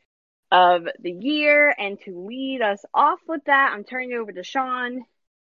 of 0.52 0.84
the 1.00 1.12
year 1.12 1.74
and 1.76 2.00
to 2.02 2.28
lead 2.28 2.62
us 2.62 2.86
off 2.94 3.20
with 3.28 3.44
that, 3.46 3.72
I'm 3.74 3.86
turning 3.86 4.14
over 4.14 4.32
to 4.32 4.44
Sean. 4.44 5.04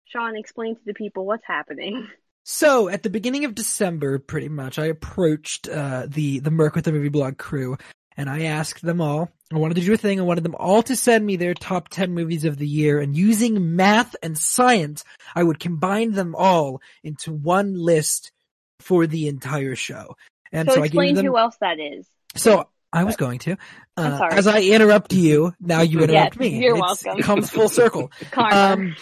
Sean, 0.05 0.37
explain 0.37 0.75
to 0.75 0.85
the 0.85 0.93
people 0.93 1.25
what's 1.25 1.45
happening. 1.45 2.07
So 2.43 2.89
at 2.89 3.03
the 3.03 3.09
beginning 3.09 3.45
of 3.45 3.55
December, 3.55 4.19
pretty 4.19 4.49
much, 4.49 4.79
I 4.79 4.87
approached 4.87 5.67
uh, 5.69 6.07
the 6.07 6.39
the 6.39 6.51
Merc 6.51 6.75
with 6.75 6.85
the 6.85 6.91
Movie 6.91 7.09
Blog 7.09 7.37
crew, 7.37 7.77
and 8.17 8.29
I 8.29 8.43
asked 8.43 8.81
them 8.81 8.99
all. 9.01 9.29
I 9.53 9.57
wanted 9.57 9.75
to 9.75 9.81
do 9.81 9.93
a 9.93 9.97
thing. 9.97 10.19
I 10.19 10.23
wanted 10.23 10.43
them 10.43 10.55
all 10.57 10.81
to 10.83 10.95
send 10.95 11.25
me 11.25 11.35
their 11.35 11.53
top 11.53 11.89
ten 11.89 12.13
movies 12.13 12.45
of 12.45 12.57
the 12.57 12.67
year, 12.67 12.99
and 12.99 13.15
using 13.15 13.75
math 13.75 14.15
and 14.23 14.37
science, 14.37 15.03
I 15.35 15.43
would 15.43 15.59
combine 15.59 16.11
them 16.13 16.35
all 16.35 16.81
into 17.03 17.31
one 17.31 17.75
list 17.75 18.31
for 18.79 19.05
the 19.07 19.27
entire 19.27 19.75
show. 19.75 20.15
And 20.51 20.67
so, 20.67 20.75
so, 20.75 20.81
I 20.81 20.85
explain 20.85 21.09
gave 21.09 21.15
them. 21.17 21.25
who 21.27 21.37
else 21.37 21.55
that 21.61 21.79
is. 21.79 22.07
So 22.35 22.67
I 22.91 23.03
was 23.03 23.15
going 23.17 23.39
to. 23.39 23.57
Uh, 23.95 24.27
as 24.31 24.47
I 24.47 24.61
interrupt 24.61 25.13
you, 25.13 25.53
now 25.59 25.81
you 25.81 25.99
interrupt 26.03 26.39
me. 26.39 26.61
you're 26.61 26.75
It's- 26.75 27.03
welcome. 27.05 27.19
It 27.19 27.23
comes 27.23 27.49
full 27.49 27.69
circle. 27.69 28.11
Um, 28.35 28.95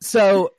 so, 0.00 0.52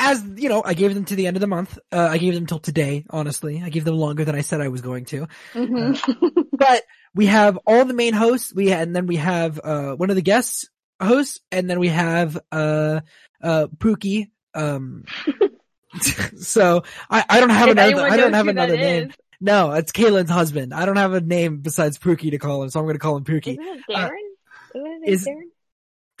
as 0.00 0.24
you 0.36 0.48
know, 0.48 0.62
I 0.64 0.74
gave 0.74 0.94
them 0.94 1.04
to 1.06 1.14
the 1.14 1.26
end 1.26 1.36
of 1.36 1.40
the 1.40 1.46
month. 1.46 1.78
Uh, 1.92 2.08
I 2.10 2.18
gave 2.18 2.34
them 2.34 2.46
till 2.46 2.58
today. 2.58 3.04
Honestly, 3.10 3.62
I 3.64 3.68
gave 3.68 3.84
them 3.84 3.96
longer 3.96 4.24
than 4.24 4.34
I 4.34 4.40
said 4.40 4.60
I 4.60 4.68
was 4.68 4.80
going 4.80 5.04
to. 5.06 5.26
Mhm. 5.54 6.46
But 6.52 6.82
we 7.14 7.26
have 7.26 7.58
all 7.66 7.84
the 7.84 7.94
main 7.94 8.12
hosts. 8.14 8.52
We 8.54 8.72
and 8.72 8.94
then 8.96 9.06
we 9.06 9.16
have 9.16 9.60
uh 9.62 9.94
one 9.94 10.10
of 10.10 10.16
the 10.16 10.22
guest 10.22 10.68
hosts, 11.00 11.40
and 11.52 11.68
then 11.70 11.78
we 11.78 11.88
have 11.88 12.36
uh 12.50 13.00
uh 13.42 13.66
Pookie. 13.78 14.30
Um, 14.54 15.04
so 16.36 16.82
I 17.08 17.24
I 17.28 17.40
don't 17.40 17.50
have 17.50 17.68
If 17.68 17.72
another. 17.72 18.02
I 18.08 18.16
don't 18.16 18.32
have 18.32 18.48
another 18.48 18.76
name. 18.76 19.10
is, 19.10 19.16
No, 19.40 19.72
it's 19.72 19.92
Kaylin's 19.92 20.30
husband. 20.30 20.72
I 20.74 20.84
don't 20.86 20.96
have 20.96 21.12
a 21.14 21.20
name 21.20 21.58
besides 21.58 21.98
Pookie 21.98 22.30
to 22.30 22.38
call 22.38 22.62
him, 22.62 22.70
so 22.70 22.80
I'm 22.80 22.86
going 22.86 22.94
to 22.94 23.00
call 23.00 23.16
him 23.16 23.24
Pookie. 23.24 23.58
Isn't 23.58 23.84
it 23.88 23.94
Uh, 23.94 24.08
Isn't 24.74 25.02
it 25.04 25.08
is- 25.10 25.26
Darren? 25.26 25.40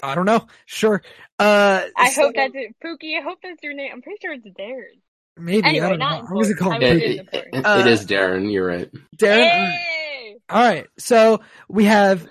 I 0.02 0.14
don't 0.14 0.24
know. 0.26 0.46
Sure. 0.66 1.02
Uh, 1.38 1.82
I 1.96 2.10
so- 2.10 2.22
hope 2.22 2.34
that's 2.36 2.54
it. 2.54 2.74
Pookie, 2.84 3.18
I 3.18 3.22
hope 3.22 3.38
that's 3.42 3.62
your 3.62 3.74
name. 3.74 3.90
I'm 3.92 4.02
pretty 4.02 4.18
sure 4.22 4.32
it's 4.32 4.46
Darren. 4.46 5.00
maybe. 5.36 5.66
Anyway, 5.66 5.86
I 5.86 5.88
don't 5.90 5.98
know. 5.98 6.08
not 6.08 6.30
I'm 6.30 6.38
just 6.42 6.58
gonna 6.58 6.70
call 6.70 6.72
him 6.80 6.82
It, 6.82 6.96
mean, 7.08 7.18
it, 7.32 7.48
it- 7.54 7.64
Uh, 7.66 7.78
it 7.80 7.86
is 7.86 8.06
Darren. 8.06 8.52
You're 8.52 8.66
right. 8.66 8.90
Darren. 9.16 9.38
Yay! 9.44 10.36
All 10.48 10.62
right. 10.62 10.86
So 10.98 11.40
we 11.68 11.84
have 11.84 12.26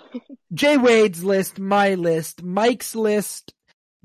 Jay 0.53 0.78
Wade's 0.78 1.24
list, 1.24 1.59
my 1.59 1.93
list, 1.95 2.43
Mike's 2.43 2.95
list, 2.95 3.53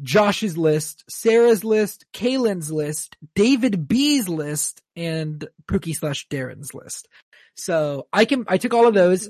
Josh's 0.03 0.57
list, 0.59 1.05
Sarah's 1.09 1.65
list, 1.65 2.05
Kaylin's 2.13 2.71
list, 2.71 3.17
David 3.35 3.87
B's 3.89 4.29
list, 4.29 4.83
and 4.97 5.47
Pookie 5.67 5.95
slash 5.95 6.27
Darren's 6.29 6.75
list. 6.75 7.09
So 7.57 8.07
I 8.13 8.25
can, 8.25 8.45
I 8.49 8.59
took 8.59 8.75
all 8.75 8.87
of 8.87 8.95
those. 8.95 9.29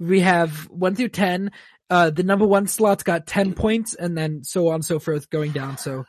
We 0.00 0.20
have 0.20 0.68
one 0.70 0.96
through 0.96 1.10
10. 1.10 1.52
Uh, 1.90 2.10
the 2.10 2.22
number 2.22 2.46
one 2.46 2.66
slot's 2.66 3.02
got 3.02 3.26
10 3.26 3.54
points 3.54 3.94
and 3.94 4.16
then 4.16 4.42
so 4.42 4.68
on 4.68 4.76
and 4.76 4.84
so 4.84 4.98
forth 4.98 5.28
going 5.30 5.52
down. 5.52 5.76
So 5.78 6.04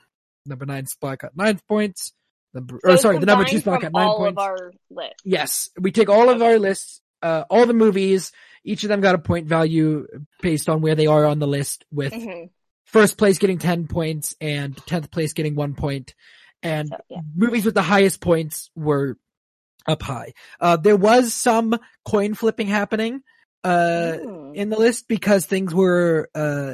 number 0.46 0.66
nine 0.66 0.86
slot 0.88 1.20
got 1.20 1.36
nine 1.36 1.60
points. 1.68 2.14
Number, 2.54 2.80
or 2.84 2.98
sorry, 2.98 3.20
the 3.20 3.26
number 3.26 3.44
two 3.44 3.60
slot 3.60 3.82
got 3.82 3.92
nine 3.92 4.08
all 4.08 4.18
points. 4.18 4.38
of 4.42 4.44
our 4.44 4.72
list. 4.90 5.14
Yes, 5.26 5.70
we 5.80 5.92
take 5.92 6.10
all 6.10 6.30
of 6.30 6.42
our 6.42 6.58
lists, 6.58 7.02
uh, 7.22 7.44
all 7.50 7.66
the 7.66 7.74
movies. 7.74 8.32
Each 8.64 8.84
of 8.84 8.90
them 8.90 9.02
got 9.02 9.14
a 9.16 9.20
point 9.20 9.48
value 9.48 10.08
based 10.42 10.70
on 10.70 10.80
where 10.82 10.96
they 10.96 11.08
are 11.08 11.26
on 11.26 11.40
the 11.40 11.48
list. 11.48 11.84
With 11.92 12.14
Mhm. 12.14 12.50
first 12.86 13.18
place 13.18 13.38
getting 13.40 13.58
ten 13.60 13.88
points 13.88 14.34
and 14.40 14.76
tenth 14.88 15.12
place 15.12 15.34
getting 15.34 15.56
one 15.56 15.76
point, 15.76 16.16
and 16.64 16.88
So, 16.88 16.98
yeah. 17.10 17.20
movies 17.36 17.66
with 17.66 17.74
the 17.76 17.82
highest 17.82 18.22
points 18.22 18.72
were 18.74 19.18
up 19.86 20.02
high. 20.02 20.34
Uh, 20.62 20.78
there 20.78 20.96
was 20.96 21.34
some 21.34 21.78
coin 22.06 22.34
flipping 22.36 22.68
happening 22.68 23.22
uh, 23.66 24.18
in 24.54 24.70
the 24.70 24.78
list 24.78 25.08
because 25.08 25.46
things 25.46 25.74
were 25.74 26.30
uh, 26.36 26.74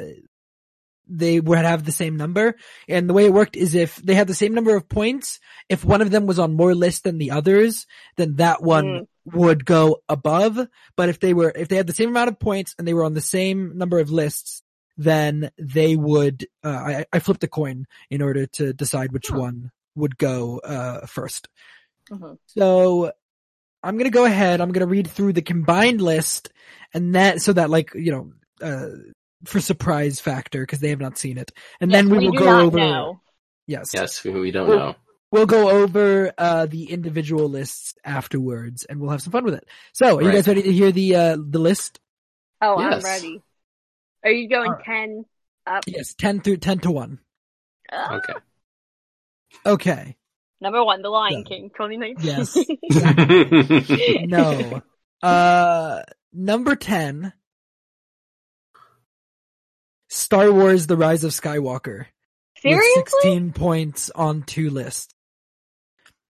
they 1.08 1.40
would 1.40 1.58
have 1.58 1.84
the 1.84 1.92
same 1.92 2.16
number, 2.16 2.54
and 2.88 3.08
the 3.08 3.12
way 3.14 3.26
it 3.26 3.32
worked 3.32 3.56
is 3.56 3.74
if 3.74 3.96
they 3.96 4.14
had 4.14 4.28
the 4.28 4.34
same 4.34 4.54
number 4.54 4.74
of 4.76 4.88
points, 4.88 5.40
if 5.68 5.84
one 5.84 6.00
of 6.00 6.10
them 6.10 6.26
was 6.26 6.38
on 6.38 6.54
more 6.54 6.74
lists 6.74 7.00
than 7.02 7.18
the 7.18 7.32
others, 7.32 7.86
then 8.16 8.36
that 8.36 8.62
one 8.62 8.86
Mm. 8.86 9.06
would 9.36 9.64
go 9.64 10.02
above. 10.08 10.58
But 10.96 11.08
if 11.08 11.18
they 11.20 11.34
were, 11.34 11.52
if 11.54 11.68
they 11.68 11.76
had 11.76 11.86
the 11.86 11.94
same 11.94 12.10
amount 12.10 12.28
of 12.30 12.38
points 12.38 12.74
and 12.78 12.86
they 12.86 12.94
were 12.94 13.04
on 13.04 13.14
the 13.14 13.20
same 13.20 13.76
number 13.76 13.98
of 13.98 14.10
lists, 14.10 14.62
then 14.96 15.50
they 15.58 15.96
would, 15.96 16.46
uh, 16.64 16.68
I, 16.68 17.06
I 17.12 17.18
flipped 17.18 17.44
a 17.44 17.48
coin 17.48 17.86
in 18.10 18.22
order 18.22 18.46
to 18.58 18.72
decide 18.72 19.12
which 19.12 19.28
Huh. 19.28 19.38
one 19.40 19.70
would 19.94 20.16
go, 20.18 20.58
uh, 20.58 21.06
first. 21.06 21.48
Mhm. 22.10 22.38
So 22.46 23.12
I'm 23.82 23.96
going 23.96 24.10
to 24.10 24.14
go 24.14 24.24
ahead. 24.24 24.60
I'm 24.60 24.70
going 24.72 24.86
to 24.86 24.90
read 24.90 25.08
through 25.08 25.32
the 25.32 25.42
combined 25.42 26.00
list 26.00 26.50
and 26.94 27.14
that, 27.14 27.42
so 27.42 27.52
that 27.54 27.70
like, 27.70 27.90
you 27.94 28.12
know, 28.12 28.32
uh, 28.60 28.88
for 29.44 29.60
surprise 29.60 30.20
factor 30.20 30.60
because 30.62 30.78
they 30.80 30.90
have 30.90 31.00
not 31.00 31.18
seen 31.18 31.36
it. 31.38 31.50
And 31.80 31.90
Yes, 31.90 31.98
then 32.02 32.10
we, 32.10 32.18
we 32.18 32.24
will 32.26 32.32
do 32.32 32.38
go 32.38 32.44
not 32.44 32.62
over, 32.62 32.78
know. 32.78 33.20
yes, 33.66 33.90
Yes, 33.92 34.22
we, 34.22 34.30
we 34.30 34.50
don't 34.52 34.68
Well- 34.68 34.78
know. 34.78 34.94
we'll 35.32 35.46
go 35.46 35.68
over, 35.70 36.32
uh, 36.38 36.66
the 36.66 36.90
individual 36.90 37.48
lists 37.48 37.94
afterwards 38.04 38.84
and 38.84 39.00
we'll 39.00 39.10
have 39.10 39.22
some 39.22 39.32
fun 39.32 39.44
with 39.44 39.54
it. 39.54 39.66
So 39.92 40.18
are 40.18 40.22
you 40.22 40.30
guys 40.32 40.46
ready 40.46 40.62
to 40.62 40.72
hear 40.72 40.92
the, 40.92 41.16
uh, 41.16 41.36
the 41.44 41.58
list? 41.58 41.98
Oh, 42.60 42.76
I'm 42.78 43.00
ready. 43.00 43.42
Are 44.24 44.30
you 44.30 44.48
going 44.48 44.68
Alright. 44.70 44.84
10 44.84 45.24
up? 45.66 45.82
Yes, 45.88 46.14
10 46.14 46.40
through 46.42 46.58
10 46.58 46.78
to 46.80 46.90
1. 46.92 47.18
Ah, 47.90 48.16
Okay. 48.18 48.32
Okay. 49.66 50.16
Number 50.62 50.84
one, 50.84 51.02
The 51.02 51.08
Lion 51.08 51.38
Yeah. 51.38 51.44
King, 51.44 51.70
2019. 51.76 52.24
Yes. 52.24 52.56
No. 54.28 54.80
Uh, 55.20 56.02
number 56.32 56.76
10. 56.76 57.32
Star 60.08 60.52
Wars 60.52 60.86
The 60.86 60.96
Rise 60.96 61.24
of 61.24 61.32
Skywalker. 61.32 62.06
Seriously? 62.58 62.92
With 62.96 63.08
16 63.08 63.52
points 63.52 64.10
on 64.14 64.42
two 64.42 64.70
lists. 64.70 65.12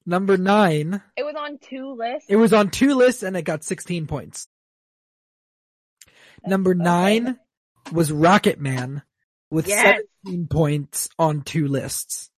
Number 0.05 0.37
9. 0.37 1.01
It 1.17 1.23
was 1.23 1.35
on 1.37 1.57
two 1.59 1.93
lists. 1.97 2.27
It 2.29 2.37
was 2.37 2.53
on 2.53 2.69
two 2.69 2.95
lists 2.95 3.23
and 3.23 3.35
it 3.35 3.41
got 3.43 3.65
16 3.65 4.07
points. 4.07 4.47
Number 6.45 6.71
okay. 6.71 6.83
9 6.83 7.39
was 7.91 8.09
Rocket 8.09 8.57
Man 8.59 9.01
with 9.51 9.67
Yes. 9.67 10.01
17 10.25 10.47
points 10.47 11.09
on 11.19 11.41
two 11.41 11.67
lists. 11.67 12.29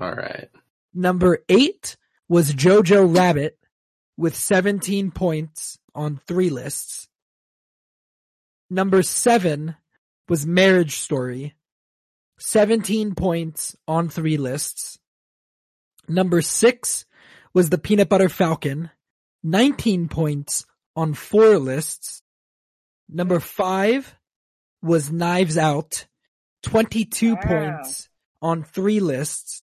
All 0.00 0.12
right. 0.12 0.48
Number 0.94 1.42
eight 1.48 1.96
was 2.28 2.52
Jojo 2.54 3.16
Rabbit 3.16 3.58
with 4.16 4.36
17 4.36 5.10
points 5.10 5.78
on 5.94 6.20
three 6.26 6.50
lists. 6.50 7.08
Number 8.70 9.02
seven 9.02 9.76
was 10.28 10.46
Marriage 10.46 10.96
Story, 10.96 11.54
17 12.38 13.14
points 13.14 13.76
on 13.86 14.08
three 14.08 14.36
lists. 14.36 14.98
Number 16.08 16.40
six 16.42 17.04
was 17.54 17.70
The 17.70 17.78
Peanut 17.78 18.08
Butter 18.08 18.28
Falcon, 18.28 18.90
19 19.42 20.08
points 20.08 20.64
on 20.96 21.14
four 21.14 21.58
lists. 21.58 22.22
Number 23.08 23.40
five 23.40 24.14
was 24.82 25.12
Knives 25.12 25.58
Out, 25.58 26.06
22 26.62 27.34
Wow. 27.34 27.40
points 27.44 28.08
on 28.40 28.64
three 28.64 29.00
lists. 29.00 29.62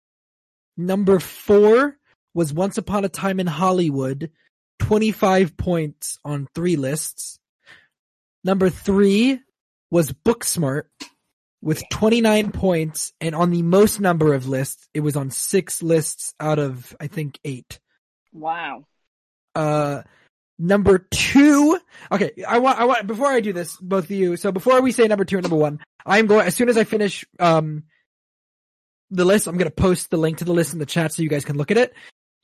Number 0.78 1.19
four 1.19 1.97
was 2.36 2.53
Once 2.53 2.78
Upon 2.78 3.03
a 3.03 3.09
Time 3.09 3.39
in 3.39 3.47
Hollywood, 3.47 4.32
25 4.80 5.57
points 5.57 6.19
on 6.23 6.47
three 6.53 6.75
lists. 6.75 7.39
Number 8.43 8.69
three 8.69 9.39
was 9.89 10.11
Booksmart 10.11 10.84
with 11.61 11.84
29 11.89 12.51
points 12.51 13.13
and 13.19 13.34
on 13.34 13.49
the 13.49 13.63
most 13.63 13.99
number 13.99 14.36
of 14.36 14.47
lists, 14.47 14.88
it 14.93 14.99
was 14.99 15.15
on 15.15 15.32
six 15.32 15.82
lists 15.82 16.36
out 16.39 16.59
of, 16.59 16.95
I 16.99 17.07
think, 17.07 17.39
eight. 17.43 17.80
Wow. 18.32 18.86
Uh, 19.55 20.03
number 20.59 20.99
two. 21.09 21.80
Okay, 22.11 22.32
I 22.47 22.59
want, 22.59 22.80
I 22.80 22.86
want, 22.86 23.07
before 23.07 23.28
I 23.28 23.39
do 23.39 23.53
this, 23.53 23.75
both 23.78 24.05
of 24.05 24.11
you, 24.11 24.38
so 24.38 24.51
before 24.51 24.82
we 24.82 24.91
say 24.91 25.07
number 25.07 25.25
two 25.25 25.38
and 25.38 25.43
number 25.43 25.57
one, 25.57 25.80
I'm 26.05 26.28
going, 26.28 26.45
as 26.45 26.55
soon 26.55 26.69
as 26.69 26.78
I 26.78 26.84
finish, 26.84 27.25
um, 27.39 27.84
the 29.10 29.26
list, 29.26 29.47
I'm 29.47 29.58
gonna 29.58 29.72
post 29.72 30.10
the 30.10 30.18
link 30.18 30.39
to 30.39 30.45
the 30.45 30.53
list 30.53 30.74
in 30.74 30.80
the 30.80 30.86
chat 30.86 31.14
so 31.14 31.22
you 31.22 31.30
guys 31.30 31.45
can 31.45 31.58
look 31.58 31.72
at 31.72 31.78
it. 31.78 31.93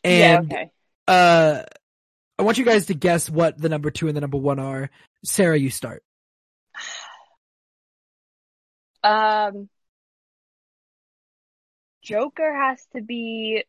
And, 0.03 0.51
yeah, 0.51 0.57
okay. 0.57 0.69
uh, 1.07 1.63
I 2.37 2.43
want 2.43 2.57
you 2.57 2.65
guys 2.65 2.87
to 2.87 2.93
guess 2.93 3.29
what 3.29 3.57
the 3.57 3.69
number 3.69 3.91
two 3.91 4.07
and 4.07 4.17
the 4.17 4.21
number 4.21 4.37
one 4.37 4.59
are. 4.59 4.89
Sarah, 5.23 5.57
you 5.57 5.69
start. 5.69 6.03
Um, 9.03 9.69
Joker 12.01 12.53
has 12.53 12.85
to 12.95 13.01
be 13.01 13.63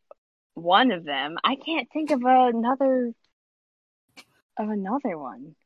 one 0.54 0.92
of 0.92 1.04
them. 1.04 1.36
I 1.42 1.56
can't 1.56 1.88
think 1.92 2.10
of 2.10 2.22
another 2.24 3.12
of 4.56 4.68
another 4.68 5.18
one. 5.18 5.56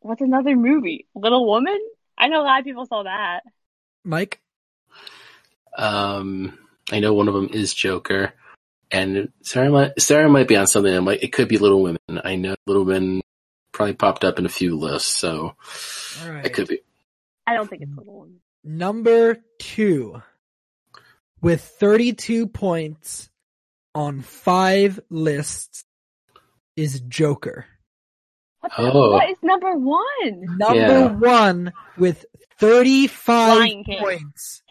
what's 0.00 0.20
another 0.20 0.54
movie? 0.54 1.06
Little 1.14 1.46
Woman? 1.46 1.78
I 2.16 2.28
know 2.28 2.40
a 2.40 2.44
lot 2.44 2.60
of 2.60 2.64
people 2.64 2.86
saw 2.86 3.02
that. 3.02 3.40
Mike? 4.04 4.40
Um, 5.76 6.58
I 6.92 7.00
know 7.00 7.14
one 7.14 7.28
of 7.28 7.34
them 7.34 7.48
is 7.52 7.72
Joker, 7.74 8.32
and 8.90 9.30
Sarah 9.42 9.70
might 9.70 10.00
Sarah 10.00 10.28
might 10.28 10.48
be 10.48 10.56
on 10.56 10.66
something. 10.66 10.92
That 10.92 11.00
might 11.02 11.22
it 11.22 11.32
could 11.32 11.48
be 11.48 11.58
Little 11.58 11.82
Women. 11.82 11.98
I 12.24 12.36
know 12.36 12.54
Little 12.66 12.84
Women 12.84 13.22
probably 13.72 13.94
popped 13.94 14.24
up 14.24 14.38
in 14.38 14.46
a 14.46 14.50
few 14.50 14.76
lists, 14.78 15.12
so 15.12 15.54
All 16.22 16.30
right. 16.30 16.44
it 16.46 16.50
could 16.54 16.68
be. 16.68 16.80
I 17.46 17.54
don't 17.54 17.68
think 17.68 17.82
it's 17.82 17.90
Little 17.96 18.14
Woman. 18.14 18.40
Number 18.62 19.38
two, 19.58 20.22
with 21.42 21.60
32 21.62 22.46
points 22.46 23.28
on 23.94 24.22
five 24.22 24.98
lists, 25.10 25.84
is 26.76 27.00
Joker. 27.00 27.66
What, 28.60 28.72
the, 28.76 28.82
Oh. 28.92 29.12
what 29.12 29.28
is 29.30 29.36
number 29.42 29.74
one? 29.76 30.56
Number 30.58 30.74
Yeah. 30.76 31.12
one 31.12 31.72
with 31.98 32.24
35 32.58 33.84
points 33.98 34.62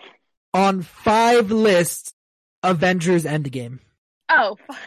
on 0.53 0.81
five 0.81 1.51
lists, 1.51 2.13
Avengers 2.61 3.25
Endgame. 3.25 3.79
Oh, 4.29 4.57
fuck. 4.67 4.77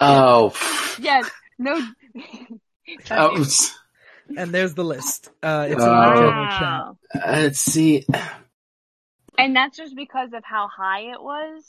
Oh, 0.00 0.96
yes. 1.00 1.28
No. 1.58 1.78
that 3.08 3.32
was, 3.32 3.72
And 4.36 4.52
there's 4.52 4.74
the 4.74 4.84
list. 4.84 5.30
Uh, 5.42 5.66
it's 5.70 5.82
in 5.82 5.88
Oh. 5.88 5.92
our 5.92 6.26
wow. 6.26 6.96
uh, 7.14 7.18
let's 7.26 7.60
see. 7.60 8.06
And 9.36 9.54
that's 9.54 9.76
just 9.76 9.94
because 9.96 10.32
of 10.32 10.42
how 10.44 10.68
high 10.74 11.12
it 11.12 11.22
was. 11.22 11.64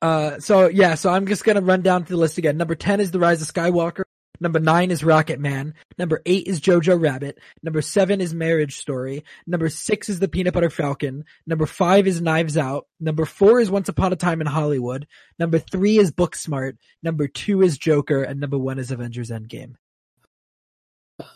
Uh, 0.00 0.38
so 0.40 0.66
yeah, 0.68 0.94
so 0.96 1.10
I'm 1.10 1.26
just 1.26 1.44
gonna 1.44 1.60
run 1.60 1.82
down 1.82 2.04
through 2.04 2.16
the 2.16 2.20
list 2.20 2.38
again. 2.38 2.56
Number 2.56 2.74
10 2.74 3.00
is 3.00 3.10
The 3.12 3.18
Rise 3.20 3.40
of 3.42 3.48
Skywalker. 3.52 4.02
Number 4.42 4.58
9 4.58 4.90
is 4.90 5.04
Rocket 5.04 5.38
Man. 5.38 5.74
Number 5.98 6.20
8 6.26 6.48
is 6.48 6.60
Jojo 6.60 7.00
Rabbit. 7.00 7.38
Number 7.62 7.80
7 7.80 8.20
is 8.20 8.34
Marriage 8.34 8.76
Story. 8.78 9.24
Number 9.46 9.68
6 9.68 10.08
is 10.08 10.18
The 10.18 10.26
Peanut 10.26 10.52
Butter 10.52 10.68
Falcon. 10.68 11.24
Number 11.46 11.64
5 11.64 12.08
is 12.08 12.20
Knives 12.20 12.58
Out. 12.58 12.88
Number 12.98 13.24
4 13.24 13.60
is 13.60 13.70
Once 13.70 13.88
Upon 13.88 14.12
a 14.12 14.16
Time 14.16 14.40
in 14.40 14.48
Hollywood. 14.48 15.06
Number 15.38 15.60
3 15.60 15.96
is 15.98 16.10
Booksmart. 16.10 16.76
Number 17.04 17.28
2 17.28 17.62
is 17.62 17.78
Joker. 17.78 18.24
And 18.24 18.40
number 18.40 18.58
1 18.58 18.80
is 18.80 18.90
Avengers 18.90 19.30
Endgame. 19.30 19.74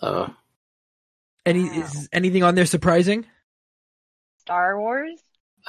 Uh, 0.03 0.29
Any, 1.45 1.63
Wow. 1.69 1.79
is 1.85 2.09
anything 2.13 2.43
on 2.43 2.57
there 2.57 2.67
surprising? 2.67 3.25
Star 4.41 4.81
Wars. 4.81 5.21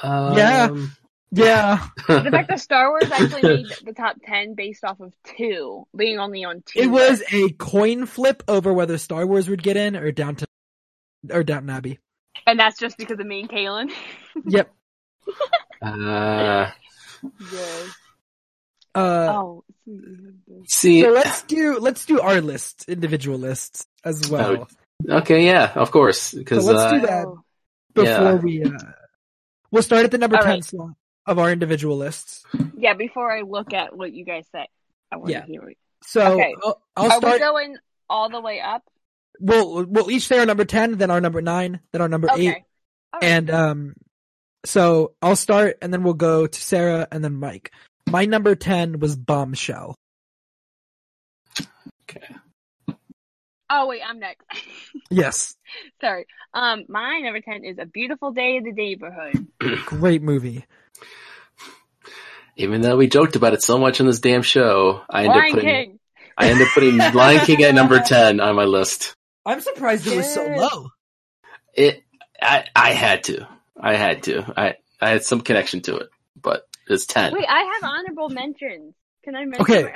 um, 0.02 0.36
Yeah. 0.36 0.86
Yeah. 1.30 1.86
The 2.06 2.28
fact 2.30 2.48
that 2.48 2.60
Star 2.60 2.88
Wars 2.90 3.10
actually 3.10 3.42
made 3.56 3.66
the 3.84 3.92
top 3.92 4.16
ten 4.24 4.54
based 4.54 4.82
off 4.84 5.00
of 5.00 5.12
two, 5.36 5.86
being 5.94 6.18
only 6.18 6.44
on 6.44 6.62
two. 6.64 6.78
It 6.80 6.86
was 6.86 7.22
a 7.32 7.50
coin 7.50 8.06
flip 8.06 8.42
over 8.48 8.72
whether 8.72 8.96
Star 8.98 9.26
Wars 9.26 9.48
would 9.48 9.62
get 9.62 9.76
in 9.76 9.94
or 9.96 10.10
Downton, 10.10 10.46
or 11.30 11.42
Downton 11.44 11.68
Abbey. 11.70 11.98
and 12.46 12.58
that's 12.58 12.78
just 12.78 12.96
because 12.96 13.18
of 13.20 13.26
me 13.26 13.40
and 13.40 13.50
Kaylin. 13.50 13.90
Yep. 14.46 14.72
Uh, 15.82 16.70
yes. 17.52 17.88
Uh, 18.94 19.32
Oh. 19.34 19.64
see, 20.66 21.02
So 21.02 21.10
let's 21.10 21.42
do 21.42 21.78
let's 21.78 22.06
do 22.06 22.20
our 22.20 22.40
list, 22.40 22.88
individual 22.88 23.38
lists 23.38 23.86
as 24.04 24.28
well. 24.30 24.66
okay, 25.08 25.44
yeah, 25.44 25.72
of 25.74 25.90
course, 25.90 26.20
So 26.20 26.38
because 26.38 26.64
let's 26.64 26.80
uh, 26.80 26.90
do 26.92 27.00
that 27.06 27.26
Oh. 27.26 27.42
before 27.94 28.06
yeah. 28.12 28.34
we. 28.36 28.64
Uh, 28.64 28.70
we'll 29.70 29.82
start 29.82 30.04
at 30.04 30.10
the 30.10 30.18
number 30.18 30.36
All 30.36 30.42
ten 30.42 30.50
right. 30.54 30.64
slot 30.64 30.90
of 31.28 31.38
our 31.38 31.52
individual 31.52 31.96
lists. 31.96 32.44
Yeah, 32.76 32.94
before 32.94 33.30
I 33.30 33.42
look 33.42 33.72
at 33.72 33.94
what 33.96 34.12
you 34.12 34.24
guys 34.24 34.46
say, 34.50 34.66
I 35.12 35.16
want 35.16 35.30
Yeah. 35.30 35.42
to 35.42 35.46
hear. 35.46 35.62
What, 35.62 35.74
So 36.02 36.22
Okay. 36.32 36.54
I'll, 36.64 36.82
I'll 36.96 37.06
are 37.12 37.18
start. 37.18 37.34
we 37.34 37.38
going 37.38 37.76
all 38.08 38.28
the 38.30 38.40
way 38.40 38.60
up? 38.60 38.82
we'll 39.40 39.84
we'll 39.84 40.10
each 40.10 40.26
say 40.26 40.38
our 40.40 40.46
number 40.46 40.64
ten, 40.64 40.98
then 40.98 41.10
our 41.12 41.20
number 41.20 41.40
nine, 41.40 41.80
then 41.92 42.00
our 42.00 42.08
number 42.08 42.28
Okay. 42.32 42.48
eight, 42.48 42.64
and 43.22 43.50
um. 43.50 43.94
So 44.66 45.12
I'll 45.22 45.36
start, 45.36 45.78
and 45.80 45.92
then 45.92 46.02
we'll 46.02 46.14
go 46.14 46.46
to 46.48 46.60
Sarah, 46.60 47.06
and 47.12 47.22
then 47.22 47.36
Mike. 47.36 47.70
My 48.06 48.24
number 48.24 48.56
ten 48.56 48.98
was 48.98 49.14
Bombshell. 49.16 49.94
okay. 52.10 52.34
Oh 53.70 53.86
wait, 53.86 54.02
I'm 54.06 54.18
next. 54.18 54.44
Yes, 55.10 55.56
Sorry. 56.02 56.26
Um, 56.52 56.84
my 56.88 57.20
number 57.20 57.40
ten 57.40 57.64
is 57.64 57.78
a 57.78 57.86
beautiful 57.86 58.30
day 58.32 58.56
in 58.56 58.64
the 58.64 58.72
neighborhood. 58.72 59.46
great 59.86 60.22
movie. 60.22 60.66
even 62.56 62.80
though 62.82 62.96
we 62.96 63.06
joked 63.06 63.36
about 63.36 63.54
it 63.54 63.62
so 63.62 63.78
much 63.78 64.00
in 64.00 64.06
this 64.06 64.20
damn 64.20 64.42
show, 64.42 65.00
I 65.08 65.24
ended 65.24 65.30
up 65.30 65.36
Lion 65.42 65.52
putting 65.54 65.68
King. 65.70 65.98
I 66.36 66.48
ended 66.50 66.66
up 66.66 66.72
putting 66.74 66.98
Lion 66.98 67.40
King 67.46 67.62
at 67.64 67.74
number 67.74 68.00
ten 68.06 68.40
on 68.40 68.54
my 68.54 68.64
list. 68.64 69.14
I'm 69.46 69.60
surprised 69.60 70.06
it 70.06 70.16
was 70.16 70.32
so 70.34 70.44
low. 70.46 70.88
It, 71.74 72.02
I, 72.40 72.64
I 72.76 72.92
had 72.92 73.24
to, 73.24 73.48
I 73.80 73.94
had 73.94 74.24
to, 74.24 74.52
I, 74.56 74.74
I 75.00 75.08
had 75.10 75.24
some 75.24 75.40
connection 75.40 75.80
to 75.82 75.96
it, 75.96 76.08
but 76.40 76.66
it's 76.86 77.06
ten. 77.06 77.32
Wait, 77.32 77.46
I 77.48 77.62
have 77.80 77.90
honorable 77.90 78.28
mentions. 78.28 78.94
Can 79.24 79.34
I 79.36 79.44
mention? 79.46 79.62
Okay. 79.62 79.92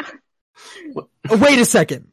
my- 0.95 1.37
wait 1.37 1.59
a 1.59 1.65
second. 1.65 2.13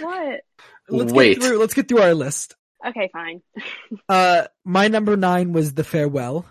what? 0.00 0.40
Let's 0.88 1.12
Wait. 1.12 1.34
get 1.34 1.42
through. 1.44 1.58
Let's 1.58 1.74
get 1.74 1.88
through 1.88 2.00
our 2.02 2.14
list. 2.14 2.54
Okay, 2.86 3.08
fine. 3.12 3.42
Uh, 4.08 4.46
my 4.64 4.88
number 4.88 5.16
nine 5.16 5.52
was 5.52 5.74
The 5.74 5.84
Farewell. 5.84 6.46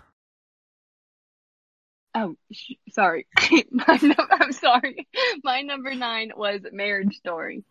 Oh, 2.14 2.34
sh- 2.52 2.72
sorry. 2.90 3.26
my 3.70 3.98
num- 4.02 4.14
I'm 4.30 4.52
sorry. 4.52 5.08
My 5.44 5.62
number 5.62 5.94
nine 5.94 6.32
was 6.36 6.60
Marriage 6.72 7.16
Story. 7.16 7.64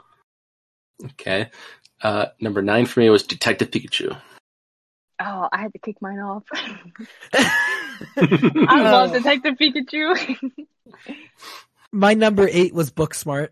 Okay. 1.03 1.49
Uh, 2.01 2.27
number 2.39 2.61
nine 2.61 2.85
for 2.85 2.99
me 3.01 3.09
was 3.09 3.23
Detective 3.23 3.71
Pikachu. 3.71 4.17
Oh, 5.19 5.49
I 5.51 5.57
had 5.61 5.73
to 5.73 5.79
kick 5.79 6.01
mine 6.01 6.19
off. 6.19 6.43
I 7.33 8.81
love 8.83 9.11
Oh. 9.11 9.13
Detective 9.13 9.55
Pikachu. 9.55 10.37
My 11.91 12.13
number 12.13 12.47
eight 12.49 12.73
was 12.73 12.91
Booksmart. 12.91 13.49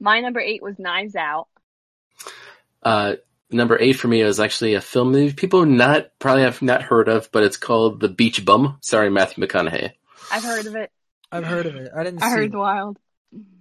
My 0.00 0.20
number 0.20 0.40
eight 0.40 0.62
was 0.62 0.78
Knives 0.78 1.16
Out. 1.16 1.48
Uh, 2.84 3.14
number 3.50 3.78
eight 3.80 3.94
for 3.94 4.08
me 4.08 4.20
is 4.20 4.40
actually 4.40 4.74
a 4.74 4.80
film 4.80 5.12
that 5.12 5.36
people 5.36 5.64
not 5.64 6.10
probably 6.18 6.42
have 6.42 6.60
not 6.62 6.82
heard 6.82 7.08
of, 7.08 7.30
but 7.32 7.42
it's 7.44 7.56
called 7.56 8.00
The 8.00 8.08
Beach 8.08 8.44
Bum. 8.44 8.78
Sorry, 8.80 9.10
Matthew 9.10 9.44
McConaughey. 9.46 9.92
I've 10.30 10.44
heard 10.44 10.66
of 10.66 10.76
it. 10.76 10.90
I've 11.32 11.44
heard 11.44 11.66
of 11.66 11.76
it. 11.76 11.90
I 11.94 12.04
didn't 12.04 12.22
I 12.22 12.28
see 12.28 12.34
heard 12.36 12.54
it. 12.54 12.56
wild. 12.56 12.98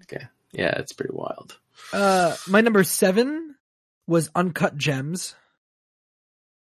Okay. 0.04 0.26
Yeah, 0.52 0.78
it's 0.80 0.94
pretty 0.94 1.14
wild. 1.14 1.58
Uh, 1.92 2.36
my 2.48 2.62
number 2.62 2.84
seven 2.84 3.56
was 4.08 4.30
Uncut 4.36 4.78
Gems. 4.78 5.36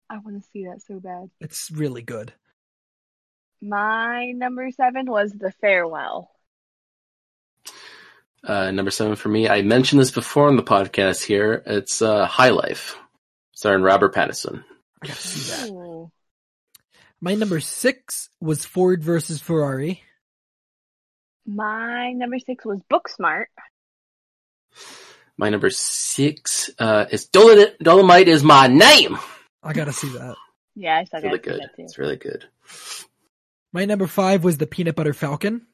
I 0.10 0.18
want 0.20 0.42
to 0.42 0.50
see 0.52 0.66
that 0.66 0.82
so 0.88 1.00
bad. 1.00 1.30
It's 1.42 1.70
really 1.70 2.02
good. 2.02 2.34
My 3.62 4.32
number 4.36 4.70
seven 4.72 5.06
was 5.10 5.32
The 5.34 5.52
Farewell. 5.62 6.32
Uh, 8.44 8.72
number 8.72 8.92
seven 8.92 9.16
for 9.16 9.30
me, 9.30 9.50
I 9.50 9.62
mentioned 9.62 10.00
this 10.02 10.12
before 10.12 10.48
on 10.48 10.56
the 10.56 10.64
podcast 10.64 11.24
here. 11.24 11.64
It's 11.66 12.02
uh, 12.02 12.26
High 12.26 12.52
Life, 12.52 12.98
starring 13.54 13.84
Robert 13.84 14.14
Pattinson. 14.14 14.64
I 15.02 15.08
gotta 15.08 15.20
see 15.22 15.52
that. 15.52 15.70
Ooh. 15.72 16.12
My 17.20 17.34
number 17.36 17.60
six 17.60 18.30
was 18.40 18.64
Ford 18.66 19.04
versus 19.04 19.42
Ferrari. 19.42 20.02
My 21.46 22.12
number 22.14 22.40
six 22.40 22.64
was 22.64 22.80
Booksmart. 22.92 23.46
My 25.38 25.50
number 25.50 25.70
six 25.70 26.70
uh, 26.80 27.06
is 27.12 27.26
Dolomite, 27.26 27.80
Dolomite 27.80 28.28
is 28.28 28.44
my 28.44 28.68
name. 28.68 29.18
I 29.64 29.74
gotta 29.74 29.94
see 29.94 30.10
that. 30.10 30.36
Yeah, 30.76 30.98
I 30.98 31.04
saw 31.06 31.18
It's 31.18 31.26
really 31.26 31.40
good. 31.40 31.60
that 31.62 31.76
too. 31.76 31.84
It's 31.84 31.98
really 31.98 32.16
good. 32.18 32.46
My 33.74 33.86
number 33.86 34.08
five 34.08 34.44
was 34.44 34.58
The 34.58 34.68
Peanut 34.68 34.96
Butter 34.96 35.14
Falcon. 35.14 35.66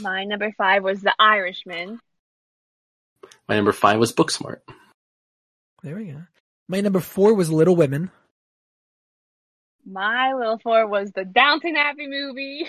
My 0.00 0.24
number 0.24 0.52
five 0.56 0.82
was 0.82 1.00
The 1.00 1.14
Irishman. 1.18 2.00
My 3.48 3.56
number 3.56 3.72
five 3.72 3.98
was 3.98 4.12
Booksmart. 4.12 4.60
There 5.82 5.96
we 5.96 6.06
go. 6.06 6.22
My 6.68 6.80
number 6.80 7.00
four 7.00 7.34
was 7.34 7.50
Little 7.50 7.76
Women. 7.76 8.10
My 9.86 10.34
little 10.34 10.58
four 10.58 10.86
was 10.86 11.10
the 11.12 11.24
Downton 11.24 11.76
Abbey 11.76 12.08
movie. 12.08 12.68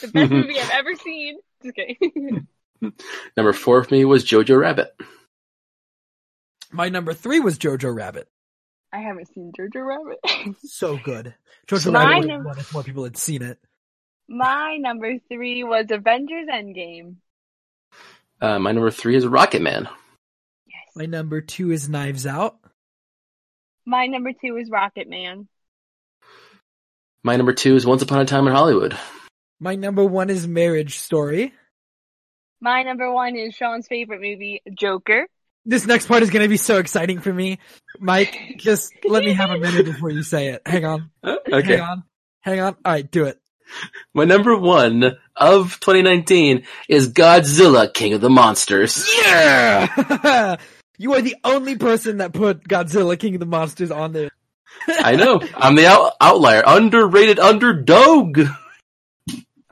The 0.00 0.08
best 0.08 0.14
movie 0.32 0.58
I've 0.58 0.70
ever 0.70 0.94
seen. 0.96 1.38
Just 1.62 1.76
kidding. 1.76 2.46
Number 3.36 3.52
four 3.52 3.84
for 3.84 3.94
me 3.94 4.04
was 4.06 4.24
Jojo 4.24 4.58
Rabbit. 4.58 4.92
My 6.72 6.88
number 6.88 7.12
three 7.12 7.38
was 7.38 7.58
Jojo 7.58 7.94
Rabbit. 7.94 8.26
I 8.92 9.00
haven't 9.00 9.28
seen 9.34 9.52
Jojo 9.52 9.86
Rabbit. 9.86 10.56
So 10.64 10.96
good. 10.96 11.34
Jojo 11.68 11.92
Mine 11.92 12.06
Rabbit 12.06 12.16
would 12.18 12.24
is- 12.24 12.30
have 12.30 12.44
won 12.46 12.58
if 12.58 12.72
more 12.72 12.82
people 12.82 13.04
had 13.04 13.16
seen 13.18 13.42
it. 13.42 13.58
My 14.32 14.76
number 14.76 15.14
three 15.28 15.64
was 15.64 15.86
Avengers 15.90 16.46
Endgame. 16.48 17.16
Uh, 18.40 18.60
my 18.60 18.70
number 18.70 18.92
three 18.92 19.16
is 19.16 19.26
Rocket 19.26 19.60
Man. 19.60 19.88
Yes. 20.68 20.94
My 20.94 21.06
number 21.06 21.40
two 21.40 21.72
is 21.72 21.88
Knives 21.88 22.28
Out. 22.28 22.56
My 23.84 24.06
number 24.06 24.30
two 24.32 24.56
is 24.56 24.70
Rocket 24.70 25.08
Man. 25.10 25.48
My 27.24 27.34
number 27.34 27.52
two 27.52 27.74
is 27.74 27.84
Once 27.84 28.02
Upon 28.02 28.20
a 28.20 28.24
Time 28.24 28.46
in 28.46 28.52
Hollywood. 28.52 28.96
My 29.58 29.74
number 29.74 30.04
one 30.04 30.30
is 30.30 30.46
Marriage 30.46 30.98
Story. 31.00 31.52
My 32.60 32.84
number 32.84 33.12
one 33.12 33.34
is 33.34 33.52
Sean's 33.56 33.88
favorite 33.88 34.20
movie, 34.20 34.62
Joker. 34.78 35.26
this 35.66 35.86
next 35.88 36.06
part 36.06 36.22
is 36.22 36.30
going 36.30 36.44
to 36.44 36.48
be 36.48 36.56
so 36.56 36.78
exciting 36.78 37.18
for 37.18 37.32
me. 37.32 37.58
Mike, 37.98 38.54
just 38.58 38.92
let 39.04 39.24
me 39.24 39.32
have 39.32 39.50
a 39.50 39.58
minute 39.58 39.86
before 39.86 40.10
you 40.10 40.22
say 40.22 40.50
it. 40.50 40.62
Hang 40.64 40.84
on. 40.84 41.10
Okay. 41.52 41.78
Hang 41.78 41.80
on. 41.80 42.04
Hang 42.42 42.60
on. 42.60 42.76
All 42.84 42.92
right, 42.92 43.10
do 43.10 43.24
it. 43.24 43.36
My 44.14 44.24
number 44.24 44.56
one 44.56 45.16
of 45.36 45.80
2019 45.80 46.64
is 46.88 47.12
Godzilla, 47.12 47.92
King 47.92 48.14
of 48.14 48.20
the 48.20 48.30
Monsters. 48.30 49.08
Yeah! 49.24 50.56
you 50.98 51.14
are 51.14 51.22
the 51.22 51.36
only 51.44 51.76
person 51.76 52.18
that 52.18 52.32
put 52.32 52.64
Godzilla 52.64 53.18
King 53.18 53.34
of 53.34 53.40
the 53.40 53.46
Monsters 53.46 53.90
on 53.90 54.12
there. 54.12 54.30
I 54.88 55.16
know. 55.16 55.40
I'm 55.54 55.74
the 55.74 55.86
out- 55.86 56.12
outlier. 56.20 56.62
Underrated 56.66 57.38
underdog. 57.38 58.40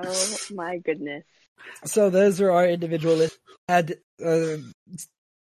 Oh 0.01 0.36
my 0.55 0.78
goodness. 0.78 1.24
So 1.84 2.11
those 2.11 2.40
are 2.40 2.51
our 2.51 2.66
individual 2.66 3.16
lists. 3.16 3.38
Had 3.68 3.99
uh, 4.24 4.57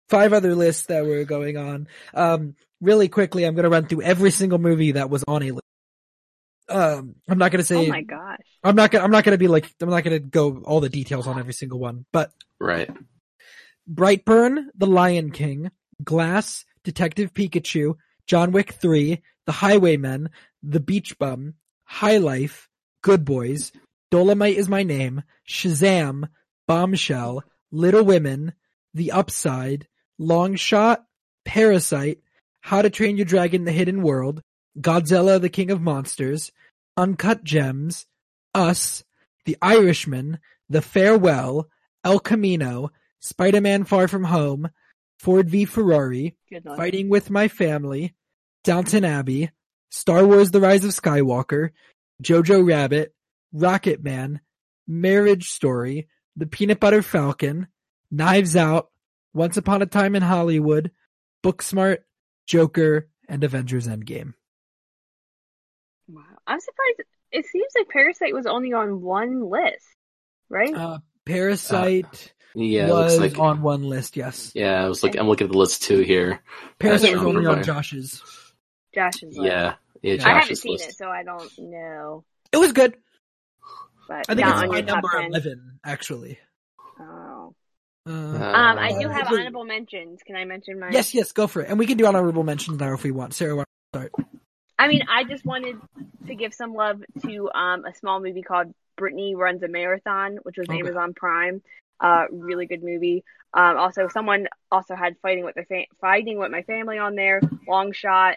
five 0.09 0.33
other 0.33 0.55
lists 0.55 0.87
that 0.87 1.05
were 1.05 1.23
going 1.23 1.57
on. 1.57 1.87
Um, 2.13 2.55
really 2.81 3.07
quickly, 3.07 3.45
I'm 3.45 3.55
going 3.55 3.63
to 3.63 3.69
run 3.69 3.87
through 3.87 4.01
every 4.01 4.31
single 4.31 4.59
movie 4.59 4.93
that 4.93 5.09
was 5.09 5.23
on 5.27 5.43
a 5.43 5.51
list. 5.51 5.66
Um, 6.69 7.15
I'm 7.27 7.37
not 7.37 7.51
going 7.51 7.59
to 7.59 7.63
say 7.65 7.87
Oh 7.87 7.87
my 7.87 8.01
gosh. 8.01 8.39
I'm 8.63 8.75
not 8.75 8.91
gonna 8.91 9.03
I'm 9.03 9.11
not 9.11 9.23
gonna 9.23 9.37
be 9.37 9.47
like 9.47 9.73
I'm 9.81 9.89
not 9.89 10.03
gonna 10.03 10.19
go 10.19 10.57
all 10.65 10.81
the 10.81 10.89
details 10.89 11.25
on 11.27 11.39
every 11.39 11.53
single 11.53 11.79
one, 11.79 12.05
but 12.11 12.31
Right. 12.59 12.89
Brightburn, 13.89 14.65
The 14.75 14.87
Lion 14.87 15.31
King, 15.31 15.71
Glass, 16.03 16.65
Detective 16.83 17.33
Pikachu, 17.33 17.95
John 18.25 18.51
Wick 18.51 18.73
3, 18.73 19.21
The 19.45 19.51
Highwaymen, 19.51 20.29
The 20.63 20.79
Beach 20.81 21.17
Bum, 21.17 21.53
High 21.85 22.17
Life, 22.17 22.67
Good 23.01 23.23
Boys, 23.23 23.71
Dolomite 24.11 24.57
is 24.57 24.67
My 24.67 24.83
Name, 24.83 25.23
Shazam, 25.47 26.27
Bombshell, 26.67 27.43
Little 27.71 28.03
Women, 28.03 28.53
The 28.93 29.13
Upside, 29.13 29.87
Long 30.17 30.55
Shot, 30.55 31.05
Parasite, 31.45 32.19
How 32.59 32.81
to 32.81 32.89
Train 32.89 33.15
Your 33.15 33.25
Dragon 33.25 33.63
The 33.63 33.71
Hidden 33.71 34.01
World, 34.01 34.41
Godzilla 34.79 35.41
the 35.41 35.49
King 35.49 35.71
of 35.71 35.81
Monsters, 35.81 36.51
Uncut 36.95 37.43
Gems, 37.43 38.05
Us, 38.53 39.03
The 39.45 39.57
Irishman, 39.61 40.39
The 40.69 40.81
Farewell, 40.81 41.67
El 42.03 42.19
Camino, 42.19 42.91
Spider-Man 43.19 43.85
Far 43.85 44.07
From 44.07 44.25
Home, 44.25 44.69
Ford 45.19 45.49
v 45.49 45.65
Ferrari, 45.65 46.35
Fighting 46.75 47.09
with 47.09 47.29
My 47.29 47.47
Family, 47.47 48.15
Downton 48.63 49.03
Abbey, 49.03 49.51
Star 49.89 50.25
Wars 50.25 50.51
The 50.51 50.61
Rise 50.61 50.83
of 50.83 50.91
Skywalker, 50.91 51.71
Jojo 52.21 52.67
Rabbit, 52.67 53.13
Rocket 53.53 54.03
Man, 54.03 54.41
Marriage 54.87 55.49
Story, 55.49 56.07
The 56.35 56.45
Peanut 56.45 56.79
Butter 56.79 57.01
Falcon, 57.01 57.67
Knives 58.11 58.55
Out, 58.55 58.89
Once 59.33 59.57
Upon 59.57 59.81
a 59.81 59.85
Time 59.85 60.15
in 60.15 60.23
Hollywood, 60.23 60.91
Booksmart, 61.43 61.99
Joker, 62.45 63.07
and 63.27 63.43
Avengers 63.43 63.87
Endgame. 63.87 64.33
Wow. 66.47 66.53
I'm 66.53 66.59
surprised. 66.59 67.01
It 67.31 67.45
seems 67.45 67.71
like 67.77 67.89
Parasite 67.89 68.33
was 68.33 68.45
only 68.45 68.73
on 68.73 69.01
one 69.01 69.49
list, 69.49 69.85
right? 70.49 70.73
Uh, 70.73 70.99
Parasite 71.25 72.33
Yeah, 72.55 72.87
it 72.87 72.91
was 72.91 73.19
looks 73.19 73.33
like. 73.37 73.39
on 73.41 73.61
one 73.61 73.83
list, 73.83 74.15
yes. 74.15 74.51
Yeah, 74.55 74.83
I 74.83 74.87
was 74.87 75.03
like, 75.03 75.17
I'm 75.17 75.27
looking 75.27 75.45
at 75.45 75.51
the 75.51 75.57
list 75.57 75.83
too 75.83 75.99
here. 75.99 76.39
Parasite 76.79 77.13
was 77.13 77.23
only 77.23 77.45
on 77.45 77.63
Josh's. 77.63 78.21
Josh's 78.95 79.37
list. 79.37 79.41
Yeah, 79.41 79.75
yeah, 80.01 80.13
I 80.13 80.15
Josh's 80.17 80.25
I 80.25 80.39
haven't 80.39 80.55
seen 80.55 80.71
list. 80.73 80.89
it, 80.89 80.95
so 80.95 81.07
I 81.09 81.23
don't 81.23 81.51
know. 81.59 82.23
It 82.51 82.57
was 82.57 82.71
good. 82.71 82.95
But 84.07 84.25
I 84.29 84.35
think 84.35 84.47
it's 84.47 84.61
on 84.61 84.69
my 84.69 84.79
number 84.81 85.09
10. 85.11 85.25
11, 85.25 85.79
actually. 85.85 86.39
Oh. 86.99 87.53
Uh, 88.07 88.09
Um, 88.09 88.77
I 88.79 88.97
do 88.97 89.09
Uh, 89.09 89.11
have 89.11 89.27
honorable 89.27 89.65
mentions. 89.65 90.23
Can 90.25 90.37
I 90.37 90.45
mention 90.45 90.79
mine? 90.79 90.93
yes, 90.93 91.13
yes, 91.13 91.33
go 91.33 91.45
for 91.45 91.61
it. 91.61 91.67
And 91.69 91.77
we 91.77 91.85
can 91.85 91.97
do 91.97 92.05
honorable 92.05 92.43
mentions 92.45 92.79
now 92.79 92.93
if 92.93 93.03
we 93.03 93.11
want. 93.11 93.33
Sarah, 93.33 93.57
why 93.57 93.65
don't 93.91 94.09
start? 94.09 94.27
I 94.79 94.87
mean, 94.87 95.03
I 95.09 95.23
just 95.23 95.45
wanted 95.45 95.77
to 96.27 96.35
give 96.35 96.53
some 96.53 96.73
love 96.73 97.01
to 97.25 97.49
um, 97.53 97.85
a 97.85 97.93
small 97.95 98.19
movie 98.19 98.43
called 98.43 98.73
Brittany 98.95 99.35
Runs 99.35 99.63
a 99.63 99.67
Marathon, 99.67 100.37
which 100.43 100.57
was 100.57 100.67
Okay. 100.69 100.79
Amazon 100.79 101.13
Prime. 101.13 101.61
Uh, 101.99 102.25
really 102.31 102.67
good 102.67 102.83
movie. 102.83 103.23
Um, 103.53 103.77
also, 103.77 104.07
someone 104.07 104.47
also 104.71 104.95
had 104.95 105.15
fighting 105.21 105.45
with 105.45 105.55
their 105.55 105.65
fa- 105.65 105.85
fighting 105.99 106.37
with 106.37 106.51
my 106.51 106.61
family 106.63 106.99
on 106.99 107.15
there. 107.15 107.41
Long 107.67 107.91
shot. 107.91 108.35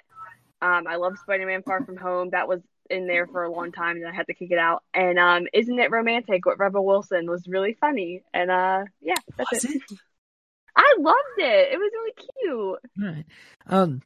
Um, 0.63 0.87
I 0.87 0.97
love 0.97 1.19
Spider-Man: 1.19 1.63
Far 1.63 1.85
From 1.85 1.97
Home. 1.97 2.31
That 2.31 2.49
was 2.49 2.61
in 2.89 3.07
there 3.07 3.27
for 3.27 3.45
a 3.45 3.53
long 3.53 3.71
time, 3.73 3.97
and 3.97 4.07
I 4.07 4.13
had 4.13 4.27
to 4.29 4.35
kick 4.35 4.51
it 4.51 4.59
out. 4.59 4.83
And 4.95 5.19
um, 5.19 5.47
Isn't 5.53 5.79
It 5.79 5.91
Romantic 5.91 6.47
with 6.47 6.59
Rebel 6.59 6.85
Wilson 6.85 7.29
was 7.29 7.47
really 7.47 7.77
funny. 7.81 8.23
And 8.33 8.51
uh, 8.51 8.85
yeah, 9.01 9.15
that's 9.37 9.51
Was 9.53 9.65
it. 9.65 9.77
it? 9.77 9.99
I 10.77 10.95
loved 10.99 11.39
it. 11.39 11.73
It 11.73 11.79
was 11.79 11.91
really 11.93 12.13
cute. 12.41 13.09
Alright. 13.09 13.27
Um, 13.67 14.03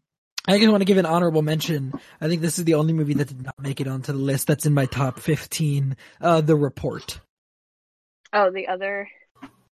I 0.47 0.59
just 0.59 0.71
want 0.71 0.83
to 0.83 0.87
give 0.87 0.99
an 0.99 1.07
honorable 1.07 1.43
mention. 1.43 1.93
I 2.21 2.29
think 2.29 2.43
this 2.43 2.59
is 2.59 2.65
the 2.65 2.75
only 2.75 2.93
movie 2.93 3.15
that 3.15 3.29
did 3.29 3.43
not 3.43 3.59
make 3.59 3.81
it 3.81 3.89
onto 3.89 4.13
the 4.13 4.19
list 4.19 4.47
that's 4.47 4.67
in 4.67 4.75
my 4.75 4.87
top 4.87 5.19
15. 5.21 5.97
Uh, 6.21 6.41
The 6.43 6.55
Report. 6.57 7.19
Oh, 8.33 8.51
the 8.51 8.69
other. 8.69 9.09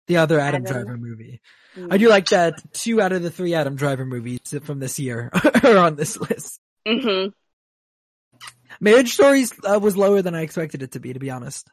The 0.07 0.17
other 0.17 0.39
Adam 0.39 0.65
Adam. 0.65 0.83
Driver 0.83 0.97
movie. 0.97 1.41
I 1.89 1.97
do 1.97 2.09
like 2.09 2.27
that 2.29 2.61
two 2.73 3.01
out 3.01 3.11
of 3.11 3.21
the 3.23 3.31
three 3.31 3.53
Adam 3.53 3.75
Driver 3.75 4.05
movies 4.05 4.39
from 4.63 4.79
this 4.79 4.99
year 4.99 5.29
are 5.63 5.77
on 5.77 5.95
this 5.95 6.17
list. 6.19 6.59
hmm 6.87 7.27
Marriage 8.79 9.13
Stories 9.13 9.53
uh, 9.63 9.79
was 9.79 9.95
lower 9.97 10.21
than 10.21 10.33
I 10.35 10.41
expected 10.41 10.81
it 10.83 10.91
to 10.93 10.99
be, 10.99 11.13
to 11.13 11.19
be 11.19 11.29
honest. 11.29 11.69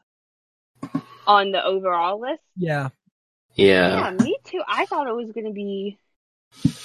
On 1.27 1.53
the 1.53 1.65
overall 1.65 2.21
list. 2.21 2.43
Yeah. 2.57 2.89
Yeah, 3.55 4.11
Yeah. 4.17 4.25
me 4.25 4.37
too. 4.45 4.63
I 4.67 4.87
thought 4.87 5.09
it 5.09 5.15
was 5.15 5.33
gonna 5.33 5.53
be 5.53 5.99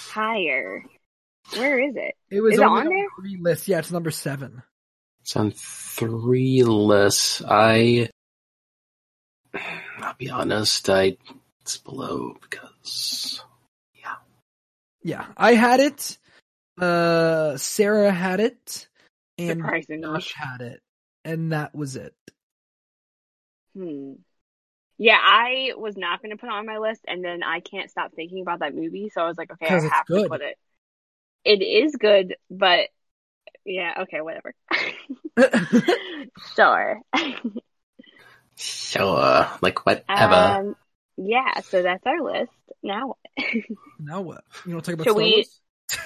higher. 0.09 0.83
Where 1.55 1.79
is 1.79 1.95
it? 1.95 2.15
It 2.29 2.41
was 2.41 2.53
Is 2.53 2.59
it 2.59 2.65
on 2.65 2.87
there? 2.87 3.07
three 3.19 3.37
lists. 3.39 3.67
Yeah, 3.67 3.79
it's 3.79 3.91
number 3.91 4.11
seven. 4.11 4.63
It's 5.21 5.35
on 5.35 5.51
three 5.51 6.63
lists. 6.63 7.41
I, 7.47 8.09
I'll 9.99 10.15
be 10.17 10.29
honest, 10.29 10.89
I, 10.89 11.17
it's 11.61 11.77
below 11.77 12.35
because, 12.41 13.43
Yeah, 13.93 14.15
yeah. 15.03 15.25
I 15.37 15.53
had 15.53 15.79
it. 15.79 16.17
Uh, 16.79 17.55
Sarah 17.57 18.11
had 18.11 18.39
it, 18.39 18.87
and 19.37 19.59
Surprisingly. 19.61 20.01
Josh 20.01 20.33
had 20.33 20.61
it, 20.61 20.81
and 21.23 21.51
that 21.51 21.75
was 21.75 21.95
it. 21.95 22.15
Hmm. 23.77 24.13
Yeah, 24.97 25.19
I 25.21 25.71
was 25.77 25.95
not 25.97 26.21
gonna 26.21 26.37
put 26.37 26.47
it 26.47 26.51
on 26.53 26.65
my 26.65 26.79
list, 26.79 27.01
and 27.07 27.23
then 27.23 27.43
I 27.43 27.59
can't 27.59 27.89
stop 27.91 28.13
thinking 28.15 28.41
about 28.41 28.59
that 28.59 28.73
movie. 28.75 29.09
So 29.13 29.21
I 29.21 29.27
was 29.27 29.37
like, 29.37 29.51
okay, 29.51 29.67
I 29.67 29.79
have 29.81 30.05
good. 30.07 30.23
to 30.23 30.29
put 30.29 30.41
it. 30.41 30.57
It 31.45 31.61
is 31.61 31.95
good, 31.95 32.35
but 32.49 32.89
yeah, 33.65 34.03
okay, 34.03 34.21
whatever. 34.21 34.53
sure. 36.55 37.01
so, 38.55 39.15
uh, 39.15 39.49
like 39.61 39.85
whatever. 39.85 40.33
um, 40.33 40.75
yeah, 41.17 41.59
so 41.61 41.81
that's 41.81 42.05
our 42.05 42.21
list. 42.21 42.51
Now, 42.81 43.07
what? 43.07 43.17
now 43.99 44.21
what? 44.21 44.43
You 44.65 44.73
want 44.73 44.85
to 44.85 44.91
talk 44.91 44.95
about 44.95 45.03
Should 45.05 45.13
Star 45.13 45.23
we- 45.23 45.31
Wars? 45.33 45.59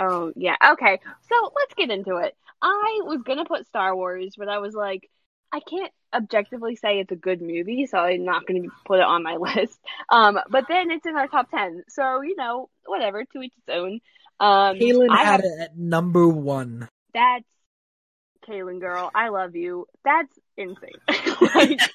Oh, 0.00 0.32
yeah. 0.36 0.54
Okay. 0.74 1.00
So 1.28 1.52
let's 1.56 1.74
get 1.74 1.90
into 1.90 2.18
it. 2.18 2.36
I 2.62 3.00
was 3.02 3.22
going 3.22 3.38
to 3.38 3.44
put 3.44 3.66
Star 3.66 3.96
Wars, 3.96 4.34
but 4.38 4.48
I 4.48 4.58
was 4.58 4.72
like, 4.72 5.10
I 5.52 5.58
can't 5.58 5.92
objectively 6.14 6.76
say 6.76 7.00
it's 7.00 7.10
a 7.10 7.16
good 7.16 7.42
movie, 7.42 7.86
so 7.86 7.98
I'm 7.98 8.24
not 8.24 8.46
going 8.46 8.62
to 8.62 8.68
put 8.86 9.00
it 9.00 9.04
on 9.04 9.24
my 9.24 9.36
list. 9.36 9.78
Um, 10.08 10.38
but 10.50 10.66
then 10.68 10.92
it's 10.92 11.04
in 11.04 11.16
our 11.16 11.26
top 11.26 11.50
10. 11.50 11.82
So, 11.88 12.20
you 12.22 12.36
know, 12.36 12.68
whatever, 12.86 13.24
to 13.24 13.42
each 13.42 13.54
its 13.56 13.76
own. 13.76 14.00
Um, 14.40 14.76
Kaylin 14.76 15.10
I 15.10 15.24
had 15.24 15.30
have, 15.32 15.40
it 15.44 15.60
at 15.60 15.78
number 15.78 16.26
one. 16.28 16.88
that's 17.12 17.44
Kaylin 18.48 18.80
girl. 18.80 19.10
I 19.14 19.28
love 19.28 19.56
you. 19.56 19.86
That's 20.04 20.32
insane. 20.56 20.92
like, 21.08 21.78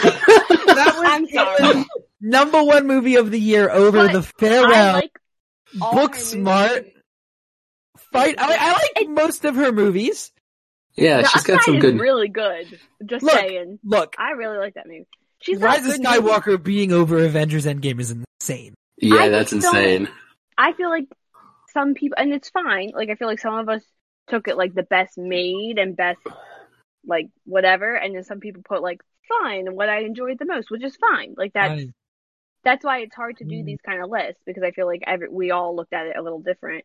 That 0.00 0.94
was 0.96 1.08
I'm 1.10 1.26
sorry. 1.28 1.84
Number 2.20 2.62
one 2.62 2.86
movie 2.86 3.16
of 3.16 3.30
the 3.30 3.40
year 3.40 3.68
over 3.70 4.06
But 4.06 4.12
The 4.12 4.22
Farewell, 4.22 4.92
like 4.94 5.18
Book 5.74 6.14
Smart, 6.14 6.70
movies. 6.76 6.92
Fight. 8.12 8.34
I, 8.38 8.56
I 8.58 9.00
like 9.00 9.08
most 9.08 9.44
of 9.44 9.56
her 9.56 9.72
movies. 9.72 10.32
yeah, 10.96 11.22
The 11.22 11.28
she's 11.28 11.42
got 11.44 11.62
some 11.64 11.78
good, 11.78 11.98
really 11.98 12.28
good. 12.28 12.78
Just 13.06 13.24
Look, 13.24 13.32
saying. 13.34 13.78
Look, 13.84 14.16
I 14.18 14.32
really 14.32 14.58
like 14.58 14.74
that 14.74 14.86
movie. 14.86 15.06
She's 15.40 15.58
got 15.58 15.64
Rise 15.66 15.86
of 15.86 15.92
good 15.92 16.02
movies. 16.02 16.20
Skywalker 16.20 16.62
being 16.62 16.92
over 16.92 17.24
Avengers 17.24 17.64
Endgame 17.66 17.98
is 18.00 18.14
insane. 18.40 18.74
yeah, 18.98 19.14
I 19.16 19.28
that's 19.30 19.52
insane. 19.52 20.08
I 20.58 20.72
feel 20.74 20.90
like 20.90 21.06
some 21.72 21.94
people, 21.94 22.16
and 22.18 22.32
it's 22.32 22.50
fine. 22.50 22.90
Like 22.94 23.10
I 23.10 23.14
feel 23.14 23.28
like 23.28 23.40
some 23.40 23.54
of 23.54 23.68
us 23.68 23.82
took 24.28 24.48
it 24.48 24.56
like 24.56 24.74
the 24.74 24.82
best 24.82 25.18
made 25.18 25.78
and 25.78 25.96
best 25.96 26.20
like 27.06 27.28
whatever, 27.44 27.94
and 27.94 28.14
then 28.14 28.24
some 28.24 28.40
people 28.40 28.62
put 28.62 28.82
like 28.82 29.00
fine 29.28 29.66
and 29.66 29.76
what 29.76 29.88
I 29.88 30.00
enjoyed 30.00 30.38
the 30.38 30.44
most, 30.44 30.70
which 30.70 30.84
is 30.84 30.96
fine. 30.96 31.34
Like 31.36 31.52
that's 31.52 31.82
I- 31.82 31.92
that's 32.62 32.84
why 32.84 32.98
it's 32.98 33.14
hard 33.14 33.38
to 33.38 33.44
do 33.44 33.54
Mm. 33.54 33.64
these 33.64 33.80
kind 33.80 34.02
of 34.02 34.10
lists 34.10 34.42
because 34.44 34.62
I 34.62 34.70
feel 34.72 34.86
like 34.86 35.02
every 35.06 35.28
we 35.30 35.50
all 35.50 35.74
looked 35.74 35.94
at 35.94 36.06
it 36.08 36.16
a 36.16 36.22
little 36.22 36.42
different. 36.42 36.84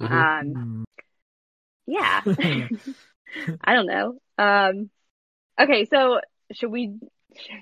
Mhm. 0.00 0.12
Um, 0.12 0.84
yeah, 1.86 2.20
I 3.64 3.74
don't 3.74 3.86
know. 3.86 4.18
Um, 4.38 4.90
okay, 5.60 5.86
so 5.86 6.20
should 6.52 6.70
we, 6.70 6.94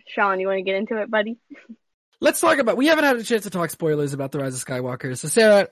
Sean? 0.09 0.39
You 0.41 0.49
want 0.49 0.59
to 0.59 0.63
get 0.63 0.75
into 0.77 1.01
it, 1.01 1.11
buddy? 1.11 1.39
let's 2.21 2.41
talk 2.41 2.59
about. 2.59 2.77
We 2.77 2.89
haven't 2.89 3.05
had 3.05 3.17
a 3.17 3.23
chance 3.23 3.45
to 3.45 3.51
talk 3.51 3.71
spoilers 3.71 4.13
about 4.13 4.33
the 4.33 4.39
Rise 4.41 4.55
of 4.55 4.65
Skywalker. 4.65 5.17
So 5.17 5.29
Sarah, 5.29 5.69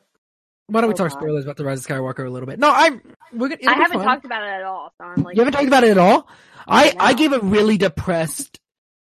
why 0.69 0.81
don't 0.81 0.89
we 0.89 0.95
Oh, 0.95 0.97
talk 0.97 1.11
spoilers 1.11 1.45
about 1.45 1.57
the 1.57 1.65
Rise 1.65 1.81
of 1.81 1.87
Skywalker 1.87 2.27
a 2.27 2.31
little 2.31 2.47
bit? 2.47 2.59
No, 2.59 2.71
I'm. 2.73 3.03
We're 3.33 3.49
gonna. 3.49 3.61
I 3.69 3.75
haven't 3.75 3.99
fun. 3.99 4.07
talked 4.07 4.25
about 4.25 4.43
it 4.45 4.51
at 4.51 4.63
all, 4.63 4.93
so 4.99 5.05
I'm 5.05 5.23
like, 5.23 5.35
You 5.37 5.41
haven't 5.43 5.55
talked 5.55 5.67
about 5.69 5.85
it 5.85 5.91
at 5.91 5.99
all. 5.99 6.29
I 6.67 6.95
I 6.99 7.15
gave 7.15 7.33
a 7.33 7.41
really 7.41 7.77
depressed 7.79 8.61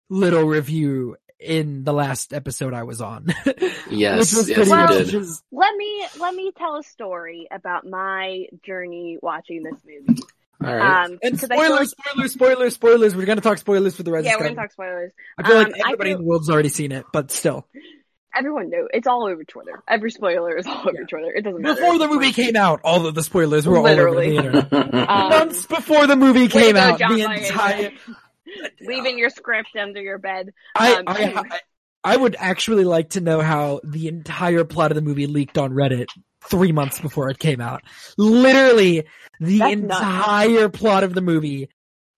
little 0.10 0.44
review 0.44 1.16
in 1.40 1.84
the 1.86 1.94
last 1.94 2.34
episode 2.34 2.74
I 2.74 2.84
was 2.84 3.02
on. 3.02 3.34
Yes, 3.92 4.36
was 4.36 4.48
yes, 4.48 4.70
Well- 4.70 4.88
did. 4.88 5.08
just- 5.08 5.44
let 5.52 5.76
me 5.76 6.06
let 6.20 6.36
me 6.36 6.52
tell 6.56 6.76
a 6.78 6.84
story 6.84 7.48
about 7.50 7.88
my 7.88 8.46
journey 8.64 9.18
watching 9.22 9.64
this 9.64 9.74
movie. 9.84 10.22
All 10.64 10.76
right. 10.76 11.06
Um, 11.06 11.18
and 11.24 11.40
'cause 11.40 11.50
I 11.50 11.56
feel 11.56 11.66
spoilers, 11.66 11.92
spoilers, 11.92 12.34
spoilers, 12.34 12.74
spoilers. 12.76 13.16
We're 13.16 13.26
gonna 13.26 13.42
talk 13.42 13.58
spoilers 13.58 13.96
for 13.96 14.04
the 14.04 14.12
Rise 14.12 14.26
yeah, 14.26 14.36
of 14.36 14.42
we're 14.42 14.50
gonna 14.50 14.58
talk 14.62 14.72
spoilers. 14.74 15.12
I 15.40 15.48
feel 15.48 15.58
um, 15.58 15.64
like 15.72 15.82
everybody 15.82 16.10
feel- 16.12 16.18
in 16.20 16.24
the 16.24 16.28
world's 16.30 16.50
already 16.52 16.70
seen 16.70 16.92
it, 16.92 17.06
but 17.12 17.32
still. 17.32 17.66
Everyone 18.36 18.70
knew 18.70 18.88
it's 18.94 19.08
all 19.08 19.26
over 19.26 19.44
Twitter. 19.44 19.82
Every 19.88 20.12
spoiler 20.12 20.56
is 20.56 20.68
all 20.68 20.88
over 20.88 21.04
Twitter. 21.06 21.32
It 21.34 21.44
doesn't 21.44 21.62
matter. 21.62 21.76
Before 21.82 21.98
the 21.98 22.08
movie 22.08 22.32
came 22.32 22.56
out, 22.56 22.80
all 22.84 23.06
of 23.08 23.16
the 23.16 23.24
spoilers 23.24 23.66
were 23.68 23.80
Literally. 23.82 24.38
all 24.38 24.46
over 24.46 24.62
the 24.62 24.78
internet. 24.78 24.94
Um, 25.10 25.30
Months 25.30 25.66
before 25.66 26.06
the 26.08 26.16
movie 26.16 26.48
came 26.48 26.76
out, 26.76 27.00
the 27.00 27.06
Boyega. 27.06 27.48
entire 27.50 27.92
leaving 28.82 29.18
your 29.18 29.30
script 29.30 29.70
under 29.80 30.02
your 30.02 30.18
bed. 30.20 30.52
I, 30.76 30.94
Um, 30.96 31.04
I, 31.08 31.22
anyway. 31.22 31.42
I, 31.52 31.60
I 32.04 32.18
would 32.18 32.36
actually 32.40 32.84
like 32.86 33.10
to 33.12 33.22
know 33.22 33.42
how 33.42 33.82
the 33.84 34.08
entire 34.08 34.64
plot 34.64 34.92
of 34.92 34.96
the 34.96 35.02
movie 35.02 35.28
leaked 35.28 35.58
on 35.58 35.72
Reddit 35.72 36.08
three 36.50 36.72
months 36.72 37.00
before 37.00 37.30
it 37.30 37.40
came 37.40 37.60
out. 37.62 37.82
Literally, 38.18 39.06
the 39.40 39.60
That's 39.60 39.76
nuts. 39.82 40.02
entire 40.02 40.70
plot 40.70 41.04
of 41.04 41.14
the 41.14 41.22
movie 41.22 41.70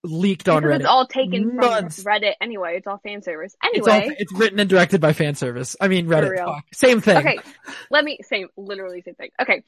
leaked 0.03 0.49
on 0.49 0.63
Because 0.63 0.77
Reddit. 0.77 0.79
it's 0.81 0.87
all 0.89 1.05
taken 1.07 1.55
Months. 1.55 2.01
from 2.03 2.11
Reddit 2.13 2.33
anyway. 2.41 2.77
It's 2.77 2.87
all 2.87 2.97
fan 3.03 3.21
service. 3.21 3.55
It's 3.63 3.87
all, 3.87 3.93
Anyway, 3.93 4.15
it's 4.19 4.33
written 4.33 4.59
and 4.59 4.69
directed 4.69 4.99
by 5.01 5.13
fan 5.13 5.35
service. 5.35 5.75
I 5.79 5.87
mean 5.87 6.07
Reddit. 6.07 6.29
real. 6.31 6.59
Same 6.73 7.01
thing. 7.01 7.17
okay, 7.17 7.39
let 7.91 8.03
me 8.03 8.19
same 8.23 8.47
literally 8.57 9.01
same 9.01 9.15
thing. 9.15 9.29
Okay, 9.41 9.63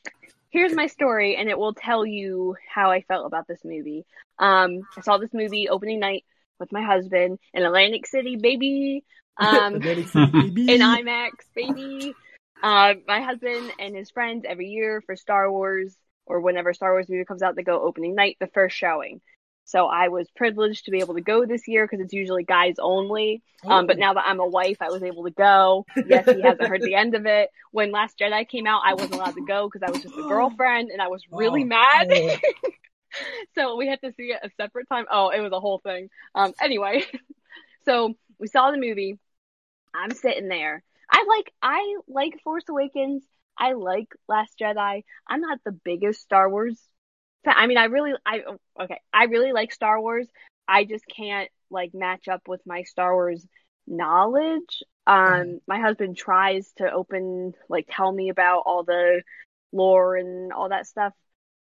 here's 0.49 0.73
my 0.73 0.87
story, 0.87 1.35
and 1.35 1.49
it 1.49 1.57
will 1.57 1.73
tell 1.73 2.05
you 2.05 2.55
how 2.73 2.89
I 2.91 3.01
felt 3.01 3.25
about 3.27 3.47
this 3.47 3.59
movie. 3.63 4.05
Um, 4.39 4.81
I 4.97 5.01
saw 5.01 5.17
this 5.17 5.33
movie 5.33 5.69
opening 5.69 5.99
night 5.99 6.25
with 6.59 6.71
my 6.71 6.81
husband 6.83 7.39
in 7.53 7.63
Atlantic 7.63 8.07
City, 8.07 8.35
baby. 8.35 9.03
Um, 9.37 9.75
Atlantic 9.75 10.07
City, 10.07 10.31
baby. 10.49 10.73
in 10.73 10.81
IMAX, 10.81 11.29
baby. 11.55 12.13
Uh, 12.61 12.93
my 13.07 13.21
husband 13.21 13.71
and 13.79 13.95
his 13.95 14.09
friends 14.09 14.45
every 14.47 14.67
year 14.67 15.01
for 15.05 15.15
Star 15.15 15.51
Wars 15.51 15.95
or 16.25 16.39
whenever 16.39 16.73
Star 16.73 16.93
Wars 16.93 17.07
movie 17.09 17.25
comes 17.25 17.41
out, 17.41 17.55
they 17.55 17.63
go 17.63 17.81
opening 17.81 18.15
night, 18.15 18.37
the 18.39 18.47
first 18.47 18.75
showing. 18.77 19.19
So 19.65 19.87
I 19.87 20.09
was 20.09 20.27
privileged 20.35 20.85
to 20.85 20.91
be 20.91 20.99
able 20.99 21.13
to 21.15 21.21
go 21.21 21.45
this 21.45 21.67
year 21.67 21.85
because 21.85 22.03
it's 22.03 22.13
usually 22.13 22.43
guys 22.43 22.75
only. 22.79 23.41
Um, 23.65 23.87
but 23.87 23.97
now 23.97 24.13
that 24.13 24.25
I'm 24.27 24.39
a 24.41 24.45
wife, 24.47 24.77
I 24.81 24.89
was 24.89 25.03
able 25.03 25.23
to 25.23 25.31
go. 25.31 25.85
Yes, 26.05 26.29
he 26.29 26.41
hasn't 26.41 26.67
heard 26.67 26.81
the 26.81 26.95
end 26.95 27.15
of 27.15 27.25
it. 27.25 27.49
When 27.71 27.91
Last 27.91 28.19
Jedi 28.19 28.47
came 28.47 28.67
out, 28.67 28.81
I 28.85 28.93
wasn't 28.93 29.15
allowed 29.15 29.35
to 29.35 29.45
go 29.45 29.69
because 29.71 29.87
I 29.87 29.91
was 29.91 30.01
just 30.03 30.17
a 30.17 30.21
girlfriend 30.27 30.89
and 30.91 31.01
I 31.01 31.07
was 31.07 31.23
really 31.31 31.63
Oh. 31.63 31.67
mad. 31.67 32.11
Oh. 32.11 32.37
so 33.55 33.75
we 33.77 33.87
had 33.87 34.01
to 34.01 34.11
see 34.17 34.31
it 34.33 34.39
a 34.43 34.49
separate 34.61 34.89
time. 34.89 35.05
Oh, 35.09 35.29
it 35.29 35.39
was 35.39 35.51
a 35.53 35.59
whole 35.59 35.79
thing. 35.79 36.09
Um, 36.35 36.53
anyway, 36.61 37.03
so 37.85 38.13
we 38.39 38.47
saw 38.47 38.69
the 38.71 38.77
movie. 38.77 39.17
I'm 39.95 40.11
sitting 40.11 40.49
there. 40.49 40.83
I 41.09 41.25
like 41.27 41.51
I 41.61 41.95
like 42.07 42.41
Force 42.43 42.63
Awakens. 42.69 43.23
I 43.57 43.73
like 43.73 44.07
Last 44.27 44.57
Jedi. 44.59 45.03
I'm 45.27 45.41
not 45.41 45.59
the 45.63 45.71
biggest 45.71 46.21
Star 46.21 46.49
Wars. 46.49 46.79
I 47.45 47.67
mean, 47.67 47.77
I 47.77 47.85
really 47.85 48.13
I 48.25 48.43
okay. 48.81 48.99
I 49.13 49.25
really 49.25 49.51
like 49.51 49.73
Star 49.73 49.99
Wars. 49.99 50.27
I 50.67 50.85
just 50.85 51.05
can't 51.07 51.49
like 51.69 51.93
match 51.93 52.27
up 52.27 52.47
with 52.47 52.61
my 52.65 52.83
Star 52.83 53.13
Wars 53.13 53.45
knowledge. 53.87 54.83
Um, 55.05 55.59
my 55.67 55.79
husband 55.79 56.15
tries 56.17 56.71
to 56.77 56.91
open 56.91 57.53
like 57.69 57.87
tell 57.89 58.11
me 58.11 58.29
about 58.29 58.63
all 58.65 58.83
the 58.83 59.23
lore 59.71 60.15
and 60.15 60.53
all 60.53 60.69
that 60.69 60.87
stuff. 60.87 61.13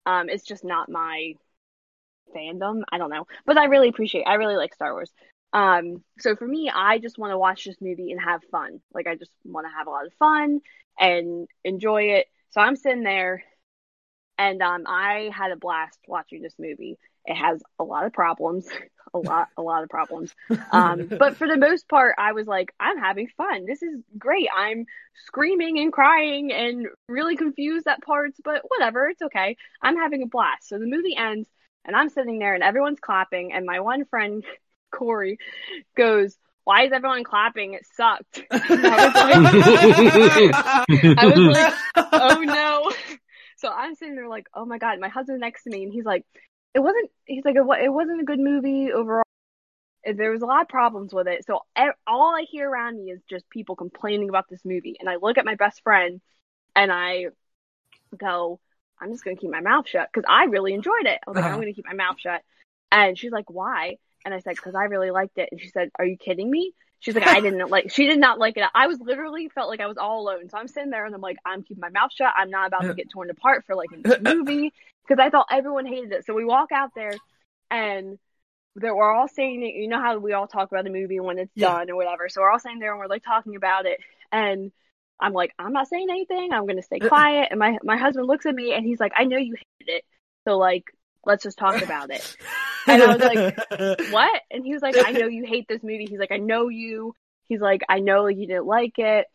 Um, 0.06 0.28
it's 0.28 0.44
just 0.44 0.64
not 0.64 0.90
my 0.90 1.34
fandom. 2.34 2.82
I 2.90 2.98
don't 2.98 3.10
know, 3.10 3.26
but 3.46 3.58
I 3.58 3.64
really 3.66 3.88
appreciate. 3.88 4.24
I 4.24 4.34
really 4.34 4.56
like 4.56 4.74
Star 4.74 4.92
Wars. 4.92 5.12
Um, 5.52 6.04
so 6.18 6.36
for 6.36 6.46
me, 6.46 6.70
I 6.72 6.98
just 6.98 7.18
want 7.18 7.32
to 7.32 7.38
watch 7.38 7.64
this 7.64 7.80
movie 7.80 8.12
and 8.12 8.20
have 8.20 8.42
fun. 8.50 8.80
Like 8.92 9.06
I 9.06 9.16
just 9.16 9.32
want 9.44 9.66
to 9.66 9.76
have 9.76 9.86
a 9.86 9.90
lot 9.90 10.06
of 10.06 10.12
fun 10.18 10.60
and 10.98 11.48
enjoy 11.64 12.02
it. 12.14 12.26
So 12.50 12.60
I'm 12.60 12.76
sitting 12.76 13.02
there, 13.02 13.42
and 14.40 14.62
um, 14.62 14.84
I 14.86 15.30
had 15.34 15.50
a 15.50 15.56
blast 15.56 15.98
watching 16.08 16.40
this 16.40 16.54
movie. 16.58 16.98
It 17.26 17.34
has 17.34 17.62
a 17.78 17.84
lot 17.84 18.06
of 18.06 18.14
problems, 18.14 18.66
a 19.14 19.18
lot, 19.18 19.48
a 19.58 19.60
lot 19.60 19.82
of 19.82 19.90
problems. 19.90 20.34
Um, 20.72 21.08
but 21.18 21.36
for 21.36 21.46
the 21.46 21.58
most 21.58 21.86
part, 21.90 22.14
I 22.16 22.32
was 22.32 22.46
like, 22.46 22.72
I'm 22.80 22.96
having 22.96 23.28
fun. 23.36 23.66
This 23.66 23.82
is 23.82 24.00
great. 24.16 24.48
I'm 24.56 24.86
screaming 25.26 25.78
and 25.78 25.92
crying 25.92 26.52
and 26.52 26.86
really 27.06 27.36
confused 27.36 27.86
at 27.86 28.00
parts, 28.00 28.40
but 28.42 28.62
whatever, 28.66 29.08
it's 29.08 29.20
okay. 29.20 29.58
I'm 29.82 29.96
having 29.96 30.22
a 30.22 30.26
blast. 30.26 30.70
So 30.70 30.78
the 30.78 30.86
movie 30.86 31.14
ends, 31.14 31.46
and 31.84 31.94
I'm 31.94 32.08
sitting 32.08 32.38
there, 32.38 32.54
and 32.54 32.62
everyone's 32.64 32.98
clapping, 32.98 33.52
and 33.52 33.66
my 33.66 33.80
one 33.80 34.06
friend, 34.06 34.42
Corey, 34.90 35.38
goes, 35.96 36.34
"Why 36.64 36.86
is 36.86 36.92
everyone 36.92 37.24
clapping? 37.24 37.74
It 37.74 37.86
sucked." 37.94 38.42
I 38.50 38.56
was 38.56 39.14
like, 39.14 40.54
I 41.18 41.26
was 41.26 41.36
like, 41.36 41.44
no. 41.44 41.52
So 41.52 41.66
I'm 41.66 41.79
sitting 44.00 44.16
there 44.16 44.28
like, 44.28 44.48
oh 44.54 44.66
my 44.66 44.78
god, 44.78 45.00
my 45.00 45.08
husband's 45.08 45.40
next 45.40 45.64
to 45.64 45.70
me, 45.70 45.84
and 45.84 45.92
he's 45.92 46.06
like, 46.06 46.24
it 46.74 46.80
wasn't. 46.80 47.10
He's 47.26 47.44
like, 47.44 47.56
it 47.56 47.84
it 47.84 47.92
wasn't 47.92 48.22
a 48.22 48.24
good 48.24 48.40
movie 48.40 48.92
overall. 48.92 49.24
There 50.04 50.30
was 50.32 50.42
a 50.42 50.46
lot 50.46 50.62
of 50.62 50.68
problems 50.68 51.12
with 51.14 51.28
it. 51.28 51.44
So 51.46 51.60
all 52.06 52.34
I 52.36 52.44
hear 52.50 52.68
around 52.70 52.96
me 52.96 53.12
is 53.12 53.20
just 53.28 53.48
people 53.50 53.76
complaining 53.76 54.28
about 54.30 54.48
this 54.48 54.64
movie, 54.64 54.96
and 55.00 55.08
I 55.10 55.16
look 55.16 55.38
at 55.38 55.44
my 55.46 55.56
best 55.56 55.82
friend, 55.82 56.20
and 56.76 56.92
I 56.92 57.26
go, 58.16 58.60
I'm 59.00 59.12
just 59.12 59.24
gonna 59.24 59.36
keep 59.36 59.50
my 59.50 59.60
mouth 59.60 59.88
shut 59.88 60.08
because 60.12 60.26
I 60.28 60.44
really 60.44 60.74
enjoyed 60.74 61.06
it. 61.06 61.20
I 61.26 61.30
was 61.30 61.36
like, 61.36 61.46
Uh-huh. 61.46 61.54
I'm 61.54 61.60
gonna 61.60 61.72
keep 61.74 61.86
my 61.86 61.94
mouth 61.94 62.18
shut, 62.20 62.42
and 62.92 63.18
she's 63.18 63.32
like, 63.32 63.50
why? 63.50 63.98
And 64.24 64.34
I 64.34 64.40
said, 64.40 64.56
because 64.56 64.74
I 64.74 64.84
really 64.84 65.10
liked 65.10 65.38
it. 65.38 65.48
And 65.52 65.60
she 65.60 65.68
said, 65.70 65.90
Are 65.98 66.04
you 66.04 66.16
kidding 66.18 66.50
me? 66.50 66.74
She's 67.00 67.14
like, 67.14 67.26
I 67.28 67.40
didn't 67.42 67.68
like. 67.70 67.90
She 67.92 68.06
did 68.06 68.18
not 68.20 68.38
like 68.38 68.56
it. 68.56 68.64
I 68.74 68.86
was 68.86 68.98
literally 69.00 69.48
felt 69.48 69.68
like 69.68 69.80
I 69.80 69.86
was 69.86 69.98
all 69.98 70.22
alone. 70.22 70.48
So 70.50 70.58
I'm 70.58 70.68
sitting 70.68 70.90
there 70.90 71.04
and 71.06 71.14
I'm 71.14 71.20
like, 71.20 71.38
I'm 71.44 71.62
keeping 71.62 71.80
my 71.80 71.88
mouth 71.90 72.12
shut. 72.12 72.32
I'm 72.36 72.50
not 72.50 72.68
about 72.68 72.86
to 72.88 72.94
get 72.94 73.10
torn 73.10 73.30
apart 73.30 73.64
for 73.66 73.74
like 73.74 73.90
a 73.92 74.18
movie 74.20 74.72
because 75.06 75.22
I 75.22 75.30
thought 75.30 75.48
everyone 75.50 75.86
hated 75.86 76.12
it. 76.12 76.26
So 76.26 76.34
we 76.34 76.44
walk 76.44 76.72
out 76.72 76.90
there 76.94 77.12
and 77.70 78.18
that 78.76 78.94
we're 78.94 79.12
all 79.12 79.28
saying 79.28 79.62
it. 79.62 79.74
You 79.74 79.88
know 79.88 80.00
how 80.00 80.18
we 80.18 80.32
all 80.32 80.46
talk 80.46 80.70
about 80.70 80.84
the 80.84 80.90
movie 80.90 81.20
when 81.20 81.38
it's 81.38 81.52
Yeah. 81.54 81.78
done 81.78 81.90
or 81.90 81.96
whatever. 81.96 82.28
So 82.28 82.40
we're 82.40 82.50
all 82.50 82.58
sitting 82.58 82.78
there 82.78 82.92
and 82.92 83.00
we're 83.00 83.08
like 83.08 83.24
talking 83.24 83.56
about 83.56 83.86
it. 83.86 83.98
And 84.32 84.70
I'm 85.20 85.32
like, 85.32 85.52
I'm 85.58 85.72
not 85.72 85.88
saying 85.88 86.08
anything. 86.10 86.52
I'm 86.52 86.66
gonna 86.66 86.82
stay 86.82 87.00
uh-uh. 87.00 87.08
quiet. 87.08 87.48
And 87.50 87.58
my 87.58 87.78
my 87.82 87.96
husband 87.96 88.26
looks 88.26 88.46
at 88.46 88.54
me 88.54 88.72
and 88.72 88.84
he's 88.84 89.00
like, 89.00 89.12
I 89.16 89.24
know 89.24 89.36
you 89.38 89.54
hated 89.56 89.96
it. 89.98 90.04
So 90.46 90.58
like, 90.58 90.84
let's 91.24 91.42
just 91.42 91.58
talk 91.58 91.82
about 91.82 92.10
it. 92.10 92.36
And 92.86 93.02
I 93.02 93.14
was 93.14 93.20
like, 93.20 94.10
what? 94.10 94.40
And 94.50 94.64
he 94.64 94.72
was 94.72 94.80
like, 94.80 94.96
I 94.96 95.12
know 95.12 95.26
you 95.26 95.44
hate 95.44 95.68
this 95.68 95.82
movie. 95.82 96.06
He's 96.08 96.18
like, 96.18 96.32
I 96.32 96.38
know 96.38 96.68
you. 96.68 97.14
He's 97.46 97.60
like, 97.60 97.82
I 97.90 97.98
know 97.98 98.26
you 98.26 98.46
didn't 98.46 98.64
like 98.64 98.98
it. 98.98 99.26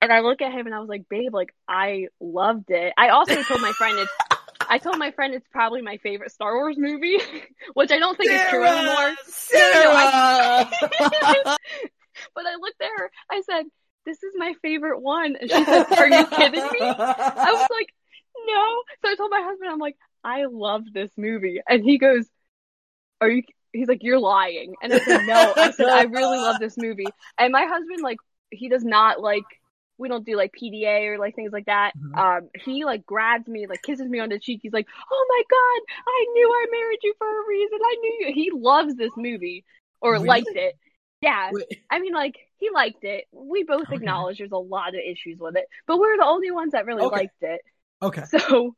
And 0.00 0.12
I 0.12 0.20
look 0.20 0.40
at 0.40 0.52
him 0.52 0.66
and 0.66 0.74
I 0.74 0.78
was 0.78 0.88
like, 0.88 1.08
babe, 1.10 1.34
like 1.34 1.52
I 1.66 2.06
loved 2.20 2.70
it. 2.70 2.92
I 2.96 3.08
also 3.08 3.42
told 3.42 3.60
my 3.60 3.72
friend 3.72 3.98
it's 3.98 4.12
I 4.68 4.78
told 4.78 4.98
my 4.98 5.10
friend 5.10 5.34
it's 5.34 5.46
probably 5.50 5.82
my 5.82 5.96
favorite 5.98 6.30
Star 6.30 6.54
Wars 6.54 6.76
movie, 6.78 7.18
which 7.74 7.90
I 7.90 7.98
don't 7.98 8.16
think 8.16 8.30
is 8.30 8.40
true 8.48 8.64
anymore. 8.64 9.14
Sarah! 9.26 10.70
But 12.34 12.46
I 12.46 12.54
looked 12.60 12.80
at 12.80 12.88
her, 12.96 13.10
I 13.30 13.42
said, 13.42 13.64
This 14.06 14.22
is 14.22 14.32
my 14.36 14.54
favorite 14.62 15.00
one. 15.00 15.36
And 15.40 15.50
she 15.50 15.64
said, 15.64 15.86
Are 15.92 16.08
you 16.08 16.26
kidding 16.26 16.62
me? 16.62 16.80
I 16.80 17.50
was 17.52 17.68
like, 17.70 17.88
No. 18.46 18.82
So 19.02 19.10
I 19.10 19.16
told 19.16 19.30
my 19.30 19.42
husband, 19.42 19.70
I'm 19.70 19.78
like, 19.78 19.96
I 20.24 20.44
love 20.46 20.82
this 20.92 21.10
movie. 21.16 21.60
And 21.68 21.82
he 21.82 21.98
goes, 21.98 22.26
Are 23.20 23.28
you 23.30 23.42
he's 23.72 23.88
like, 23.88 24.02
You're 24.02 24.18
lying. 24.20 24.74
And 24.82 24.92
I 24.92 25.00
said, 25.00 25.22
No. 25.22 25.54
I 25.58 25.70
said, 25.72 25.88
I 25.88 26.02
really 26.04 26.38
love 26.38 26.58
this 26.58 26.76
movie. 26.76 27.14
And 27.38 27.52
my 27.52 27.64
husband, 27.64 28.02
like, 28.02 28.18
he 28.50 28.68
does 28.68 28.84
not 28.84 29.20
like 29.20 29.44
we 29.98 30.08
don't 30.08 30.26
do 30.26 30.36
like 30.36 30.52
PDA 30.52 31.06
or 31.08 31.18
like 31.18 31.34
things 31.36 31.52
like 31.52 31.66
that. 31.66 31.92
Mhm. 31.94 32.18
Um, 32.18 32.48
he 32.64 32.84
like 32.84 33.06
grabs 33.06 33.46
me, 33.46 33.66
like 33.66 33.82
kisses 33.82 34.08
me 34.08 34.18
on 34.20 34.30
the 34.30 34.38
cheek. 34.38 34.60
He's 34.62 34.72
like, 34.72 34.86
"Oh 35.10 35.26
my 35.28 35.42
god, 35.50 35.94
I 36.06 36.26
knew 36.34 36.48
I 36.48 36.66
married 36.70 36.98
you 37.02 37.14
for 37.18 37.26
a 37.28 37.46
reason. 37.48 37.78
I 37.82 37.96
knew 38.00 38.26
you." 38.28 38.34
He 38.34 38.50
loves 38.52 38.94
this 38.96 39.12
movie 39.16 39.64
or 40.00 40.14
Really? 40.14 40.28
liked 40.28 40.48
it. 40.54 40.74
Yeah, 41.20 41.52
Wait. 41.52 41.64
I 41.90 42.00
mean, 42.00 42.12
like 42.14 42.36
he 42.58 42.70
liked 42.70 43.04
it. 43.04 43.26
We 43.32 43.62
both 43.64 43.82
Okay. 43.82 43.96
acknowledge 43.96 44.38
there's 44.38 44.50
a 44.52 44.56
lot 44.56 44.88
of 44.88 45.00
issues 45.00 45.38
with 45.38 45.56
it, 45.56 45.66
but 45.86 45.98
we're 45.98 46.16
the 46.16 46.24
only 46.24 46.50
ones 46.50 46.72
that 46.72 46.86
really 46.86 47.04
Okay. 47.04 47.16
liked 47.16 47.42
it. 47.42 47.60
Okay. 48.02 48.22
So, 48.24 48.74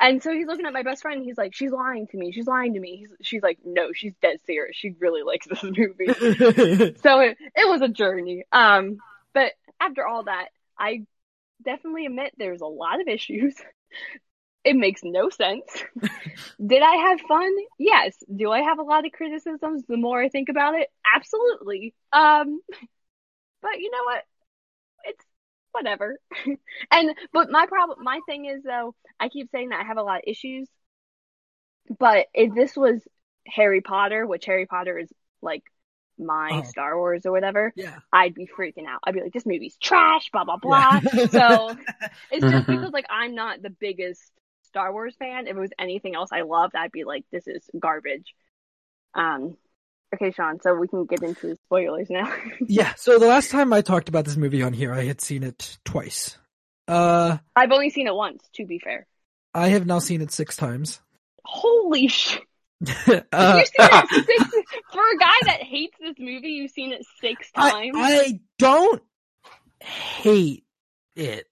and 0.00 0.22
so 0.22 0.32
he's 0.32 0.46
looking 0.46 0.66
at 0.66 0.72
my 0.72 0.82
best 0.82 1.02
friend. 1.02 1.18
And 1.18 1.26
he's 1.26 1.38
like, 1.38 1.54
"She's 1.54 1.70
lying 1.70 2.06
to 2.08 2.16
me. 2.16 2.32
She's 2.32 2.46
lying 2.46 2.74
to 2.74 2.80
me." 2.80 2.96
He's, 2.96 3.12
she's 3.22 3.42
like, 3.42 3.58
"No, 3.64 3.92
she's 3.92 4.14
dead 4.22 4.38
serious. 4.46 4.76
She 4.76 4.94
really 4.98 5.22
likes 5.22 5.46
this 5.46 5.62
movie." 5.62 6.94
so 7.02 7.20
it, 7.20 7.38
it 7.56 7.68
was 7.68 7.82
a 7.82 7.88
journey. 7.88 8.44
Um, 8.52 8.98
but 9.34 9.52
after 9.80 10.06
all 10.06 10.24
that, 10.24 10.48
I 10.78 11.06
definitely 11.64 12.06
admit 12.06 12.34
there's 12.36 12.60
a 12.60 12.66
lot 12.66 13.00
of 13.00 13.08
issues. 13.08 13.54
It 14.64 14.74
makes 14.76 15.02
no 15.02 15.30
sense. 15.30 15.64
Did 16.66 16.82
I 16.82 16.94
have 17.08 17.20
fun? 17.22 17.50
Yes. 17.78 18.16
Do 18.34 18.50
I 18.50 18.60
have 18.60 18.78
a 18.78 18.82
lot 18.82 19.06
of 19.06 19.12
criticisms 19.12 19.84
the 19.88 19.96
more 19.96 20.20
I 20.20 20.28
think 20.28 20.50
about 20.50 20.74
it? 20.74 20.88
Absolutely. 21.16 21.94
Um, 22.12 22.60
but 23.62 23.78
you 23.78 23.90
know 23.90 24.04
what? 24.04 24.24
Whatever. 25.72 26.18
and 26.90 27.10
but 27.32 27.50
my 27.50 27.66
problem, 27.66 27.98
my 28.02 28.20
thing 28.26 28.46
is 28.46 28.62
though, 28.62 28.94
I 29.20 29.28
keep 29.28 29.50
saying 29.50 29.70
that 29.70 29.80
I 29.80 29.84
have 29.84 29.98
a 29.98 30.02
lot 30.02 30.18
of 30.18 30.24
issues. 30.26 30.68
But 31.98 32.26
if 32.34 32.54
this 32.54 32.76
was 32.76 33.00
Harry 33.46 33.80
Potter, 33.80 34.26
which 34.26 34.44
Harry 34.46 34.66
Potter 34.66 34.98
is 34.98 35.08
like 35.40 35.62
my 36.18 36.50
Oh. 36.52 36.62
Star 36.64 36.96
Wars 36.96 37.24
or 37.26 37.32
whatever, 37.32 37.72
Yeah. 37.76 37.96
I'd 38.12 38.34
be 38.34 38.46
freaking 38.46 38.86
out. 38.86 39.00
I'd 39.04 39.14
be 39.14 39.22
like, 39.22 39.32
this 39.32 39.46
movie's 39.46 39.76
trash, 39.78 40.30
blah 40.32 40.44
blah 40.44 40.56
blah. 40.56 41.00
Yeah. 41.14 41.26
so 41.26 41.76
it's 42.30 42.44
just 42.44 42.66
Mhm. 42.66 42.66
because 42.66 42.92
like 42.92 43.06
I'm 43.08 43.34
not 43.34 43.62
the 43.62 43.70
biggest 43.70 44.22
Star 44.64 44.92
Wars 44.92 45.14
fan. 45.18 45.46
If 45.46 45.56
it 45.56 45.60
was 45.60 45.70
anything 45.78 46.14
else 46.14 46.30
I 46.32 46.42
loved, 46.42 46.74
I'd 46.76 46.92
be 46.92 47.04
like, 47.04 47.24
this 47.32 47.46
is 47.46 47.68
garbage. 47.78 48.34
Um. 49.14 49.56
Okay, 50.14 50.30
Sean. 50.30 50.60
So 50.60 50.74
we 50.74 50.88
can 50.88 51.04
get 51.04 51.22
into 51.22 51.56
spoilers 51.66 52.08
now. 52.10 52.32
yeah. 52.66 52.94
So 52.96 53.18
the 53.18 53.26
last 53.26 53.50
time 53.50 53.72
I 53.72 53.82
talked 53.82 54.08
about 54.08 54.24
this 54.24 54.36
movie 54.36 54.62
on 54.62 54.72
here, 54.72 54.92
I 54.92 55.04
had 55.04 55.20
seen 55.20 55.42
it 55.42 55.78
twice. 55.84 56.38
Uh, 56.86 57.38
I've 57.54 57.70
only 57.72 57.90
seen 57.90 58.06
it 58.06 58.14
once. 58.14 58.42
To 58.54 58.64
be 58.64 58.78
fair. 58.78 59.06
I 59.54 59.68
have 59.68 59.86
now 59.86 59.98
seen 59.98 60.22
it 60.22 60.32
six 60.32 60.56
times. 60.56 61.00
Holy 61.44 62.08
shit! 62.08 62.42
uh, 62.86 62.94
You've 63.06 63.66
seen 63.66 63.88
it 63.90 64.08
six 64.26 64.70
for 64.92 65.02
a 65.02 65.18
guy 65.18 65.34
that 65.42 65.62
hates 65.62 65.96
this 66.00 66.16
movie. 66.18 66.48
You've 66.48 66.70
seen 66.70 66.92
it 66.92 67.04
six 67.20 67.50
I, 67.54 67.70
times. 67.70 67.92
I 67.96 68.40
don't 68.58 69.02
hate 69.80 70.64
it. 71.16 71.46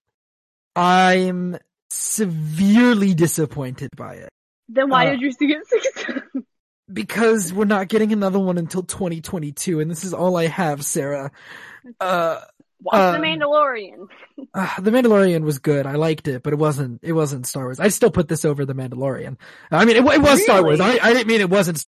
I'm 0.74 1.56
severely 1.90 3.14
disappointed 3.14 3.90
by 3.96 4.14
it 4.16 4.30
then 4.68 4.90
why 4.90 5.06
uh, 5.06 5.10
did 5.12 5.20
you 5.20 5.32
see 5.32 5.46
it 5.46 5.66
six 5.66 6.02
times? 6.04 6.44
Because 6.92 7.52
we're 7.52 7.64
not 7.64 7.88
getting 7.88 8.12
another 8.12 8.38
one 8.38 8.58
until 8.58 8.82
2022, 8.82 9.80
and 9.80 9.90
this 9.90 10.04
is 10.04 10.14
all 10.14 10.36
I 10.36 10.46
have, 10.46 10.84
Sarah. 10.84 11.30
Uh, 12.00 12.40
Watch 12.82 12.94
The 12.94 13.16
Um, 13.16 13.22
Mandalorian. 13.22 14.08
uh, 14.54 14.80
The 14.80 14.90
Mandalorian 14.90 15.42
was 15.42 15.58
good. 15.58 15.86
I 15.86 15.94
liked 15.94 16.28
it, 16.28 16.42
but 16.42 16.52
it 16.52 16.56
wasn't. 16.56 17.00
It 17.02 17.12
wasn't 17.12 17.46
Star 17.46 17.64
Wars. 17.64 17.80
I 17.80 17.88
still 17.88 18.10
put 18.10 18.28
this 18.28 18.44
over 18.44 18.64
The 18.64 18.74
Mandalorian. 18.74 19.38
I 19.70 19.84
mean, 19.84 19.96
it, 19.96 20.04
it 20.04 20.22
was 20.22 20.42
Star 20.42 20.62
Wars. 20.62 20.80
I, 20.80 20.98
I 21.02 21.12
didn't 21.12 21.26
mean 21.26 21.40
it 21.40 21.50
wasn't. 21.50 21.84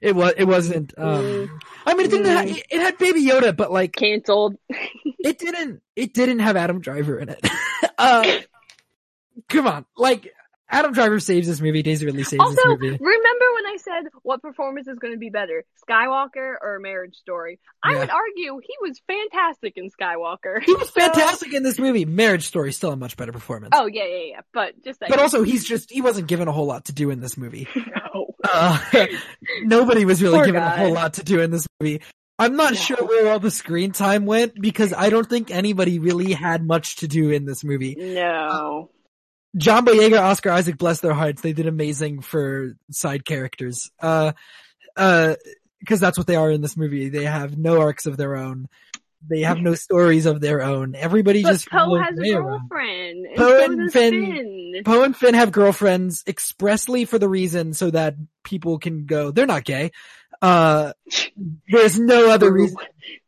It 0.00 0.16
was. 0.16 0.32
It 0.36 0.44
wasn't. 0.44 0.94
Um, 0.96 1.60
I 1.86 1.94
mean, 1.94 2.06
it 2.06 2.10
didn't. 2.10 2.26
Mm. 2.26 2.56
it, 2.56 2.66
it 2.70 2.80
had 2.80 2.98
Baby 2.98 3.24
Yoda, 3.26 3.54
but 3.54 3.70
like, 3.70 3.94
Cancelled. 3.94 4.56
it 4.68 5.38
didn't. 5.38 5.82
It 5.94 6.14
didn't 6.14 6.40
have 6.40 6.56
Adam 6.56 6.80
Driver 6.80 7.18
in 7.18 7.28
it. 7.28 7.46
uh, 7.98 8.38
come 9.48 9.66
on, 9.66 9.84
like 9.96 10.32
Adam 10.72 10.92
Driver 10.92 11.20
saves 11.20 11.46
this 11.46 11.60
movie. 11.60 11.82
Daisy 11.82 12.06
Ridley 12.06 12.24
saves 12.24 12.40
Also, 12.40 12.54
this 12.56 12.64
movie. 12.66 12.90
Also, 12.92 13.04
remember 13.04 13.44
when 13.54 13.66
I 13.66 13.76
said 13.78 14.10
what 14.22 14.40
performance 14.42 14.88
is 14.88 14.98
going 14.98 15.12
to 15.12 15.18
be 15.18 15.30
better, 15.30 15.64
Skywalker 15.88 16.54
or 16.60 16.78
Marriage 16.80 17.14
Story? 17.16 17.60
I 17.82 17.92
Yeah. 17.92 17.98
would 18.00 18.10
argue 18.10 18.58
he 18.62 18.74
was 18.80 19.00
fantastic 19.06 19.74
in 19.76 19.90
Skywalker. 19.90 20.62
He 20.64 20.72
was 20.74 20.88
So- 20.94 21.00
fantastic 21.00 21.52
in 21.54 21.62
this 21.62 21.78
movie. 21.78 22.04
Marriage 22.06 22.46
Story 22.46 22.72
still 22.72 22.90
a 22.92 22.96
much 22.96 23.16
better 23.16 23.32
performance. 23.32 23.72
Oh 23.76 23.86
yeah, 23.86 24.04
yeah, 24.06 24.24
yeah. 24.30 24.40
But 24.54 24.82
just 24.82 25.00
like, 25.00 25.10
But 25.10 25.20
also, 25.20 25.42
he's 25.42 25.64
just, 25.64 25.90
he 25.90 26.00
wasn't 26.00 26.26
given 26.26 26.48
a 26.48 26.52
whole 26.52 26.66
lot 26.66 26.86
to 26.86 26.92
do 26.92 27.10
in 27.10 27.20
this 27.20 27.36
movie. 27.36 27.68
no. 27.76 28.34
Uh, 28.42 28.78
nobody 29.62 30.04
was 30.04 30.22
really 30.22 30.38
Poor 30.38 30.46
given 30.46 30.62
a 30.62 30.70
whole 30.70 30.92
lot 30.92 31.14
to 31.14 31.22
do 31.22 31.40
in 31.40 31.50
this 31.50 31.66
movie. 31.80 32.00
I'm 32.38 32.56
not 32.56 32.72
No. 32.72 32.78
sure 32.78 32.96
where 33.06 33.30
all 33.30 33.38
the 33.38 33.50
screen 33.50 33.92
time 33.92 34.24
went 34.26 34.54
because 34.60 34.92
I 34.92 35.10
don't 35.10 35.28
think 35.28 35.50
anybody 35.50 35.98
really 35.98 36.32
had 36.32 36.66
much 36.66 36.96
to 36.96 37.08
do 37.08 37.30
in 37.30 37.44
this 37.44 37.62
movie. 37.62 37.94
No. 37.96 38.90
John 39.56 39.84
Boyega, 39.84 40.20
Oscar 40.20 40.50
Isaac, 40.50 40.78
bless 40.78 41.00
their 41.00 41.14
hearts, 41.14 41.42
they 41.42 41.52
did 41.52 41.66
amazing 41.66 42.22
for 42.22 42.76
side 42.90 43.24
characters. 43.24 43.90
Uh, 44.00 44.32
uh, 44.96 45.34
cause 45.86 46.00
that's 46.00 46.16
what 46.16 46.26
they 46.26 46.36
are 46.36 46.50
in 46.50 46.60
this 46.60 46.76
movie. 46.76 47.08
They 47.08 47.24
have 47.24 47.58
no 47.58 47.80
arcs 47.80 48.06
of 48.06 48.16
their 48.16 48.36
own. 48.36 48.68
They 49.28 49.42
have 49.42 49.58
no 49.58 49.74
stories 49.74 50.26
of 50.26 50.40
their 50.40 50.62
own. 50.62 50.96
Everybody 50.96 51.42
But 51.42 51.52
just 51.52 51.70
Poe 51.70 51.96
has 51.96 52.18
a 52.18 52.22
girlfriend. 52.22 53.26
Poe 53.36 53.58
so 53.58 53.64
and 53.64 53.92
Finn- 53.92 54.12
Finn. 54.12 54.82
Poe 54.84 55.04
and 55.04 55.16
Finn 55.16 55.34
have 55.34 55.52
girlfriends 55.52 56.24
expressly 56.26 57.04
for 57.04 57.18
the 57.18 57.28
reason 57.28 57.72
so 57.72 57.90
that 57.90 58.16
people 58.42 58.78
can 58.78 59.06
go, 59.06 59.30
they're 59.30 59.46
not 59.46 59.64
gay. 59.64 59.92
Uh, 60.42 60.92
there's 61.68 61.98
no 61.98 62.28
other 62.28 62.52
reason 62.52 62.76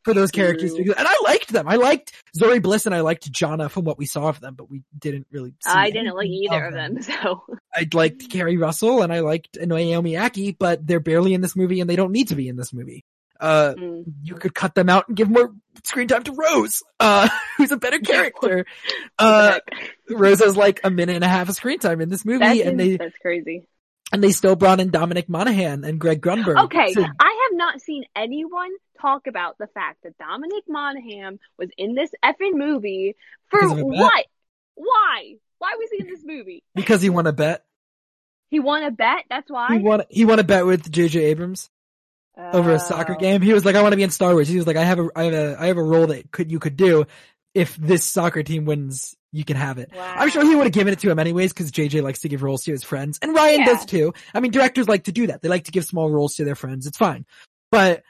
for 0.04 0.12
those 0.12 0.32
characters 0.32 0.74
to 0.74 0.80
exist. 0.80 0.98
And 0.98 1.08
I 1.08 1.16
liked 1.24 1.52
them. 1.52 1.68
I 1.68 1.76
liked 1.76 2.12
Zorii 2.36 2.60
Bliss 2.60 2.86
and 2.86 2.94
I 2.94 3.00
liked 3.00 3.30
Jannah 3.30 3.68
from 3.68 3.84
what 3.84 3.98
we 3.98 4.04
saw 4.04 4.28
of 4.28 4.40
them, 4.40 4.54
but 4.54 4.68
we 4.68 4.82
didn't 4.98 5.28
really 5.30 5.50
see 5.64 5.70
I 5.70 5.90
didn't 5.90 6.14
like 6.14 6.28
either 6.28 6.66
of 6.66 6.74
them, 6.74 7.00
so 7.02 7.44
I 7.72 7.88
liked 7.92 8.28
Keri 8.30 8.56
Russell 8.56 9.02
and 9.02 9.12
I 9.12 9.20
liked 9.20 9.56
Naomi 9.60 10.12
Ackie, 10.12 10.56
but 10.58 10.84
they're 10.86 11.00
barely 11.00 11.34
in 11.34 11.40
this 11.40 11.54
movie 11.54 11.80
and 11.80 11.88
they 11.88 11.96
don't 11.96 12.12
need 12.12 12.28
to 12.28 12.34
be 12.34 12.48
in 12.48 12.56
this 12.56 12.72
movie. 12.72 13.04
Uh, 13.40 13.74
mm. 13.76 14.04
you 14.22 14.34
could 14.34 14.54
cut 14.54 14.74
them 14.74 14.88
out 14.88 15.08
and 15.08 15.16
give 15.16 15.28
more 15.28 15.52
screen 15.84 16.08
time 16.08 16.22
to 16.22 16.32
Rose, 16.32 16.82
uh, 17.00 17.28
who's 17.56 17.72
a 17.72 17.76
better 17.76 17.98
character. 17.98 18.64
Uh, 19.18 19.58
Rose 20.08 20.40
has 20.40 20.56
like 20.56 20.80
a 20.84 20.90
minute 20.90 21.16
and 21.16 21.24
a 21.24 21.28
half 21.28 21.48
of 21.48 21.54
screen 21.54 21.78
time 21.78 22.00
in 22.00 22.08
this 22.08 22.24
movie 22.24 22.38
that's, 22.38 22.60
and 22.60 22.78
they, 22.78 22.96
that's 22.96 23.18
crazy. 23.18 23.66
And 24.14 24.24
they 24.24 24.32
still 24.32 24.56
brought 24.56 24.80
in 24.80 24.90
Dominic 24.90 25.28
Monaghan 25.28 25.84
and 25.84 25.98
Greg 25.98 26.20
Grunberg. 26.22 26.64
Okay, 26.64 26.94
I 27.20 27.48
have 27.50 27.56
not 27.58 27.80
seen 27.80 28.04
anyone 28.16 28.70
talk 29.00 29.26
about 29.26 29.58
the 29.58 29.66
fact 29.68 30.02
that 30.04 30.16
Dominic 30.18 30.64
Monaghan 30.68 31.38
was 31.58 31.68
in 31.76 31.94
this 31.94 32.10
effing 32.24 32.54
movie 32.54 33.16
for 33.50 33.60
Because 33.60 33.72
of 33.72 33.78
a 33.78 33.82
bet? 33.82 33.90
what? 34.00 34.24
Why? 34.76 35.34
Why 35.58 35.74
was 35.78 35.88
he 35.92 36.00
in 36.02 36.06
this 36.08 36.22
movie? 36.24 36.62
because 36.74 37.02
he 37.02 37.10
won 37.10 37.26
a 37.26 37.32
bet. 37.32 37.64
He 38.50 38.60
won 38.60 38.82
a 38.84 38.90
bet. 38.90 39.24
That's 39.28 39.50
why. 39.50 39.76
He 39.76 39.82
won, 39.82 40.02
he 40.08 40.24
won 40.24 40.38
a 40.38 40.44
bet 40.44 40.64
with 40.66 40.90
J.J. 40.90 41.20
Abrams 41.24 41.70
over 42.36 42.72
a 42.72 42.78
soccer 42.78 43.14
Oh. 43.14 43.18
game. 43.20 43.42
He 43.42 43.52
was 43.52 43.64
like, 43.64 43.74
I 43.76 43.82
want 43.82 43.92
to 43.92 43.96
be 43.96 44.02
in 44.02 44.10
Star 44.10 44.32
Wars. 44.32 44.48
He 44.48 44.56
was 44.56 44.66
like, 44.66 44.76
I 44.76 44.84
have 44.84 44.98
a, 45.00 45.08
I 45.16 45.24
have 45.24 45.34
a, 45.34 45.56
I 45.60 45.66
have 45.66 45.76
a 45.76 45.82
role 45.82 46.06
that 46.08 46.30
could, 46.30 46.50
you 46.52 46.58
could 46.60 46.76
do. 46.76 47.06
If 47.54 47.76
this 47.76 48.04
soccer 48.04 48.42
team 48.42 48.64
wins, 48.64 49.16
you 49.34 49.44
can 49.44 49.56
have 49.56 49.78
it. 49.78 49.90
Wow. 49.94 50.14
I'm 50.16 50.30
sure 50.30 50.44
he 50.44 50.54
would 50.54 50.64
have 50.64 50.72
given 50.72 50.92
it 50.92 51.00
to 51.00 51.10
him 51.10 51.18
anyways 51.18 51.52
because 51.52 51.70
JJ 51.72 52.02
likes 52.02 52.20
to 52.20 52.28
give 52.28 52.42
roles 52.42 52.64
to 52.64 52.70
his 52.72 52.84
friends, 52.84 53.18
and 53.20 53.36
Rian 53.36 53.58
Yeah. 53.58 53.64
does 53.66 53.84
too. 53.84 54.14
I 54.32 54.40
mean, 54.40 54.50
directors 54.52 54.88
like 54.88 55.04
to 55.04 55.12
do 55.12 55.26
that. 55.26 55.42
They 55.42 55.48
like 55.48 55.64
to 55.64 55.72
give 55.72 55.84
small 55.84 56.10
roles 56.10 56.36
to 56.36 56.44
their 56.44 56.54
friends. 56.54 56.86
It's 56.86 56.96
fine, 56.98 57.26
but 57.70 58.02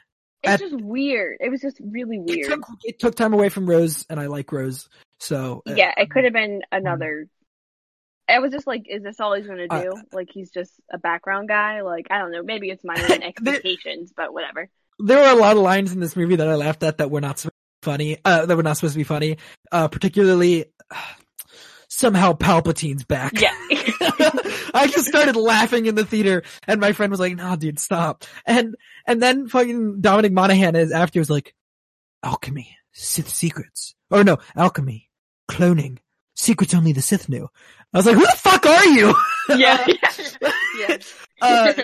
It's 0.43 0.53
at- 0.53 0.61
just 0.61 0.75
weird. 0.81 1.39
It 1.41 1.49
was 1.49 1.61
just 1.63 1.81
really 1.83 2.19
it 2.19 2.25
weird. 2.27 2.51
took, 2.51 2.61
it 2.85 2.99
took 2.99 3.15
time 3.15 3.33
away 3.33 3.49
from 3.49 3.67
Rose, 3.69 4.05
and 4.11 4.21
I 4.21 4.27
like 4.27 4.53
Rose. 4.53 4.89
So 5.21 5.63
uh, 5.67 5.75
Yeah, 5.75 5.93
it 5.97 6.11
could 6.11 6.25
have 6.25 6.33
been 6.35 6.61
another. 6.71 7.27
I 8.29 8.39
was 8.39 8.53
just 8.53 8.67
like, 8.67 8.87
is 8.89 9.03
this 9.03 9.21
all 9.21 9.35
he's 9.35 9.47
gonna 9.47 9.67
Uh, 9.71 9.83
do? 9.83 9.93
like 10.13 10.29
he's 10.33 10.51
just 10.51 10.73
a 10.93 10.99
background 10.99 11.49
guy? 11.49 11.83
Like 11.83 12.07
I 12.11 12.19
don't 12.19 12.33
know. 12.33 12.43
Maybe 12.43 12.71
it's 12.71 12.85
my 12.85 12.95
own 12.95 13.09
There- 13.09 13.23
expectations, 13.55 14.13
but 14.17 14.33
whatever. 14.33 14.69
there 14.99 15.19
were 15.19 15.29
a 15.39 15.41
lot 15.41 15.57
of 15.57 15.63
lines 15.63 15.93
in 15.93 16.01
this 16.01 16.17
movie 16.17 16.37
that 16.37 16.49
I 16.49 16.55
laughed 16.55 16.83
at 16.83 16.99
that 16.99 17.11
were 17.11 17.21
not 17.21 17.39
supposed 17.39 17.53
to 17.55 17.89
be 17.89 17.91
funny. 17.93 18.19
Uh, 18.25 18.47
that 18.47 18.57
were 18.57 18.63
not 18.63 18.77
supposed 18.77 18.95
to 18.95 18.99
be 18.99 19.05
funny. 19.05 19.37
Uh, 19.73 19.89
particularly. 19.89 20.67
Somehow 21.89 22.33
Palpatine's 22.33 23.05
back. 23.05 23.41
Yeah. 23.41 23.55
I 24.75 24.89
just 24.91 25.07
started 25.07 25.37
laughing 25.37 25.87
in 25.87 25.95
the 25.95 26.05
theater 26.05 26.43
and 26.67 26.81
my 26.81 26.93
friend 26.93 27.11
was 27.13 27.21
like, 27.21 27.37
nah, 27.37 27.55
dude, 27.55 27.79
stop. 27.79 28.25
And, 28.45 28.75
and 29.07 29.23
then 29.23 29.47
fucking 29.49 30.01
Dominic 30.01 30.33
Monaghan 30.33 30.75
is 30.75 30.91
after 30.91 31.21
was 31.21 31.31
like, 31.31 31.55
alchemy, 32.25 32.77
Sith 32.93 33.29
secrets. 33.29 33.95
Or 34.11 34.25
no, 34.25 34.39
alchemy, 34.57 35.09
cloning, 35.49 35.99
secrets 36.35 36.75
only 36.75 36.93
the 36.93 37.01
Sith 37.01 37.29
knew. 37.29 37.49
I 37.93 37.99
was 37.99 38.07
like, 38.07 38.17
who 38.17 38.27
the 38.27 38.33
fuck 38.39 38.67
are 38.67 38.87
you? 38.87 39.15
yeah. 39.51 39.87
yeah. 40.79 40.97
Uh, 41.41 41.75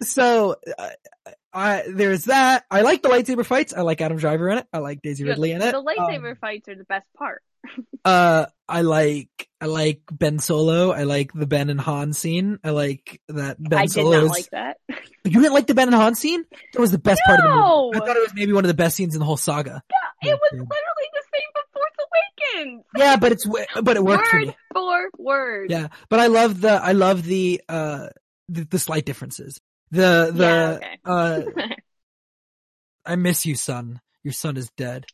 so, 0.00 0.56
uh, 0.78 0.88
I, 1.52 1.84
there's 1.88 2.24
that. 2.24 2.64
I 2.70 2.80
like 2.80 3.02
the 3.02 3.08
lightsaber 3.10 3.44
fights. 3.44 3.74
I 3.74 3.82
like 3.82 4.00
Adam 4.00 4.16
Driver 4.16 4.48
in 4.48 4.58
it. 4.58 4.66
I 4.72 4.78
like 4.78 5.02
Daisy 5.02 5.24
Ridley 5.24 5.52
in 5.52 5.60
it. 5.60 5.72
The 5.72 5.82
lightsaber 5.82 6.30
Um, 6.30 6.36
fights 6.36 6.68
are 6.68 6.76
the 6.76 6.84
best 6.84 7.06
part. 7.14 7.42
Uh, 8.04 8.46
I 8.68 8.82
like, 8.82 9.48
I 9.60 9.66
like 9.66 10.02
Ben 10.12 10.38
Solo. 10.38 10.90
I 10.92 11.04
like 11.04 11.32
the 11.32 11.46
Ben 11.46 11.70
and 11.70 11.80
Han 11.80 12.12
scene. 12.12 12.58
I 12.62 12.70
like 12.70 13.20
that 13.28 13.56
Ben 13.62 13.78
I 13.78 13.82
did 13.82 13.90
Solo 13.92 14.10
not 14.12 14.24
is- 14.24 14.30
like 14.30 14.50
that. 14.50 14.76
You 15.24 15.40
didn't 15.40 15.54
like 15.54 15.66
the 15.66 15.74
Ben 15.74 15.88
and 15.88 15.94
Han 15.96 16.14
scene? 16.14 16.44
That 16.72 16.78
was 16.78 16.92
the 16.92 16.98
best 16.98 17.20
part 17.26 17.40
of 17.40 17.44
the 17.46 17.50
No! 17.50 17.86
movie. 17.86 17.96
I 17.96 18.06
thought 18.06 18.16
it 18.16 18.22
was 18.22 18.32
maybe 18.36 18.52
one 18.52 18.62
of 18.64 18.68
the 18.68 18.74
best 18.74 18.94
scenes 18.94 19.16
in 19.16 19.18
the 19.18 19.24
whole 19.24 19.36
saga. 19.36 19.82
Yeah, 20.22 20.30
it 20.34 20.38
was 20.40 20.52
literally 20.52 20.68
the 21.14 21.22
same 21.34 21.48
for 21.52 21.62
Force 21.72 22.62
Awakens. 22.62 22.84
Yeah, 22.96 23.16
but 23.16 23.32
it's 23.32 23.44
but 23.82 23.96
it 23.96 24.04
worked 24.04 24.28
for 24.28 24.38
word 24.38 24.46
me. 24.46 24.56
for 24.72 25.10
word. 25.18 25.70
Yeah, 25.72 25.88
but 26.08 26.20
I 26.20 26.28
love 26.28 26.60
the 26.60 26.70
I 26.74 26.92
love 26.92 27.24
the 27.24 27.60
uh 27.68 28.10
the, 28.48 28.66
the 28.66 28.78
slight 28.78 29.04
differences. 29.04 29.60
The 29.90 30.30
the 30.32 30.78
Yeah, 31.04 31.40
okay. 31.42 31.64
uh 31.64 31.66
I 33.04 33.16
miss 33.16 33.44
you, 33.46 33.56
son. 33.56 34.00
Your 34.22 34.32
son 34.32 34.56
is 34.56 34.70
dead. 34.76 35.06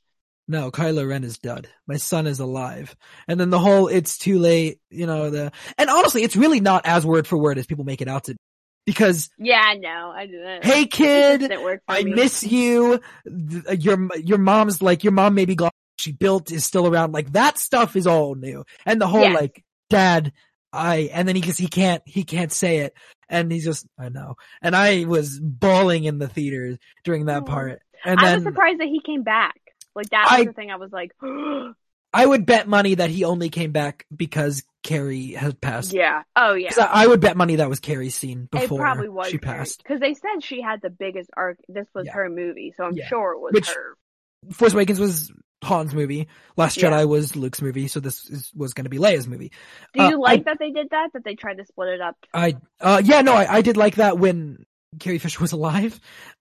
No, 0.52 0.70
Kylo 0.70 1.08
Ren 1.08 1.24
is 1.24 1.38
dead. 1.38 1.66
My 1.86 1.96
son 1.96 2.26
is 2.26 2.38
alive. 2.38 2.94
And 3.26 3.40
then 3.40 3.48
the 3.48 3.58
whole 3.58 3.88
it's 3.88 4.18
too 4.18 4.38
late, 4.38 4.80
you 4.90 5.06
know, 5.06 5.30
the 5.30 5.50
and 5.78 5.88
honestly, 5.88 6.22
it's 6.24 6.36
really 6.36 6.60
not 6.60 6.84
as 6.84 7.06
word 7.06 7.26
for 7.26 7.38
word 7.38 7.56
as 7.56 7.64
people 7.64 7.84
make 7.84 8.02
it 8.02 8.06
out 8.08 8.24
to 8.24 8.32
be. 8.34 8.38
Because 8.84 9.30
yeah, 9.38 9.72
no, 9.78 10.12
I 10.14 10.26
didn't. 10.26 10.62
hey 10.62 10.84
kid, 10.84 11.40
didn't 11.40 11.62
work 11.62 11.80
for 11.86 11.94
I 11.94 12.02
me. 12.02 12.12
miss 12.12 12.42
you. 12.42 13.00
Uh, 13.26 13.72
your 13.72 14.08
your 14.16 14.36
mom's 14.36 14.82
like 14.82 15.04
your 15.04 15.14
mom 15.14 15.34
maybe 15.34 15.54
glad 15.54 15.72
she 15.98 16.12
built 16.12 16.52
is 16.52 16.66
still 16.66 16.86
around. 16.86 17.12
Like 17.12 17.32
that 17.32 17.56
stuff 17.56 17.96
is 17.96 18.06
all 18.06 18.34
new, 18.34 18.64
and 18.84 19.00
the 19.00 19.06
whole 19.06 19.22
Yes. 19.22 19.40
like 19.40 19.64
dad, 19.88 20.32
I 20.70 21.08
and 21.14 21.26
then 21.26 21.34
he 21.36 21.40
just 21.40 21.60
he 21.60 21.68
can't 21.68 22.02
he 22.04 22.24
can't 22.24 22.52
say 22.52 22.78
it, 22.80 22.94
and 23.30 23.50
he's 23.50 23.64
just 23.64 23.86
I 23.98 24.10
know, 24.10 24.34
and 24.60 24.76
I 24.76 25.04
was 25.06 25.40
bawling 25.40 26.04
in 26.04 26.18
the 26.18 26.28
theater 26.28 26.76
during 27.04 27.26
that 27.26 27.44
Aw. 27.44 27.46
part, 27.46 27.82
and 28.04 28.20
I 28.20 28.24
then 28.24 28.34
was 28.38 28.42
surprised 28.42 28.80
that 28.80 28.88
he 28.88 29.00
came 29.00 29.22
back. 29.22 29.54
Like 29.94 30.08
that 30.10 30.28
I- 30.30 30.44
the 30.44 30.52
thing. 30.52 30.70
I 30.70 30.76
was 30.76 30.92
like, 30.92 31.12
I 32.14 32.26
would 32.26 32.44
bet 32.44 32.68
money 32.68 32.94
that 32.96 33.08
he 33.10 33.24
only 33.24 33.48
came 33.48 33.72
back 33.72 34.04
because 34.14 34.62
Carrie 34.82 35.32
had 35.32 35.60
passed. 35.60 35.92
Yeah. 35.94 36.22
Oh 36.36 36.52
yeah. 36.54 36.70
I, 36.78 37.04
I 37.04 37.06
would 37.06 37.20
bet 37.20 37.36
money 37.36 37.56
that 37.56 37.68
was 37.70 37.80
Carrie's 37.80 38.14
scene 38.14 38.48
It 38.52 38.68
probably 38.68 39.08
was 39.08 39.28
she 39.28 39.38
passed. 39.38 39.82
because 39.82 40.00
they 40.00 40.12
said 40.14 40.42
she 40.42 40.60
had 40.60 40.82
the 40.82 40.90
biggest 40.90 41.30
arc. 41.36 41.56
This 41.68 41.86
was 41.94 42.06
Yeah. 42.06 42.12
her 42.14 42.28
movie, 42.28 42.74
so 42.76 42.84
I'm 42.84 42.94
Yeah. 42.96 43.06
sure 43.08 43.32
it 43.32 43.40
was 43.40 43.52
Which- 43.52 43.68
her. 43.68 43.96
Force 44.50 44.72
Awakens 44.74 44.98
was 44.98 45.32
Han's 45.62 45.94
movie. 45.94 46.26
Last 46.56 46.76
Yeah. 46.76 46.90
Jedi 46.90 47.08
was 47.08 47.36
Luke's 47.36 47.62
movie. 47.62 47.86
So 47.86 48.00
this 48.00 48.28
is, 48.28 48.50
was 48.54 48.74
going 48.74 48.84
to 48.86 48.90
be 48.90 48.98
Leia's 48.98 49.28
movie. 49.28 49.52
Do 49.94 50.00
Uh, 50.02 50.08
you 50.10 50.20
like 50.20 50.44
that 50.46 50.58
they 50.58 50.70
did 50.72 50.90
that? 50.90 51.10
That 51.14 51.22
they 51.24 51.36
tried 51.36 51.58
to 51.58 51.64
split 51.64 51.90
it 51.90 52.00
up? 52.00 52.16
I, 52.34 52.56
uh, 52.80 53.00
yeah, 53.04 53.22
no, 53.22 53.34
I, 53.34 53.58
I 53.58 53.62
did 53.62 53.76
like 53.76 53.94
that 53.94 54.18
when 54.18 54.64
Carrie 54.98 55.18
Fisher 55.18 55.40
was 55.40 55.52
alive. 55.52 55.98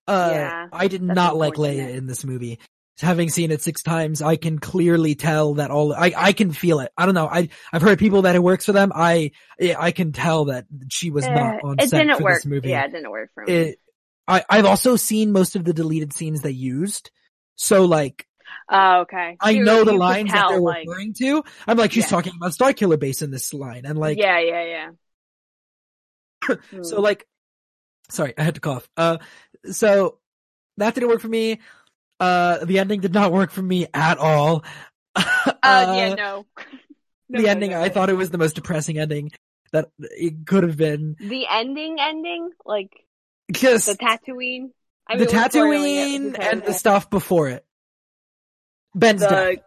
Uh, 0.07 0.29
Yeah, 0.33 0.67
I 0.73 0.87
did 0.87 1.03
not 1.03 1.37
like 1.37 1.53
Leia 1.53 1.93
in 1.95 2.07
this 2.07 2.25
movie. 2.25 2.59
Having 2.99 3.29
seen 3.29 3.51
it 3.51 3.61
six 3.61 3.81
times, 3.81 4.21
I 4.21 4.35
can 4.35 4.59
clearly 4.59 5.15
tell 5.15 5.55
that 5.55 5.71
all, 5.71 5.91
I, 5.93 6.13
I 6.15 6.33
can 6.33 6.51
feel 6.51 6.81
it. 6.81 6.91
I 6.95 7.05
don't 7.05 7.15
know. 7.15 7.25
I, 7.27 7.49
I've 7.73 7.81
heard 7.81 7.97
people 7.97 8.23
that 8.23 8.35
it 8.35 8.43
works 8.43 8.65
for 8.65 8.73
them. 8.73 8.91
I, 8.93 9.31
I 9.59 9.91
can 9.91 10.11
tell 10.11 10.45
that 10.45 10.65
she 10.89 11.09
was 11.09 11.25
Eh, 11.25 11.33
not 11.33 11.63
on 11.63 11.77
it 11.79 11.89
set 11.89 11.99
didn't 11.99 12.17
for 12.17 12.25
work. 12.25 12.35
this 12.35 12.45
movie. 12.45 12.69
Yeah, 12.69 12.83
it 12.85 12.91
didn't 12.91 13.09
work 13.09 13.31
for 13.33 13.43
me. 13.45 13.53
It, 13.53 13.79
I, 14.27 14.43
I've 14.47 14.65
also 14.65 14.97
seen 14.97 15.31
most 15.31 15.55
of 15.55 15.63
the 15.63 15.73
deleted 15.73 16.13
scenes 16.13 16.41
they 16.41 16.51
used. 16.51 17.09
So 17.55 17.85
like, 17.85 18.27
oh, 18.69 18.99
okay. 19.01 19.35
I 19.39 19.51
You- 19.51 19.63
know 19.63 19.83
the 19.83 19.93
lines 19.93 20.31
that 20.31 20.49
they're 20.49 20.59
like, 20.59 20.85
referring 20.87 21.13
to. 21.15 21.43
I'm 21.65 21.77
like, 21.77 21.91
she's 21.93 22.03
Yeah. 22.03 22.09
talking 22.09 22.33
about 22.35 22.53
Star 22.53 22.71
Killer 22.73 22.97
Base 22.97 23.23
in 23.23 23.31
this 23.31 23.51
line. 23.51 23.85
And 23.85 23.97
like, 23.97 24.19
yeah, 24.19 24.39
yeah, 24.39 24.89
yeah. 26.49 26.55
So 26.83 26.97
Hmm. 26.97 27.01
like, 27.03 27.25
sorry, 28.09 28.33
I 28.37 28.43
had 28.43 28.55
to 28.55 28.61
cough. 28.61 28.87
Uh, 28.95 29.17
so 29.71 30.19
that 30.77 30.93
didn't 30.93 31.09
work 31.09 31.21
for 31.21 31.27
me. 31.27 31.59
Uh, 32.21 32.63
the 32.65 32.77
ending 32.77 33.01
did 33.01 33.13
not 33.15 33.31
work 33.31 33.49
for 33.49 33.63
me 33.63 33.87
at 33.95 34.19
all. 34.19 34.63
uh, 35.15 35.23
yeah, 35.63 36.13
no. 36.13 36.45
No, 37.29 37.37
the 37.39 37.45
no, 37.45 37.49
ending, 37.51 37.71
no, 37.71 37.81
I 37.81 37.87
thought 37.87 38.09
it 38.09 38.17
was 38.17 38.29
the 38.29 38.37
most 38.37 38.55
depressing 38.55 38.97
ending 38.99 39.31
that 39.71 39.87
it 39.99 40.45
could 40.45 40.63
have 40.63 40.75
been. 40.75 41.15
the 41.17 41.47
ending, 41.49 41.95
ending, 41.97 42.49
like 42.65 42.91
Because 43.47 43.85
the 43.85 43.95
Tatooine. 43.95 44.71
I 45.07 45.15
the 45.15 45.25
mean, 45.25 45.29
it 45.29 45.31
Tatooine 45.33 46.37
and 46.37 46.61
the 46.61 46.73
stuff 46.73 47.09
before 47.09 47.47
it. 47.47 47.65
Ben's 48.93 49.21
the 49.21 49.29
death. 49.29 49.63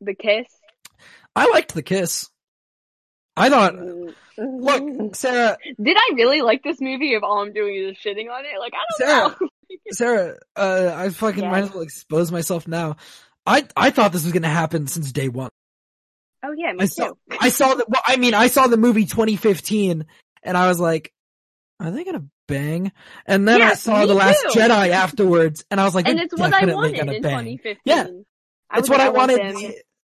the 0.00 0.14
kiss. 0.14 0.48
I 1.36 1.48
liked 1.50 1.74
the 1.74 1.84
kiss. 1.84 2.28
I 3.36 3.48
thought, 3.48 3.74
look, 4.36 5.14
Sarah, 5.14 5.56
Did 5.80 5.96
I 5.96 6.14
really 6.16 6.42
like 6.42 6.64
this 6.64 6.80
movie 6.80 7.14
if 7.14 7.22
all 7.22 7.42
I'm 7.42 7.52
doing 7.52 7.76
is 7.76 7.96
shitting 7.96 8.28
on 8.28 8.44
it? 8.44 8.58
Like 8.58 8.72
I 8.74 8.82
don't 8.90 9.08
Sarah, 9.08 9.36
know. 9.40 9.48
Sarah, 9.90 10.36
uh, 10.56 10.92
I 10.94 11.08
fucking 11.10 11.42
Yeah. 11.44 11.50
might 11.50 11.64
as 11.64 11.72
well 11.72 11.82
expose 11.82 12.30
myself 12.32 12.66
now. 12.68 12.96
I, 13.46 13.66
I 13.76 13.90
thought 13.90 14.12
this 14.12 14.24
was 14.24 14.32
gonna 14.32 14.48
happen 14.48 14.86
since 14.86 15.12
day 15.12 15.28
one. 15.28 15.50
Oh 16.42 16.52
yeah, 16.56 16.72
me 16.72 16.78
I 16.80 16.82
too. 16.84 16.88
saw, 16.88 17.12
I 17.40 17.48
saw 17.50 17.74
the, 17.74 17.84
well, 17.88 18.02
I 18.06 18.16
mean, 18.16 18.34
I 18.34 18.48
saw 18.48 18.66
the 18.66 18.76
movie 18.76 19.04
2015 19.06 20.04
and 20.42 20.56
I 20.56 20.68
was 20.68 20.78
like, 20.80 21.12
are 21.80 21.90
they 21.90 22.04
gonna 22.04 22.24
bang? 22.48 22.92
And 23.26 23.46
then 23.48 23.60
I 23.62 23.74
saw 23.74 24.06
The 24.06 24.14
Last 24.14 24.42
too. 24.52 24.58
Jedi 24.60 24.90
afterwards 24.90 25.64
and 25.70 25.80
I 25.80 25.84
was 25.84 25.94
like, 25.94 26.06
and 26.08 26.18
it's 26.20 26.34
what 26.38 26.52
I 26.52 26.66
wanted 26.72 26.98
in 27.00 27.06
bang. 27.22 27.58
2015. 27.58 27.76
Yeah, 27.84 28.06
I 28.70 28.76
That's 28.76 28.90
what 28.90 29.00
I 29.00 29.08
wanted 29.10 29.38
want 29.40 29.56
the 29.56 29.62
them- 29.68 29.72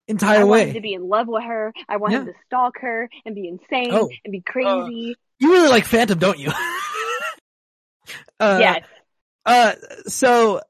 entire 0.08 0.40
I 0.40 0.44
way. 0.44 0.68
him 0.68 0.74
to 0.74 0.80
be 0.80 0.94
in 0.94 1.08
love 1.08 1.26
with 1.28 1.42
her. 1.42 1.72
I 1.88 1.96
wanted 1.96 2.18
Yeah. 2.26 2.32
to 2.32 2.32
stalk 2.46 2.74
her 2.80 3.08
and 3.24 3.34
be 3.34 3.48
insane 3.48 3.90
Oh. 3.92 4.08
and 4.24 4.30
be 4.32 4.40
crazy. 4.40 5.16
You 5.40 5.52
really 5.52 5.68
like 5.68 5.84
Phantom, 5.84 6.18
don't 6.18 6.38
you? 6.38 6.50
uh, 8.40 8.58
yes. 8.60 8.84
Uh, 9.46 9.72
so 10.06 10.60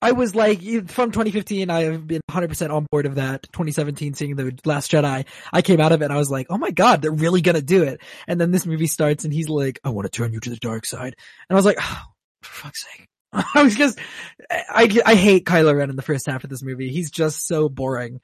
I 0.00 0.12
was 0.12 0.34
like, 0.34 0.60
from 0.88 1.12
2015, 1.12 1.70
I 1.70 1.82
have 1.82 2.06
been 2.06 2.20
100% 2.30 2.70
on 2.70 2.86
board 2.90 3.06
of 3.06 3.16
that. 3.16 3.44
2017, 3.52 4.14
seeing 4.14 4.36
the 4.36 4.56
Last 4.64 4.90
Jedi, 4.90 5.26
I 5.52 5.62
came 5.62 5.80
out 5.80 5.92
of 5.92 6.02
it 6.02 6.06
and 6.06 6.12
I 6.12 6.18
was 6.18 6.30
like, 6.30 6.46
oh 6.50 6.58
my 6.58 6.70
god, 6.70 7.02
they're 7.02 7.12
really 7.12 7.40
gonna 7.40 7.62
do 7.62 7.82
it. 7.82 8.00
And 8.26 8.40
then 8.40 8.50
this 8.50 8.66
movie 8.66 8.86
starts 8.88 9.24
and 9.24 9.32
he's 9.32 9.48
like, 9.48 9.78
I 9.84 9.90
want 9.90 10.06
to 10.06 10.10
turn 10.10 10.32
you 10.32 10.40
to 10.40 10.50
the 10.50 10.56
dark 10.56 10.86
side. 10.86 11.14
And 11.48 11.50
I 11.50 11.54
was 11.54 11.64
like, 11.64 11.78
oh, 11.80 12.02
for 12.42 12.62
fuck's 12.64 12.84
sake. 12.84 13.08
I 13.54 13.62
was 13.62 13.76
just, 13.76 13.98
I, 14.50 15.00
I 15.06 15.14
hate 15.14 15.46
Kylo 15.46 15.74
Ren 15.74 15.90
in 15.90 15.96
the 15.96 16.02
first 16.02 16.26
half 16.26 16.44
of 16.44 16.50
this 16.50 16.62
movie. 16.62 16.90
He's 16.90 17.10
just 17.10 17.46
so 17.46 17.68
boring. 17.68 18.20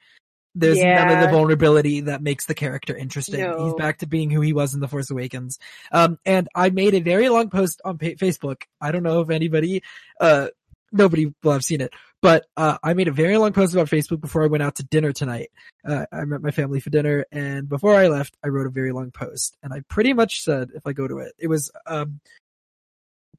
There's 0.55 0.81
none 0.81 1.09
of 1.09 1.21
the 1.21 1.27
vulnerability 1.31 2.01
that 2.01 2.21
makes 2.21 2.45
the 2.45 2.55
character 2.55 2.95
interesting. 2.95 3.41
No. 3.41 3.65
He's 3.65 3.73
back 3.75 3.99
to 3.99 4.07
being 4.07 4.31
who 4.31 4.41
he 4.41 4.51
was 4.53 4.73
in 4.73 4.79
The 4.79 4.87
Force 4.87 5.09
Awakens. 5.11 5.59
Um, 5.91 6.17
and 6.25 6.47
I 6.55 6.69
made 6.71 6.95
a 6.95 6.99
very 7.01 7.29
long 7.29 7.49
post 7.49 7.81
on 7.85 7.97
pa- 7.97 8.17
Facebook. 8.17 8.63
I 8.81 8.91
don't 8.91 9.03
know 9.03 9.21
if 9.21 9.29
anybody, 9.29 9.83
uh, 10.19 10.47
nobody 10.91 11.33
will 11.43 11.51
have 11.51 11.63
seen 11.63 11.81
it, 11.81 11.93
but, 12.21 12.47
uh, 12.57 12.79
I 12.81 12.93
made 12.95 13.07
a 13.07 13.11
very 13.13 13.37
long 13.37 13.53
post 13.53 13.73
about 13.73 13.87
Facebook 13.87 14.21
before 14.21 14.43
I 14.43 14.47
went 14.47 14.63
out 14.63 14.75
to 14.75 14.83
dinner 14.83 15.11
tonight. 15.13 15.51
Uh, 15.87 16.07
I 16.11 16.25
met 16.25 16.41
my 16.41 16.51
family 16.51 16.79
for 16.79 16.89
dinner 16.89 17.25
and 17.31 17.69
before 17.69 17.95
I 17.95 18.07
left, 18.07 18.35
I 18.43 18.47
wrote 18.47 18.65
a 18.67 18.71
very 18.71 18.91
long 18.91 19.11
post 19.11 19.55
and 19.61 19.71
I 19.71 19.81
pretty 19.87 20.13
much 20.13 20.41
said, 20.41 20.71
if 20.73 20.85
I 20.87 20.93
go 20.93 21.07
to 21.07 21.19
it, 21.19 21.33
it 21.37 21.47
was, 21.47 21.71
um, 21.85 22.21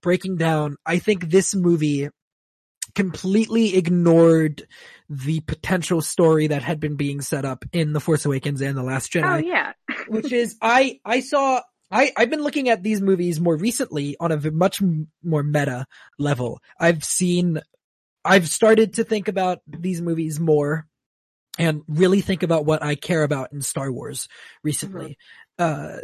breaking 0.00 0.36
down, 0.36 0.76
I 0.86 0.98
think 1.00 1.28
this 1.28 1.54
movie 1.54 2.08
completely 2.94 3.76
ignored 3.76 4.66
the 5.08 5.40
potential 5.40 6.00
story 6.00 6.46
that 6.46 6.62
had 6.62 6.78
been 6.78 6.96
being 6.96 7.20
set 7.20 7.44
up 7.44 7.64
in 7.72 7.92
The 7.92 8.00
Force 8.00 8.24
Awakens 8.24 8.60
and 8.60 8.76
The 8.76 8.82
Last 8.82 9.12
Jedi 9.12 9.24
Oh 9.24 9.36
yeah. 9.38 9.72
which 10.08 10.32
is 10.32 10.56
I 10.62 11.00
I 11.04 11.20
saw 11.20 11.62
I 11.90 12.12
I've 12.16 12.30
been 12.30 12.42
looking 12.42 12.68
at 12.68 12.82
these 12.82 13.00
movies 13.00 13.40
more 13.40 13.56
recently 13.56 14.16
on 14.20 14.30
a 14.32 14.50
much 14.50 14.80
more 15.24 15.42
meta 15.42 15.86
level. 16.18 16.60
I've 16.78 17.04
seen 17.04 17.60
I've 18.24 18.48
started 18.48 18.94
to 18.94 19.04
think 19.04 19.28
about 19.28 19.60
these 19.66 20.00
movies 20.00 20.38
more 20.38 20.86
and 21.58 21.82
really 21.88 22.20
think 22.20 22.42
about 22.42 22.64
what 22.64 22.82
I 22.82 22.94
care 22.94 23.24
about 23.24 23.52
in 23.52 23.62
Star 23.62 23.90
Wars 23.90 24.28
recently. 24.62 25.18
Uh 25.58 25.98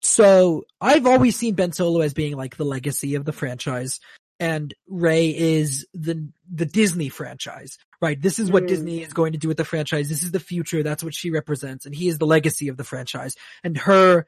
so 0.00 0.64
I've 0.80 1.06
always 1.06 1.36
seen 1.36 1.54
Ben 1.54 1.72
Solo 1.72 2.00
as 2.00 2.12
being 2.12 2.36
like 2.36 2.56
the 2.56 2.64
legacy 2.64 3.14
of 3.14 3.24
the 3.24 3.32
franchise 3.32 4.00
and 4.40 4.74
Rey 4.88 5.28
is 5.36 5.86
the 5.94 6.28
the 6.52 6.66
Disney 6.66 7.08
franchise. 7.08 7.78
Right? 8.00 8.20
This 8.20 8.38
is 8.40 8.50
what 8.50 8.64
Mm. 8.64 8.68
Disney 8.68 9.02
is 9.02 9.12
going 9.12 9.32
to 9.32 9.38
do 9.38 9.46
with 9.48 9.56
the 9.56 9.64
franchise. 9.64 10.08
This 10.08 10.22
is 10.24 10.32
the 10.32 10.40
future. 10.40 10.82
That's 10.82 11.04
what 11.04 11.14
she 11.14 11.30
represents 11.30 11.86
and 11.86 11.94
he 11.94 12.08
is 12.08 12.18
the 12.18 12.26
legacy 12.26 12.68
of 12.68 12.76
the 12.76 12.84
franchise. 12.84 13.36
And 13.62 13.78
her 13.78 14.26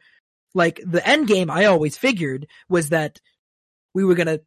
like 0.55 0.81
the 0.87 1.05
end 1.07 1.27
game 1.27 1.51
I 1.51 1.65
always 1.65 1.97
figured 1.99 2.47
was 2.69 2.91
that 2.91 3.21
we 3.95 4.05
were 4.05 4.15
going 4.15 4.29
to 4.29 4.43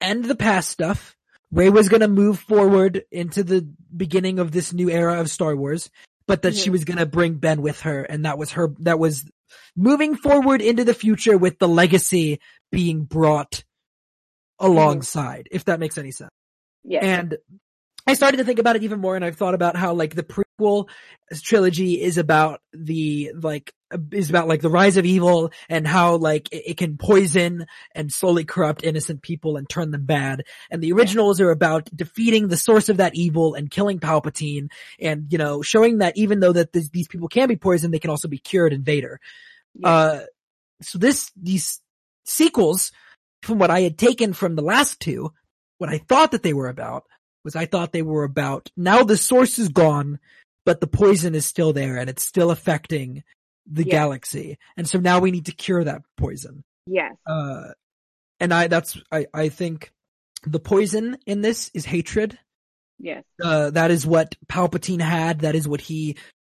end 0.00 0.24
the 0.24 0.34
past 0.34 0.68
stuff. 0.70 1.16
Rey 1.52 1.70
was 1.70 1.88
going 1.88 2.00
to 2.00 2.08
move 2.08 2.40
forward 2.40 3.04
into 3.12 3.44
the 3.44 3.68
beginning 3.96 4.38
of 4.40 4.50
this 4.50 4.72
new 4.72 4.90
era 4.90 5.20
of 5.20 5.30
Star 5.30 5.54
Wars, 5.54 5.90
but 6.26 6.42
that 6.42 6.56
she 6.56 6.68
Mhm. 6.70 6.72
was 6.72 6.84
going 6.84 6.98
to 6.98 7.06
bring 7.06 7.34
Ben 7.34 7.62
with 7.62 7.80
her 7.82 8.02
and 8.02 8.24
that 8.24 8.38
was 8.38 8.52
her 8.52 8.74
that 8.80 8.98
was 8.98 9.24
moving 9.76 10.16
forward 10.16 10.60
into 10.62 10.84
the 10.84 10.94
future 10.94 11.38
with 11.38 11.58
the 11.60 11.68
legacy 11.68 12.40
being 12.72 13.04
brought 13.04 13.62
alongside 14.60 15.48
if 15.50 15.64
that 15.64 15.80
makes 15.80 15.98
any 15.98 16.10
sense. 16.10 16.30
Yeah. 16.84 17.00
And 17.02 17.36
I 18.06 18.14
started 18.14 18.38
to 18.38 18.44
think 18.44 18.58
about 18.58 18.76
it 18.76 18.82
even 18.82 19.00
more 19.00 19.16
and 19.16 19.24
I've 19.24 19.36
thought 19.36 19.54
about 19.54 19.76
how 19.76 19.94
like 19.94 20.14
the 20.14 20.22
prequel 20.22 20.88
trilogy 21.42 22.00
is 22.00 22.18
about 22.18 22.60
the 22.72 23.32
like 23.34 23.72
is 24.12 24.30
about 24.30 24.48
like 24.48 24.62
the 24.62 24.70
rise 24.70 24.96
of 24.96 25.04
evil 25.04 25.50
and 25.68 25.86
how 25.86 26.16
like 26.16 26.52
it, 26.52 26.70
it 26.70 26.76
can 26.76 26.96
poison 26.96 27.66
and 27.94 28.12
slowly 28.12 28.44
corrupt 28.44 28.84
innocent 28.84 29.22
people 29.22 29.56
and 29.56 29.68
turn 29.68 29.90
them 29.90 30.06
bad. 30.06 30.44
And 30.70 30.82
the 30.82 30.92
originals 30.92 31.40
are 31.40 31.50
about 31.50 31.88
defeating 31.94 32.48
the 32.48 32.56
source 32.56 32.88
of 32.88 32.98
that 32.98 33.14
evil 33.14 33.54
and 33.54 33.70
killing 33.70 34.00
Palpatine 34.00 34.70
and 34.98 35.26
you 35.30 35.38
know 35.38 35.62
showing 35.62 35.98
that 35.98 36.16
even 36.16 36.40
though 36.40 36.52
that 36.52 36.72
this, 36.72 36.88
these 36.88 37.08
people 37.08 37.28
can 37.28 37.48
be 37.48 37.56
poisoned 37.56 37.92
they 37.92 37.98
can 37.98 38.10
also 38.10 38.28
be 38.28 38.38
cured 38.38 38.72
in 38.72 38.82
Vader. 38.82 39.20
Yeah. 39.74 39.88
Uh 39.88 40.20
so 40.82 40.98
this 40.98 41.30
these 41.40 41.80
sequels 42.24 42.92
from 43.42 43.58
what 43.58 43.70
I 43.70 43.80
had 43.80 43.98
taken 43.98 44.32
from 44.32 44.54
the 44.56 44.62
last 44.62 45.00
two 45.00 45.32
what 45.78 45.88
I 45.90 45.98
thought 45.98 46.32
that 46.32 46.42
they 46.42 46.52
were 46.52 46.68
about 46.68 47.04
was 47.42 47.56
I 47.56 47.64
thought 47.64 47.92
they 47.92 48.02
were 48.02 48.24
about 48.24 48.70
now 48.76 49.02
the 49.02 49.16
source 49.16 49.58
is 49.58 49.70
gone, 49.70 50.18
but 50.66 50.80
the 50.80 50.86
poison 50.86 51.34
is 51.34 51.46
still 51.46 51.72
there 51.72 51.96
and 51.96 52.10
it's 52.10 52.22
still 52.22 52.50
affecting 52.50 53.24
the 53.66 53.84
Yeah. 53.84 53.90
galaxy. 53.92 54.58
And 54.76 54.86
so 54.86 54.98
now 54.98 55.20
we 55.20 55.30
need 55.30 55.46
to 55.46 55.52
cure 55.52 55.82
that 55.84 56.02
poison. 56.18 56.64
yes. 56.86 57.14
Uh, 57.26 57.68
and 58.40 58.52
I, 58.52 58.66
that's, 58.68 58.98
I, 59.12 59.26
I 59.32 59.48
think 59.48 59.90
the 60.44 60.60
poison 60.60 61.16
in 61.26 61.40
this 61.40 61.70
is 61.72 61.84
hatred. 61.86 62.38
Yes. 62.98 63.24
Uh, 63.42 63.70
that 63.70 63.90
is 63.90 64.06
what 64.06 64.34
Palpatine 64.48 65.00
had. 65.00 65.40
That 65.40 65.54
is 65.54 65.66
what 65.66 65.80
he, 65.80 66.16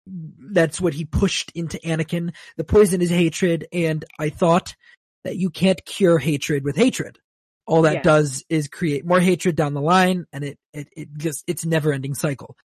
that's 0.06 0.80
what 0.80 0.94
he 0.94 1.04
pushed 1.04 1.52
into 1.54 1.78
Anakin. 1.84 2.32
The 2.56 2.64
poison 2.64 3.02
is 3.02 3.10
hatred. 3.10 3.66
And 3.72 4.04
I 4.18 4.30
thought 4.30 4.74
that 5.24 5.36
you 5.36 5.50
can't 5.50 5.84
cure 5.84 6.18
hatred 6.18 6.64
with 6.64 6.76
hatred. 6.76 7.18
All 7.66 7.82
that 7.82 7.96
Yeah. 7.96 8.02
does 8.02 8.44
is 8.48 8.68
create 8.68 9.04
more 9.04 9.20
hatred 9.20 9.54
down 9.56 9.74
the 9.74 9.80
line 9.80 10.26
and 10.32 10.44
it, 10.44 10.58
it, 10.72 10.88
it 10.96 11.08
just, 11.16 11.44
it's 11.46 11.64
never 11.64 11.92
ending 11.92 12.14
cycle. 12.14 12.56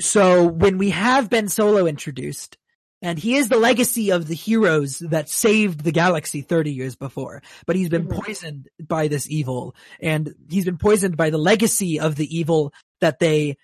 So 0.00 0.44
when 0.46 0.78
we 0.78 0.90
have 0.90 1.30
Ben 1.30 1.48
Solo 1.48 1.86
introduced, 1.86 2.56
and 3.00 3.18
he 3.18 3.36
is 3.36 3.48
the 3.50 3.58
legacy 3.58 4.10
of 4.10 4.26
the 4.26 4.34
heroes 4.34 4.98
that 5.00 5.28
saved 5.28 5.84
the 5.84 5.92
galaxy 5.92 6.40
30 6.40 6.72
years 6.72 6.96
before, 6.96 7.42
but 7.66 7.76
he's 7.76 7.90
been 7.90 8.08
Mhm. 8.08 8.24
poisoned 8.24 8.68
by 8.82 9.08
this 9.08 9.28
evil, 9.28 9.76
and 10.00 10.34
he's 10.48 10.64
been 10.64 10.78
poisoned 10.78 11.16
by 11.16 11.28
the 11.30 11.38
legacy 11.38 12.00
of 12.00 12.16
the 12.16 12.34
evil 12.36 12.72
that 13.00 13.18
they 13.18 13.56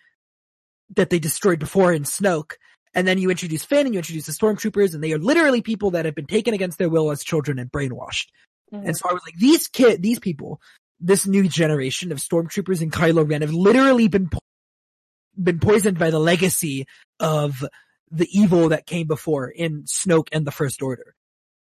that 0.96 1.08
they 1.08 1.20
destroyed 1.20 1.60
before 1.60 1.92
in 1.92 2.02
Snoke. 2.02 2.54
And 2.94 3.06
then 3.06 3.18
you 3.18 3.30
introduce 3.30 3.64
Finn 3.64 3.86
and 3.86 3.94
you 3.94 3.98
introduce 3.98 4.26
the 4.26 4.32
stormtroopers 4.32 4.94
and 4.94 5.02
they 5.02 5.12
are 5.12 5.18
literally 5.18 5.62
people 5.62 5.92
that 5.92 6.04
have 6.04 6.14
been 6.14 6.26
taken 6.26 6.54
against 6.54 6.78
their 6.78 6.88
will 6.88 7.10
as 7.10 7.22
children 7.22 7.58
and 7.58 7.70
brainwashed. 7.70 8.26
Mhm. 8.72 8.86
And 8.86 8.96
so 8.96 9.08
I 9.08 9.12
was 9.12 9.22
like, 9.24 9.36
these 9.36 9.68
kid, 9.68 10.02
these 10.02 10.18
people, 10.18 10.60
this 10.98 11.26
new 11.26 11.48
generation 11.48 12.10
of 12.12 12.18
stormtroopers 12.18 12.82
and 12.82 12.92
Kylo 12.92 13.28
Ren 13.28 13.42
have 13.42 13.52
literally 13.52 14.08
been, 14.08 14.28
po- 14.28 14.40
been 15.40 15.60
poisoned 15.60 15.98
by 15.98 16.10
the 16.10 16.18
legacy 16.18 16.86
of 17.20 17.64
the 18.10 18.28
evil 18.36 18.70
that 18.70 18.86
came 18.86 19.06
before 19.06 19.48
in 19.48 19.84
Snoke 19.84 20.28
and 20.32 20.44
the 20.44 20.50
First 20.50 20.82
Order. 20.82 21.14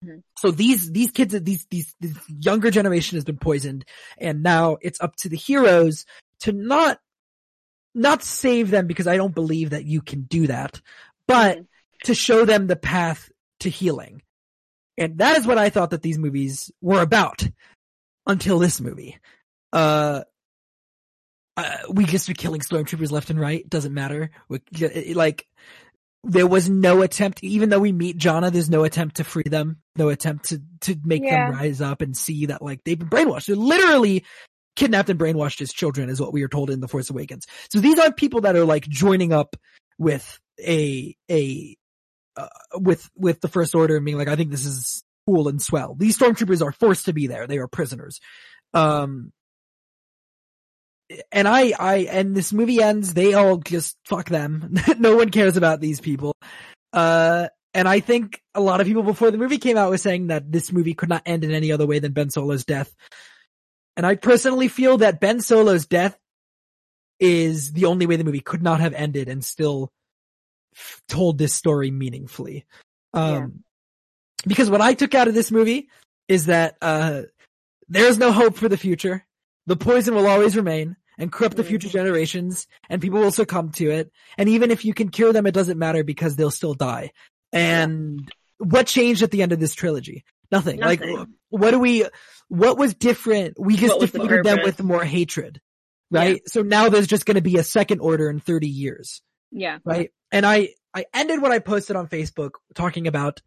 Mhm. 0.03 0.23
So 0.39 0.49
these, 0.49 0.91
these 0.91 1.11
kids, 1.11 1.39
these, 1.41 1.67
these, 1.69 1.93
this 1.99 2.17
younger 2.27 2.71
generation 2.71 3.17
has 3.17 3.23
been 3.23 3.37
poisoned 3.37 3.85
and 4.17 4.41
now 4.41 4.77
it's 4.81 4.99
up 4.99 5.15
to 5.17 5.29
the 5.29 5.37
heroes 5.37 6.05
to 6.39 6.53
not, 6.53 6.99
not 7.95 8.23
save 8.23 8.69
them 8.71 8.87
because 8.87 9.07
I 9.07 9.17
don't 9.17 9.33
believe 9.33 9.71
that 9.71 9.85
you 9.85 10.01
can 10.01 10.21
do 10.21 10.47
that, 10.47 10.79
but 11.29 11.57
Mhm. 11.59 11.65
to 12.05 12.13
show 12.15 12.43
them 12.45 12.67
the 12.67 12.75
path 12.75 13.31
to 13.61 13.69
healing. 13.69 14.21
And 14.97 15.19
that 15.19 15.37
is 15.37 15.47
what 15.47 15.57
I 15.57 15.69
thought 15.69 15.91
that 15.91 16.01
these 16.01 16.17
movies 16.17 16.71
were 16.81 17.01
about 17.01 17.47
until 18.27 18.59
this 18.59 18.81
movie. 18.81 19.17
Uh, 19.71 20.23
uh, 21.55 21.77
we 21.89 22.05
just 22.05 22.27
be 22.27 22.33
killing 22.33 22.61
stormtroopers 22.61 23.11
left 23.11 23.29
and 23.29 23.39
right. 23.39 23.67
Doesn't 23.69 23.93
matter. 23.93 24.31
We, 24.47 24.59
like, 25.13 25.45
there 26.23 26.47
was 26.47 26.69
no 26.69 27.01
attempt, 27.01 27.43
even 27.43 27.69
though 27.69 27.79
we 27.79 27.91
meet 27.91 28.17
Jannah, 28.17 28.51
there's 28.51 28.69
no 28.69 28.83
attempt 28.83 29.17
to 29.17 29.23
free 29.23 29.43
them. 29.45 29.77
No 29.95 30.09
attempt 30.09 30.49
to, 30.49 30.61
to 30.81 30.95
make 31.05 31.23
Yeah. 31.23 31.49
them 31.49 31.57
rise 31.59 31.79
up 31.81 32.01
and 32.01 32.15
see 32.15 32.47
that 32.47 32.61
like 32.61 32.81
they've 32.83 32.99
been 32.99 33.09
brainwashed. 33.09 33.45
They're 33.47 33.55
literally 33.55 34.25
kidnapped 34.75 35.09
and 35.09 35.19
brainwashed 35.19 35.61
as 35.61 35.71
children 35.73 36.09
is 36.09 36.19
what 36.21 36.33
we 36.33 36.43
are 36.43 36.47
told 36.49 36.69
in 36.69 36.79
The 36.81 36.87
Force 36.87 37.09
Awakens. 37.09 37.45
So 37.69 37.79
these 37.79 37.97
aren't 37.99 38.17
people 38.17 38.41
that 38.41 38.55
are 38.55 38.65
like 38.65 38.87
joining 38.87 39.31
up 39.33 39.55
with 39.99 40.39
a, 40.59 41.15
a, 41.29 41.77
uh, 42.35 42.47
with, 42.75 43.07
with 43.15 43.41
the 43.41 43.47
First 43.47 43.75
Order 43.75 43.97
and 43.97 44.05
being 44.05 44.17
like, 44.17 44.29
I 44.29 44.35
think 44.35 44.49
this 44.49 44.65
is 44.65 45.03
cool 45.27 45.47
and 45.47 45.61
swell. 45.61 45.95
These 45.95 46.17
stormtroopers 46.17 46.65
are 46.65 46.71
forced 46.71 47.05
to 47.05 47.13
be 47.13 47.27
there. 47.27 47.45
They 47.45 47.57
are 47.57 47.67
prisoners. 47.67 48.19
Um, 48.73 49.31
and 51.31 51.47
I, 51.47 51.73
I, 51.77 51.95
and 52.09 52.35
this 52.35 52.53
movie 52.53 52.81
ends, 52.81 53.13
they 53.13 53.33
all 53.33 53.57
just 53.57 53.97
fuck 54.05 54.29
them. 54.29 54.75
no 54.99 55.15
one 55.15 55.29
cares 55.29 55.57
about 55.57 55.81
these 55.81 55.99
people. 55.99 56.35
Uh, 56.93 57.47
and 57.73 57.87
I 57.87 57.99
think 57.99 58.41
a 58.55 58.61
lot 58.61 58.81
of 58.81 58.87
people 58.87 59.03
before 59.03 59.31
the 59.31 59.37
movie 59.37 59.57
came 59.57 59.77
out 59.77 59.91
was 59.91 60.01
saying 60.01 60.27
that 60.27 60.51
this 60.51 60.71
movie 60.71 60.93
could 60.93 61.09
not 61.09 61.23
end 61.25 61.43
in 61.43 61.51
any 61.51 61.71
other 61.71 61.85
way 61.85 61.99
than 61.99 62.13
Ben 62.13 62.29
Solo's 62.29 62.65
death. 62.65 62.93
And 63.95 64.05
I 64.05 64.15
personally 64.15 64.67
feel 64.67 64.97
that 64.97 65.19
Ben 65.19 65.41
Solo's 65.41 65.85
death 65.85 66.17
is 67.19 67.73
the 67.73 67.85
only 67.85 68.05
way 68.05 68.15
the 68.15 68.23
movie 68.23 68.39
could 68.39 68.63
not 68.63 68.79
have 68.79 68.93
ended 68.93 69.27
and 69.27 69.43
still 69.43 69.91
f- 70.75 71.01
told 71.07 71.37
this 71.37 71.53
story 71.53 71.91
meaningfully. 71.91 72.65
Um, 73.13 73.63
because 74.47 74.69
what 74.69 74.81
I 74.81 74.93
took 74.93 75.15
out 75.15 75.27
of 75.27 75.33
this 75.33 75.51
movie 75.51 75.89
is 76.27 76.45
that, 76.45 76.77
uh, 76.81 77.23
there's 77.89 78.17
no 78.17 78.31
hope 78.31 78.55
for 78.55 78.69
the 78.69 78.77
future. 78.77 79.25
The 79.65 79.75
poison 79.75 80.15
will 80.15 80.27
always 80.27 80.55
remain 80.55 80.95
and 81.17 81.31
corrupt 81.31 81.57
the 81.57 81.63
future 81.63 81.89
generations 81.89 82.67
and 82.89 83.01
people 83.01 83.19
will 83.19 83.31
succumb 83.31 83.71
to 83.73 83.89
it. 83.89 84.11
And 84.37 84.47
even 84.49 84.71
if 84.71 84.85
you 84.85 84.93
can 84.93 85.09
cure 85.09 85.33
them, 85.33 85.45
it 85.45 85.53
doesn't 85.53 85.77
matter 85.77 86.03
because 86.03 86.35
they'll 86.35 86.51
still 86.51 86.75
die. 86.75 87.11
And 87.51 88.31
what 88.57 88.87
changed 88.87 89.23
at 89.23 89.31
the 89.31 89.41
end 89.41 89.51
of 89.51 89.59
this 89.59 89.73
trilogy? 89.73 90.23
Nothing. 90.51 90.79
Like, 90.79 91.03
what 91.49 91.71
do 91.71 91.79
we, 91.79 92.05
what 92.47 92.77
was 92.77 92.93
different? 92.93 93.59
We 93.59 93.75
just 93.75 93.99
the 93.99 94.07
defeated 94.07 94.43
them 94.43 94.59
with 94.63 94.81
more 94.81 95.03
hatred, 95.03 95.61
right? 96.11 96.41
So 96.47 96.61
now 96.61 96.89
there's 96.89 97.07
just 97.07 97.25
going 97.25 97.35
to 97.35 97.41
be 97.41 97.57
a 97.57 97.63
second 97.63 97.99
order 97.99 98.29
in 98.29 98.39
30 98.39 98.67
years 98.67 99.21
Yeah. 99.51 99.79
right? 99.85 100.11
And 100.31 100.45
I, 100.45 100.69
I 100.93 101.05
ended 101.13 101.41
what 101.41 101.51
I 101.51 101.59
posted 101.59 101.95
on 101.95 102.07
Facebook 102.07 102.51
talking 102.75 103.07
about 103.07 103.41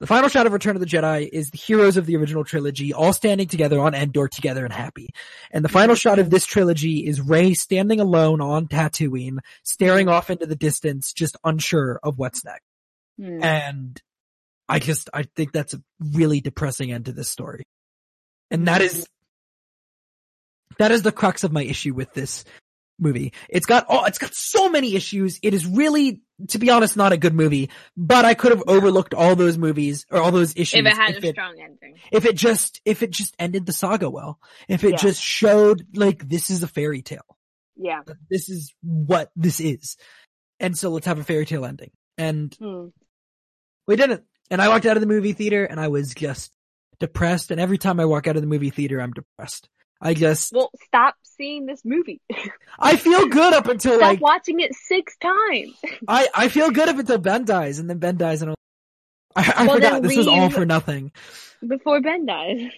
the 0.00 0.08
final 0.08 0.28
shot 0.28 0.46
of 0.46 0.52
Return 0.52 0.76
of 0.76 0.80
the 0.80 0.86
Jedi 0.86 1.28
is 1.32 1.50
the 1.50 1.56
heroes 1.56 1.96
of 1.96 2.04
the 2.04 2.16
original 2.16 2.44
trilogy 2.44 2.92
all 2.92 3.12
standing 3.12 3.46
together 3.46 3.80
on 3.80 3.94
Endor 3.94 4.28
together 4.28 4.64
and 4.64 4.72
happy. 4.72 5.10
And 5.52 5.64
the 5.64 5.68
final 5.68 5.94
shot 5.94 6.18
of 6.18 6.30
this 6.30 6.44
trilogy 6.44 7.06
is 7.06 7.20
Rey 7.20 7.54
standing 7.54 8.00
alone 8.00 8.40
on 8.40 8.66
Tatooine, 8.66 9.38
staring 9.62 10.08
off 10.08 10.30
into 10.30 10.46
the 10.46 10.56
distance, 10.56 11.12
just 11.12 11.36
unsure 11.44 12.00
of 12.02 12.18
what's 12.18 12.44
next. 12.44 12.64
Hmm. 13.18 13.42
And 13.42 14.02
I 14.68 14.78
just, 14.80 15.08
I 15.14 15.24
think 15.36 15.52
that's 15.52 15.74
a 15.74 15.82
really 16.00 16.40
depressing 16.40 16.92
end 16.92 17.06
to 17.06 17.12
this 17.12 17.28
story. 17.28 17.64
And 18.50 18.66
that 18.68 18.82
is, 18.82 19.06
that 20.78 20.92
is 20.92 21.02
the 21.02 21.12
crux 21.12 21.44
of 21.44 21.52
my 21.52 21.62
issue 21.62 21.94
with 21.94 22.12
this 22.14 22.44
movie. 22.98 23.32
It's 23.48 23.66
got 23.66 23.86
all, 23.88 24.04
it's 24.04 24.18
got 24.18 24.34
so 24.34 24.68
many 24.68 24.94
issues. 24.94 25.40
It 25.42 25.52
is 25.54 25.66
really, 25.66 26.22
to 26.48 26.58
be 26.58 26.70
honest, 26.70 26.96
not 26.96 27.12
a 27.12 27.16
good 27.16 27.34
movie, 27.34 27.70
but 27.96 28.24
I 28.24 28.34
could 28.34 28.52
have 28.52 28.62
overlooked 28.68 29.14
all 29.14 29.34
those 29.34 29.58
movies 29.58 30.06
or 30.10 30.20
all 30.20 30.30
those 30.30 30.54
issues 30.56 30.80
If 30.80 30.86
it 30.86 30.96
had 30.96 31.16
if 31.16 31.24
a 31.24 31.28
it, 31.28 31.32
strong 31.34 31.56
ending. 31.60 31.96
if 32.12 32.24
it 32.24 32.36
just, 32.36 32.80
if 32.84 33.02
it 33.02 33.10
just 33.10 33.34
ended 33.38 33.66
the 33.66 33.72
saga 33.72 34.08
well. 34.08 34.38
If 34.68 34.84
it 34.84 34.92
Yeah. 34.92 34.96
just 34.98 35.20
showed 35.20 35.86
like 35.96 36.28
this 36.28 36.50
is 36.50 36.62
a 36.62 36.68
fairy 36.68 37.02
tale. 37.02 37.36
Yeah. 37.76 38.02
This 38.30 38.48
is 38.48 38.72
what 38.82 39.30
this 39.34 39.58
is. 39.58 39.96
And 40.60 40.78
so 40.78 40.90
let's 40.90 41.06
have 41.06 41.18
a 41.18 41.24
fairy 41.24 41.46
tale 41.46 41.64
ending. 41.64 41.90
And 42.16 42.54
Hmm. 42.54 42.86
we 43.88 43.96
didn't. 43.96 44.22
And 44.52 44.62
I 44.62 44.68
walked 44.68 44.86
out 44.86 44.96
of 44.96 45.00
the 45.00 45.08
movie 45.08 45.32
theater 45.32 45.64
and 45.64 45.80
I 45.80 45.88
was 45.88 46.14
just 46.14 46.52
depressed. 47.00 47.50
And 47.50 47.60
every 47.60 47.78
time 47.78 47.98
I 47.98 48.04
walk 48.04 48.28
out 48.28 48.36
of 48.36 48.42
the 48.42 48.48
movie 48.48 48.70
theater, 48.70 49.00
I'm 49.00 49.12
depressed. 49.12 49.68
I 50.04 50.12
just, 50.12 50.52
Well, 50.52 50.70
stop 50.86 51.16
seeing 51.22 51.64
this 51.64 51.80
movie. 51.82 52.20
I 52.78 52.96
feel 52.96 53.26
good 53.28 53.54
up 53.54 53.66
until 53.68 53.96
stop 53.96 54.02
like, 54.02 54.20
watching 54.20 54.60
it 54.60 54.74
six 54.74 55.16
times. 55.16 55.72
I, 56.08 56.28
I 56.34 56.48
feel 56.48 56.70
good 56.70 56.88
up 56.90 56.98
until 56.98 57.18
Ben 57.18 57.46
dies 57.46 57.78
and 57.78 57.88
then 57.88 57.98
Ben 57.98 58.18
dies 58.18 58.42
and 58.42 58.50
I'm, 58.50 58.56
I, 59.36 59.52
I 59.56 59.66
Well, 59.66 59.76
forgot 59.76 60.02
this 60.02 60.16
was 60.16 60.28
all 60.28 60.50
for 60.50 60.66
nothing. 60.66 61.10
Before 61.66 62.02
Ben 62.02 62.26
dies. 62.26 62.70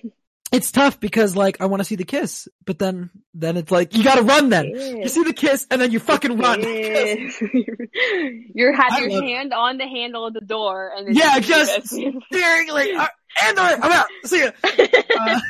It's 0.53 0.71
tough 0.71 1.01
because 1.01 1.35
like 1.35 1.61
I 1.61 1.67
want 1.67 1.81
to 1.81 1.85
see 1.85 1.97
the 1.97 2.05
kiss, 2.05 2.47
but 2.65 2.79
then, 2.79 3.11
then 3.35 3.57
it's 3.57 3.73
like, 3.73 3.97
you 3.97 4.05
gotta 4.05 4.23
run 4.23 4.49
then. 4.49 4.67
You 4.67 5.09
see 5.09 5.25
the 5.25 5.33
kiss 5.33 5.67
and 5.69 5.81
then 5.81 5.91
you 5.91 5.99
fucking 5.99 6.39
run. 6.39 6.61
Yes. 6.61 7.43
you 7.53 8.73
have 8.73 8.93
I 8.93 9.01
your 9.01 9.21
hand 9.21 9.53
on 9.53 9.77
the 9.79 9.89
handle 9.89 10.25
of 10.25 10.35
the 10.35 10.41
door 10.41 10.93
and 10.97 11.09
then 11.09 11.17
Yeah, 11.17 11.41
just 11.41 11.89
staring 11.89 12.69
like, 12.69 13.11
and 13.43 13.59
I'm 13.59 13.93
out. 13.93 14.07
See 14.25 14.41
ya. 14.45 14.51
uh, 15.19 15.41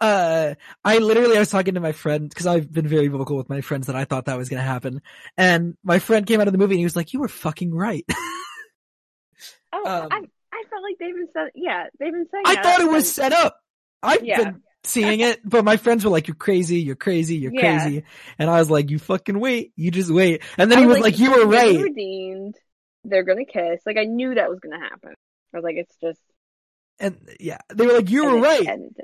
uh, 0.00 0.54
I 0.84 0.98
literally, 0.98 1.36
I 1.36 1.40
was 1.40 1.50
talking 1.50 1.74
to 1.74 1.80
my 1.80 1.92
friend, 1.92 2.32
cause 2.34 2.46
I've 2.46 2.70
been 2.72 2.86
very 2.86 3.08
vocal 3.08 3.36
with 3.36 3.48
my 3.48 3.60
friends 3.60 3.86
that 3.86 3.96
I 3.96 4.04
thought 4.04 4.26
that 4.26 4.38
was 4.38 4.48
gonna 4.48 4.62
happen. 4.62 5.02
And 5.36 5.76
my 5.84 5.98
friend 5.98 6.26
came 6.26 6.40
out 6.40 6.48
of 6.48 6.52
the 6.52 6.58
movie 6.58 6.74
and 6.74 6.80
he 6.80 6.84
was 6.84 6.96
like, 6.96 7.12
you 7.12 7.20
were 7.20 7.28
fucking 7.28 7.74
right. 7.74 8.04
oh, 9.72 9.84
um, 9.84 10.08
I, 10.10 10.18
I 10.52 10.62
felt 10.70 10.82
like 10.82 10.96
they've 10.98 11.14
been 11.14 11.28
said, 11.32 11.50
yeah, 11.54 11.86
they've 11.98 12.12
been 12.12 12.26
saying 12.30 12.44
I 12.46 12.56
thought 12.62 12.80
it 12.80 12.90
was 12.90 13.10
set 13.12 13.32
up. 13.32 13.58
I've 14.02 14.24
Yeah. 14.24 14.44
been 14.44 14.62
seeing 14.84 15.20
it, 15.20 15.40
but 15.44 15.64
my 15.64 15.76
friends 15.76 16.04
were 16.04 16.10
like, 16.10 16.26
you're 16.26 16.34
crazy, 16.34 16.80
you're 16.80 16.96
crazy, 16.96 17.36
you're 17.36 17.52
Yeah. 17.52 17.78
crazy. 17.78 18.04
And 18.38 18.50
I 18.50 18.58
was 18.58 18.70
like, 18.70 18.90
you 18.90 18.98
fucking 18.98 19.38
wait, 19.38 19.72
you 19.76 19.90
just 19.90 20.10
wait. 20.10 20.42
And 20.58 20.70
then 20.70 20.78
I 20.78 20.80
he 20.82 20.86
was 20.88 20.98
like, 20.98 21.18
you 21.18 21.30
were 21.30 21.46
right. 21.46 21.78
Redeemed. 21.80 22.56
They're 23.04 23.24
gonna 23.24 23.44
kiss. 23.44 23.80
Like 23.86 23.96
I 23.96 24.04
knew 24.04 24.34
that 24.34 24.48
was 24.50 24.60
gonna 24.60 24.80
happen. 24.80 25.14
I 25.54 25.56
was 25.56 25.64
like, 25.64 25.76
it's 25.76 25.94
just. 26.00 26.20
And 27.02 27.18
yeah, 27.38 27.58
they 27.74 27.86
were 27.86 27.92
like, 27.92 28.08
you 28.10 28.24
and 28.24 28.34
were 28.36 28.40
right. 28.40 28.66
and. 28.66 28.94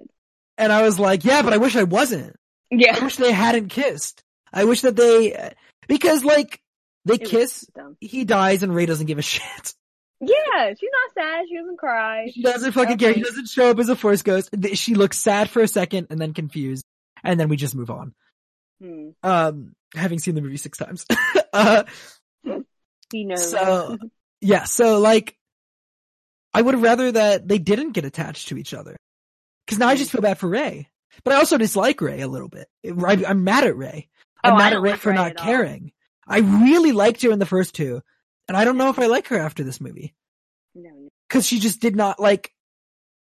And 0.57 0.73
I 0.73 0.83
was 0.83 0.99
like, 0.99 1.25
yeah, 1.25 1.43
but 1.43 1.53
I 1.53 1.59
wish 1.59 1.77
I 1.77 1.83
wasn't. 1.85 2.35
Yeah. 2.71 2.97
I 2.97 3.05
wish 3.05 3.17
they 3.17 3.31
hadn't 3.33 3.69
kissed. 3.69 4.23
I 4.53 4.65
wish 4.65 4.81
that 4.81 4.97
they, 4.97 5.53
because 5.87 6.25
like, 6.25 6.61
they 7.05 7.15
It 7.15 7.25
kiss, 7.25 7.69
he 8.01 8.25
dies 8.25 8.63
and 8.63 8.75
Rey 8.75 8.87
doesn't 8.87 9.07
give 9.07 9.19
a 9.19 9.23
shit. 9.35 9.75
Yeah, 10.21 10.71
she's 10.71 10.91
not 10.93 11.15
sad. 11.15 11.45
She 11.49 11.57
doesn't 11.57 11.77
cry. 11.79 12.27
She 12.35 12.43
doesn't 12.43 12.73
fucking 12.73 12.99
care. 12.99 13.13
He 13.13 13.21
Okay. 13.21 13.29
doesn't 13.29 13.49
show 13.49 13.71
up 13.71 13.79
as 13.79 13.89
a 13.89 13.95
force 13.95 14.23
ghost. 14.23 14.51
She 14.75 14.95
looks 14.97 15.19
sad 15.19 15.49
for 15.51 15.63
a 15.63 15.69
second 15.69 16.09
and 16.11 16.21
then 16.21 16.35
confused. 16.35 16.85
And 17.23 17.39
then 17.39 17.49
we 17.49 17.57
just 17.57 17.75
move 17.77 17.91
on. 17.91 18.15
Hmm. 18.83 19.11
Um, 19.23 19.75
having 19.95 20.19
seen 20.19 20.35
the 20.35 20.41
movie 20.41 20.57
six 20.57 20.79
times. 20.79 21.05
uh, 21.53 21.85
He 23.13 23.25
knows. 23.25 23.51
So, 23.51 23.97
yeah, 24.41 24.65
so 24.65 24.99
like, 24.99 25.37
I 26.55 26.63
would 26.63 26.77
rather 26.81 27.13
that 27.13 27.47
they 27.49 27.59
didn't 27.59 27.93
get 27.93 28.05
attached 28.05 28.49
to 28.49 28.59
each 28.59 28.75
other. 28.75 28.97
Cause 29.67 29.79
now 29.79 29.89
I 29.89 29.97
just 29.97 30.11
feel 30.11 30.23
bad 30.23 30.39
for 30.39 30.49
Rey. 30.49 30.89
But 31.25 31.35
I 31.35 31.37
also 31.39 31.59
dislike 31.59 32.01
Rey 32.01 32.21
a 32.21 32.29
little 32.29 32.49
bit. 32.49 32.69
I, 32.85 33.25
I'm 33.27 33.45
mad 33.45 33.65
at 33.65 33.77
Rey. 33.77 34.09
I'm 34.43 34.55
Oh, 34.55 34.57
mad 34.57 34.73
at 34.73 34.81
Rey 34.81 34.93
like 34.93 35.01
for 35.01 35.13
not 35.13 35.33
at 35.33 35.39
all. 35.41 35.45
caring. 35.45 35.93
I 36.27 36.39
really 36.39 36.93
liked 36.93 37.23
her 37.23 37.31
in 37.33 37.39
the 37.39 37.47
first 37.47 37.75
two. 37.75 38.01
And 38.47 38.57
I 38.57 38.65
don't 38.65 38.79
know 38.79 38.89
if 38.89 38.99
I 38.99 39.07
like 39.07 39.27
her 39.29 39.39
after 39.39 39.63
this 39.65 39.81
movie. 39.81 40.15
no, 40.75 40.89
no. 40.91 41.09
Cause 41.29 41.47
she 41.47 41.59
just 41.59 41.81
did 41.81 41.95
not 41.97 42.19
like, 42.19 42.53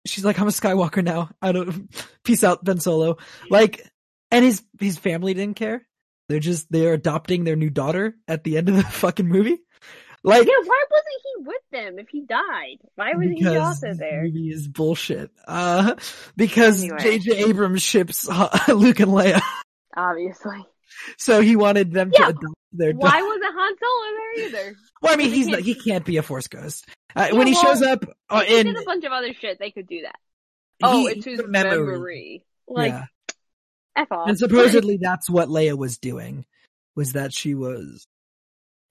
she's 0.06 0.26
like, 0.26 0.38
I'm 0.40 0.48
a 0.48 0.52
Skywalker 0.52 1.04
now. 1.04 1.30
I 1.42 1.52
don't, 1.54 1.90
peace 2.26 2.44
out, 2.44 2.64
Ben 2.64 2.80
Solo. 2.80 3.18
Like, 3.50 3.88
and 4.32 4.44
his, 4.44 4.64
his 4.80 4.98
family 4.98 5.34
didn't 5.34 5.56
care. 5.56 5.88
They're 6.28 6.40
just, 6.40 6.70
they're 6.72 6.94
adopting 6.94 7.44
their 7.46 7.56
new 7.56 7.70
daughter 7.70 8.16
at 8.28 8.44
the 8.44 8.58
end 8.58 8.68
of 8.70 8.76
the 8.76 8.84
fucking 8.92 9.28
movie. 9.28 9.60
Like, 10.26 10.48
Yeah, 10.48 10.54
why 10.66 10.84
wasn't 10.90 11.22
he 11.24 11.44
with 11.46 11.62
them 11.72 12.00
if 12.00 12.08
he 12.10 12.22
died? 12.22 12.78
Why 12.96 13.12
wasn't 13.14 13.40
he 13.40 13.58
also 13.58 13.94
there? 13.94 14.24
movie 14.24 14.50
is 14.52 14.68
bullshit. 14.68 15.32
Uh, 15.48 15.96
because 16.38 16.82
Anyway. 16.82 16.98
J.J. 17.00 17.46
Abrams 17.50 17.82
ships 17.82 18.30
uh, 18.30 18.50
Luke 18.74 19.00
and 19.02 19.12
Leia, 19.12 19.42
Obviously. 19.98 20.66
so 21.18 21.42
he 21.42 21.56
wanted 21.56 21.92
them 21.92 22.12
Yeah. 22.14 22.20
to 22.20 22.30
adopt 22.30 22.56
They're 22.72 22.94
Why 22.94 23.20
done. 23.20 23.26
wasn't 23.28 23.54
Han 23.56 23.74
Solo 23.80 24.16
there 24.16 24.46
either? 24.64 24.76
Well, 25.02 25.14
I 25.14 25.16
mean, 25.18 25.32
he's 25.32 25.48
can't- 25.48 25.60
not, 25.60 25.66
he 25.66 25.76
can't 25.76 26.06
be 26.06 26.18
a 26.18 26.24
force 26.24 26.48
ghost. 26.48 26.88
Uh, 27.16 27.28
Yeah, 27.32 27.38
when 27.38 27.48
he 27.48 27.54
well, 27.54 27.64
shows 27.64 27.82
up 27.82 28.06
uh, 28.30 28.44
in 28.48 28.68
a 28.76 28.84
bunch 28.84 29.04
of 29.04 29.12
other 29.12 29.34
shit. 29.34 29.60
They 29.60 29.72
could 29.72 29.88
do 29.88 30.02
that. 30.04 30.16
Oh, 30.82 31.06
he- 31.06 31.14
it's 31.18 31.26
his 31.26 31.40
the 31.40 31.48
memory. 31.50 32.46
Like, 32.68 32.94
yeah. 32.94 33.06
F 33.98 34.12
off. 34.12 34.28
And 34.30 34.40
supposedly 34.40 34.98
that's 35.02 35.30
what 35.30 35.50
Leia 35.50 35.78
was 35.78 35.98
doing, 35.98 36.46
was 36.96 37.14
that 37.14 37.34
she 37.34 37.54
was 37.56 38.08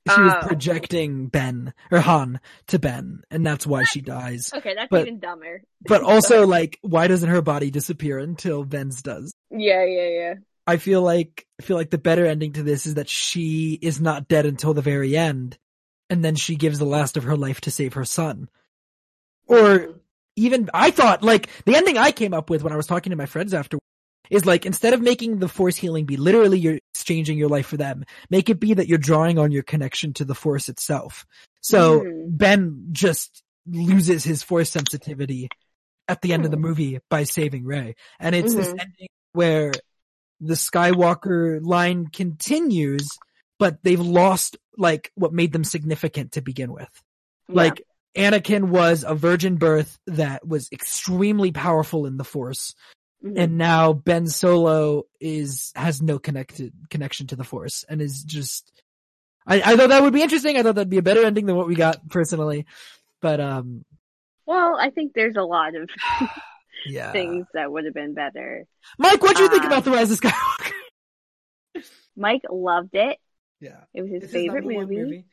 she 0.09 0.20
was 0.20 0.33
Oh. 0.37 0.47
projecting 0.47 1.29
Ben 1.29 1.73
or 1.91 2.01
Han 2.01 2.41
to 2.69 2.79
Ben, 2.79 3.23
and 3.31 3.47
that's 3.47 3.66
why 3.66 3.85
she 3.85 4.01
dies. 4.01 4.51
okay, 4.57 4.74
that's 4.74 4.89
but- 4.91 5.03
even 5.03 5.19
dumber. 5.19 5.62
But 5.85 6.03
also, 6.03 6.47
like, 6.47 6.79
why 6.83 7.09
doesn't 7.09 7.29
her 7.29 7.43
body 7.43 7.73
disappear 7.73 8.19
until 8.19 8.65
Ben's 8.65 9.03
does? 9.03 9.33
Yeah, 9.51 9.85
yeah, 9.85 10.09
yeah. 10.09 10.35
I 10.65 10.77
feel 10.77 11.03
like 11.03 11.45
I 11.61 11.65
feel 11.65 11.77
like 11.77 11.91
the 11.91 11.99
better 11.99 12.24
ending 12.24 12.53
to 12.53 12.62
this 12.62 12.87
is 12.87 12.95
that 12.95 13.09
she 13.09 13.79
is 13.83 14.01
not 14.01 14.29
dead 14.29 14.47
until 14.47 14.74
the 14.74 14.81
very 14.83 15.16
end, 15.16 15.59
and 16.09 16.24
then 16.24 16.37
she 16.37 16.55
gives 16.55 16.79
the 16.79 16.85
last 16.85 17.16
of 17.16 17.24
her 17.24 17.37
life 17.37 17.61
to 17.62 17.73
save 17.73 17.95
her 17.95 18.05
son. 18.05 18.49
Or 19.49 19.57
mm-hmm. 19.57 19.93
even 20.37 20.70
I 20.73 20.93
thought 20.93 21.24
like 21.24 21.49
the 21.65 21.74
ending 21.74 21.99
I 21.99 22.12
came 22.12 22.33
up 22.33 22.49
with 22.49 22.62
when 22.62 22.73
I 22.73 22.77
was 22.77 22.87
talking 22.87 23.11
to 23.11 23.16
my 23.16 23.27
friends 23.27 23.55
after 23.55 23.79
is 24.31 24.47
like 24.47 24.65
instead 24.66 24.94
of 24.94 25.01
making 25.01 25.39
the 25.39 25.49
force 25.49 25.77
healing 25.77 26.05
be 26.07 26.16
literally 26.16 26.59
you're 26.59 26.78
exchanging 26.94 27.39
your 27.39 27.49
life 27.49 27.66
for 27.66 27.77
them, 27.77 28.05
make 28.31 28.49
it 28.49 28.61
be 28.61 28.74
that 28.74 28.89
you're 28.89 28.99
drawing 28.99 29.39
on 29.39 29.53
your 29.53 29.62
connection 29.62 30.12
to 30.15 30.24
the 30.24 30.35
force 30.35 30.69
itself. 30.69 31.27
So 31.61 32.01
Mhm. 32.01 32.39
Ben 32.39 32.89
just 32.93 33.43
loses 33.66 34.24
his 34.24 34.43
force 34.43 34.70
sensitivity 34.70 35.49
at 36.09 36.23
the 36.23 36.32
end 36.32 36.44
of 36.44 36.51
the 36.51 36.57
Hmm. 36.57 36.62
movie 36.62 36.99
by 37.09 37.24
saving 37.24 37.65
Rey. 37.65 37.94
And 38.19 38.35
it's 38.35 38.55
this 38.55 38.69
Mhm. 38.69 38.81
ending 38.81 39.09
where 39.32 39.73
the 40.40 40.55
Skywalker 40.55 41.61
line 41.62 42.09
continues, 42.09 43.09
but 43.59 43.82
they've 43.85 44.01
lost 44.01 44.57
like 44.77 45.12
what 45.15 45.32
made 45.32 45.53
them 45.53 45.65
significant 45.65 46.32
to 46.32 46.43
begin 46.43 46.73
with. 46.73 46.89
Yeah. 47.49 47.55
Like 47.55 47.82
Anakin 48.16 48.69
was 48.69 49.05
a 49.05 49.15
virgin 49.15 49.57
birth 49.57 49.99
that 50.07 50.47
was 50.47 50.69
extremely 50.73 51.53
powerful 51.53 52.07
in 52.07 52.16
the 52.16 52.24
Force, 52.24 52.74
Mhm. 53.24 53.39
and 53.39 53.57
now 53.59 53.93
Ben 53.93 54.27
Solo 54.27 55.05
is 55.20 55.73
has 55.77 56.03
no 56.03 56.19
connected 56.19 56.73
connection 56.90 57.28
to 57.28 57.36
the 57.36 57.44
Force 57.44 57.85
and 57.89 58.01
is 58.03 58.24
just. 58.24 58.73
I, 59.47 59.61
I 59.61 59.77
thought 59.77 59.89
that 59.90 60.03
would 60.03 60.12
be 60.12 60.23
interesting. 60.23 60.57
I 60.57 60.62
thought 60.62 60.74
that'd 60.77 60.89
be 60.90 60.99
a 60.99 61.03
better 61.03 61.24
ending 61.24 61.47
than 61.47 61.57
what 61.57 61.66
we 61.69 61.74
got 61.74 62.09
personally, 62.09 62.66
but 63.20 63.40
um, 63.40 63.85
well, 64.47 64.77
I 64.81 64.90
think 64.90 65.12
there's 65.15 65.36
a 65.36 65.43
lot 65.43 65.74
of 65.74 65.89
yeah. 66.86 67.12
things 67.12 67.47
that 67.55 67.70
would 67.70 67.85
have 67.85 67.94
been 67.94 68.15
better. 68.15 68.66
Mike, 68.99 69.23
what 69.23 69.36
do 69.36 69.43
you 69.44 69.49
think 69.49 69.65
Uh, 69.65 69.66
about 69.69 69.85
the 69.85 69.90
Rise 69.93 70.11
of 70.11 70.20
Skywalker? 70.20 70.73
Mike 72.16 72.43
loved 72.51 72.94
it. 72.94 73.19
Yeah, 73.61 73.81
It 73.94 74.03
was 74.03 74.11
his 74.11 74.23
It's 74.24 74.32
favorite 74.32 74.65
number 74.65 74.74
one 74.81 74.89
movie. 74.89 75.24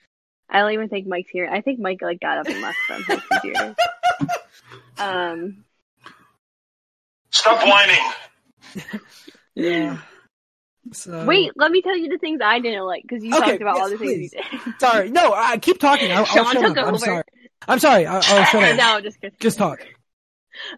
I 0.49 0.59
don't 0.59 0.71
even 0.73 0.89
think 0.89 1.07
Mike's 1.07 1.29
here. 1.31 1.47
I 1.51 1.61
think 1.61 1.79
Mike 1.79 2.01
like 2.01 2.19
got 2.19 2.37
up 2.39 2.47
and 2.47 2.61
left 2.61 2.77
from 2.87 3.03
his 3.03 3.21
computer. 3.31 3.75
Um, 4.97 5.65
Stop 7.31 7.65
whining. 7.67 8.99
Yeah. 9.55 9.97
So 10.93 11.25
wait, 11.25 11.51
let 11.55 11.69
me 11.71 11.81
tell 11.81 11.97
you 11.97 12.07
the 12.09 12.17
things 12.17 12.39
I 12.41 12.59
didn't 12.59 12.85
like 12.85 13.01
because 13.03 13.23
you 13.23 13.35
Okay, 13.35 13.51
talked 13.51 13.61
about 13.61 13.77
all 13.79 13.89
yes, 13.89 13.99
the 13.99 14.05
things 14.05 14.33
you 14.33 14.59
did. 14.69 14.73
sorry. 14.79 15.09
No, 15.11 15.33
I 15.33 15.57
keep 15.57 15.79
talking. 15.79 16.11
I'll, 16.11 16.19
I'll 16.19 16.25
Sean 16.25 16.53
shut 16.53 16.63
took 16.63 16.77
up. 16.77 16.87
I'm 16.87 16.95
over. 16.95 16.97
sorry. 17.05 17.23
I'm 17.67 17.79
sorry. 17.79 18.05
I'll, 18.05 18.15
I'll 18.23 18.45
shut 18.45 18.63
up. 18.63 18.77
no, 18.77 19.01
just 19.01 19.19
kidding. 19.19 19.35
Just 19.39 19.57
talk. 19.57 19.81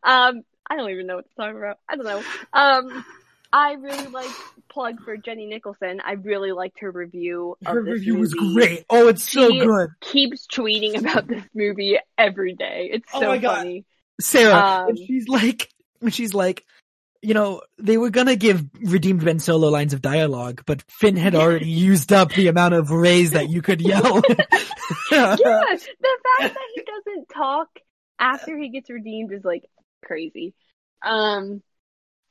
Um, 0.04 0.42
I 0.70 0.76
don't 0.76 0.90
even 0.90 1.06
know 1.06 1.18
what 1.18 1.30
to 1.30 1.36
talk 1.36 1.56
about. 1.56 1.78
I 1.88 1.96
don't 1.96 2.06
know. 2.06 2.24
Um, 2.54 3.06
I 3.54 3.74
really 3.74 4.08
like 4.08 4.30
plug 4.70 5.04
for 5.04 5.16
Jenny 5.18 5.46
Nicholson. 5.46 6.02
I 6.04 6.14
really 6.14 6.52
liked 6.54 6.80
her 6.80 6.90
review. 6.92 7.56
Of 7.66 7.74
Her 7.74 7.84
this 7.84 7.94
review 7.94 8.16
was 8.16 8.34
great. 8.34 8.86
Oh, 8.90 9.08
it's 9.10 9.30
so 9.32 9.50
She- 9.50 9.60
good. 9.60 9.90
Keeps 10.02 10.48
tweeting 10.48 10.98
about 10.98 11.28
this 11.28 11.44
movie 11.54 12.00
every 12.18 12.56
day. 12.56 12.90
It's 12.94 13.06
Oh 13.14 13.20
so 13.22 13.28
my 13.28 13.38
God. 13.38 13.58
funny. 13.58 13.86
Sarah, 14.20 14.56
Um, 14.56 14.90
and 14.90 14.98
she's 14.98 15.28
like, 15.28 15.70
when 15.80 15.81
she's 16.10 16.34
like, 16.34 16.66
you 17.22 17.34
know, 17.34 17.62
they 17.78 17.98
were 17.98 18.10
gonna 18.10 18.36
give 18.36 18.66
redeemed 18.82 19.24
Ben 19.24 19.40
Solo 19.40 19.70
lines 19.70 19.94
of 19.94 20.02
dialogue, 20.02 20.64
but 20.66 20.84
Finn 20.90 21.16
had 21.16 21.36
already 21.36 21.70
used 21.70 22.12
up 22.12 22.34
the 22.34 22.48
amount 22.48 22.74
of 22.74 22.90
Reys 22.90 23.32
that 23.32 23.50
you 23.50 23.62
could 23.62 23.82
yell. 23.82 24.02
yeah, 25.12 25.36
the 25.36 26.18
fact 26.40 26.56
that 26.56 26.58
he 26.76 26.82
doesn't 26.82 27.30
talk 27.30 27.68
after 28.20 28.58
he 28.58 28.70
gets 28.70 28.90
redeemed 28.90 29.32
is 29.32 29.44
like 29.44 29.64
crazy. 30.04 30.56
Um, 31.04 31.62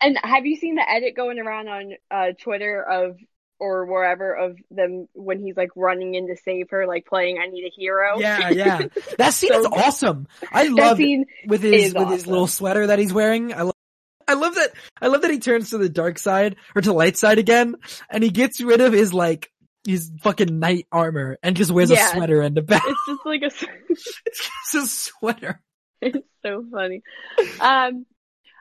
and 0.00 0.18
have 0.22 0.46
you 0.46 0.56
seen 0.56 0.74
the 0.74 0.88
edit 0.88 1.14
going 1.14 1.38
around 1.38 1.68
on 1.68 1.92
uh 2.10 2.32
Twitter 2.40 2.82
of 2.82 3.16
or 3.60 3.84
wherever 3.86 4.34
of 4.34 4.56
them 4.70 5.06
when 5.12 5.38
he's 5.40 5.56
like 5.56 5.70
running 5.76 6.14
in 6.14 6.26
to 6.28 6.36
save 6.44 6.70
her, 6.70 6.86
like 6.86 7.06
playing 7.06 7.38
"I 7.38 7.46
Need 7.46 7.64
a 7.66 7.70
Hero"? 7.76 8.18
yeah, 8.18 8.50
yeah. 8.50 8.80
That 9.18 9.34
scene 9.34 9.50
So 9.52 9.60
is 9.60 9.66
awesome. 9.66 10.26
I 10.50 10.68
love 10.68 10.98
it 11.00 11.26
with 11.46 11.62
his 11.62 11.88
is 11.88 11.94
with 11.94 12.08
his 12.08 12.26
little 12.26 12.46
sweater 12.46 12.86
that 12.88 12.98
he's 12.98 13.12
wearing. 13.12 13.52
I 13.54 13.62
love. 13.62 13.74
I 14.26 14.34
love 14.34 14.54
that. 14.54 14.72
I 15.02 15.08
love 15.08 15.22
that 15.22 15.30
he 15.30 15.38
turns 15.40 15.70
to 15.70 15.78
the 15.78 15.88
dark 15.88 16.16
side 16.18 16.56
or 16.76 16.82
to 16.82 16.92
light 16.92 17.16
side 17.16 17.38
again, 17.38 17.74
and 18.08 18.22
he 18.24 18.30
gets 18.30 18.60
rid 18.60 18.80
of 18.80 18.92
his 18.92 19.12
like 19.12 19.50
his 19.86 20.10
fucking 20.22 20.58
knight 20.58 20.86
armor 20.92 21.38
and 21.42 21.56
just 21.56 21.70
wears 21.70 21.90
Yeah. 21.90 22.10
a 22.10 22.14
sweater 22.14 22.40
and 22.40 22.56
a 22.58 22.62
belt. 22.62 22.82
It's 22.86 23.00
just 23.08 23.26
like 23.26 23.42
a. 23.42 23.46
it's 24.26 24.50
just 24.72 24.74
a 24.74 24.86
sweater. 24.86 25.60
it's 26.00 26.18
so 26.42 26.64
funny. 26.70 27.02
Um, 27.60 28.06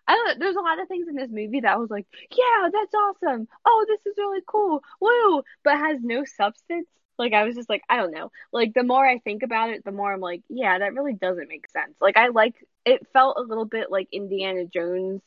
I 0.10 0.14
don't 0.15 0.40
there's 0.40 0.56
a 0.57 0.61
lot 0.61 0.80
of 0.81 0.88
things 0.90 1.07
in 1.07 1.15
this 1.15 1.30
movie 1.31 1.61
that 1.61 1.73
I 1.73 1.77
was 1.77 1.90
like, 1.91 2.07
yeah, 2.31 2.69
that's 2.73 2.94
awesome. 2.95 3.48
Oh, 3.65 3.86
this 3.88 4.02
is 4.07 4.18
really 4.18 4.41
cool. 4.48 4.81
Woo! 4.99 5.44
But 5.64 5.77
has 5.77 5.99
no 6.02 6.26
substance. 6.26 6.88
Like 7.19 7.34
I 7.34 7.44
was 7.44 7.56
just 7.56 7.69
like, 7.69 7.84
I 7.90 7.98
don't 7.98 8.11
know. 8.11 8.31
Like 8.52 8.73
the 8.73 8.84
more 8.84 9.06
I 9.06 9.19
think 9.19 9.44
about 9.44 9.69
it, 9.69 9.86
the 9.86 9.91
more 9.91 10.11
I'm 10.14 10.22
like, 10.22 10.41
yeah, 10.49 10.80
that 10.80 10.94
really 10.94 11.14
doesn't 11.14 11.48
make 11.49 11.69
sense. 11.69 11.95
Like 12.02 12.18
I 12.18 12.30
like 12.30 12.56
it 12.86 13.07
felt 13.14 13.38
a 13.38 13.41
little 13.41 13.65
bit 13.65 13.91
like 13.91 14.07
Indiana 14.11 14.65
Jones 14.65 15.22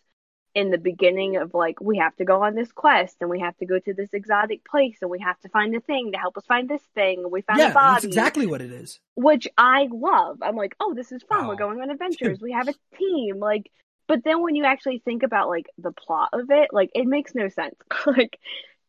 in 0.55 0.71
the 0.71 0.79
beginning 0.79 1.37
of 1.39 1.55
like 1.55 1.81
we 1.81 1.99
have 1.99 2.15
to 2.17 2.25
go 2.27 2.43
on 2.43 2.55
this 2.55 2.73
quest 2.73 3.17
and 3.23 3.31
we 3.31 3.41
have 3.41 3.57
to 3.59 3.67
go 3.67 3.79
to 3.79 3.95
this 3.95 4.13
exotic 4.13 4.65
place 4.65 4.99
and 5.01 5.11
we 5.11 5.19
have 5.21 5.39
to 5.41 5.49
find 5.49 5.75
a 5.75 5.81
thing 5.81 6.13
to 6.13 6.19
help 6.19 6.37
us 6.37 6.45
find 6.47 6.69
this 6.69 6.83
thing 6.95 7.21
and 7.23 7.33
we 7.33 7.41
found 7.43 7.59
Yeah, 7.61 7.71
a 7.71 7.75
body 7.75 7.93
that's 7.95 8.05
exactly 8.05 8.47
what 8.47 8.61
it 8.61 8.71
is. 8.71 9.01
which 9.15 9.49
I 9.57 9.89
love. 9.91 10.39
I'm 10.43 10.57
like, 10.57 10.75
oh, 10.81 10.93
this 10.95 11.11
is 11.13 11.23
fun. 11.23 11.47
Oh. 11.47 11.49
We're 11.49 11.57
going 11.57 11.81
on 11.81 11.91
adventures. 11.97 12.41
We 12.43 12.53
have 12.53 12.69
a 12.69 12.75
team. 12.99 13.39
Like, 13.39 13.71
but 14.13 14.25
then 14.25 14.43
when 14.43 14.55
you 14.55 14.67
actually 14.67 14.99
think 14.99 15.23
about 15.23 15.49
like 15.49 15.65
the 15.79 15.91
plot 15.91 16.29
of 16.35 16.51
it, 16.51 16.69
like 16.71 16.91
it 16.95 17.07
makes 17.07 17.35
no 17.35 17.49
sense. 17.49 17.75
like, 18.07 18.39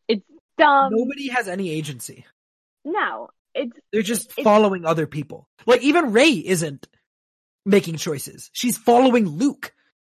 it's 0.06 0.22
dumb. 0.58 0.92
Nobody 0.94 1.28
has 1.30 1.48
any 1.48 1.70
agency. 1.70 2.26
No, 2.84 3.30
it's 3.54 3.72
They're 3.90 4.02
just 4.02 4.32
It's- 4.32 4.44
following 4.44 4.84
other 4.84 5.06
people. 5.06 5.48
Like 5.64 5.80
even 5.82 6.12
Rey 6.12 6.32
isn't 6.32 6.86
making 7.64 7.96
choices. 7.96 8.50
She's 8.52 8.76
following 8.76 9.26
Luke. 9.26 9.72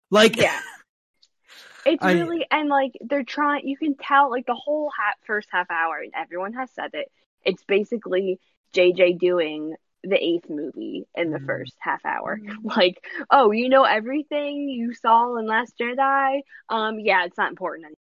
Like 0.09 0.37
yeah. 0.37 0.59
It's 1.85 2.03
I- 2.03 2.13
really 2.13 2.43
and 2.49 2.67
like 2.67 2.93
they're 2.99 3.23
trying. 3.23 3.67
You 3.67 3.77
can 3.77 3.93
tell 3.95 4.31
like 4.31 4.47
the 4.47 4.55
whole 4.55 4.89
ha- 4.89 5.13
first 5.27 5.49
half 5.51 5.69
hour, 5.69 5.99
and 5.99 6.13
everyone 6.15 6.53
has 6.53 6.71
said 6.71 6.89
it. 6.93 7.11
It's 7.43 7.63
basically 7.67 8.39
JJ 8.73 9.19
doing 9.19 9.75
the 10.07 10.23
eighth 10.23 10.49
movie 10.49 11.05
in 11.15 11.31
the 11.31 11.39
Mhm. 11.39 11.45
first 11.45 11.75
half 11.79 12.05
hour. 12.05 12.39
Like, 12.63 13.03
oh, 13.29 13.51
you 13.51 13.69
know 13.69 13.83
everything 13.83 14.69
you 14.69 14.93
saw 14.93 15.35
in 15.37 15.45
Last 15.45 15.77
Jedi. 15.79 16.41
Um, 16.69 16.99
yeah, 16.99 17.25
it's 17.25 17.37
not 17.37 17.49
important. 17.49 17.85
Anymore. 17.85 17.97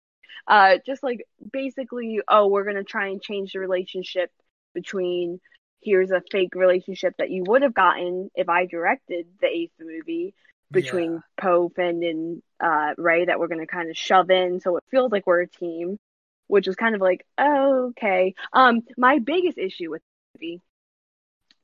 Uh, 0.46 0.78
just 0.84 1.02
like 1.02 1.24
basically, 1.52 2.20
oh, 2.28 2.48
we're 2.48 2.64
gonna 2.64 2.84
try 2.84 3.08
and 3.08 3.22
change 3.22 3.52
the 3.52 3.60
relationship 3.60 4.30
between. 4.74 5.40
Here's 5.84 6.12
a 6.12 6.22
fake 6.30 6.54
relationship 6.54 7.14
that 7.18 7.30
you 7.30 7.42
would 7.48 7.62
have 7.62 7.74
gotten 7.74 8.30
if 8.36 8.48
I 8.48 8.66
directed 8.66 9.26
the 9.40 9.48
eighth 9.48 9.72
movie 9.80 10.32
between 10.70 11.14
Yeah. 11.14 11.18
Poe, 11.36 11.70
Finn, 11.70 12.04
and 12.04 12.42
uh, 12.60 12.94
Rey 12.96 13.24
that 13.24 13.40
we're 13.40 13.48
going 13.48 13.60
to 13.60 13.66
kind 13.66 13.90
of 13.90 13.96
shove 13.96 14.30
in, 14.30 14.60
so 14.60 14.76
it 14.76 14.84
feels 14.92 15.10
like 15.10 15.26
we're 15.26 15.40
a 15.42 15.48
team, 15.48 15.98
which 16.46 16.68
is 16.68 16.76
kind 16.76 16.94
of 16.94 17.00
like 17.00 17.26
oh, 17.36 17.88
okay. 17.88 18.34
Um, 18.52 18.82
my 18.96 19.18
biggest 19.18 19.58
issue 19.58 19.90
with 19.90 20.02
the 20.02 20.38
movie, 20.46 20.60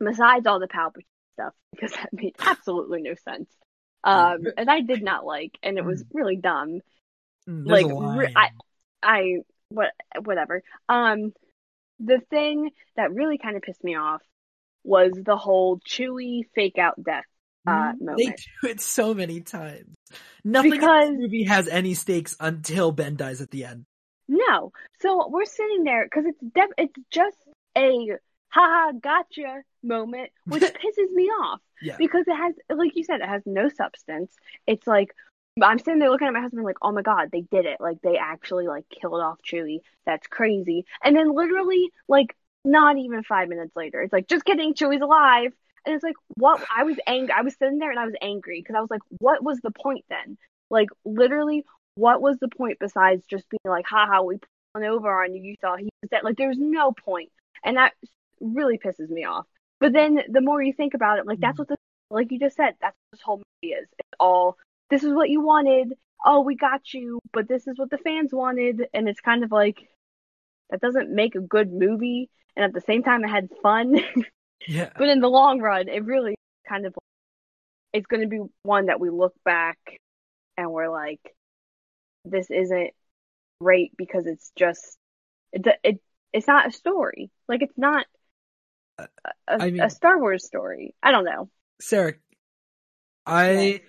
besides 0.01 0.47
all 0.47 0.61
the 0.61 0.69
Palpatine 0.69 1.05
stuff, 1.35 1.55
because 1.73 1.93
that 1.93 2.11
made 2.12 2.37
absolutely 2.39 3.03
no 3.03 3.15
sense, 3.15 3.49
um, 4.05 4.45
and 4.57 4.70
I 4.70 4.81
did 4.81 5.03
not 5.03 5.25
like, 5.25 5.59
and 5.62 5.79
it 5.79 5.85
was 5.85 6.05
really 6.12 6.37
dumb. 6.37 6.81
Mm, 7.49 7.66
there's 7.66 7.85
like, 7.87 8.33
I, 8.37 8.51
I, 9.03 9.37
what, 9.70 9.93
whatever. 10.23 10.62
Um, 10.89 11.33
the 12.01 12.20
thing 12.31 12.70
that 12.97 13.12
really 13.12 13.39
kind 13.39 13.57
of 13.57 13.62
pissed 13.62 13.83
me 13.83 13.97
off 13.97 14.23
was 14.85 15.12
the 15.15 15.37
whole 15.37 15.81
Chewie 15.81 16.43
fake 16.55 16.79
out 16.79 17.03
death 17.03 17.25
uh, 17.69 17.93
they 18.16 18.27
do 18.27 18.69
it 18.69 18.81
so 18.81 19.15
many 19.15 19.41
times. 19.41 19.95
Nothing 20.45 20.73
in 20.73 20.79
Because- 20.79 21.11
this 21.11 21.19
movie 21.19 21.45
has 21.45 21.69
any 21.69 21.95
stakes 21.95 22.37
until 22.41 22.93
Ben 22.93 23.16
dies 23.16 23.41
at 23.41 23.51
the 23.51 23.65
end. 23.65 23.85
No. 24.27 24.73
So 25.01 25.29
we're 25.29 25.45
sitting 25.45 25.85
there 25.85 26.05
because 26.05 26.25
it's 26.27 26.41
def- 26.55 26.77
it's 26.77 26.95
just 27.11 27.37
a 27.77 28.19
haha 28.49 28.93
gotcha 28.93 29.62
moment, 29.83 30.31
which 30.47 30.62
pisses 30.83 31.11
me 31.12 31.25
off 31.25 31.61
Yeah. 31.83 31.97
because 31.99 32.25
it 32.27 32.37
has, 32.37 32.55
like 32.75 32.97
you 32.97 33.05
said, 33.05 33.20
it 33.20 33.29
has 33.29 33.43
no 33.47 33.69
substance. 33.69 34.35
It's 34.66 34.87
like 34.87 35.15
I'm 35.61 35.79
sitting 35.79 35.99
there 35.99 36.11
looking 36.11 36.29
at 36.29 36.33
my 36.35 36.41
husband 36.41 36.65
like, 36.65 36.77
oh 36.83 36.93
my 36.93 37.03
god, 37.03 37.31
they 37.33 37.41
did 37.41 37.66
it! 37.66 37.79
Like 37.81 38.01
they 38.03 38.16
actually 38.16 38.69
like 38.69 38.85
killed 38.89 39.20
off 39.20 39.39
Chewie. 39.45 39.81
That's 40.07 40.27
crazy. 40.27 40.85
And 41.03 41.16
then 41.16 41.35
literally 41.35 41.91
like 42.09 42.37
not 42.65 42.97
even 42.99 43.23
five 43.25 43.49
minutes 43.49 43.75
later. 43.75 44.01
It's 44.03 44.12
like, 44.12 44.29
just 44.29 44.45
kidding, 44.45 44.75
Chewie's 44.75 45.01
alive. 45.03 45.53
And 45.87 45.95
it's 45.95 46.05
like, 46.05 46.16
what? 46.37 46.62
I 46.75 46.83
was 46.85 46.97
angry. 47.07 47.35
I 47.37 47.43
was 47.43 47.55
sitting 47.57 47.79
there 47.79 47.91
and 47.91 47.99
I 47.99 48.05
was 48.05 48.15
angry 48.20 48.61
because 48.61 48.77
I 48.77 48.81
was 48.81 48.91
like, 48.91 49.01
what 49.19 49.43
was 49.43 49.59
the 49.61 49.70
point 49.70 50.05
then? 50.11 50.37
Like, 50.70 50.91
literally, 51.05 51.65
what 51.95 52.20
was 52.20 52.37
the 52.39 52.49
point 52.49 52.79
besides 52.79 53.25
just 53.27 53.49
being 53.49 53.61
like, 53.65 53.87
haha, 53.87 54.23
we 54.23 54.39
one 54.73 54.85
over 54.85 55.23
on 55.25 55.35
you. 55.35 55.43
You 55.43 55.57
thought 55.61 55.79
he 55.81 55.89
was 56.03 56.11
dead. 56.11 56.25
Like, 56.25 56.37
there's 56.37 56.59
no 56.59 56.93
point. 56.93 57.31
And 57.65 57.77
that 57.79 57.95
really 58.40 58.78
pisses 58.78 59.09
me 59.09 59.24
off. 59.24 59.47
But 59.81 59.93
then 59.93 60.20
the 60.28 60.40
more 60.40 60.62
you 60.62 60.73
think 60.73 60.94
about 60.94 61.19
it, 61.19 61.27
like, 61.27 61.40
that's 61.40 61.56
mm. 61.56 61.60
what 61.60 61.69
the 61.69 61.77
like 62.10 62.32
you 62.32 62.39
just 62.39 62.56
said, 62.56 62.74
that's 62.81 62.97
what 62.97 63.12
this 63.12 63.20
whole 63.23 63.36
movie 63.36 63.74
is. 63.74 63.86
It's 63.98 64.09
all, 64.19 64.56
this 64.89 65.05
is 65.05 65.12
what 65.12 65.28
you 65.28 65.43
wanted. 65.43 65.93
Oh, 66.24 66.40
we 66.40 66.56
got 66.56 66.94
you. 66.94 67.20
But 67.32 67.48
this 67.48 67.66
is 67.66 67.78
what 67.78 67.90
the 67.90 67.98
fans 67.98 68.31
wanted. 68.32 68.86
And 68.94 69.09
it's 69.09 69.20
kind 69.20 69.44
of 69.44 69.52
like, 69.52 69.89
that 70.70 70.81
doesn't 70.81 71.15
make 71.15 71.35
a 71.35 71.40
good 71.40 71.70
movie. 71.70 72.31
And 72.56 72.65
at 72.65 72.73
the 72.73 72.81
same 72.81 73.02
time, 73.02 73.24
it 73.24 73.28
had 73.28 73.51
fun. 73.62 74.01
Yeah. 74.66 74.90
But 74.97 75.09
in 75.09 75.20
the 75.20 75.28
long 75.28 75.60
run, 75.60 75.89
it 75.89 76.05
really 76.05 76.35
kind 76.69 76.86
of 76.86 76.94
it's 77.93 78.06
going 78.06 78.23
to 78.23 78.28
be 78.28 78.40
one 78.62 78.86
that 78.86 79.01
we 79.01 79.09
look 79.09 79.35
back 79.44 79.78
and 80.56 80.70
we're 80.70 80.90
like, 80.90 81.20
this 82.24 82.51
isn't 82.51 82.90
great 83.60 83.93
because 83.97 84.27
it's 84.27 84.51
just 84.56 84.98
it 85.52 85.66
it 85.82 86.01
it's 86.32 86.47
not 86.47 86.69
a 86.69 86.73
story. 86.73 87.31
Like 87.48 87.62
it's 87.62 87.78
not 87.78 88.06
a, 88.99 89.09
I 89.47 89.70
mean- 89.70 89.81
a 89.81 89.91
Star 89.91 90.19
Wars 90.19 90.45
story. 90.47 90.95
I 91.03 91.11
don't 91.12 91.25
know. 91.25 91.49
Sarah, 91.81 92.15
I, 93.25 93.83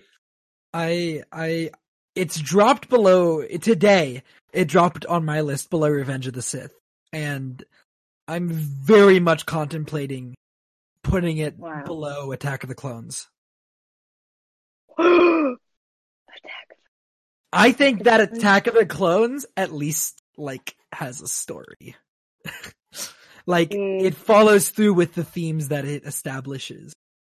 I, 0.72 1.22
I, 1.32 1.70
it's 2.14 2.38
dropped 2.38 2.88
below 2.88 3.42
today. 3.42 4.22
It 4.52 4.66
dropped 4.68 5.06
on 5.06 5.24
my 5.24 5.40
list 5.40 5.70
below 5.70 5.88
Revenge 5.88 6.26
of 6.26 6.34
the 6.34 6.42
Sith, 6.42 6.74
and 7.12 7.64
I'm 8.28 8.48
very 8.48 9.18
much 9.20 9.46
contemplating 9.46 10.34
putting 11.02 11.38
it 11.38 11.58
Wow. 11.58 11.82
below 11.84 12.30
Attack 12.32 12.62
of 12.62 12.68
the 12.68 12.74
Clones. 12.74 13.28
Attack. 14.98 15.56
I 17.52 17.72
think 17.72 18.04
that 18.04 18.20
Attack 18.20 18.66
of 18.68 18.74
the 18.74 18.86
Clones 18.86 19.46
at 19.56 19.72
least 19.72 20.20
like 20.36 20.76
has 20.92 21.20
a 21.22 21.28
story. 21.28 21.96
like 23.50 23.70
Mm. 23.70 24.02
it 24.02 24.14
follows 24.14 24.70
through 24.70 24.94
with 24.94 25.14
the 25.14 25.24
themes 25.24 25.68
that 25.68 25.84
it 25.84 26.04
establishes. 26.04 26.92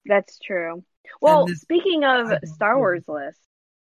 That's 0.07 0.39
true. 0.39 0.85
Well, 1.21 1.47
this- 1.47 1.61
speaking 1.61 2.05
of 2.05 2.29
I 2.33 2.39
Star. 2.45 2.77
Wars 2.79 3.07
list, 3.09 3.41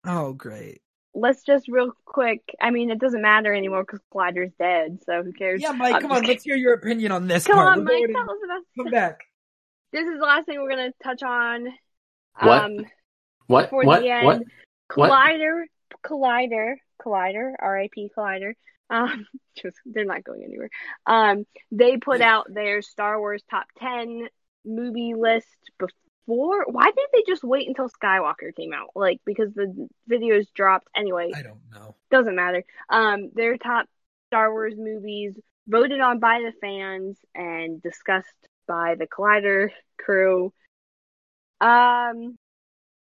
Oh, 0.05 0.33
great. 0.33 0.81
let's 1.13 1.43
just 1.43 1.67
real 1.67 1.91
quick. 2.05 2.41
I 2.61 2.69
mean, 2.71 2.89
it 2.91 2.99
doesn't 2.99 3.21
matter 3.21 3.53
anymore 3.53 3.83
because 3.83 3.99
Collider's 4.13 4.53
dead, 4.59 4.99
so 5.05 5.23
who 5.23 5.31
cares? 5.33 5.61
Yeah, 5.61 5.71
Mike, 5.71 5.95
I'm 5.95 6.01
come 6.01 6.11
just 6.11 6.21
on, 6.23 6.27
let's 6.27 6.43
hear 6.43 6.55
your 6.55 6.73
opinion 6.73 7.11
on 7.11 7.27
this 7.27 7.45
Come 7.47 7.55
part. 7.57 7.77
on, 7.77 7.83
Mike, 7.83 8.05
tell 8.11 8.29
us 8.31 8.37
about 8.43 8.61
Come 8.77 8.91
back. 8.91 9.21
This 9.91 10.07
is 10.07 10.19
the 10.19 10.25
last 10.25 10.45
thing 10.45 10.61
we're 10.61 10.69
gonna 10.69 10.93
touch 11.03 11.23
on. 11.23 11.67
What? 12.39 12.63
Um, 12.63 12.85
What? 13.47 13.63
before 13.63 13.83
What? 13.85 14.01
the 14.01 14.09
end, 14.11 14.25
What? 14.25 14.41
What? 14.95 15.09
Collider, 15.11 15.63
Collider, 16.05 16.75
Collider, 17.01 17.53
R.I.P. 17.59 18.11
Collider. 18.15 18.53
Um, 18.89 19.25
just 19.61 19.77
they're 19.85 20.05
not 20.05 20.23
going 20.23 20.43
anywhere. 20.43 20.69
Um, 21.05 21.45
they 21.71 21.97
put 21.97 22.21
out 22.21 22.47
their 22.53 22.81
Star 22.81 23.19
Wars 23.19 23.43
top 23.49 23.65
ten 23.77 24.27
movie 24.65 25.13
list 25.15 25.47
before. 25.77 26.65
Why 26.67 26.85
did 26.85 27.07
they 27.13 27.23
just 27.27 27.43
wait 27.43 27.67
until 27.67 27.89
Skywalker 27.89 28.55
came 28.55 28.73
out? 28.73 28.89
Like 28.95 29.19
because 29.25 29.53
the 29.53 29.87
videos 30.09 30.47
dropped 30.53 30.87
anyway. 30.95 31.31
I 31.35 31.41
don't 31.41 31.61
know. 31.71 31.95
Doesn't 32.11 32.35
matter. 32.35 32.63
Um, 32.89 33.31
their 33.33 33.57
top 33.57 33.87
Star 34.29 34.51
Wars 34.51 34.75
movies 34.77 35.33
voted 35.67 35.99
on 36.01 36.19
by 36.19 36.39
the 36.39 36.53
fans 36.61 37.17
and 37.33 37.81
discussed 37.81 38.27
by 38.67 38.95
the 38.95 39.07
Collider 39.07 39.69
crew. 39.97 40.53
Um, 41.61 42.37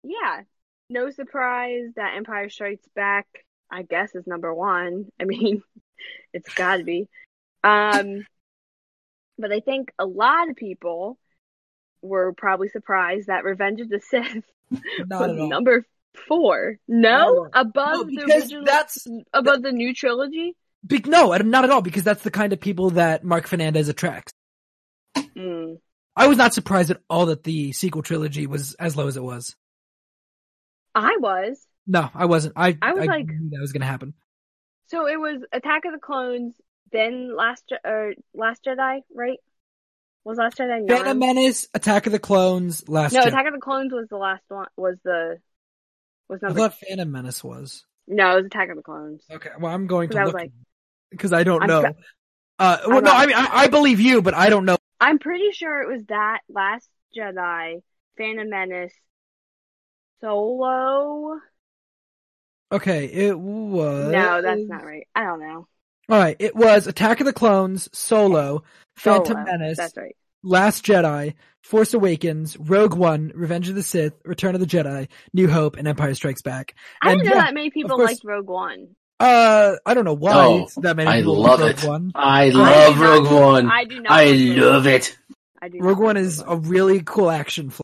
yeah, 0.04 0.41
no 0.90 1.10
surprise 1.12 1.91
that 1.95 2.16
Empire 2.18 2.50
Strikes 2.50 2.88
Back, 2.95 3.28
I 3.72 3.84
guess, 3.84 4.14
is 4.15 4.27
number 4.27 4.53
one. 4.53 5.07
I 5.19 5.26
mean, 5.26 5.64
it's 6.34 6.53
got 6.53 6.77
to 6.77 6.84
be. 6.84 7.07
Um, 7.64 8.26
but 9.38 9.52
I 9.52 9.60
think 9.61 9.91
a 9.98 10.06
lot 10.06 10.49
of 10.49 10.56
people 10.56 11.18
were 12.02 12.34
probably 12.34 12.69
surprised 12.69 13.27
that 13.27 13.44
Revenge 13.44 13.81
of 13.81 13.90
the 13.90 14.02
Sith 14.02 14.44
Not 15.07 15.30
was 15.30 15.49
number 15.49 15.85
four. 16.27 16.77
No, 16.88 17.48
above 17.53 17.91
No, 17.91 18.03
the 18.03 18.15
because 18.15 18.44
original, 18.44 18.65
that's 18.65 19.07
above 19.34 19.61
the 19.61 19.72
new 19.72 19.94
trilogy. 19.94 20.56
be- 20.85 21.02
no, 21.06 21.35
not 21.38 21.64
at 21.64 21.69
all. 21.72 21.81
Because 21.81 22.03
that's 22.03 22.23
the 22.23 22.31
kind 22.31 22.53
of 22.53 22.60
people 22.60 22.91
that 22.91 23.23
Mark 23.23 23.48
Fernandez 23.48 23.88
attracts. 23.90 24.34
Mm. 25.18 25.77
I 26.15 26.27
was 26.27 26.38
not 26.38 26.53
surprised 26.53 26.91
at 26.91 27.02
all 27.10 27.27
that 27.27 27.44
the 27.44 27.72
sequel 27.72 28.03
trilogy 28.03 28.45
was 28.45 28.76
as 28.76 28.95
low 28.95 29.07
as 29.07 29.18
it 29.18 29.23
was. 29.23 29.56
I 30.94 31.18
was. 31.19 31.65
No, 31.85 32.10
I 32.14 32.26
wasn't. 32.26 32.53
I 32.55 32.77
I 32.81 32.93
was 32.93 33.05
like- 33.05 33.26
knew 33.27 33.49
that 33.51 33.60
was 33.61 33.73
going 33.73 33.81
to 33.81 33.88
happen. 33.88 34.14
So 34.88 35.07
it 35.07 35.19
was 35.19 35.41
Attack 35.51 35.85
of 35.85 35.93
the 35.93 35.99
Clones, 35.99 36.53
then 36.91 37.35
Last 37.35 37.64
Je- 37.69 37.77
or 37.89 38.14
Last 38.34 38.64
Jedi, 38.65 39.01
right? 39.15 39.38
Was 40.23 40.38
Last 40.38 40.57
Jedi 40.57 40.88
Phantom? 40.88 41.19
Menace, 41.19 41.68
Attack 41.73 42.05
of 42.05 42.11
the 42.11 42.19
Clones, 42.19 42.88
Last 42.88 43.14
No, 43.14 43.22
Jedi. 43.22 43.27
Attack 43.27 43.47
of 43.47 43.53
the 43.53 43.60
Clones 43.60 43.91
was 43.93 44.07
the 44.10 44.18
last 44.18 44.43
one. 44.49 44.68
Was 44.77 44.97
the 45.03 45.39
was 46.30 46.39
I 46.43 46.47
number? 46.47 46.60
thought 46.61 46.76
Phantom 46.80 47.11
Menace 47.11 47.43
was. 47.43 47.85
No, 48.07 48.34
it 48.34 48.35
was 48.35 48.45
Attack 48.45 48.69
of 48.69 48.76
the 48.77 48.81
Clones. 48.84 49.23
Okay, 49.31 49.49
well, 49.60 49.73
I'm 49.73 49.88
going 49.88 50.10
to 50.10 50.19
I 50.19 50.26
look 50.26 50.34
like- 50.35 50.51
because 51.10 51.34
I 51.34 51.43
don't 51.43 51.61
I'm 51.64 51.68
know. 51.68 51.81
try- 51.81 51.95
uh, 52.60 52.77
well, 52.88 52.97
I'm 52.99 53.03
no, 53.03 53.11
not- 53.11 53.15
I 53.22 53.26
mean, 53.26 53.35
I, 53.35 53.47
I 53.64 53.68
believe 53.68 53.99
you, 53.99 54.22
but 54.22 54.34
I 54.34 54.49
don't 54.49 54.65
know. 54.65 54.77
I'm 54.99 55.19
pretty 55.19 55.51
sure 55.51 55.81
it 55.81 55.91
was 55.91 56.03
that 56.05 56.41
Last 56.49 56.89
Jedi, 57.18 57.81
Phantom 58.18 58.49
Menace, 58.49 58.93
Solo. 60.22 61.39
Okay, 62.74 63.06
it 63.06 63.40
was. 63.40 64.12
No, 64.12 64.41
that's 64.41 64.62
not 64.68 64.84
right. 64.84 65.08
I 65.16 65.24
don't 65.26 65.40
know. 65.40 65.68
All 66.10 66.18
right, 66.20 66.36
it 66.40 66.56
was 66.56 66.88
Attack 66.88 67.20
of 67.22 67.26
the 67.26 67.34
Clones, 67.34 67.88
Solo, 67.94 68.64
Phantom 68.95 69.34
Solo. 69.38 69.45
Menace, 69.45 69.78
That's 69.78 69.95
right. 69.95 70.16
Last 70.44 70.84
Jedi, 70.86 71.36
Force 71.62 71.94
Awakens, 71.94 72.58
Rogue 72.58 72.95
One, 72.95 73.32
Revenge 73.34 73.70
of 73.70 73.76
the 73.76 73.84
Sith, 73.84 74.14
Return 74.26 74.56
of 74.56 74.60
the 74.60 74.68
Jedi, 74.68 75.08
New 75.34 75.48
Hope, 75.50 75.78
and 75.78 75.88
Empire 75.88 76.14
Strikes 76.16 76.41
Back. 76.41 76.76
I 77.02 77.12
didn't 77.12 77.26
know 77.28 77.36
yeah, 77.36 77.41
that 77.45 77.54
many 77.54 77.70
people 77.70 77.95
course- 77.95 78.10
liked 78.10 78.24
Rogue 78.26 78.48
One. 78.50 78.95
Uh, 79.20 79.76
I 79.86 79.94
don't 79.94 80.04
know 80.04 80.16
why 80.16 80.34
Oh, 80.34 80.68
that 80.82 80.98
many 80.98 81.10
I 81.10 81.18
people 81.20 81.40
love 81.40 81.62
Rogue 81.62 81.70
it. 81.70 81.84
One. 81.88 82.12
I 82.16 82.45
I 82.48 82.50
love 82.50 82.98
not- 82.98 83.06
Rogue 83.10 83.32
One. 83.32 83.72
I 83.72 83.86
do 83.86 84.02
not. 84.02 84.12
I 84.12 84.26
love 84.34 84.88
it. 84.88 85.18
I 85.62 85.70
do 85.70 85.78
Rogue 85.80 86.00
One 86.00 86.18
is 86.18 86.44
a 86.45 86.58
really 86.58 87.02
cool 87.04 87.30
action 87.32 87.70
flick. 87.70 87.84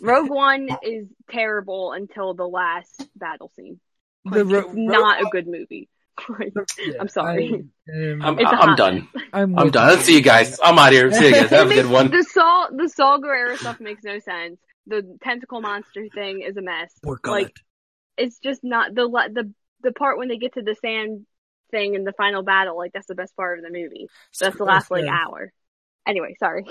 Rogue 0.00 0.30
One 0.30 0.68
is 0.82 1.06
terrible 1.30 1.90
until 1.92 2.34
the 2.34 2.46
last 2.46 3.08
battle 3.16 3.50
scene. 3.56 3.80
The 4.30 4.44
Ro- 4.44 4.72
not 4.72 5.18
Rogue 5.18 5.26
a 5.26 5.30
good 5.30 5.46
movie. 5.46 5.88
Yeah, 6.28 6.94
I'm 6.98 7.08
sorry. 7.08 7.66
I, 7.88 8.12
um, 8.12 8.22
I'm, 8.22 8.38
It's 8.38 8.50
a 8.50 8.54
I'm 8.54 8.74
done. 8.74 9.08
I'm, 9.34 9.58
I'm 9.58 9.70
done. 9.70 9.88
you. 9.88 9.94
Let's 9.94 10.06
see 10.06 10.14
you 10.14 10.22
guys. 10.22 10.58
I'm 10.62 10.78
out 10.78 10.88
of 10.88 10.92
here. 10.94 11.12
See 11.12 11.26
you 11.26 11.34
guys. 11.34 11.50
Have 11.50 11.70
a 11.70 11.74
good 11.74 11.90
one. 11.90 12.10
The 12.10 12.22
Saul, 12.22 12.68
the 12.74 12.88
Saw 12.88 13.18
Gerrera 13.18 13.58
stuff 13.58 13.80
makes 13.80 14.02
no 14.02 14.18
sense. 14.18 14.58
The 14.86 15.18
tentacle 15.22 15.60
monster 15.60 16.06
thing 16.14 16.40
is 16.40 16.56
a 16.56 16.62
mess. 16.62 16.92
Work 17.02 17.28
on 17.28 17.32
like, 17.32 17.48
it. 17.48 18.24
it's 18.24 18.38
just 18.38 18.64
not 18.64 18.94
the 18.94 19.06
the 19.32 19.52
the 19.82 19.92
part 19.92 20.18
when 20.18 20.28
they 20.28 20.38
get 20.38 20.54
to 20.54 20.62
the 20.62 20.74
sand 20.74 21.26
thing 21.70 21.94
in 21.94 22.04
the 22.04 22.12
final 22.12 22.42
battle. 22.42 22.76
Like 22.76 22.92
that's 22.92 23.08
the 23.08 23.14
best 23.14 23.36
part 23.36 23.58
of 23.58 23.64
the 23.64 23.70
movie. 23.70 24.08
That's 24.40 24.56
the 24.56 24.64
last 24.64 24.90
like 24.90 25.06
hour. 25.06 25.52
Anyway, 26.06 26.34
sorry. 26.38 26.64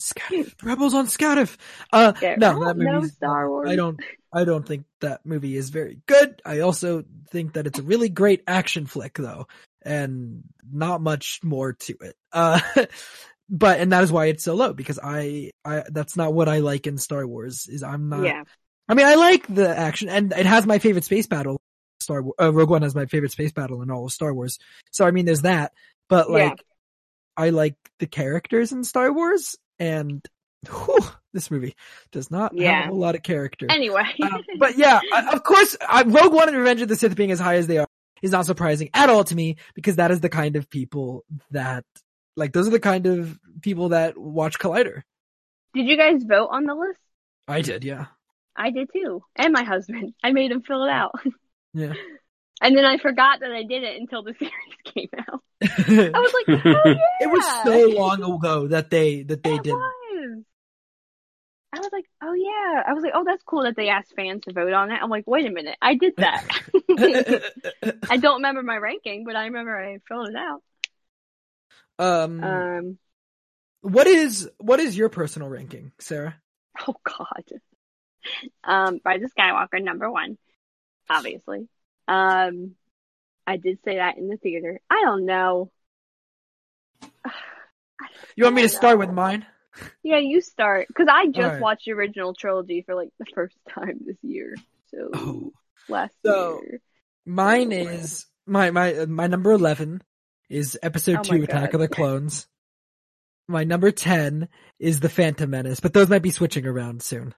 Scarif. 0.00 0.54
Rebels 0.62 0.94
on 0.94 1.06
Scarif. 1.06 1.56
Uh, 1.92 2.12
Yeah, 2.20 2.36
no, 2.36 2.62
I 2.62 2.72
that 2.72 2.78
don't 2.78 2.94
movie. 2.94 3.08
Star 3.08 3.48
Wars. 3.48 3.70
I 3.70 3.76
don't. 3.76 4.00
I 4.32 4.44
don't 4.44 4.66
think 4.66 4.84
that 5.00 5.24
movie 5.24 5.56
is 5.56 5.70
very 5.70 6.00
good. 6.06 6.42
I 6.44 6.60
also 6.60 7.04
think 7.30 7.52
that 7.52 7.66
it's 7.68 7.78
a 7.78 7.82
really 7.84 8.08
great 8.08 8.42
action 8.48 8.86
flick, 8.86 9.14
though, 9.14 9.46
and 9.82 10.42
not 10.72 11.00
much 11.00 11.38
more 11.44 11.72
to 11.74 11.96
it. 12.00 12.16
Uh, 12.32 12.58
but 13.48 13.78
and 13.80 13.92
that 13.92 14.02
is 14.02 14.10
why 14.10 14.26
it's 14.26 14.42
so 14.42 14.54
low 14.54 14.72
because 14.72 14.98
I, 15.02 15.50
I 15.64 15.84
that's 15.90 16.16
not 16.16 16.34
what 16.34 16.48
I 16.48 16.58
like 16.58 16.86
in 16.88 16.98
Star 16.98 17.24
Wars. 17.26 17.68
Is 17.68 17.82
I'm 17.84 18.08
not. 18.08 18.24
yeah. 18.24 18.42
I 18.88 18.94
mean, 18.94 19.06
I 19.06 19.14
like 19.14 19.46
the 19.46 19.68
action, 19.68 20.08
and 20.08 20.32
it 20.32 20.46
has 20.46 20.66
my 20.66 20.78
favorite 20.78 21.04
space 21.04 21.26
battle. 21.28 21.60
Star 22.00 22.20
Wars, 22.22 22.34
uh, 22.40 22.52
Rogue 22.52 22.70
One 22.70 22.82
has 22.82 22.94
my 22.94 23.06
favorite 23.06 23.32
space 23.32 23.52
battle 23.52 23.80
in 23.82 23.90
all 23.90 24.04
of 24.06 24.12
Star 24.12 24.34
Wars. 24.34 24.58
So 24.90 25.06
I 25.06 25.10
mean, 25.12 25.24
there's 25.26 25.42
that. 25.42 25.72
But 26.08 26.26
Yeah. 26.28 26.48
like, 26.48 26.64
I 27.36 27.50
like 27.50 27.76
the 27.98 28.06
characters 28.06 28.72
in 28.72 28.84
Star 28.84 29.12
Wars, 29.12 29.56
and 29.78 30.24
whew, 30.68 31.00
this 31.32 31.50
movie 31.50 31.74
does 32.12 32.30
not 32.30 32.58
have 32.58 32.84
a 32.84 32.88
whole 32.88 32.98
lot 32.98 33.14
of 33.14 33.22
character. 33.22 33.66
Anyway. 33.68 34.04
Um, 34.22 34.42
but 34.58 34.78
yeah, 34.78 35.00
of 35.32 35.42
course, 35.42 35.76
Rogue 36.06 36.32
One 36.32 36.48
and 36.48 36.56
Revenge 36.56 36.82
of 36.82 36.88
the 36.88 36.96
Sith 36.96 37.16
being 37.16 37.32
as 37.32 37.40
high 37.40 37.56
as 37.56 37.66
they 37.66 37.78
are 37.78 37.86
is 38.22 38.30
not 38.30 38.46
surprising 38.46 38.88
at 38.94 39.10
all 39.10 39.24
to 39.24 39.34
me 39.34 39.56
because 39.74 39.96
that 39.96 40.10
is 40.10 40.20
the 40.20 40.28
kind 40.28 40.56
of 40.56 40.70
people 40.70 41.24
that, 41.50 41.84
like, 42.36 42.52
those 42.52 42.66
are 42.66 42.70
the 42.70 42.80
kind 42.80 43.06
of 43.06 43.38
people 43.60 43.90
that 43.90 44.16
watch 44.16 44.58
Collider. 44.58 45.02
Did 45.74 45.86
you 45.86 45.96
guys 45.96 46.22
vote 46.24 46.48
on 46.50 46.64
the 46.64 46.74
list? 46.74 47.00
I 47.48 47.60
did, 47.60 47.84
yeah. 47.84 48.06
I 48.56 48.70
did 48.70 48.88
too, 48.92 49.22
and 49.36 49.52
my 49.52 49.64
husband. 49.64 50.14
I 50.22 50.32
made 50.32 50.52
him 50.52 50.62
fill 50.62 50.84
it 50.84 50.90
out, 50.90 51.12
Yeah. 51.74 51.92
and 52.62 52.76
then 52.76 52.84
I 52.84 52.98
forgot 52.98 53.40
that 53.40 53.52
I 53.52 53.62
did 53.62 53.82
it 53.82 54.00
until 54.00 54.22
the 54.22 54.34
series 54.38 54.52
came 54.84 55.08
out. 55.18 55.42
I 55.62 56.18
was 56.18 56.32
like, 56.32 56.46
oh 56.64 56.82
yeah. 56.86 57.26
It 57.26 57.30
was 57.30 57.44
so 57.64 57.88
long 57.98 58.22
ago 58.22 58.68
that 58.68 58.90
they 58.90 59.22
that 59.24 59.42
they 59.42 59.54
it 59.56 59.62
did. 59.62 59.72
was. 59.72 60.44
I 61.72 61.78
was 61.80 61.90
like, 61.92 62.04
oh 62.22 62.34
yeah. 62.34 62.82
I 62.86 62.92
was 62.92 63.02
like, 63.02 63.12
oh, 63.14 63.24
that's 63.24 63.42
cool 63.42 63.64
that 63.64 63.74
they 63.76 63.88
asked 63.88 64.14
fans 64.14 64.42
to 64.44 64.52
vote 64.52 64.72
on 64.72 64.92
it. 64.92 65.00
I'm 65.02 65.10
like, 65.10 65.24
wait 65.26 65.46
a 65.46 65.50
minute, 65.50 65.76
I 65.82 65.96
did 65.96 66.14
that. 66.18 66.46
I 68.08 68.16
don't 68.16 68.36
remember 68.36 68.62
my 68.62 68.76
ranking, 68.76 69.24
but 69.24 69.34
I 69.36 69.46
remember 69.46 69.76
I 69.76 69.98
filled 70.08 70.28
it 70.28 70.36
out. 70.36 70.62
um, 71.98 72.42
Um, 72.42 72.98
what 73.82 74.06
is 74.06 74.48
what 74.58 74.80
is 74.80 74.96
your 74.96 75.08
personal 75.08 75.48
ranking, 75.48 75.92
Sarah? 75.98 76.36
oh 76.86 76.94
god. 77.04 77.44
Um, 78.62 79.00
Rise 79.04 79.22
of 79.22 79.32
Skywalker 79.34 79.82
number 79.82 80.10
one, 80.10 80.38
obviously. 81.10 81.68
Um, 82.08 82.72
I 83.46 83.56
did 83.56 83.78
say 83.84 83.96
that 83.96 84.16
in 84.18 84.28
the 84.28 84.36
theater. 84.36 84.80
I 84.90 85.02
don't 85.04 85.26
know. 85.26 85.70
You 88.36 88.44
want 88.44 88.56
me 88.56 88.62
to 88.62 88.68
I 88.68 88.70
start 88.70 88.98
with 88.98 89.10
mine? 89.10 89.46
Yeah, 90.02 90.18
you 90.18 90.40
start 90.40 90.88
because 90.88 91.06
I 91.10 91.26
just 91.26 91.38
Alright. 91.38 91.60
watched 91.60 91.84
the 91.86 91.92
original 91.92 92.34
trilogy 92.34 92.82
for 92.84 92.94
like 92.94 93.10
the 93.18 93.26
first 93.34 93.56
time 93.74 94.00
this 94.04 94.16
year. 94.22 94.54
So 94.90 95.10
Oh, 95.14 95.52
last 95.88 96.14
So- 96.24 96.60
year. 96.62 96.80
mine 97.24 97.72
is 97.72 98.26
my 98.46 98.70
my 98.70 99.06
my 99.06 99.26
number 99.28 99.52
eleven 99.52 100.02
is 100.50 100.78
Episode 100.82 101.18
Oh 101.20 101.22
Two: 101.22 101.42
Attack 101.44 101.72
God. 101.72 101.74
of 101.74 101.80
the 101.80 101.88
Clones. 101.94 102.46
My 103.48 103.64
number 103.64 103.90
ten 103.92 104.48
is 104.78 105.00
The 105.00 105.08
Phantom 105.08 105.48
Menace, 105.50 105.80
but 105.80 105.92
those 105.92 106.08
might 106.08 106.22
be 106.22 106.30
switching 106.30 106.66
around 106.66 107.02
soon. 107.02 107.34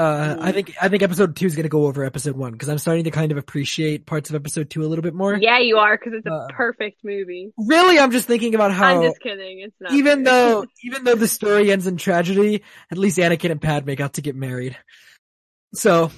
Uh, 0.00 0.36
I 0.40 0.52
think 0.52 0.74
I 0.80 0.88
think 0.88 1.02
Episode 1.02 1.36
Two 1.36 1.44
is 1.44 1.54
going 1.54 1.64
to 1.64 1.68
go 1.68 1.84
over 1.86 2.04
Episode 2.04 2.34
One 2.34 2.52
because 2.52 2.70
I'm 2.70 2.78
starting 2.78 3.04
to 3.04 3.10
kind 3.10 3.32
of 3.32 3.38
appreciate 3.38 4.06
parts 4.06 4.30
of 4.30 4.36
Episode 4.36 4.70
Two 4.70 4.82
a 4.82 4.86
little 4.88 5.02
bit 5.02 5.12
more. 5.12 5.36
Yeah, 5.36 5.58
you 5.58 5.76
are 5.76 5.98
because 5.98 6.14
it's 6.14 6.26
a 6.26 6.32
Uh, 6.32 6.48
perfect 6.48 7.04
movie. 7.04 7.52
Really, 7.58 7.98
I'm 7.98 8.10
just 8.10 8.26
thinking 8.26 8.54
about 8.54 8.72
how 8.72 8.96
I'm 8.96 9.02
just 9.02 9.20
kidding. 9.20 9.60
It's 9.60 9.76
not. 9.78 9.92
even 9.92 10.24
fair. 10.24 10.32
though 10.34 10.64
even 10.84 11.04
though 11.04 11.16
the 11.16 11.28
story 11.28 11.70
ends 11.70 11.86
in 11.86 11.98
tragedy, 11.98 12.62
at 12.90 12.96
least 12.96 13.18
Anakin 13.18 13.50
and 13.50 13.60
Padme 13.60 13.92
got 13.92 14.14
to 14.14 14.22
get 14.22 14.34
married. 14.34 14.74
So 15.74 16.10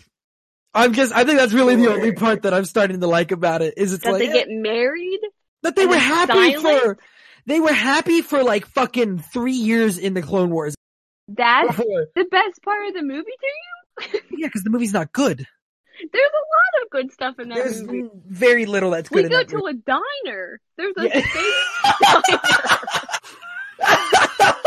I'm 0.73 0.93
just 0.93 1.13
I 1.13 1.25
think 1.25 1.39
that's 1.39 1.53
really 1.53 1.75
the 1.75 1.91
only 1.93 2.13
part 2.13 2.43
that 2.43 2.55
I'm 2.55 2.65
starting 2.65 3.01
to 3.01 3.07
like 3.09 3.33
about 3.33 3.63
it 3.63 3.75
is 3.79 3.93
it's 3.93 4.05
that 4.05 4.13
like 4.13 4.21
they 4.21 4.33
get 4.33 4.49
married. 4.49 5.21
that 5.63 5.75
they 5.75 5.87
were 5.87 5.97
happy 5.97 6.33
silent? 6.55 6.83
for 6.85 6.99
they 7.47 7.59
were 7.59 7.73
happy 7.73 8.23
for 8.23 8.45
like 8.45 8.67
fucking 8.67 9.19
three 9.19 9.53
years 9.55 9.99
in 9.99 10.15
the 10.15 10.23
Clone 10.23 10.51
Wars. 10.51 10.77
That's 11.29 11.77
the 11.77 12.27
best 12.31 12.63
part 12.63 12.87
of 12.89 12.95
the 12.95 13.03
movie 13.03 13.25
to 13.25 13.47
you. 13.47 14.21
Yeah, 14.39 14.47
because 14.49 14.63
the 14.65 14.71
movie's 14.71 14.93
not 14.93 15.13
good. 15.13 15.39
There's 16.13 16.31
a 16.33 16.45
lot 16.81 16.83
of 16.85 16.91
good 16.91 17.13
stuff 17.13 17.39
in 17.39 17.49
that 17.51 17.55
There's 17.57 17.83
movie. 17.83 18.09
very 18.27 18.65
little 18.67 18.91
that's 18.91 19.09
good. 19.09 19.25
We 19.25 19.29
go 19.31 19.45
to 19.45 19.57
movie. 19.57 19.71
a 19.71 19.75
diner. 20.25 20.61
There's 20.77 20.95
a 20.97 21.05
Yeah. 21.07 21.21
space 21.21 21.55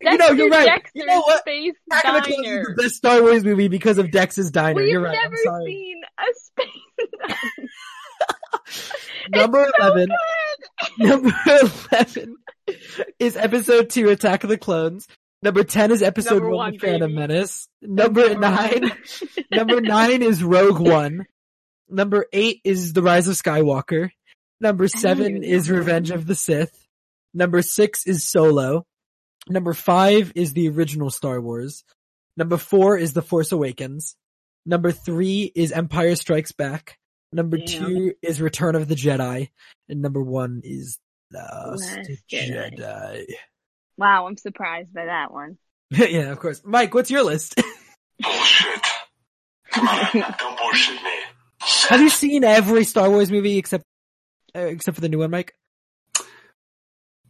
You 0.00 0.16
know, 0.16 0.30
you're 0.30 0.48
right. 0.48 0.66
Dexter's 0.66 0.92
You 0.94 1.06
know 1.06 1.20
what? 1.20 1.40
Space 1.40 1.74
Attack 1.90 2.04
of 2.04 2.14
the 2.14 2.20
Clones 2.30 2.46
Diner. 2.46 2.60
is 2.60 2.66
the 2.76 2.82
best 2.82 2.94
Star 2.94 3.20
Wars 3.22 3.44
movie 3.44 3.68
because 3.68 3.98
of 3.98 4.10
Dex's 4.10 4.50
Diner. 4.50 4.80
We've 4.80 4.88
You're 4.90 5.00
right. 5.02 5.12
never 5.20 5.34
I'm 5.34 5.44
sorry. 5.44 5.66
seen 5.66 6.00
a 6.18 6.24
space 6.34 7.08
diner. 7.28 7.68
Number 9.30 9.66
so 9.78 9.86
eleven. 9.86 10.08
good. 10.08 10.16
Number 10.98 11.32
11 11.90 12.36
is 13.18 13.36
episode 13.36 13.90
2, 13.90 14.08
Attack 14.10 14.44
of 14.44 14.50
the 14.50 14.58
Clones. 14.58 15.06
Number 15.42 15.64
10 15.64 15.90
is 15.90 16.02
episode 16.02 16.34
Number 16.36 16.48
1, 16.50 16.56
one, 16.56 16.78
Phantom 16.78 17.10
baby. 17.10 17.14
Menace. 17.20 17.68
Number 17.82 18.34
9, 18.34 18.92
number 19.50 19.80
9 19.80 20.22
is 20.22 20.42
Rogue 20.42 20.78
One. 20.78 21.26
Number 21.88 22.26
8 22.32 22.60
is 22.64 22.92
The 22.92 23.02
Rise 23.02 23.28
of 23.28 23.36
Skywalker. 23.36 24.10
Number 24.60 24.88
7 24.88 25.42
is. 25.42 25.68
Revenge 25.70 26.10
of 26.10 26.26
the 26.26 26.34
Sith. 26.36 26.86
Number 27.34 27.62
6 27.62 28.06
is 28.06 28.24
Solo. 28.28 28.86
Number 29.48 29.74
5 29.74 30.32
is 30.36 30.52
the 30.52 30.68
original 30.68 31.10
Star 31.10 31.40
Wars. 31.40 31.84
Number 32.36 32.56
4 32.56 32.96
is 32.98 33.12
The 33.12 33.22
Force 33.22 33.50
Awakens. 33.52 34.16
Number 34.64 34.92
3 34.92 35.50
is 35.54 35.72
Empire 35.72 36.14
Strikes 36.14 36.52
Back. 36.52 36.98
Number 37.32 37.56
Damn. 37.58 37.66
2 37.66 38.14
is 38.22 38.40
Return 38.40 38.74
of 38.76 38.88
the 38.88 38.94
Jedi. 38.94 39.48
And 39.88 40.02
number 40.02 40.22
1 40.22 40.62
is 40.64 40.98
Last 41.32 41.80
Last 41.96 42.10
Jedi. 42.30 42.78
Jedi. 42.78 43.24
Wow, 43.98 44.26
I'm 44.26 44.38
surprised 44.38 44.92
by 44.94 45.04
that 45.04 45.32
one. 45.32 45.58
yeah, 45.90 46.32
of 46.32 46.40
course. 46.40 46.62
Mike, 46.64 46.94
what's 46.94 47.10
your 47.10 47.22
list? 47.22 47.54
Bullshit. 48.20 48.82
Don't 49.74 50.58
bullshit 50.58 50.94
me. 51.02 51.10
Have 51.90 52.00
you 52.00 52.08
seen 52.08 52.42
every 52.42 52.84
Star 52.84 53.10
Wars 53.10 53.30
movie 53.30 53.58
except 53.58 53.84
uh, 54.56 54.60
except 54.60 54.94
for 54.94 55.02
the 55.02 55.10
new 55.10 55.18
one, 55.18 55.30
Mike? 55.30 55.54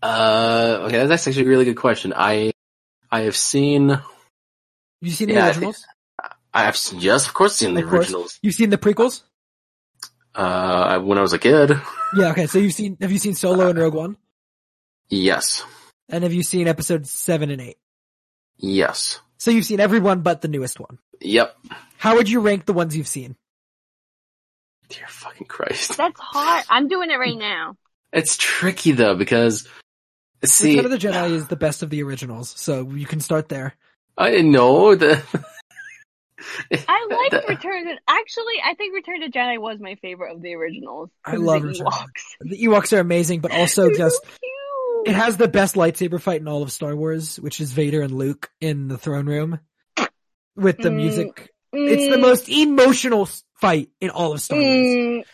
Uh, 0.02 0.78
okay, 0.86 1.04
that's 1.06 1.26
actually 1.26 1.44
a 1.44 1.48
really 1.48 1.64
good 1.64 1.76
question. 1.76 2.12
I 2.16 2.52
I 3.10 3.22
have 3.22 3.36
seen. 3.36 3.88
Have 3.90 4.02
you 5.00 5.10
seen 5.10 5.28
the 5.28 5.34
Yeah, 5.34 5.48
originals? 5.48 5.84
I 6.54 6.64
have 6.64 6.76
seen, 6.76 7.00
yes, 7.00 7.26
of 7.26 7.34
course, 7.34 7.56
seen 7.56 7.74
the 7.74 7.82
Of 7.82 7.90
course. 7.90 8.06
originals. 8.06 8.38
You've 8.42 8.54
seen 8.54 8.70
the 8.70 8.78
prequels? 8.78 9.22
Uh, 10.34 10.98
when 11.00 11.18
I 11.18 11.20
was 11.22 11.32
a 11.32 11.38
kid. 11.38 11.72
Yeah, 12.14 12.32
okay. 12.32 12.46
So 12.46 12.58
you've 12.58 12.74
seen 12.74 12.98
have 13.00 13.10
you 13.10 13.18
seen 13.18 13.34
Solo 13.34 13.68
and 13.70 13.78
Rogue 13.78 13.94
One? 13.94 14.18
Yes, 15.08 15.64
And 16.10 16.24
have 16.24 16.32
you 16.34 16.42
seen 16.42 16.68
episodes 16.68 17.10
seven 17.10 17.50
and 17.50 17.60
eight? 17.60 17.78
yes, 18.58 19.20
So 19.38 19.50
you've 19.50 19.64
seen 19.64 19.80
every 19.80 19.98
one 19.98 20.20
but 20.20 20.42
the 20.42 20.48
newest 20.48 20.78
one. 20.78 20.98
yep. 21.22 21.56
How 21.96 22.16
would 22.16 22.28
you 22.28 22.40
rank 22.40 22.66
the 22.66 22.74
ones 22.74 22.94
you've 22.94 23.08
seen? 23.08 23.34
Dear 24.90 25.06
fucking 25.08 25.46
Christ, 25.46 25.96
That's 25.96 26.20
hard. 26.20 26.64
I'm 26.68 26.86
doing 26.88 27.10
it 27.10 27.16
right 27.16 27.36
now. 27.38 27.76
it's 28.12 28.36
tricky 28.36 28.92
though 28.92 29.14
because 29.14 29.66
see, 30.44 30.76
Return 30.76 30.84
of 30.92 31.00
the 31.00 31.08
Jedi 31.08 31.30
is 31.30 31.48
the 31.48 31.56
best 31.56 31.82
of 31.82 31.88
the 31.88 32.02
originals, 32.02 32.50
so 32.58 32.90
you 32.90 33.06
can 33.06 33.20
start 33.20 33.48
there. 33.48 33.74
I 34.18 34.42
know 34.42 34.94
the. 34.96 35.22
I 36.88 37.06
like 37.10 37.30
the- 37.30 37.48
Return 37.48 37.84
to 37.86 37.96
actually 38.08 38.54
I 38.64 38.74
think 38.74 38.94
Return 38.94 39.20
to 39.20 39.30
Jedi 39.30 39.58
was 39.60 39.78
my 39.80 39.96
favorite 39.96 40.34
of 40.34 40.42
the 40.42 40.54
originals. 40.54 41.10
I 41.24 41.36
love 41.36 41.62
the 41.62 41.68
Return. 41.68 41.86
Ewoks. 41.86 42.22
The 42.40 42.58
Ewoks 42.64 42.92
are 42.96 43.00
amazing, 43.00 43.40
but 43.40 43.52
also 43.52 43.88
They're 43.88 43.96
just 43.98 44.22
so 44.24 45.02
it 45.06 45.14
has 45.14 45.36
the 45.36 45.48
best 45.48 45.74
lightsaber 45.74 46.20
fight 46.20 46.40
in 46.40 46.48
all 46.48 46.62
of 46.62 46.70
Star 46.70 46.94
Wars, 46.94 47.40
which 47.40 47.60
is 47.60 47.72
Vader 47.72 48.02
and 48.02 48.12
Luke 48.12 48.50
in 48.60 48.88
the 48.88 48.98
throne 48.98 49.26
room 49.26 49.58
with 50.54 50.78
the 50.78 50.90
Mm, 50.90 50.96
music. 50.96 51.50
It's 51.72 52.06
the 52.08 52.16
Mm, 52.16 52.20
most 52.20 52.48
emotional 52.48 53.28
fight 53.60 53.88
in 54.00 54.10
all 54.10 54.32
of 54.32 54.40
Star 54.40 54.58
Wars. 54.60 54.76
mm, 54.86 55.24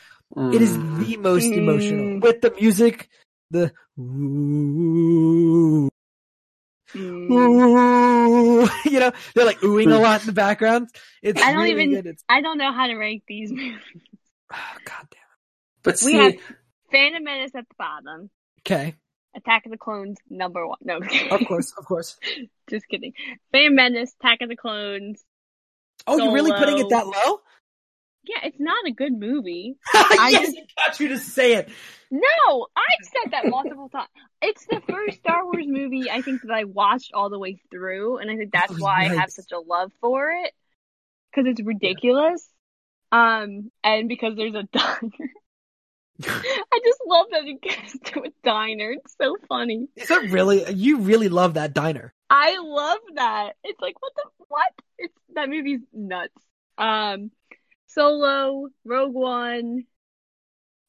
It 0.54 0.62
is 0.62 0.76
Mm. 0.76 0.98
the 1.06 1.16
most 1.16 1.50
Mm. 1.52 1.56
emotional 1.56 2.20
with 2.20 2.40
the 2.40 2.50
music, 2.60 3.08
the 3.50 3.72
ooh, 3.98 5.88
mm. 6.94 7.30
ooh, 7.30 8.68
you 8.90 9.00
know, 9.00 9.12
they're 9.34 9.44
like 9.46 9.58
oohing 9.60 9.92
a 9.92 9.98
lot 9.98 10.20
in 10.20 10.26
the 10.26 10.32
background. 10.32 10.88
It's 11.22 11.40
I 11.40 11.52
don't 11.52 11.62
really 11.62 11.70
even- 11.82 11.90
good. 11.94 12.06
It's 12.06 12.24
I 12.28 12.40
don't 12.40 12.58
know 12.58 12.72
how 12.72 12.86
to 12.86 12.96
rank 12.96 13.24
these 13.26 13.50
movies. 13.52 13.78
oh, 14.52 14.76
god 14.84 15.06
damn. 15.10 15.20
it! 15.20 15.82
But 15.82 15.94
We 16.04 16.12
see, 16.12 16.16
have 16.16 16.34
Phantom 16.90 17.22
Menace 17.24 17.52
at 17.54 17.68
the 17.68 17.74
bottom. 17.78 18.30
Okay, 18.60 18.94
Attack 19.36 19.66
of 19.66 19.72
the 19.72 19.78
Clones 19.78 20.18
number 20.28 20.66
one. 20.66 20.78
No, 20.82 20.98
of 21.30 21.46
course, 21.46 21.72
of 21.78 21.84
course. 21.84 22.16
just 22.70 22.88
kidding. 22.88 23.12
Phantom 23.52 23.74
Menace, 23.74 24.14
Attack 24.20 24.42
of 24.42 24.48
the 24.48 24.56
Clones. 24.56 25.22
Oh, 26.06 26.16
you're 26.16 26.32
really 26.32 26.52
putting 26.52 26.78
it 26.78 26.88
that 26.90 27.06
low? 27.06 27.40
Yeah, 28.28 28.40
it's 28.44 28.60
not 28.60 28.86
a 28.86 28.90
good 28.92 29.12
movie. 29.18 29.76
yes, 29.94 30.54
I 30.54 30.66
got 30.86 31.00
you 31.00 31.08
to 31.08 31.18
say 31.18 31.54
it. 31.54 31.68
No, 32.10 32.66
I've 32.76 33.06
said 33.06 33.32
that 33.32 33.46
multiple 33.46 33.88
times. 33.88 34.08
It's 34.42 34.66
the 34.66 34.80
first 34.88 35.18
Star 35.18 35.44
Wars 35.44 35.66
movie 35.66 36.10
I 36.10 36.22
think 36.22 36.42
that 36.42 36.52
I 36.52 36.64
watched 36.64 37.12
all 37.14 37.30
the 37.30 37.38
way 37.38 37.60
through, 37.70 38.18
and 38.18 38.30
I 38.30 38.36
think 38.36 38.52
that's 38.52 38.72
Oh, 38.72 38.76
why 38.76 39.06
I 39.06 39.14
have 39.16 39.30
such 39.30 39.52
a 39.52 39.58
love 39.58 39.92
for 40.00 40.30
it 40.30 40.52
because 41.30 41.50
it's 41.50 41.62
ridiculous. 41.62 42.48
Um, 43.12 43.70
and 43.82 44.08
because 44.08 44.36
there's 44.36 44.54
a 44.54 44.62
diner. 44.72 45.30
I 46.24 46.80
just 46.84 47.00
love 47.06 47.26
that 47.30 47.44
it 47.44 47.62
gets 47.62 47.98
to 48.10 48.20
a 48.20 48.28
diner. 48.42 48.90
It's 48.90 49.14
so 49.20 49.36
funny. 49.48 49.88
Is 49.96 50.08
that 50.08 50.30
really? 50.30 50.70
You 50.72 50.98
really 51.00 51.28
love 51.28 51.54
that 51.54 51.74
diner? 51.74 52.12
I 52.28 52.58
love 52.60 52.98
that. 53.14 53.52
It's 53.64 53.80
like 53.80 54.00
what 54.00 54.12
the 54.16 54.24
what? 54.48 54.72
It's 54.98 55.14
that 55.34 55.48
movie's 55.48 55.80
nuts. 55.92 56.34
Um, 56.76 57.30
Solo, 57.98 58.68
Rogue 58.84 59.12
One, 59.14 59.84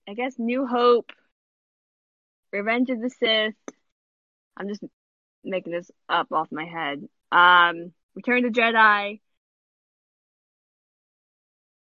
I 0.07 0.14
guess 0.14 0.36
New 0.38 0.68
Hope, 0.68 1.11
Revenge 2.52 2.90
of 2.91 3.02
the 3.02 3.10
Sith. 3.10 3.56
I'm 4.57 4.68
just 4.68 4.84
making 5.44 5.73
this 5.73 5.90
up 6.10 6.31
off 6.31 6.49
my 6.52 6.65
head. 6.65 7.07
Um, 7.31 7.94
Return 8.15 8.45
of 8.45 8.53
the 8.53 8.61
Jedi, 8.61 9.22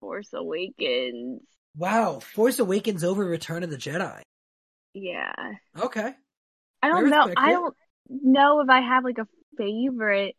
Force 0.00 0.32
Awakens. 0.32 1.42
Wow, 1.76 2.20
Force 2.20 2.58
Awakens 2.58 3.04
over 3.04 3.24
Return 3.24 3.62
of 3.62 3.70
the 3.70 3.76
Jedi. 3.76 4.22
Yeah, 4.94 5.32
Okay, 5.80 6.14
I 6.82 6.86
I 6.86 6.88
don't 6.88 7.10
know. 7.10 7.28
I 7.36 7.52
don't 7.52 7.76
know 8.08 8.60
if 8.60 8.68
I 8.68 8.80
have 8.80 9.04
like 9.04 9.18
a 9.18 9.28
favorite. 9.56 10.36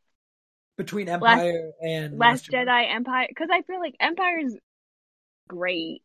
between 0.77 1.07
Empire 1.09 1.71
and 1.81 2.17
Last 2.17 2.49
Jedi 2.51 2.93
Empire 2.93 3.27
because 3.29 3.49
I 3.51 3.61
feel 3.63 3.79
like 3.79 3.95
Empire 3.99 4.39
is 4.39 4.57
great. 5.56 6.02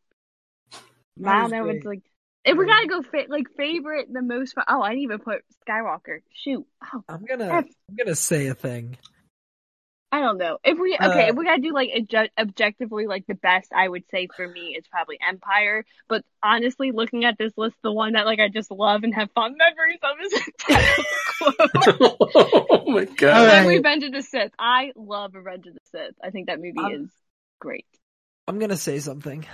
I 0.72 0.78
Empire's 1.18 1.50
don't 1.50 1.50
know 1.50 1.58
if 1.58 1.64
great. 1.64 1.76
it's 1.76 1.86
like 1.86 2.02
If 2.44 2.58
we 2.58 2.66
gotta 2.66 2.86
go 2.88 3.02
fit 3.02 3.30
like 3.30 3.46
favorite, 3.56 4.12
the 4.12 4.22
most 4.22 4.54
fun. 4.54 4.64
Oh, 4.68 4.82
I 4.82 4.90
didn't 4.90 5.02
even 5.04 5.18
put 5.20 5.42
Skywalker. 5.66 6.18
Shoot. 6.32 6.66
Oh, 6.92 7.02
I'm 7.08 7.24
gonna 7.24 7.44
F. 7.44 7.64
I'm 7.88 7.96
gonna 7.96 8.14
say 8.14 8.48
a 8.48 8.54
thing. 8.54 8.96
I 10.12 10.20
don't 10.20 10.38
know. 10.38 10.58
If 10.64 10.78
we 10.78 10.94
okay, 10.94 11.24
Uh, 11.24 11.30
if 11.30 11.34
we 11.36 11.44
gotta 11.44 11.60
do 11.60 11.72
like 11.74 11.90
adju- 11.90 12.30
objectively, 12.38 13.06
like 13.06 13.26
the 13.26 13.34
best, 13.34 13.72
I 13.74 13.88
would 13.88 14.04
say 14.10 14.28
for 14.34 14.46
me 14.46 14.76
is 14.78 14.86
probably 14.88 15.18
Empire. 15.20 15.84
But 16.08 16.24
honestly, 16.42 16.92
looking 16.92 17.24
at 17.24 17.36
this 17.38 17.52
list, 17.56 17.76
the 17.82 17.92
one 17.92 18.12
that 18.12 18.24
like 18.24 18.38
I 18.38 18.48
just 18.48 18.70
love 18.70 19.02
and 19.04 19.14
have 19.14 19.30
fond 19.34 19.56
memories 19.58 19.98
of 20.02 20.16
is 20.24 20.32
Attack 20.48 20.98
of 20.98 21.04
the 21.06 21.16
Clones. 21.38 22.16
oh 22.70 22.84
my 22.86 23.04
god. 23.16 23.46
All 23.46 23.46
and 23.50 23.66
right. 23.66 23.66
Revenge 23.66 24.04
of 24.04 24.12
the 24.12 24.22
Sith. 24.22 24.52
I 24.58 24.92
love 24.96 25.34
Revenge 25.34 25.66
of 25.66 25.74
the 25.74 25.80
Sith. 25.90 26.14
I 26.22 26.30
think 26.30 26.46
that 26.46 26.60
movie 26.60 26.78
Um, 26.78 26.92
is 27.04 27.10
great. 27.58 27.86
I'm 28.48 28.58
gonna 28.58 28.76
say 28.76 28.98
something. 28.98 29.46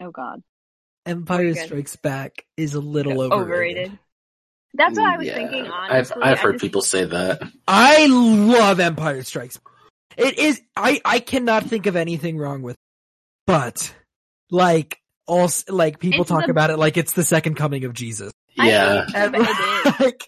Oh 0.00 0.10
God, 0.10 0.42
Empire. 1.06 1.54
Strikes 1.54 1.96
Back 1.96 2.44
is 2.56 2.74
a 2.74 2.80
little 2.80 3.20
overrated. 3.20 3.42
overrated. 3.88 3.98
That's 4.74 4.96
what 4.98 5.06
I 5.06 5.16
was 5.18 5.26
Yeah, 5.26 5.34
thinking. 5.34 5.66
I've 5.66 5.90
Honestly, 6.12 6.22
I've 6.22 6.38
heard 6.38 6.52
just- 6.54 6.62
people 6.62 6.82
say 6.82 7.04
that. 7.04 7.42
I 7.68 8.06
love 8.06 8.80
Empire 8.80 9.22
Strikes. 9.22 9.60
It 10.16 10.38
is 10.38 10.60
I 10.76 11.00
I 11.04 11.20
cannot 11.20 11.64
think 11.64 11.86
of 11.86 11.96
anything 11.96 12.38
wrong 12.38 12.62
with, 12.62 12.74
it. 12.74 12.80
but 13.46 13.94
like 14.50 14.98
also 15.26 15.72
like 15.72 15.98
people 15.98 16.22
It's 16.22 16.30
talk 16.30 16.46
the- 16.46 16.50
about 16.50 16.70
it 16.70 16.78
like 16.78 16.96
it's 16.96 17.12
the 17.12 17.22
second 17.24 17.54
coming 17.56 17.84
of 17.84 17.92
Jesus. 17.94 18.32
Yeah. 18.56 19.04
think 19.06 19.16
And, 19.16 19.32
like, 20.00 20.22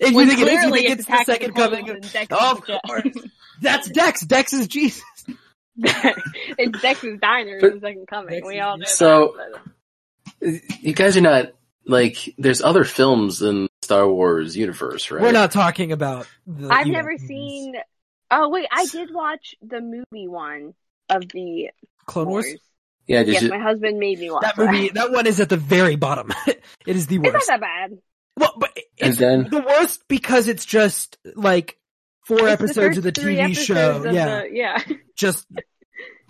if 0.00 0.12
you 0.12 0.26
think 0.26 0.32
it 0.32 0.32
is, 0.32 0.38
you 0.40 0.44
clearly 0.46 0.78
think 0.80 0.90
it's 0.90 1.00
it's 1.00 1.06
the 1.06 1.12
of 1.12 1.26
second 1.26 1.54
coming 1.54 1.90
of. 1.90 1.96
Of 2.32 2.62
is 2.64 2.80
course, 2.86 3.28
that's 3.60 3.90
Dex. 3.90 4.20
Dex 4.22 4.52
is 4.54 4.66
Jesus. 4.68 5.02
it's 6.58 6.80
Dex's 6.82 7.18
Diner 7.20 7.58
But- 7.60 7.68
in 7.72 7.74
the 7.76 7.80
second 7.80 8.06
coming. 8.08 8.44
We 8.44 8.60
all 8.60 8.78
know 8.78 8.84
So- 8.86 9.34
that. 10.40 10.60
You 10.80 10.92
guys 10.94 11.16
are 11.16 11.20
not 11.22 11.52
like 11.86 12.34
there's 12.38 12.62
other 12.62 12.84
films 12.84 13.42
in 13.42 13.68
Star 13.82 14.08
Wars 14.08 14.56
universe, 14.56 15.10
right? 15.10 15.22
We're 15.22 15.32
not 15.32 15.50
talking 15.52 15.90
about. 15.92 16.26
The 16.46 16.68
I've 16.68 16.86
never 16.86 17.12
movies. 17.12 17.26
seen. 17.28 17.74
Oh 18.30 18.48
wait, 18.50 18.66
I 18.70 18.86
did 18.86 19.12
watch 19.12 19.54
the 19.62 19.80
movie 19.80 20.28
one 20.28 20.74
of 21.08 21.22
the 21.32 21.70
Clone 22.06 22.28
Wars. 22.28 22.44
Wars. 22.46 22.60
Yeah, 23.06 23.22
did 23.24 23.32
Yes, 23.34 23.42
you? 23.44 23.48
my 23.48 23.58
husband 23.58 23.98
made 23.98 24.18
me 24.18 24.30
watch 24.30 24.42
That 24.42 24.58
movie, 24.58 24.90
that 24.90 25.10
one 25.10 25.26
is 25.26 25.40
at 25.40 25.48
the 25.48 25.56
very 25.56 25.96
bottom. 25.96 26.30
it 26.46 26.60
is 26.86 27.06
the 27.06 27.18
worst. 27.18 27.34
It's 27.36 27.48
not 27.48 27.60
that 27.60 27.88
bad. 27.90 27.98
Well, 28.36 28.52
but 28.58 28.70
And 29.00 29.10
it's 29.10 29.18
then 29.18 29.48
the 29.50 29.62
worst 29.62 30.06
because 30.08 30.46
it's 30.46 30.66
just 30.66 31.16
like 31.34 31.78
four 32.28 32.48
It's 32.48 32.62
episodes 32.62 32.98
of 32.98 33.02
the 33.04 33.12
TV 33.12 33.56
show. 33.56 34.04
Yeah, 34.04 34.42
the- 34.42 34.48
yeah. 34.52 34.82
just 35.16 35.46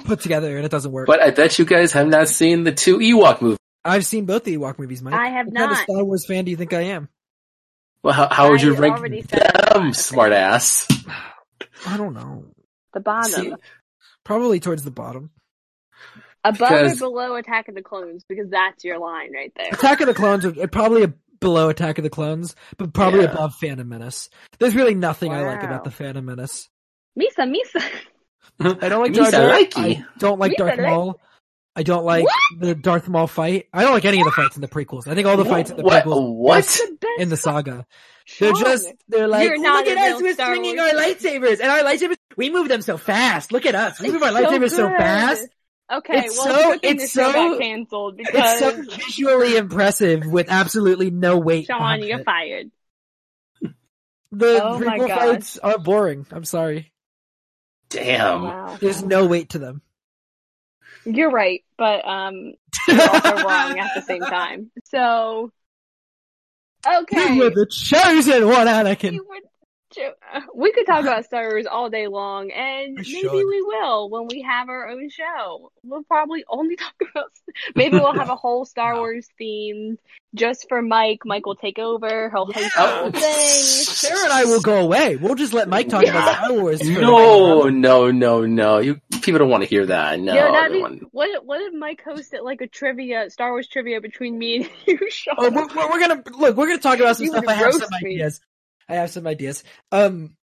put 0.04 0.20
together 0.20 0.56
and 0.56 0.64
it 0.64 0.70
doesn't 0.70 0.92
work. 0.92 1.06
but 1.06 1.20
I 1.20 1.30
bet 1.30 1.58
you 1.58 1.64
guys 1.64 1.92
have 1.92 2.06
not 2.08 2.28
seen 2.28 2.64
the 2.64 2.72
two 2.72 2.98
Ewok 2.98 3.42
movies. 3.42 3.58
I've 3.84 4.06
seen 4.06 4.24
both 4.26 4.44
the 4.44 4.56
Ewok 4.56 4.78
movies, 4.78 5.02
Mike. 5.02 5.14
I 5.14 5.28
have 5.28 5.46
what 5.46 5.56
kind 5.56 5.72
of. 5.72 5.78
Star 5.78 6.04
Wars 6.04 6.24
fan 6.26 6.44
do 6.44 6.50
you 6.50 6.56
think 6.56 6.72
I 6.72 6.82
am? 6.82 7.08
Well, 8.02 8.14
how, 8.14 8.28
how 8.30 8.50
would 8.50 8.62
you 8.62 8.74
rank 8.74 8.96
already 8.96 9.22
said 9.22 9.42
I'm 9.56 9.72
them, 9.74 9.86
not. 9.88 9.96
smart 9.96 10.32
ass? 10.32 10.86
I 11.86 11.96
don't 11.96 12.14
know. 12.14 12.44
The 12.94 13.00
bottom, 13.00 13.30
See, 13.30 13.52
Probably 14.24 14.60
towards 14.60 14.84
the 14.84 14.90
bottom. 14.90 15.30
above 16.44 16.58
because- 16.68 17.02
or 17.02 17.10
below 17.10 17.34
Attack 17.36 17.68
of 17.68 17.74
the 17.74 17.82
Clones, 17.82 18.24
because 18.28 18.48
that's 18.50 18.84
your 18.84 18.98
line 18.98 19.32
right 19.34 19.52
there. 19.56 19.68
Attack 19.72 20.00
of 20.00 20.06
the 20.06 20.14
Clones 20.14 20.44
are 20.44 20.68
probably 20.68 21.12
below 21.40 21.68
Attack 21.68 21.98
of 21.98 22.04
the 22.04 22.10
Clones, 22.10 22.54
but 22.76 22.92
probably 22.92 23.22
Yeah. 23.24 23.32
above 23.32 23.54
Phantom 23.54 23.88
Menace. 23.88 24.28
There's 24.58 24.74
really 24.74 24.94
nothing 24.94 25.32
I 25.32 25.42
like 25.42 25.62
about 25.62 25.84
the 25.84 25.90
Phantom 25.90 26.24
Menace. 26.24 26.68
Misa, 27.18 27.50
Misa. 27.52 27.82
I 28.82 28.88
don't 28.88 29.02
like 29.02 29.12
Jar 29.12 29.26
Misa 29.26 29.30
Jar. 29.32 29.50
likey. 29.52 29.98
I 30.00 30.04
don't 30.18 30.38
like 30.38 30.52
Misa 30.52 30.56
Darth 30.58 30.78
like- 30.78 30.86
Maul. 30.88 31.20
I 31.76 31.84
don't 31.84 32.04
like 32.04 32.24
What? 32.24 32.34
the 32.58 32.74
Darth 32.74 33.08
Maul 33.08 33.28
fight. 33.28 33.66
I 33.72 33.82
don't 33.82 33.92
like 33.92 34.04
any 34.04 34.18
of 34.20 34.24
the 34.24 34.32
fights 34.32 34.56
in 34.56 34.62
the 34.62 34.66
prequels. 34.68 35.06
I 35.06 35.14
think 35.14 35.28
all 35.28 35.36
the 35.36 35.44
fights 35.44 35.70
in 35.70 35.76
the 35.76 35.84
What? 35.84 36.04
prequels 36.04 36.34
What? 36.34 36.64
The 36.64 37.22
in 37.22 37.28
the 37.28 37.36
saga. 37.36 37.86
They're 38.40 38.52
just 38.52 38.92
they're 39.08 39.28
like 39.28 39.44
You're 39.48 39.58
not 39.62 39.86
look 39.86 39.96
at 39.96 40.12
us, 40.12 40.14
real 40.14 40.22
we're 40.22 40.34
Star 40.34 40.54
swinging 40.56 40.76
Wars 40.76 40.92
our 40.92 40.98
lightsabers, 40.98 41.60
and 41.60 41.70
our 41.70 41.78
lightsabers 41.80 42.16
we 42.36 42.50
move 42.50 42.68
them 42.68 42.82
so 42.82 42.96
fast. 42.96 43.52
Look 43.52 43.64
at 43.64 43.76
us, 43.76 44.00
we 44.00 44.10
move 44.10 44.22
our 44.24 44.30
It's 44.30 44.38
so 44.38 44.44
lightsabers 44.58 44.70
so 44.70 44.88
good. 44.88 44.98
fast. 44.98 45.46
Okay, 45.90 46.24
It's 46.26 46.36
well, 46.36 46.46
so- 46.46 46.52
it's, 46.52 46.66
a 46.66 46.72
good 46.72 46.80
thing 46.82 46.94
it's 47.00 47.12
the 47.14 47.20
show 47.22 47.32
so- 47.32 47.50
got 47.50 47.60
canceled 47.60 48.14
It's 48.18 48.58
so 48.58 48.82
visually 49.06 49.56
impressive 49.56 50.26
with 50.26 50.50
absolutely 50.50 51.10
no 51.10 51.38
weight. 51.38 51.66
Sean, 51.66 52.02
you're 52.02 52.20
it. 52.20 52.24
fired. 52.24 52.70
The 54.30 54.60
Oh 54.62 54.78
my 54.78 54.98
prequel 54.98 55.08
fights 55.16 55.56
are 55.58 55.78
boring. 55.78 56.26
I'm 56.30 56.44
sorry. 56.44 56.92
Damn. 57.88 58.42
Wow. 58.42 58.76
There's 58.78 59.02
no 59.02 59.26
weight 59.26 59.50
to 59.50 59.58
them. 59.58 59.80
You're 61.06 61.30
right, 61.30 61.64
but 61.78 62.06
um, 62.06 62.52
you're 62.86 63.00
also 63.00 63.36
wrong 63.36 63.78
at 63.78 63.92
the 63.94 64.02
same 64.02 64.20
time. 64.20 64.70
So, 64.84 65.50
okay. 66.86 67.32
You 67.34 67.40
were 67.44 67.50
the 67.50 67.66
chosen 67.70 68.46
one, 68.46 68.66
Anakin. 68.66 69.14
You 69.14 69.24
would- 69.26 69.42
Jo- 69.98 70.12
uh, 70.34 70.40
We 70.54 70.72
could 70.72 70.86
talk 70.86 71.02
about 71.02 71.24
Star 71.24 71.48
Wars 71.48 71.66
all 71.66 71.90
day 71.90 72.06
long, 72.06 72.50
and 72.50 72.96
We 72.96 73.02
maybe 73.02 73.20
should. 73.20 73.32
we 73.32 73.62
will 73.62 74.08
when 74.10 74.26
we 74.28 74.42
have 74.42 74.68
our 74.68 74.88
own 74.88 75.10
show. 75.10 75.70
We'll 75.82 76.04
probably 76.04 76.44
only 76.48 76.76
talk 76.84 76.94
about. 77.10 77.30
Maybe 77.74 77.98
we'll 77.98 78.14
have 78.14 78.30
a 78.30 78.36
whole 78.44 78.64
Star 78.64 78.94
No. 78.94 79.00
Wars 79.00 79.26
themed 79.40 79.98
just 80.34 80.66
for 80.68 80.82
Mike. 80.82 81.20
Mike 81.24 81.46
will 81.46 81.56
take 81.56 81.78
over. 81.78 82.30
He'll 82.30 82.46
host 82.46 82.56
the 82.56 82.62
Yeah. 82.76 83.00
whole 83.00 83.10
thing. 83.10 83.22
Sarah 83.22 84.24
and 84.24 84.32
I 84.32 84.44
will 84.44 84.60
go 84.60 84.76
away. 84.84 85.16
We'll 85.16 85.34
just 85.34 85.52
let 85.54 85.68
Mike 85.68 85.88
talk 85.88 86.06
about 86.06 86.34
Star 86.36 86.52
Wars. 86.52 86.80
For 86.82 87.00
No, 87.00 87.68
no, 87.68 88.10
no, 88.10 88.44
no. 88.46 88.78
You 88.78 89.00
people 89.22 89.38
don't 89.38 89.48
want 89.50 89.62
to 89.64 89.68
hear 89.68 89.86
that. 89.86 90.20
No, 90.20 90.34
yeah, 90.34 90.46
they 90.46 90.80
that'd 90.80 91.00
be, 91.00 91.06
what 91.12 91.28
if- 91.30 91.42
what 91.44 91.60
if 91.62 91.72
Mike 91.74 92.02
hosted 92.06 92.42
like 92.44 92.60
a 92.60 92.66
trivia, 92.66 93.30
Star 93.30 93.50
Wars 93.52 93.66
trivia 93.68 94.00
between 94.00 94.38
me 94.38 94.56
and 94.56 94.70
you, 94.86 94.98
Sean? 95.10 95.34
Oh, 95.38 95.50
we're, 95.50 95.66
we're, 95.66 95.90
we're 95.90 96.00
gonna 96.00 96.22
look. 96.38 96.56
We're 96.56 96.66
gonna 96.68 96.78
talk 96.78 96.98
about 97.00 97.16
some 97.16 97.26
You 97.26 97.32
stuff. 97.32 97.44
I 97.48 97.54
have 97.54 97.72
some 97.72 97.80
roast 97.82 97.92
me. 98.02 98.10
ideas. 98.14 98.40
I 98.88 98.94
have 98.94 99.10
some 99.10 99.26
ideas. 99.26 99.64
Um, 99.92 100.36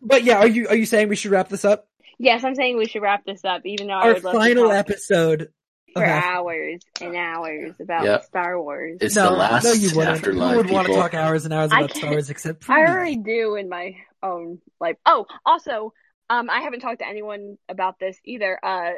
but 0.00 0.24
yeah, 0.24 0.38
are 0.38 0.46
you 0.48 0.68
are 0.68 0.74
you 0.76 0.86
saying 0.86 1.08
we 1.08 1.16
should 1.16 1.30
wrap 1.30 1.48
this 1.48 1.64
up? 1.64 1.86
yes, 2.18 2.44
I'm 2.44 2.54
saying 2.54 2.76
we 2.76 2.86
should 2.86 3.02
wrap 3.02 3.24
this 3.24 3.44
up, 3.44 3.62
even 3.64 3.88
though 3.88 3.94
I 3.94 4.02
Our 4.08 4.14
would 4.14 4.24
love 4.24 4.34
final 4.34 4.64
to 4.64 4.68
talk 4.70 4.78
episode. 4.78 5.48
for 5.92 6.02
of 6.02 6.08
Half- 6.08 6.24
hours 6.24 6.80
and 7.00 7.16
hours 7.16 7.74
about 7.80 8.04
Yep. 8.04 8.24
Star 8.24 8.60
Wars. 8.62 8.98
It's 9.00 9.14
no, 9.16 9.30
the 9.30 9.36
last 9.36 9.64
no, 9.64 9.72
you 9.72 9.88
wouldn't. 9.94 10.16
afterlife, 10.18 10.50
Who 10.52 10.56
would 10.58 10.70
want 10.70 10.86
to 10.88 10.94
talk 10.94 11.14
hours 11.14 11.44
and 11.44 11.52
hours 11.52 11.70
about 11.72 11.94
Star 11.94 12.10
Wars 12.12 12.30
except 12.30 12.64
for 12.64 12.72
I 12.72 12.84
me? 12.84 12.90
already 12.90 13.16
do 13.16 13.56
in 13.56 13.68
my 13.68 13.96
own 14.22 14.60
life. 14.80 14.96
Oh, 15.04 15.26
also, 15.44 15.92
um, 16.30 16.48
I 16.48 16.60
haven't 16.60 16.80
talked 16.80 17.00
to 17.00 17.06
anyone 17.08 17.58
about 17.68 17.98
this 17.98 18.16
either. 18.24 18.58
Uh, 18.64 18.92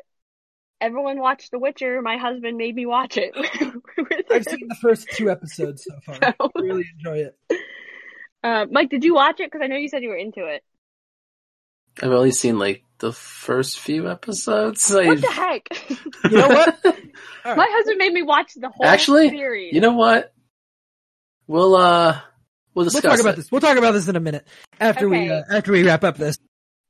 everyone 0.81 1.19
watched 1.19 1.51
The 1.51 1.59
Witcher. 1.59 2.01
My 2.03 2.16
husband 2.19 2.57
made 2.59 2.74
me 2.77 2.86
watch 2.86 3.16
it. 3.16 3.32
I've 4.31 4.45
seen 4.45 4.69
the 4.69 4.77
first 4.81 5.09
two 5.12 5.31
episodes 5.31 5.85
so 5.85 5.99
far. 6.05 6.15
So- 6.41 6.51
I 6.57 6.61
really 6.61 6.86
enjoy 6.99 7.19
it. 7.19 7.36
Uh, 8.45 8.66
Mike, 8.71 8.91
did 8.91 9.03
you 9.03 9.15
watch 9.15 9.41
it? 9.41 9.51
Because 9.51 9.65
I 9.65 9.66
know 9.69 9.77
you 9.77 9.89
said 9.89 10.03
you 10.03 10.11
were 10.11 10.16
into 10.16 10.47
it. 10.47 10.62
I've 12.03 12.11
only 12.11 12.31
seen 12.33 12.59
like 12.59 12.85
the 12.99 13.12
first 13.12 13.79
few 13.79 14.09
episodes. 14.11 14.95
I, 14.95 15.07
What 15.07 15.21
the 15.21 15.27
heck? 15.31 15.69
You 16.31 16.39
know 16.39 16.49
what? 16.49 16.79
All 17.45 17.57
my 17.57 17.69
husband 17.71 17.99
made 17.99 18.12
me 18.12 18.23
watch 18.23 18.53
the 18.55 18.69
whole 18.69 18.87
Actually, 18.87 19.29
series. 19.31 19.73
you 19.75 19.81
know 19.81 19.93
what? 19.93 20.33
We'll 21.47 21.75
uh, 21.77 22.12
we'll 22.75 22.85
We'll 22.85 22.85
discuss 22.87 23.03
talk 23.03 23.21
about 23.21 23.35
it. 23.35 23.37
this. 23.37 23.53
We'll 23.53 23.61
talk 23.61 23.77
about 23.77 23.93
this 23.93 24.09
in 24.09 24.16
a 24.16 24.21
minute 24.21 24.47
after 24.81 25.09
we 25.09 25.31
uh, 25.31 25.43
after 25.51 25.73
we 25.73 25.85
wrap 25.85 26.03
up 26.05 26.16
this. 26.16 26.39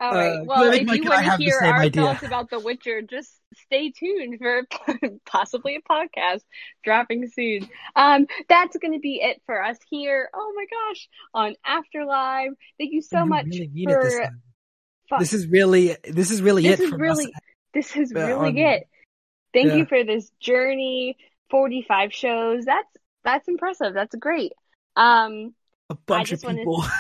All 0.01 0.13
right. 0.13 0.41
Uh, 0.41 0.45
well, 0.45 0.73
if 0.73 0.81
you 0.91 1.05
want 1.05 1.25
to 1.25 1.37
hear 1.37 1.59
our 1.63 1.81
idea. 1.81 2.03
thoughts 2.03 2.25
about 2.25 2.51
The 2.51 2.59
Witcher, 2.59 3.03
just 3.03 3.31
stay 3.67 3.93
tuned 3.93 4.39
for 4.39 4.63
possibly 5.27 5.77
a 5.77 5.81
podcast 5.81 6.41
dropping 6.83 7.29
soon. 7.29 7.69
Um, 7.95 8.27
that's 8.49 8.77
going 8.77 8.95
to 8.95 8.99
be 8.99 9.21
it 9.23 9.41
for 9.47 9.63
us 9.63 9.79
here. 9.89 10.29
Oh 10.35 10.53
my 10.57 10.65
gosh, 10.65 11.09
on 11.33 11.55
Afterlive. 11.67 12.55
Thank 12.79 12.93
you 12.93 13.03
so 13.03 13.25
much 13.25 13.47
really 13.47 13.71
this 13.87 14.15
for. 14.15 14.23
time. 14.23 14.43
This 15.21 15.33
is 15.33 15.47
really 15.47 15.97
this 16.03 16.31
is 16.31 16.43
really 16.43 16.63
this 16.63 16.81
it 16.81 16.85
is 16.85 16.91
from 16.91 17.01
really 17.01 17.33
this 17.73 17.95
is 17.97 18.13
uh, 18.15 18.27
really 18.27 18.61
it. 18.63 18.89
Thank 19.53 19.69
yeah. 19.69 19.75
you 19.77 19.87
for 19.87 20.03
this 20.03 20.31
journey. 20.41 21.17
Forty 21.51 21.85
five 21.87 22.13
shows. 22.13 22.65
That's 22.65 22.89
that's 23.23 23.47
impressive. 23.47 23.95
That's 23.95 24.15
great. 24.17 24.53
Um, 24.97 25.55
A 25.89 25.95
bunch 25.95 26.33
of 26.33 26.43
people. 26.43 26.85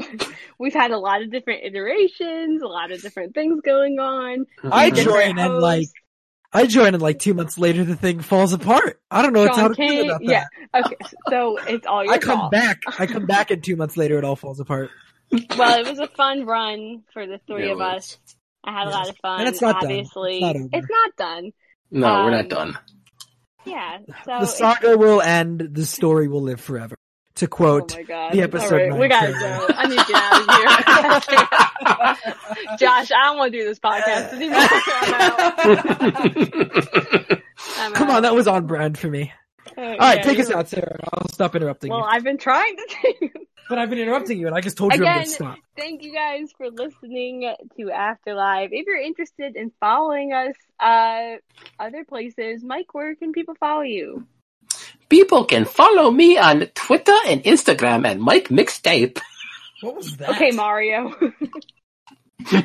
we've 0.58 0.74
had 0.74 0.90
a 0.90 0.98
lot 0.98 1.22
of 1.22 1.30
different 1.30 1.64
iterations, 1.64 2.62
a 2.62 2.66
lot 2.66 2.90
of 2.92 3.00
different 3.02 3.34
things 3.34 3.60
going 3.64 3.98
on. 3.98 4.46
I 4.64 4.90
Mhm. 4.90 4.94
Different 4.94 5.18
join 5.36 5.38
and 5.38 5.58
like 5.60 5.86
I 6.52 6.66
join 6.66 6.94
and 6.94 7.02
like 7.02 7.18
two 7.20 7.34
months 7.34 7.58
later 7.58 7.84
the 7.84 7.94
thing 7.96 8.20
falls 8.20 8.52
apart. 8.52 9.00
I 9.10 9.22
don't 9.22 9.32
know 9.32 9.40
what 9.42 9.50
how 9.50 9.56
Sean 9.56 9.68
to 9.70 9.74
feel 9.76 9.88
Kane- 9.88 10.10
about 10.10 10.24
yeah. 10.24 10.44
Okay, 10.74 10.96
so 11.28 11.58
it's 11.58 11.86
all 11.86 12.04
your 12.04 12.14
I 12.14 12.18
come 12.18 12.38
fault. 12.38 12.52
back. 12.52 12.80
I 12.98 13.06
come 13.06 13.26
back 13.36 13.50
and 13.50 13.62
two 13.62 13.76
months 13.76 13.96
later 13.96 14.18
it 14.18 14.24
all 14.24 14.36
falls 14.36 14.58
apart. 14.60 14.90
Well, 15.56 15.78
it 15.78 15.88
was 15.88 16.00
a 16.00 16.08
fun 16.08 16.44
run 16.44 17.04
for 17.12 17.24
the 17.26 17.38
three 17.46 17.68
It 17.68 17.72
of 17.72 17.80
us. 17.80 18.18
I 18.64 18.72
had 18.72 18.88
a 18.88 18.90
lot 18.90 19.08
of 19.08 19.16
fun. 19.18 19.40
And 19.40 19.48
it's 19.48 19.60
not 19.62 19.80
done. 19.80 19.90
obviously. 19.90 20.34
It's 20.42 20.42
not. 20.42 20.56
It's 20.72 20.88
not 20.90 21.16
done. 21.16 21.52
No, 21.92 22.06
we're 22.06 22.20
Um, 22.24 22.30
not 22.32 22.48
done. 22.48 22.78
Yeah. 23.64 23.98
So 24.24 24.40
the 24.40 24.46
saga 24.46 24.98
will 24.98 25.20
end. 25.22 25.68
The 25.72 25.86
story 25.86 26.26
will 26.28 26.42
live 26.42 26.60
forever. 26.60 26.96
To 27.36 27.46
Oh 27.46 27.48
quote, 27.48 27.94
my 27.96 28.02
god. 28.02 28.32
the 28.32 28.42
episode 28.42 28.82
All 28.82 28.90
right, 28.90 29.00
we 29.00 29.08
gotta 29.08 29.32
go. 29.32 29.66
I 29.76 29.86
need 29.86 29.98
to 29.98 30.04
get 30.04 30.16
out 30.22 30.40
of 31.16 31.24
here. 32.68 32.76
Josh, 32.78 33.10
I 33.12 33.26
don't 33.26 33.38
want 33.38 33.52
to 33.52 33.58
do 33.58 33.64
this 33.64 33.78
podcast 33.78 34.32
anymore. 34.34 34.58
I'm 36.62 37.92
out. 37.92 37.94
Come 37.94 38.10
on, 38.10 38.22
that 38.22 38.34
was 38.34 38.46
on 38.46 38.66
brand 38.66 38.98
for 38.98 39.08
me. 39.08 39.32
All 39.76 39.96
right, 39.98 40.22
take 40.22 40.38
us 40.38 40.50
out, 40.50 40.68
Sarah. 40.68 40.98
I'll 41.14 41.28
stop 41.28 41.54
interrupting 41.56 41.90
Well, 41.90 42.00
you. 42.00 42.04
I've 42.06 42.24
been 42.24 42.36
trying 42.38 42.76
to 42.76 43.30
But 43.68 43.78
I've 43.78 43.88
been 43.88 44.00
interrupting 44.00 44.38
you, 44.38 44.46
and 44.48 44.56
I 44.56 44.60
just 44.60 44.76
told 44.76 44.92
you 44.92 44.98
I'm 45.06 45.14
going 45.14 45.24
to 45.24 45.30
stop. 45.30 45.56
thank 45.76 46.02
you 46.02 46.12
guys 46.12 46.50
for 46.58 46.68
listening 46.70 47.54
to 47.78 47.90
Afterlife. 47.90 48.70
If 48.72 48.86
you're 48.86 48.98
interested 49.00 49.56
in 49.56 49.70
following 49.80 50.32
us 50.32 50.54
uh 50.80 51.36
other 51.78 52.04
places, 52.04 52.62
Mike, 52.64 52.92
where 52.92 53.14
can 53.14 53.32
people 53.32 53.54
follow 53.54 53.82
you? 53.82 54.26
People 55.10 55.44
can 55.44 55.64
follow 55.64 56.10
me 56.10 56.38
on 56.38 56.66
Twitter 56.74 57.16
and 57.26 57.42
Instagram 57.42 58.06
at 58.06 58.18
Mike 58.18 58.48
Mixtape. 58.48 59.20
What 59.80 59.96
was 59.96 60.16
that? 60.18 60.30
Okay, 60.30 60.52
Mario. 60.52 61.14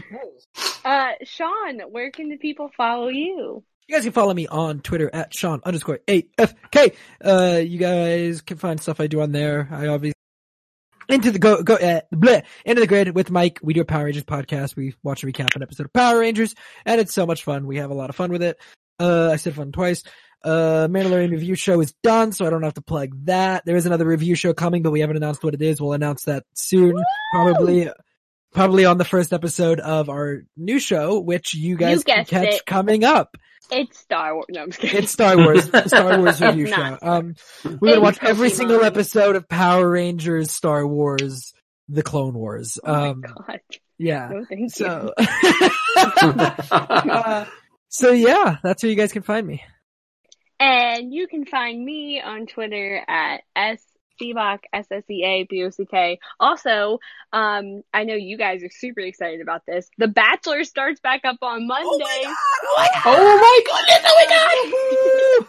uh 0.86 1.12
Sean, 1.24 1.80
where 1.90 2.12
can 2.12 2.30
the 2.30 2.38
people 2.38 2.72
follow 2.78 3.08
you? 3.08 3.64
You 3.88 3.96
guys 3.96 4.04
can 4.04 4.14
follow 4.14 4.34
me 4.34 4.48
on 4.48 4.80
Twitter 4.80 5.10
at 5.14 5.34
Sean 5.34 5.62
underscore 5.66 6.00
AFK. 6.08 6.96
Uh, 7.24 7.62
you 7.64 7.78
guys 7.78 8.42
can 8.42 8.58
find 8.58 8.80
stuff 8.80 9.00
I 9.00 9.08
do 9.08 9.22
on 9.22 9.32
there. 9.32 9.68
I 9.72 9.88
obviously 9.88 10.16
into 11.10 11.32
the 11.32 11.40
go 11.40 11.62
go 11.62 11.76
uh, 11.76 12.02
bleh, 12.14 12.44
into 12.66 12.82
the 12.82 12.88
grid 12.88 13.16
with 13.16 13.32
Mike. 13.32 13.60
We 13.62 13.74
do 13.74 13.82
a 13.82 13.86
Power 13.86 14.06
Rangers 14.06 14.24
podcast. 14.24 14.76
We 14.76 14.96
watch 15.04 15.24
and 15.24 15.34
recap 15.34 15.56
an 15.56 15.64
episode 15.64 15.86
of 15.86 15.94
Power 15.94 16.20
Rangers, 16.20 16.56
and 16.86 17.00
it's 17.00 17.14
so 17.14 17.26
much 17.26 17.44
fun. 17.44 17.68
We 17.68 17.78
have 17.78 17.92
a 17.92 17.96
lot 17.96 18.10
of 18.10 18.16
fun 18.16 18.32
with 18.32 18.44
it. 18.44 18.60
Uh, 19.00 19.30
I 19.32 19.36
said 19.36 19.56
fun 19.56 19.72
twice. 19.72 20.04
Uh, 20.46 20.88
Mandalorian 20.88 21.32
review 21.32 21.56
show 21.56 21.82
is 21.82 21.94
done, 22.04 22.32
so 22.32 22.46
I 22.46 22.50
don't 22.52 22.64
have 22.64 22.76
to 22.76 22.82
plug 22.82 23.26
that. 23.26 23.66
There 23.66 23.76
is 23.76 23.86
another 23.88 24.06
review 24.06 24.36
show 24.36 24.54
coming, 24.54 24.84
but 24.84 24.92
we 24.92 25.00
haven't 25.02 25.18
announced 25.18 25.44
what 25.44 25.54
it 25.56 25.62
is. 25.62 25.82
We'll 25.82 25.94
announce 25.94 26.26
that 26.26 26.44
soon, 26.54 27.04
probably. 27.34 27.90
Probably 28.54 28.86
on 28.86 28.98
the 28.98 29.04
first 29.04 29.34
episode 29.34 29.82
of 29.82 30.08
our 30.08 30.44
new 30.56 30.80
show, 30.80 31.20
which 31.20 31.54
you 31.54 31.76
guys 31.76 32.06
can 32.06 32.20
guessed 32.20 32.30
catch 32.30 32.54
it. 32.54 32.66
coming 32.66 33.04
up. 33.04 33.36
It's 33.70 34.00
Star 34.00 34.34
Wars. 34.34 34.46
No, 34.48 34.62
I'm 34.62 34.70
just 34.70 34.80
kidding. 34.80 34.98
It's 35.04 35.12
Star 35.12 35.36
Wars, 35.36 35.66
Star 35.88 36.18
Wars 36.20 36.40
review 36.40 36.68
show. 36.68 36.98
Um, 37.02 37.36
we're 37.66 37.90
gonna 37.90 38.00
watch 38.00 38.20
every 38.22 38.50
single 38.52 38.82
episode 38.82 39.36
of 39.36 39.50
Power 39.50 39.90
Rangers, 39.90 40.52
Star 40.52 40.88
Wars, 40.88 41.54
The 41.90 42.02
Clone 42.02 42.34
Wars. 42.36 42.80
Oh 42.82 42.94
my 42.94 43.08
Um, 43.10 43.22
god. 43.22 43.60
yeah. 43.98 44.30
No, 44.32 44.46
thank 44.46 44.72
So, 44.72 45.12
you. 45.20 45.26
uh, 45.98 47.46
so 47.90 48.12
yeah, 48.12 48.58
that's 48.64 48.84
where 48.84 48.90
you 48.90 48.96
guys 48.96 49.12
can 49.12 49.24
find 49.24 49.46
me. 49.46 49.64
And 50.60 51.14
you 51.14 51.28
can 51.28 51.46
find 51.46 51.84
me 51.84 52.22
on 52.22 52.46
Twitter 52.46 53.02
at 53.08 53.42
S 53.56 53.84
Seabock, 54.22 54.60
S 54.72 54.88
S 54.90 55.04
E 55.10 55.24
A 55.24 55.44
B 55.44 55.64
O 55.64 55.70
C 55.70 55.86
K. 55.86 56.20
Also, 56.40 57.00
um, 57.34 57.82
I 57.94 58.04
know 58.06 58.16
you 58.16 58.38
guys 58.38 58.64
are 58.64 58.70
super 58.70 59.02
excited 59.02 59.42
about 59.42 59.66
this. 59.66 59.90
The 59.98 60.08
Bachelor 60.08 60.64
starts 60.64 61.00
back 61.02 61.22
up 61.26 61.38
on 61.42 61.68
Monday. 61.68 62.06
oh 63.06 63.40
my 63.42 63.62
goodness! 63.66 64.02
Oh 64.06 65.46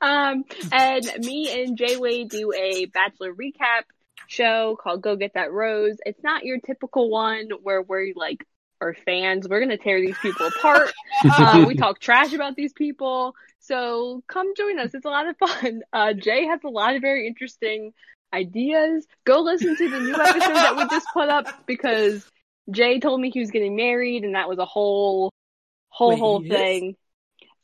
um, 0.00 0.44
and 0.72 1.24
me 1.24 1.62
and 1.62 1.76
Jay 1.76 1.96
Wade 1.96 2.28
do 2.28 2.52
a 2.52 2.86
Bachelor 2.86 3.34
recap 3.34 3.82
show 4.28 4.76
called 4.80 5.02
Go 5.02 5.16
Get 5.16 5.34
That 5.34 5.52
Rose. 5.52 5.96
It's 6.06 6.22
not 6.22 6.44
your 6.44 6.58
typical 6.60 7.10
one 7.10 7.48
where 7.62 7.82
we're 7.82 8.12
like 8.14 8.44
our 8.80 8.94
fans. 8.94 9.48
We're 9.48 9.60
gonna 9.60 9.78
tear 9.78 10.00
these 10.00 10.18
people 10.18 10.46
apart. 10.46 10.92
uh, 11.24 11.64
we 11.66 11.74
talk 11.74 11.98
trash 11.98 12.32
about 12.32 12.56
these 12.56 12.72
people. 12.72 13.34
So 13.68 14.22
come 14.28 14.54
join 14.56 14.78
us. 14.78 14.94
It's 14.94 15.04
a 15.04 15.10
lot 15.10 15.28
of 15.28 15.36
fun. 15.36 15.82
Uh, 15.92 16.12
Jay 16.14 16.46
has 16.46 16.60
a 16.64 16.68
lot 16.68 16.96
of 16.96 17.02
very 17.02 17.26
interesting 17.26 17.92
ideas. 18.32 19.06
Go 19.24 19.40
listen 19.40 19.76
to 19.76 19.90
the 19.90 20.00
new 20.00 20.14
episode 20.20 20.54
that 20.54 20.76
we 20.76 20.86
just 20.88 21.06
put 21.12 21.28
up 21.28 21.66
because 21.66 22.26
Jay 22.70 22.98
told 23.00 23.20
me 23.20 23.30
he 23.30 23.40
was 23.40 23.50
getting 23.50 23.76
married 23.76 24.24
and 24.24 24.34
that 24.34 24.48
was 24.48 24.58
a 24.58 24.64
whole, 24.64 25.30
whole, 25.90 26.10
Wait, 26.10 26.18
whole 26.18 26.40
he 26.40 26.48
is? 26.48 26.52
thing. 26.52 26.96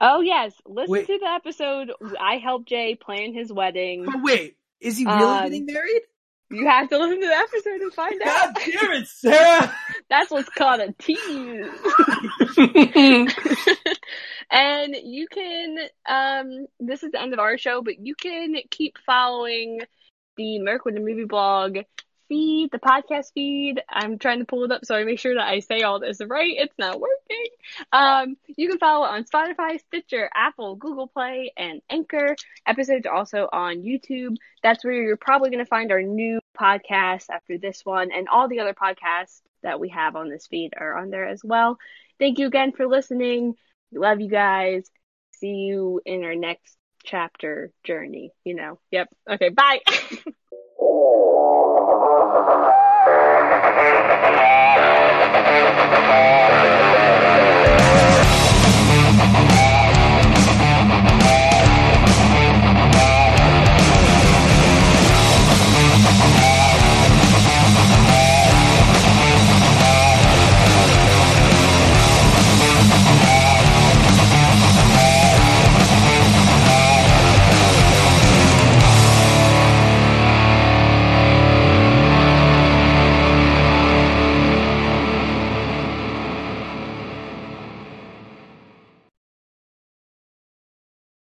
Oh 0.00 0.20
yes, 0.20 0.52
listen 0.66 0.92
Wait. 0.92 1.06
to 1.06 1.18
the 1.18 1.26
episode. 1.26 1.92
I 2.20 2.36
helped 2.38 2.68
Jay 2.68 2.94
plan 2.94 3.32
his 3.32 3.52
wedding. 3.52 4.04
But 4.04 4.22
wait, 4.22 4.56
is 4.80 4.98
he 4.98 5.06
really 5.06 5.22
Um, 5.22 5.44
getting 5.44 5.66
married? 5.66 6.02
You 6.54 6.66
have 6.66 6.88
to 6.90 6.98
listen 6.98 7.20
to 7.20 7.26
the 7.26 7.34
episode 7.34 7.80
and 7.80 7.92
find 7.92 8.22
out. 8.22 8.54
God 8.54 8.62
damn 8.64 8.92
it, 8.92 9.08
Sarah! 9.08 9.74
That's 10.08 10.30
what's 10.30 10.48
called 10.50 10.80
a 10.80 10.92
tease. 10.92 11.66
and 14.50 14.94
you 15.02 15.26
can 15.26 15.78
um 16.06 16.66
this 16.80 17.02
is 17.02 17.12
the 17.12 17.20
end 17.20 17.32
of 17.32 17.38
our 17.38 17.58
show 17.58 17.82
but 17.82 17.98
you 17.98 18.14
can 18.14 18.54
keep 18.70 18.96
following 19.04 19.80
the 20.36 20.58
merc 20.60 20.84
with 20.84 20.94
the 20.94 21.00
movie 21.00 21.24
blog 21.24 21.78
feed 22.28 22.70
the 22.70 22.78
podcast 22.78 23.32
feed 23.34 23.82
i'm 23.88 24.18
trying 24.18 24.38
to 24.38 24.44
pull 24.44 24.64
it 24.64 24.72
up 24.72 24.84
so 24.84 24.94
i 24.94 25.04
make 25.04 25.18
sure 25.18 25.34
that 25.34 25.46
i 25.46 25.60
say 25.60 25.82
all 25.82 26.00
this 26.00 26.20
right 26.26 26.54
it's 26.56 26.76
not 26.78 27.00
working 27.00 27.46
um 27.92 28.36
you 28.56 28.68
can 28.68 28.78
follow 28.78 29.04
it 29.04 29.10
on 29.10 29.24
spotify 29.24 29.78
stitcher 29.78 30.30
apple 30.34 30.76
google 30.76 31.06
play 31.06 31.52
and 31.56 31.82
anchor 31.90 32.34
episodes 32.66 33.06
also 33.06 33.48
on 33.52 33.82
youtube 33.82 34.36
that's 34.62 34.84
where 34.84 34.94
you're 34.94 35.16
probably 35.16 35.50
going 35.50 35.64
to 35.64 35.68
find 35.68 35.92
our 35.92 36.02
new 36.02 36.40
podcast 36.58 37.26
after 37.30 37.58
this 37.58 37.84
one, 37.84 38.10
and 38.12 38.28
all 38.28 38.48
the 38.48 38.60
other 38.60 38.74
podcasts 38.74 39.40
that 39.62 39.80
we 39.80 39.88
have 39.90 40.16
on 40.16 40.28
this 40.28 40.46
feed 40.46 40.72
are 40.76 40.96
on 40.98 41.10
there 41.10 41.26
as 41.26 41.42
well. 41.44 41.78
Thank 42.18 42.38
you 42.38 42.46
again 42.46 42.72
for 42.72 42.86
listening. 42.86 43.54
We 43.92 43.98
love 43.98 44.20
you 44.20 44.28
guys. 44.28 44.90
See 45.32 45.48
you 45.48 46.00
in 46.04 46.24
our 46.24 46.34
next 46.34 46.76
chapter 47.04 47.70
journey, 47.84 48.32
you 48.44 48.54
know. 48.54 48.78
Yep. 48.90 49.08
Okay, 49.30 49.48
bye. 49.50 49.80